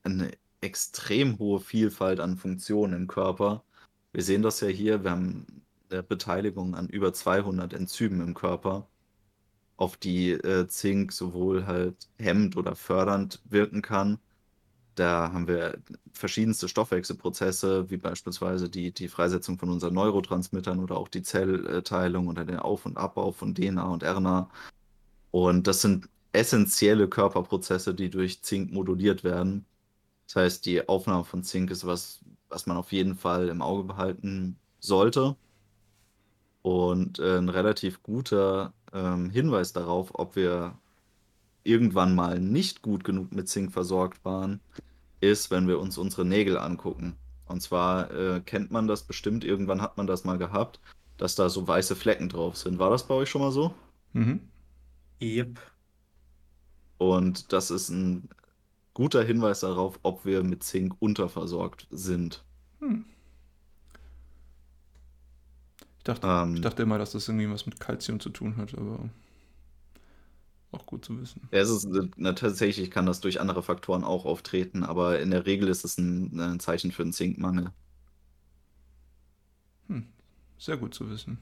eine 0.05 0.31
extrem 0.61 1.39
hohe 1.39 1.61
Vielfalt 1.61 2.21
an 2.21 2.37
Funktionen 2.37 2.95
im 2.95 3.09
Körper. 3.09 3.65
Wir 4.13 4.23
sehen 4.23 4.43
das 4.43 4.61
ja 4.61 4.69
hier, 4.69 5.05
wir 5.05 5.11
haben 5.11 5.47
eine 5.91 6.03
Beteiligung 6.03 6.75
an 6.75 6.89
über 6.89 7.13
200 7.13 7.75
Enzymen 7.75 8.21
im 8.21 8.35
Körper 8.35 8.89
auf 9.83 9.97
die 9.97 10.31
äh, 10.31 10.69
Zink 10.69 11.13
sowohl 11.13 11.67
halt 11.67 12.09
hemmend 12.19 12.57
oder 12.57 12.77
fördernd 12.77 13.43
wirken 13.51 13.83
kann. 13.83 14.19
Da 14.95 15.33
haben 15.33 15.49
wir 15.49 15.79
verschiedenste 16.13 16.69
Stoffwechselprozesse, 16.69 17.91
wie 17.91 17.97
beispielsweise 17.97 18.71
die, 18.71 18.93
die 18.93 19.09
Freisetzung 19.09 19.59
von 19.59 19.71
unseren 19.71 19.95
Neurotransmittern 19.95 20.79
oder 20.79 20.97
auch 20.99 21.09
die 21.09 21.23
Zellteilung 21.23 22.29
oder 22.29 22.45
den 22.45 22.59
Auf- 22.61 22.87
und 22.87 22.97
Abbau 22.97 23.33
von 23.33 23.55
DNA 23.57 23.85
und 23.89 24.05
RNA. 24.05 24.51
Und 25.33 25.67
das 25.67 25.83
sind 25.83 26.09
essentielle 26.33 27.09
Körperprozesse, 27.09 27.95
die 27.95 28.11
durch 28.11 28.43
Zink 28.43 28.73
moduliert 28.73 29.25
werden. 29.25 29.67
Das 30.27 30.37
heißt, 30.37 30.67
die 30.67 30.89
Aufnahme 30.89 31.25
von 31.25 31.43
Zink 31.45 31.71
ist 31.73 31.87
was, 31.87 32.21
was 32.49 32.67
man 32.67 32.77
auf 32.77 32.93
jeden 32.93 33.17
Fall 33.17 33.49
im 33.49 33.63
Auge 33.63 33.85
behalten 33.85 34.59
sollte. 34.81 35.37
Und 36.63 37.19
äh, 37.19 37.39
ein 37.39 37.49
relativ 37.49 38.03
guter 38.03 38.73
ähm, 38.93 39.31
Hinweis 39.31 39.73
darauf, 39.73 40.11
ob 40.19 40.37
wir 40.37 40.79
irgendwann 41.65 42.15
mal 42.15 42.41
nicht 42.41 42.83
gut 42.83 43.05
genug 43.05 43.33
mit 43.33 43.49
Zink 43.49 43.73
versorgt 43.73 44.25
waren, 44.25 44.61
ist, 45.21 45.51
wenn 45.51 45.69
wir 45.69 45.79
uns 45.79 45.99
unsere 45.99 46.25
Nägel 46.25 46.59
angucken. 46.59 47.17
Und 47.47 47.61
zwar 47.61 48.11
äh, 48.11 48.41
kennt 48.41 48.71
man 48.71 48.89
das 48.89 49.05
bestimmt, 49.05 49.45
irgendwann 49.45 49.83
hat 49.83 49.97
man 49.97 50.07
das 50.07 50.25
mal 50.25 50.39
gehabt, 50.39 50.81
dass 51.17 51.35
da 51.35 51.49
so 51.49 51.69
weiße 51.69 51.95
Flecken 51.95 52.29
drauf 52.29 52.57
sind. 52.57 52.79
War 52.79 52.91
das 52.91 53.07
bei 53.07 53.15
euch 53.15 53.29
schon 53.29 53.43
mal 53.43 53.53
so? 53.53 53.75
Mhm. 54.13 54.41
Yep. 55.21 55.61
Und 56.99 57.53
das 57.53 57.71
ist 57.71 57.91
ein 57.91 58.29
guter 58.95 59.23
Hinweis 59.23 59.61
darauf, 59.61 59.99
ob 60.03 60.25
wir 60.25 60.43
mit 60.43 60.63
Zink 60.65 60.95
unterversorgt 60.99 61.87
sind. 61.91 62.45
Hm. 62.81 63.05
Ich 66.03 66.05
dachte, 66.05 66.27
Ähm, 66.27 66.55
ich 66.55 66.61
dachte 66.61 66.83
immer, 66.83 66.99
dass 66.99 67.13
das 67.13 67.29
irgendwie 67.29 67.49
was 67.49 67.65
mit 67.65 67.79
Kalzium 67.79 68.19
zu 68.19 68.31
tun 68.31 68.57
hat, 68.57 68.77
aber 68.77 69.09
auch 70.73 70.85
gut 70.85 71.05
zu 71.05 71.21
wissen. 71.21 71.49
Ja, 71.53 71.61
es 71.61 71.71
ist, 71.71 71.85
äh, 71.85 72.09
na, 72.17 72.33
tatsächlich 72.33 72.91
kann 72.91 73.07
das 73.07 73.21
durch 73.21 73.41
andere 73.41 73.63
Faktoren 73.63 74.03
auch 74.03 74.25
auftreten, 74.25 74.83
aber 74.83 75.21
in 75.21 75.31
der 75.31 75.47
Regel 75.47 75.69
ist 75.69 75.85
es 75.85 75.99
ein, 75.99 76.41
ein 76.41 76.59
Zeichen 76.61 76.91
für 76.91 77.03
einen 77.03 77.13
Zinkmangel. 77.13 77.73
Hm. 79.89 80.07
Sehr 80.59 80.77
gut 80.77 80.93
zu 80.95 81.09
wissen. 81.09 81.39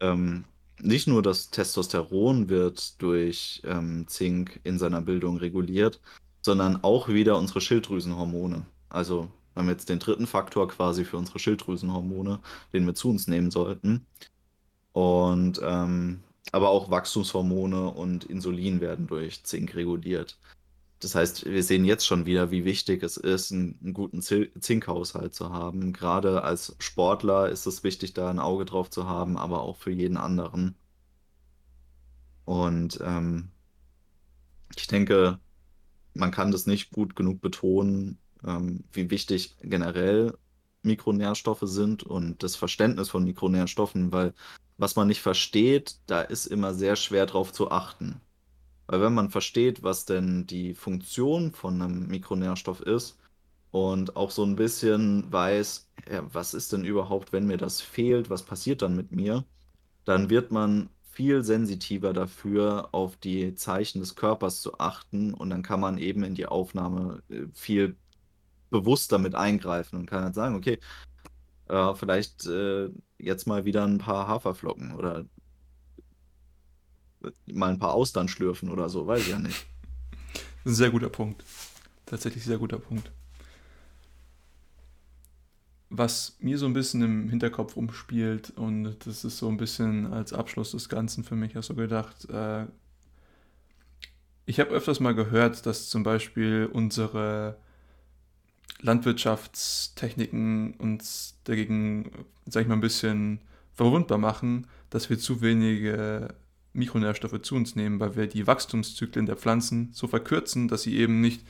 Ähm, 0.00 0.44
nicht 0.80 1.06
nur 1.08 1.22
das 1.22 1.50
Testosteron 1.50 2.48
wird 2.48 3.00
durch 3.02 3.62
ähm, 3.64 4.06
Zink 4.08 4.60
in 4.64 4.78
seiner 4.78 5.00
Bildung 5.02 5.38
reguliert, 5.38 6.00
sondern 6.42 6.82
auch 6.84 7.08
wieder 7.08 7.38
unsere 7.38 7.60
Schilddrüsenhormone. 7.60 8.66
Also 8.88 9.30
wir 9.56 9.62
haben 9.62 9.70
jetzt 9.70 9.88
den 9.88 10.00
dritten 10.00 10.26
Faktor 10.26 10.68
quasi 10.68 11.06
für 11.06 11.16
unsere 11.16 11.38
Schilddrüsenhormone, 11.38 12.40
den 12.74 12.84
wir 12.84 12.94
zu 12.94 13.08
uns 13.08 13.26
nehmen 13.26 13.50
sollten. 13.50 14.06
Und 14.92 15.60
ähm, 15.62 16.20
aber 16.52 16.68
auch 16.68 16.90
Wachstumshormone 16.90 17.88
und 17.88 18.24
Insulin 18.24 18.82
werden 18.82 19.06
durch 19.06 19.44
Zink 19.44 19.74
reguliert. 19.74 20.38
Das 21.00 21.14
heißt, 21.14 21.46
wir 21.46 21.62
sehen 21.62 21.86
jetzt 21.86 22.06
schon 22.06 22.26
wieder, 22.26 22.50
wie 22.50 22.66
wichtig 22.66 23.02
es 23.02 23.16
ist, 23.16 23.50
einen, 23.50 23.78
einen 23.82 23.94
guten 23.94 24.20
Zinkhaushalt 24.20 25.34
zu 25.34 25.50
haben. 25.50 25.94
Gerade 25.94 26.42
als 26.42 26.76
Sportler 26.78 27.48
ist 27.48 27.64
es 27.64 27.82
wichtig, 27.82 28.12
da 28.12 28.28
ein 28.28 28.38
Auge 28.38 28.66
drauf 28.66 28.90
zu 28.90 29.08
haben, 29.08 29.38
aber 29.38 29.62
auch 29.62 29.78
für 29.78 29.90
jeden 29.90 30.18
anderen. 30.18 30.76
Und 32.44 33.00
ähm, 33.02 33.48
ich 34.76 34.86
denke, 34.86 35.38
man 36.12 36.30
kann 36.30 36.52
das 36.52 36.66
nicht 36.66 36.90
gut 36.90 37.16
genug 37.16 37.40
betonen, 37.40 38.18
ähm, 38.46 38.84
wie 38.92 39.10
wichtig 39.10 39.56
generell 39.62 40.36
Mikronährstoffe 40.82 41.62
sind 41.64 42.02
und 42.02 42.42
das 42.42 42.56
Verständnis 42.56 43.08
von 43.10 43.24
Mikronährstoffen, 43.24 44.12
weil 44.12 44.32
was 44.78 44.96
man 44.96 45.08
nicht 45.08 45.22
versteht, 45.22 45.96
da 46.06 46.20
ist 46.20 46.46
immer 46.46 46.74
sehr 46.74 46.96
schwer 46.96 47.26
drauf 47.26 47.52
zu 47.52 47.70
achten. 47.70 48.20
Weil 48.86 49.00
wenn 49.00 49.14
man 49.14 49.30
versteht, 49.30 49.82
was 49.82 50.04
denn 50.04 50.46
die 50.46 50.74
Funktion 50.74 51.52
von 51.52 51.80
einem 51.82 52.06
Mikronährstoff 52.08 52.80
ist 52.80 53.18
und 53.70 54.16
auch 54.16 54.30
so 54.30 54.44
ein 54.44 54.56
bisschen 54.56 55.30
weiß, 55.32 55.88
ja, 56.10 56.22
was 56.32 56.54
ist 56.54 56.72
denn 56.72 56.84
überhaupt, 56.84 57.32
wenn 57.32 57.46
mir 57.46 57.56
das 57.56 57.80
fehlt, 57.80 58.30
was 58.30 58.42
passiert 58.42 58.82
dann 58.82 58.94
mit 58.94 59.12
mir, 59.12 59.44
dann 60.04 60.30
wird 60.30 60.52
man 60.52 60.88
viel 61.10 61.42
sensitiver 61.42 62.12
dafür, 62.12 62.90
auf 62.92 63.16
die 63.16 63.54
Zeichen 63.54 64.00
des 64.00 64.16
Körpers 64.16 64.60
zu 64.60 64.78
achten 64.78 65.34
und 65.34 65.50
dann 65.50 65.62
kann 65.62 65.80
man 65.80 65.98
eben 65.98 66.22
in 66.24 66.34
die 66.34 66.46
Aufnahme 66.46 67.22
äh, 67.30 67.46
viel 67.54 67.96
bewusster 68.70 69.18
mit 69.18 69.34
eingreifen 69.34 69.98
und 69.98 70.06
kann 70.06 70.24
halt 70.24 70.34
sagen, 70.34 70.54
okay, 70.56 70.78
äh, 71.68 71.94
vielleicht 71.94 72.46
äh, 72.46 72.90
jetzt 73.18 73.46
mal 73.46 73.64
wieder 73.64 73.84
ein 73.84 73.98
paar 73.98 74.28
Haferflocken 74.28 74.94
oder 74.94 75.24
mal 77.46 77.70
ein 77.70 77.78
paar 77.78 77.94
Austern 77.94 78.28
schlürfen 78.28 78.70
oder 78.70 78.88
so, 78.88 79.06
weiß 79.06 79.22
ich 79.22 79.28
ja 79.28 79.38
nicht. 79.38 79.66
Ein 80.64 80.74
sehr 80.74 80.90
guter 80.90 81.08
Punkt. 81.08 81.44
Tatsächlich 82.06 82.44
sehr 82.44 82.58
guter 82.58 82.78
Punkt. 82.78 83.10
Was 85.88 86.36
mir 86.40 86.58
so 86.58 86.66
ein 86.66 86.72
bisschen 86.72 87.02
im 87.02 87.28
Hinterkopf 87.30 87.76
umspielt, 87.76 88.50
und 88.56 88.96
das 89.06 89.24
ist 89.24 89.38
so 89.38 89.48
ein 89.48 89.56
bisschen 89.56 90.12
als 90.12 90.32
Abschluss 90.32 90.72
des 90.72 90.88
Ganzen 90.88 91.22
für 91.22 91.36
mich, 91.36 91.54
hast 91.54 91.70
du 91.70 91.74
gedacht, 91.74 92.28
äh, 92.28 92.66
ich 94.44 94.60
habe 94.60 94.70
öfters 94.70 95.00
mal 95.00 95.14
gehört, 95.14 95.66
dass 95.66 95.88
zum 95.88 96.02
Beispiel 96.02 96.68
unsere 96.72 97.58
Landwirtschaftstechniken 98.80 100.74
uns 100.74 101.38
dagegen, 101.44 102.10
sag 102.46 102.62
ich 102.62 102.68
mal, 102.68 102.74
ein 102.74 102.80
bisschen 102.80 103.40
verwundbar 103.72 104.18
machen, 104.18 104.66
dass 104.90 105.10
wir 105.10 105.18
zu 105.18 105.40
wenige 105.40 106.34
Mikronährstoffe 106.72 107.40
zu 107.42 107.54
uns 107.54 107.74
nehmen, 107.74 108.00
weil 108.00 108.16
wir 108.16 108.26
die 108.26 108.46
Wachstumszyklen 108.46 109.26
der 109.26 109.36
Pflanzen 109.36 109.90
so 109.92 110.06
verkürzen, 110.06 110.68
dass 110.68 110.82
sie 110.82 110.96
eben 110.96 111.20
nicht 111.20 111.42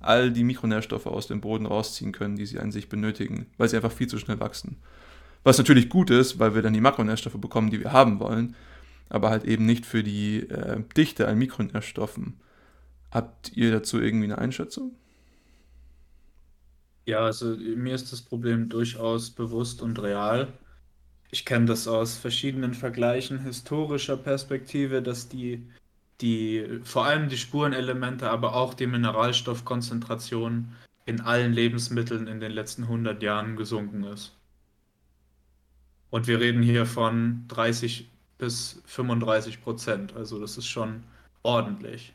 all 0.00 0.32
die 0.32 0.44
Mikronährstoffe 0.44 1.06
aus 1.06 1.28
dem 1.28 1.40
Boden 1.40 1.66
rausziehen 1.66 2.12
können, 2.12 2.36
die 2.36 2.46
sie 2.46 2.58
an 2.58 2.72
sich 2.72 2.88
benötigen, 2.88 3.46
weil 3.56 3.68
sie 3.68 3.76
einfach 3.76 3.92
viel 3.92 4.08
zu 4.08 4.18
schnell 4.18 4.40
wachsen. 4.40 4.78
Was 5.44 5.58
natürlich 5.58 5.88
gut 5.88 6.10
ist, 6.10 6.38
weil 6.38 6.54
wir 6.54 6.62
dann 6.62 6.72
die 6.72 6.80
Makronährstoffe 6.80 7.40
bekommen, 7.40 7.70
die 7.70 7.80
wir 7.80 7.92
haben 7.92 8.20
wollen, 8.20 8.56
aber 9.08 9.30
halt 9.30 9.44
eben 9.44 9.66
nicht 9.66 9.86
für 9.86 10.02
die 10.02 10.40
äh, 10.48 10.82
Dichte 10.96 11.28
an 11.28 11.38
Mikronährstoffen. 11.38 12.40
Habt 13.10 13.52
ihr 13.54 13.70
dazu 13.70 14.00
irgendwie 14.00 14.24
eine 14.24 14.38
Einschätzung? 14.38 14.92
Ja, 17.04 17.20
also 17.20 17.56
mir 17.56 17.94
ist 17.94 18.12
das 18.12 18.22
Problem 18.22 18.68
durchaus 18.68 19.30
bewusst 19.30 19.82
und 19.82 20.00
real. 20.00 20.52
Ich 21.30 21.44
kenne 21.44 21.66
das 21.66 21.88
aus 21.88 22.16
verschiedenen 22.16 22.74
Vergleichen 22.74 23.40
historischer 23.40 24.16
Perspektive, 24.16 25.02
dass 25.02 25.28
die, 25.28 25.66
die, 26.20 26.80
vor 26.84 27.06
allem 27.06 27.28
die 27.28 27.38
Spurenelemente, 27.38 28.30
aber 28.30 28.54
auch 28.54 28.74
die 28.74 28.86
Mineralstoffkonzentration 28.86 30.68
in 31.06 31.20
allen 31.20 31.52
Lebensmitteln 31.52 32.28
in 32.28 32.40
den 32.40 32.52
letzten 32.52 32.84
100 32.84 33.22
Jahren 33.22 33.56
gesunken 33.56 34.04
ist. 34.04 34.36
Und 36.10 36.26
wir 36.28 36.40
reden 36.40 36.62
hier 36.62 36.86
von 36.86 37.46
30 37.48 38.08
bis 38.38 38.82
35 38.86 39.62
Prozent, 39.62 40.14
also 40.14 40.38
das 40.38 40.58
ist 40.58 40.66
schon 40.66 41.02
ordentlich. 41.42 42.14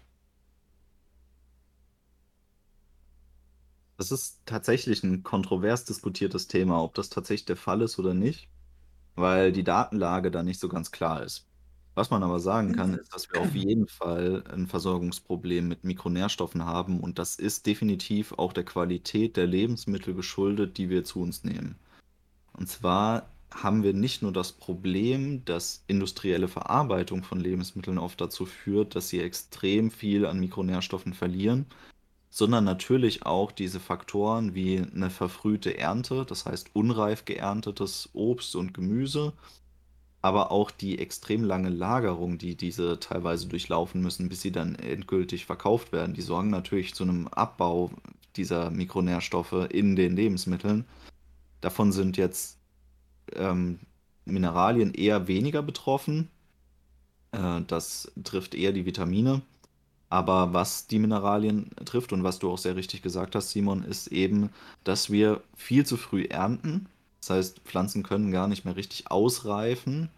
Das 3.98 4.12
ist 4.12 4.42
tatsächlich 4.46 5.04
ein 5.04 5.24
kontrovers 5.24 5.84
diskutiertes 5.86 6.48
Thema, 6.48 6.82
ob 6.84 6.94
das 6.94 7.10
tatsächlich 7.10 7.46
der 7.46 7.58
Fall 7.58 7.82
ist 7.82 7.98
oder 7.98 8.14
nicht, 8.14 8.48
weil 9.16 9.52
die 9.52 9.64
Datenlage 9.64 10.30
da 10.32 10.44
nicht 10.44 10.60
so 10.60 10.70
ganz 10.70 10.92
klar 10.92 11.24
ist. 11.24 11.48
Was 11.96 12.12
man 12.12 12.22
aber 12.22 12.40
sagen 12.40 12.76
kann, 12.76 12.94
ist, 12.94 13.12
dass 13.12 13.32
wir 13.32 13.42
auf 13.42 13.56
jeden 13.56 13.88
Fall 13.88 14.44
ein 14.54 14.68
Versorgungsproblem 14.68 15.68
mit 15.68 15.84
Mikronährstoffen 15.84 16.64
haben 16.64 17.00
und 17.00 17.18
das 17.18 17.36
ist 17.36 17.66
definitiv 17.66 18.34
auch 18.34 18.54
der 18.54 18.66
Qualität 18.66 19.36
der 19.36 19.48
Lebensmittel 19.48 20.14
geschuldet, 20.14 20.78
die 20.78 20.92
wir 20.92 21.04
zu 21.04 21.22
uns 21.22 21.44
nehmen. 21.44 21.80
Und 22.54 22.70
zwar 22.70 23.32
haben 23.52 23.82
wir 23.82 23.94
nicht 23.94 24.22
nur 24.22 24.32
das 24.32 24.52
Problem, 24.52 25.44
dass 25.46 25.84
industrielle 25.88 26.48
Verarbeitung 26.48 27.24
von 27.24 27.40
Lebensmitteln 27.40 27.98
oft 27.98 28.22
dazu 28.22 28.46
führt, 28.46 28.96
dass 28.96 29.10
sie 29.10 29.22
extrem 29.22 29.90
viel 29.90 30.28
an 30.28 30.40
Mikronährstoffen 30.40 31.16
verlieren, 31.16 31.66
sondern 32.38 32.66
natürlich 32.66 33.26
auch 33.26 33.52
diese 33.52 33.80
Faktoren 33.80 34.54
wie 34.54 34.78
eine 34.78 35.10
verfrühte 35.10 35.76
Ernte, 35.76 36.24
das 36.24 36.46
heißt 36.46 36.70
unreif 36.74 37.26
geerntetes 37.26 38.12
Obst 38.14 38.56
und 38.56 38.76
Gemüse, 38.76 39.34
aber 40.22 40.52
auch 40.52 40.70
die 40.70 41.00
extrem 41.00 41.44
lange 41.44 41.70
Lagerung, 41.70 42.38
die 42.38 42.56
diese 42.56 43.00
teilweise 43.00 43.48
durchlaufen 43.48 44.02
müssen, 44.02 44.30
bis 44.30 44.44
sie 44.44 44.52
dann 44.52 44.76
endgültig 44.76 45.48
verkauft 45.48 45.92
werden, 45.92 46.14
die 46.14 46.22
sorgen 46.22 46.52
natürlich 46.52 46.94
zu 46.94 47.06
einem 47.06 47.28
Abbau 47.30 47.90
dieser 48.36 48.70
Mikronährstoffe 48.70 49.68
in 49.72 49.96
den 49.96 50.16
Lebensmitteln. 50.16 50.86
Davon 51.60 51.92
sind 51.92 52.18
jetzt 52.18 52.60
ähm, 53.34 53.80
Mineralien 54.26 54.94
eher 54.94 55.28
weniger 55.28 55.64
betroffen. 55.64 56.30
Äh, 57.32 57.62
das 57.66 58.12
trifft 58.24 58.54
eher 58.54 58.74
die 58.74 58.86
Vitamine. 58.86 59.42
Aber 60.10 60.54
was 60.54 60.88
die 60.88 61.00
Mineralien 61.00 61.70
trifft 61.86 62.14
und 62.14 62.24
was 62.24 62.40
du 62.40 62.50
auch 62.50 62.58
sehr 62.58 62.76
richtig 62.76 63.02
gesagt 63.02 63.36
hast, 63.36 63.52
Simon, 63.52 63.84
ist 63.84 64.08
eben, 64.08 64.50
dass 64.84 65.10
wir 65.12 65.42
viel 65.56 65.86
zu 65.86 65.98
früh 65.98 66.24
ernten. 66.26 66.88
Das 67.20 67.32
heißt, 67.32 67.60
Pflanzen 67.66 68.04
können 68.04 68.32
gar 68.32 68.48
nicht 68.48 68.64
mehr 68.64 68.78
richtig 68.78 69.12
ausreifen 69.12 70.10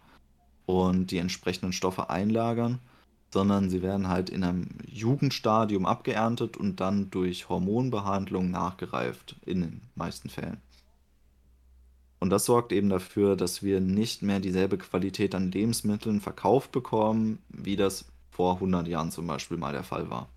und 0.66 1.10
die 1.10 1.18
entsprechenden 1.18 1.72
Stoffe 1.72 2.08
einlagern, 2.08 2.78
sondern 3.32 3.68
sie 3.68 3.82
werden 3.82 4.08
halt 4.08 4.30
in 4.30 4.44
einem 4.44 4.68
Jugendstadium 4.86 5.86
abgeerntet 5.86 6.56
und 6.56 6.78
dann 6.78 7.10
durch 7.10 7.48
Hormonbehandlung 7.48 8.50
nachgereift, 8.50 9.36
in 9.44 9.62
den 9.62 9.80
meisten 9.96 10.28
Fällen. 10.28 10.58
Und 12.20 12.30
das 12.30 12.44
sorgt 12.44 12.70
eben 12.70 12.90
dafür, 12.90 13.34
dass 13.34 13.62
wir 13.62 13.80
nicht 13.80 14.22
mehr 14.22 14.40
dieselbe 14.40 14.78
Qualität 14.78 15.34
an 15.34 15.50
Lebensmitteln 15.50 16.20
verkauft 16.20 16.70
bekommen, 16.70 17.38
wie 17.48 17.76
das 17.76 18.04
vor 18.40 18.54
100 18.54 18.88
Jahren 18.88 19.10
zum 19.10 19.26
Beispiel 19.26 19.58
mal 19.58 19.74
der 19.74 19.84
Fall 19.84 20.08
war. 20.08 20.30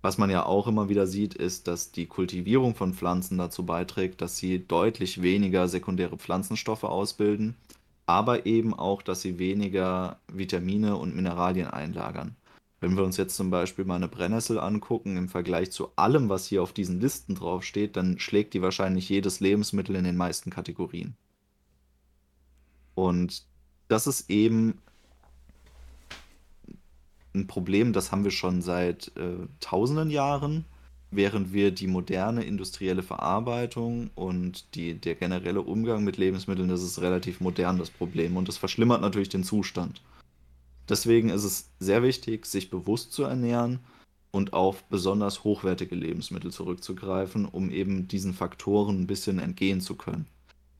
Was 0.00 0.16
man 0.16 0.30
ja 0.30 0.46
auch 0.46 0.66
immer 0.66 0.88
wieder 0.88 1.06
sieht, 1.06 1.34
ist, 1.34 1.68
dass 1.68 1.92
die 1.92 2.06
Kultivierung 2.06 2.74
von 2.74 2.94
Pflanzen 2.94 3.36
dazu 3.36 3.66
beiträgt, 3.66 4.22
dass 4.22 4.38
sie 4.38 4.66
deutlich 4.66 5.20
weniger 5.20 5.68
sekundäre 5.68 6.16
Pflanzenstoffe 6.16 6.84
ausbilden, 6.84 7.56
aber 8.06 8.46
eben 8.46 8.72
auch, 8.72 9.02
dass 9.02 9.20
sie 9.20 9.38
weniger 9.38 10.18
Vitamine 10.32 10.96
und 10.96 11.14
Mineralien 11.14 11.68
einlagern. 11.68 12.36
Wenn 12.80 12.96
wir 12.96 13.04
uns 13.04 13.18
jetzt 13.18 13.36
zum 13.36 13.50
Beispiel 13.50 13.84
mal 13.84 13.96
eine 13.96 14.08
Brennnessel 14.08 14.58
angucken, 14.58 15.18
im 15.18 15.28
Vergleich 15.28 15.72
zu 15.72 15.90
allem, 15.96 16.30
was 16.30 16.46
hier 16.46 16.62
auf 16.62 16.72
diesen 16.72 17.02
Listen 17.02 17.34
draufsteht, 17.34 17.98
dann 17.98 18.18
schlägt 18.18 18.54
die 18.54 18.62
wahrscheinlich 18.62 19.10
jedes 19.10 19.40
Lebensmittel 19.40 19.94
in 19.94 20.04
den 20.04 20.16
meisten 20.16 20.48
Kategorien. 20.48 21.16
Und 22.94 23.44
das 23.88 24.06
ist 24.06 24.30
eben 24.30 24.78
ein 27.34 27.46
Problem, 27.46 27.92
das 27.92 28.12
haben 28.12 28.24
wir 28.24 28.30
schon 28.30 28.62
seit 28.62 29.12
äh, 29.16 29.46
tausenden 29.60 30.10
Jahren, 30.10 30.64
während 31.10 31.52
wir 31.52 31.70
die 31.70 31.86
moderne 31.86 32.44
industrielle 32.44 33.02
Verarbeitung 33.02 34.10
und 34.14 34.74
die, 34.74 34.94
der 34.94 35.14
generelle 35.14 35.62
Umgang 35.62 36.04
mit 36.04 36.16
Lebensmitteln, 36.16 36.68
das 36.68 36.82
ist 36.82 37.00
relativ 37.00 37.40
modern, 37.40 37.78
das 37.78 37.90
Problem. 37.90 38.36
Und 38.36 38.48
das 38.48 38.58
verschlimmert 38.58 39.00
natürlich 39.00 39.28
den 39.28 39.44
Zustand. 39.44 40.02
Deswegen 40.88 41.28
ist 41.28 41.44
es 41.44 41.70
sehr 41.78 42.02
wichtig, 42.02 42.46
sich 42.46 42.70
bewusst 42.70 43.12
zu 43.12 43.24
ernähren 43.24 43.80
und 44.30 44.52
auf 44.52 44.84
besonders 44.84 45.44
hochwertige 45.44 45.94
Lebensmittel 45.94 46.50
zurückzugreifen, 46.50 47.44
um 47.44 47.70
eben 47.70 48.08
diesen 48.08 48.32
Faktoren 48.32 49.02
ein 49.02 49.06
bisschen 49.06 49.38
entgehen 49.38 49.80
zu 49.80 49.94
können. 49.94 50.26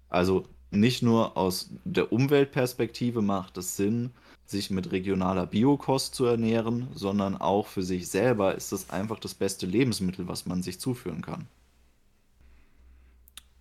Also 0.08 0.46
nicht 0.70 1.02
nur 1.02 1.36
aus 1.36 1.70
der 1.84 2.12
Umweltperspektive 2.12 3.22
macht 3.22 3.58
es 3.58 3.76
Sinn, 3.76 4.10
sich 4.52 4.70
mit 4.70 4.92
regionaler 4.92 5.46
Biokost 5.46 6.14
zu 6.14 6.24
ernähren, 6.26 6.86
sondern 6.94 7.36
auch 7.36 7.66
für 7.66 7.82
sich 7.82 8.08
selber 8.08 8.54
ist 8.54 8.70
es 8.70 8.90
einfach 8.90 9.18
das 9.18 9.34
beste 9.34 9.66
Lebensmittel, 9.66 10.28
was 10.28 10.46
man 10.46 10.62
sich 10.62 10.78
zuführen 10.78 11.22
kann. 11.22 11.48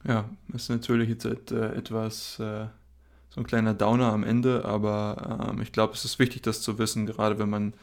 Ja, 0.03 0.29
ist 0.53 0.69
natürlich 0.69 1.09
jetzt 1.09 1.25
äh, 1.25 1.73
etwas 1.73 2.39
äh, 2.39 2.67
so 3.29 3.41
ein 3.41 3.47
kleiner 3.47 3.73
Downer 3.73 4.11
am 4.11 4.23
Ende, 4.23 4.65
aber 4.65 5.49
ähm, 5.51 5.61
ich 5.61 5.71
glaube, 5.71 5.93
es 5.93 6.05
ist 6.05 6.19
wichtig, 6.19 6.41
das 6.43 6.61
zu 6.61 6.77
wissen, 6.77 7.05
gerade 7.05 7.39
wenn 7.39 7.49
man 7.49 7.73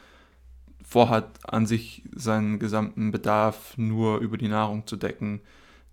vorhat, 0.83 1.27
an 1.43 1.65
sich 1.65 2.03
seinen 2.15 2.59
gesamten 2.59 3.11
Bedarf 3.11 3.77
nur 3.77 4.19
über 4.19 4.37
die 4.37 4.47
Nahrung 4.47 4.87
zu 4.87 4.95
decken, 4.95 5.41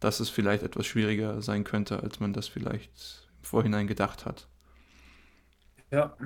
dass 0.01 0.21
es 0.21 0.31
vielleicht 0.31 0.63
etwas 0.63 0.87
schwieriger 0.87 1.43
sein 1.43 1.65
könnte, 1.65 2.03
als 2.03 2.21
man 2.21 2.33
das 2.33 2.49
vielleicht 2.49 3.29
im 3.39 3.45
Vorhinein 3.45 3.87
gedacht 3.87 4.25
hat. 4.25 4.47
Ja, 5.91 6.17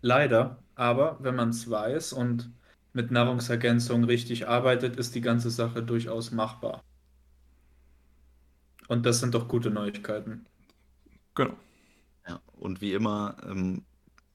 leider. 0.00 0.62
Aber 0.74 1.18
wenn 1.20 1.34
man 1.34 1.50
es 1.50 1.68
weiß 1.68 2.12
und 2.12 2.50
mit 2.92 3.10
Nahrungsergänzung 3.10 4.04
richtig 4.04 4.48
arbeitet, 4.48 4.96
ist 4.96 5.14
die 5.14 5.20
ganze 5.20 5.50
Sache 5.50 5.82
durchaus 5.82 6.30
machbar. 6.30 6.82
Und 8.88 9.04
das 9.04 9.20
sind 9.20 9.34
doch 9.34 9.48
gute 9.48 9.70
Neuigkeiten. 9.70 10.46
Genau. 11.34 11.54
Ja, 12.26 12.40
und 12.56 12.80
wie 12.80 12.94
immer, 12.94 13.36
ähm, 13.46 13.84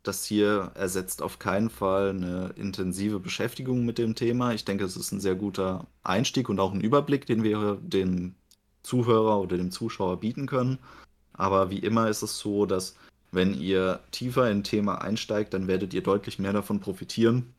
das 0.03 0.25
hier 0.25 0.71
ersetzt 0.75 1.21
auf 1.21 1.39
keinen 1.39 1.69
Fall 1.69 2.09
eine 2.09 2.53
intensive 2.55 3.19
Beschäftigung 3.19 3.85
mit 3.85 3.97
dem 3.97 4.15
Thema. 4.15 4.53
Ich 4.53 4.65
denke, 4.65 4.83
es 4.83 4.97
ist 4.97 5.11
ein 5.11 5.21
sehr 5.21 5.35
guter 5.35 5.87
Einstieg 6.03 6.49
und 6.49 6.59
auch 6.59 6.73
ein 6.73 6.81
Überblick, 6.81 7.25
den 7.25 7.43
wir 7.43 7.77
dem 7.81 8.35
Zuhörer 8.83 9.39
oder 9.39 9.57
dem 9.57 9.71
Zuschauer 9.71 10.19
bieten 10.19 10.45
können. 10.45 10.77
Aber 11.33 11.69
wie 11.69 11.79
immer 11.79 12.09
ist 12.09 12.21
es 12.21 12.37
so, 12.37 12.65
dass 12.65 12.95
wenn 13.33 13.53
ihr 13.53 13.99
tiefer 14.11 14.49
in 14.49 14.59
ein 14.59 14.63
Thema 14.63 15.01
einsteigt, 15.01 15.53
dann 15.53 15.67
werdet 15.67 15.93
ihr 15.93 16.03
deutlich 16.03 16.39
mehr 16.39 16.53
davon 16.53 16.79
profitieren. 16.79 17.53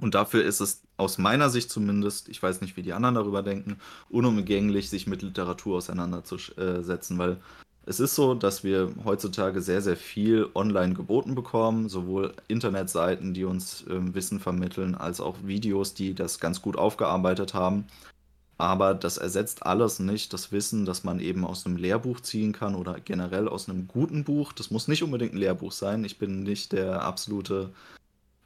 Und 0.00 0.14
dafür 0.14 0.44
ist 0.44 0.60
es 0.60 0.82
aus 0.96 1.18
meiner 1.18 1.50
Sicht 1.50 1.70
zumindest, 1.70 2.28
ich 2.28 2.42
weiß 2.42 2.60
nicht, 2.60 2.76
wie 2.76 2.82
die 2.82 2.92
anderen 2.92 3.14
darüber 3.14 3.42
denken, 3.42 3.78
unumgänglich, 4.08 4.90
sich 4.90 5.06
mit 5.06 5.22
Literatur 5.22 5.76
auseinanderzusetzen, 5.76 7.18
weil 7.18 7.38
es 7.86 8.00
ist 8.00 8.14
so, 8.14 8.34
dass 8.34 8.64
wir 8.64 8.94
heutzutage 9.04 9.60
sehr, 9.60 9.82
sehr 9.82 9.96
viel 9.96 10.48
online 10.54 10.94
geboten 10.94 11.34
bekommen, 11.34 11.88
sowohl 11.88 12.32
Internetseiten, 12.48 13.34
die 13.34 13.44
uns 13.44 13.82
äh, 13.82 14.14
Wissen 14.14 14.40
vermitteln, 14.40 14.94
als 14.94 15.20
auch 15.20 15.36
Videos, 15.44 15.92
die 15.92 16.14
das 16.14 16.40
ganz 16.40 16.62
gut 16.62 16.76
aufgearbeitet 16.76 17.52
haben. 17.52 17.84
Aber 18.56 18.94
das 18.94 19.16
ersetzt 19.16 19.66
alles 19.66 19.98
nicht 19.98 20.32
das 20.32 20.52
Wissen, 20.52 20.84
das 20.84 21.02
man 21.02 21.18
eben 21.18 21.44
aus 21.44 21.66
einem 21.66 21.76
Lehrbuch 21.76 22.20
ziehen 22.20 22.52
kann 22.52 22.74
oder 22.76 23.00
generell 23.00 23.48
aus 23.48 23.68
einem 23.68 23.88
guten 23.88 24.24
Buch. 24.24 24.52
Das 24.52 24.70
muss 24.70 24.86
nicht 24.86 25.02
unbedingt 25.02 25.34
ein 25.34 25.38
Lehrbuch 25.38 25.72
sein. 25.72 26.04
Ich 26.04 26.18
bin 26.18 26.44
nicht 26.44 26.72
der 26.72 27.02
absolute 27.02 27.72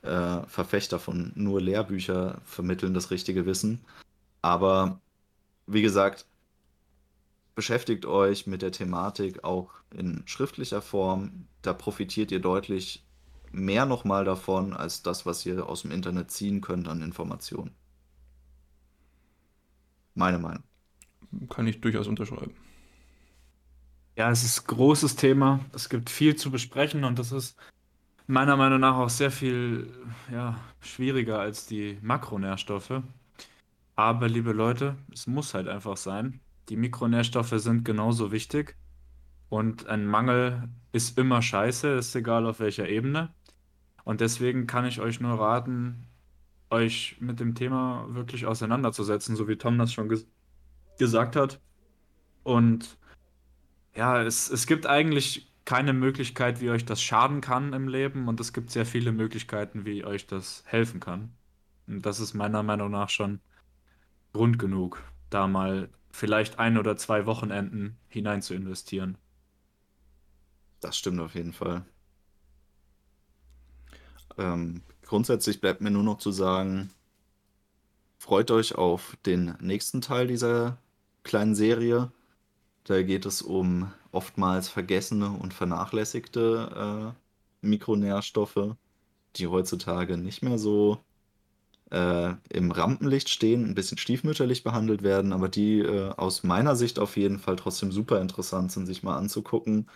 äh, 0.03 0.41
Verfechter 0.47 0.99
von 0.99 1.33
nur 1.35 1.61
Lehrbücher 1.61 2.41
vermitteln 2.45 2.95
das 2.95 3.11
richtige 3.11 3.45
Wissen. 3.45 3.81
Aber 4.41 5.01
wie 5.67 5.83
gesagt, 5.83 6.25
beschäftigt 7.55 8.07
euch 8.07 8.47
mit 8.47 8.63
der 8.63 8.73
Thematik 8.73 9.45
auch 9.45 9.71
in 9.91 10.23
schriftlicher 10.27 10.81
Form. 10.81 11.47
Da 11.61 11.75
profitiert 11.75 12.31
ihr 12.31 12.41
deutlich 12.41 13.05
mehr 13.51 13.85
nochmal 13.85 14.25
davon, 14.25 14.73
als 14.73 15.03
das, 15.03 15.27
was 15.27 15.45
ihr 15.45 15.69
aus 15.69 15.83
dem 15.83 15.91
Internet 15.91 16.31
ziehen 16.31 16.61
könnt 16.61 16.89
an 16.89 17.03
Informationen. 17.03 17.75
Meine 20.19 20.41
Meinung. 20.41 20.65
Kann 21.49 21.69
ich 21.69 21.81
durchaus 21.81 22.09
unterschreiben. 22.09 22.53
Ja, 24.17 24.31
es 24.33 24.43
ist 24.43 24.63
ein 24.63 24.67
großes 24.67 25.15
Thema. 25.15 25.61
Es 25.73 25.89
gibt 25.89 26.11
viel 26.11 26.35
zu 26.35 26.51
besprechen 26.51 27.05
und 27.05 27.21
das 27.21 27.31
ist 27.31 27.57
meiner 28.27 28.57
Meinung 28.57 28.81
nach 28.81 28.97
auch 28.97 29.11
sehr 29.11 29.31
viel 29.31 29.95
ja, 30.33 30.59
schwieriger 30.81 31.39
als 31.39 31.67
die 31.67 31.99
Makronährstoffe. 32.03 33.01
Aber 33.95 34.29
liebe 34.29 34.51
Leute, 34.51 34.97
es 35.13 35.29
muss 35.29 35.55
halt 35.55 35.69
einfach 35.69 35.97
sein. 35.97 36.41
Die 36.69 36.77
Mikronährstoffe 36.77 37.55
sind 37.55 37.85
genauso 37.85 38.33
wichtig 38.33 38.77
und 39.49 39.87
ein 39.87 40.05
Mangel 40.05 40.69
ist 40.91 41.17
immer 41.17 41.43
scheiße, 41.43 41.91
ist 41.91 42.17
egal 42.17 42.45
auf 42.47 42.59
welcher 42.59 42.89
Ebene. 42.89 43.33
Und 44.03 44.21
deswegen 44.21 44.67
kann 44.67 44.85
ich 44.85 45.01
euch 45.01 45.21
nur 45.21 45.39
raten, 45.39 46.08
euch 46.71 47.17
mit 47.21 47.41
dem 47.41 47.55
Thema 47.55 48.07
wirklich 48.11 48.47
auseinanderzusetzen, 48.47 49.37
so 49.37 49.49
wie 49.49 49.57
Tom 49.57 49.79
das 49.79 49.93
schon 49.93 50.09
ges 50.09 50.27
gesagt 50.99 51.37
hat. 51.37 51.61
Und 52.43 52.99
ja, 53.95 54.23
es, 54.23 54.51
es 54.51 54.67
gibt 54.67 54.87
eigentlich 54.87 55.53
keine 55.65 55.93
Möglichkeit, 55.93 56.61
wie 56.61 56.71
euch 56.71 56.85
das 56.85 57.03
schaden 57.03 57.41
kann 57.41 57.73
im 57.73 57.89
Leben 57.89 58.27
und 58.27 58.41
es 58.41 58.53
gibt 58.53 58.71
sehr 58.71 58.87
viele 58.87 59.13
Möglichkeiten, 59.13 59.85
wie 59.85 60.05
euch 60.05 60.27
das 60.27 60.65
helfen 60.67 60.99
kann. 60.99 61.33
Und 61.87 62.07
das 62.07 62.21
ist 62.21 62.35
meiner 62.35 62.63
Meinung 62.63 62.91
nach 62.91 63.11
schon 63.11 63.41
Grund 64.33 64.59
genug, 64.59 65.03
da 65.31 65.47
mal 65.47 65.91
vielleicht 66.11 66.59
ein 66.59 66.79
oder 66.79 66.97
zwei 66.97 67.27
Wochenenden 67.27 67.99
hinein 68.09 68.43
zu 68.43 68.55
investieren. 68.55 69.19
Das 70.81 70.97
stimmt 70.97 71.21
auf 71.21 71.35
jeden 71.35 71.53
Fall. 71.53 71.85
Ähm, 74.37 74.83
grundsätzlich 75.09 75.61
bleibt 75.61 75.81
mir 75.81 75.91
nur 75.91 76.05
noch 76.05 76.19
zu 76.19 76.31
sagen, 76.31 76.91
freut 78.19 78.51
euch 78.51 78.77
auf 78.77 79.17
den 79.27 79.57
nächsten 79.61 80.01
Teil 80.01 80.29
dieser 80.29 80.79
kleinen 81.25 81.55
Serie. 81.55 82.13
Da 82.85 83.03
geht 83.03 83.27
es 83.27 83.43
um 83.43 83.93
oftmals 84.13 84.69
vergessene 84.69 85.31
und 85.31 85.55
vernachlässigte 85.55 87.15
äh, 87.63 87.67
Mikronährstoffe, 87.67 88.77
die 89.37 89.47
heutzutage 89.47 90.17
nicht 90.17 90.43
mehr 90.43 90.59
so 90.59 90.99
äh, 91.91 92.35
im 92.51 92.71
Rampenlicht 92.71 93.29
stehen, 93.31 93.65
ein 93.65 93.75
bisschen 93.75 93.99
stiefmütterlich 93.99 94.63
behandelt 94.63 95.03
werden, 95.03 95.33
aber 95.33 95.49
die 95.49 95.81
äh, 95.81 96.11
aus 96.11 96.43
meiner 96.45 96.77
Sicht 96.77 96.99
auf 96.99 97.17
jeden 97.17 97.39
Fall 97.39 97.57
trotzdem 97.57 97.93
super 97.93 98.21
interessant 98.21 98.73
sind, 98.73 98.87
sich 98.87 99.03
mal 99.03 99.17
anzugucken. 99.17 99.89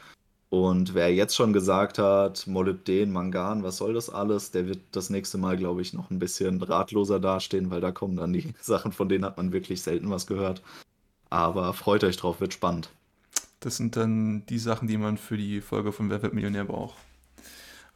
Und 0.52 0.92
wer 0.92 1.10
jetzt 1.10 1.34
schon 1.34 1.54
gesagt 1.54 1.98
hat, 1.98 2.46
Molybden, 2.46 3.10
Mangan, 3.10 3.62
was 3.62 3.78
soll 3.78 3.94
das 3.94 4.10
alles, 4.10 4.50
der 4.50 4.68
wird 4.68 4.80
das 4.92 5.08
nächste 5.08 5.38
Mal, 5.38 5.56
glaube 5.56 5.80
ich, 5.80 5.94
noch 5.94 6.10
ein 6.10 6.18
bisschen 6.18 6.62
ratloser 6.62 7.18
dastehen, 7.20 7.70
weil 7.70 7.80
da 7.80 7.90
kommen 7.90 8.16
dann 8.16 8.34
die 8.34 8.52
Sachen, 8.60 8.92
von 8.92 9.08
denen 9.08 9.24
hat 9.24 9.38
man 9.38 9.54
wirklich 9.54 9.80
selten 9.80 10.10
was 10.10 10.26
gehört. 10.26 10.60
Aber 11.30 11.72
freut 11.72 12.04
euch 12.04 12.18
drauf, 12.18 12.42
wird 12.42 12.52
spannend. 12.52 12.90
Das 13.60 13.78
sind 13.78 13.96
dann 13.96 14.44
die 14.44 14.58
Sachen, 14.58 14.88
die 14.88 14.98
man 14.98 15.16
für 15.16 15.38
die 15.38 15.62
Folge 15.62 15.90
von 15.90 16.10
Wer 16.10 16.22
wird 16.22 16.34
Millionär 16.34 16.66
braucht. 16.66 16.98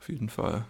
Auf 0.00 0.08
jeden 0.08 0.30
Fall. 0.30 0.64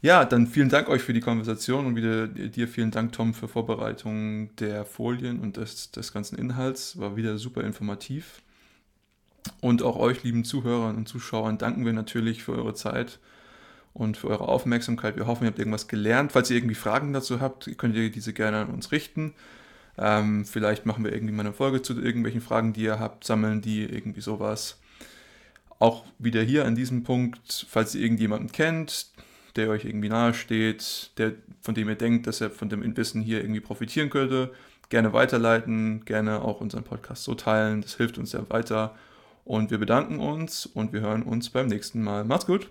Ja, 0.00 0.24
dann 0.24 0.46
vielen 0.46 0.70
Dank 0.70 0.88
euch 0.88 1.02
für 1.02 1.12
die 1.12 1.20
Konversation 1.20 1.84
und 1.84 1.94
wieder 1.94 2.26
dir 2.26 2.68
vielen 2.68 2.90
Dank, 2.90 3.12
Tom, 3.12 3.34
für 3.34 3.48
Vorbereitung 3.48 4.56
der 4.56 4.86
Folien 4.86 5.40
und 5.40 5.58
des, 5.58 5.90
des 5.90 6.10
ganzen 6.14 6.38
Inhalts. 6.38 6.98
War 6.98 7.16
wieder 7.16 7.36
super 7.36 7.64
informativ. 7.64 8.40
Und 9.60 9.82
auch 9.82 9.96
euch, 9.96 10.22
lieben 10.22 10.44
Zuhörern 10.44 10.96
und 10.96 11.08
Zuschauern, 11.08 11.58
danken 11.58 11.84
wir 11.84 11.92
natürlich 11.92 12.42
für 12.44 12.52
eure 12.52 12.74
Zeit 12.74 13.18
und 13.94 14.16
für 14.16 14.28
eure 14.28 14.48
Aufmerksamkeit. 14.48 15.16
Wir 15.16 15.26
hoffen, 15.26 15.44
ihr 15.44 15.48
habt 15.48 15.58
irgendwas 15.58 15.88
gelernt. 15.88 16.32
Falls 16.32 16.50
ihr 16.50 16.56
irgendwie 16.56 16.74
Fragen 16.74 17.12
dazu 17.12 17.40
habt, 17.40 17.76
könnt 17.78 17.96
ihr 17.96 18.10
diese 18.10 18.32
gerne 18.32 18.58
an 18.58 18.70
uns 18.70 18.92
richten. 18.92 19.34
Ähm, 19.98 20.44
vielleicht 20.44 20.86
machen 20.86 21.04
wir 21.04 21.12
irgendwie 21.12 21.34
mal 21.34 21.44
eine 21.44 21.52
Folge 21.52 21.82
zu 21.82 22.00
irgendwelchen 22.00 22.40
Fragen, 22.40 22.72
die 22.72 22.82
ihr 22.82 22.98
habt, 22.98 23.24
sammeln 23.24 23.60
die, 23.60 23.84
irgendwie 23.84 24.22
sowas. 24.22 24.78
Auch 25.78 26.04
wieder 26.18 26.42
hier 26.42 26.64
an 26.64 26.74
diesem 26.74 27.02
Punkt, 27.02 27.66
falls 27.68 27.94
ihr 27.94 28.02
irgendjemanden 28.02 28.52
kennt, 28.52 29.08
der 29.56 29.68
euch 29.68 29.84
irgendwie 29.84 30.08
nahesteht, 30.08 31.10
der, 31.18 31.32
von 31.60 31.74
dem 31.74 31.88
ihr 31.88 31.96
denkt, 31.96 32.26
dass 32.26 32.40
er 32.40 32.50
von 32.50 32.68
dem 32.68 32.96
Wissen 32.96 33.20
hier 33.20 33.40
irgendwie 33.42 33.60
profitieren 33.60 34.08
könnte, 34.08 34.52
gerne 34.88 35.12
weiterleiten, 35.12 36.04
gerne 36.04 36.42
auch 36.42 36.60
unseren 36.60 36.84
Podcast 36.84 37.24
so 37.24 37.34
teilen. 37.34 37.82
Das 37.82 37.96
hilft 37.96 38.16
uns 38.16 38.30
sehr 38.30 38.48
weiter. 38.50 38.94
Und 39.44 39.70
wir 39.70 39.78
bedanken 39.78 40.20
uns 40.20 40.66
und 40.66 40.92
wir 40.92 41.00
hören 41.00 41.22
uns 41.22 41.50
beim 41.50 41.66
nächsten 41.66 42.02
Mal. 42.02 42.24
Macht's 42.24 42.46
gut! 42.46 42.70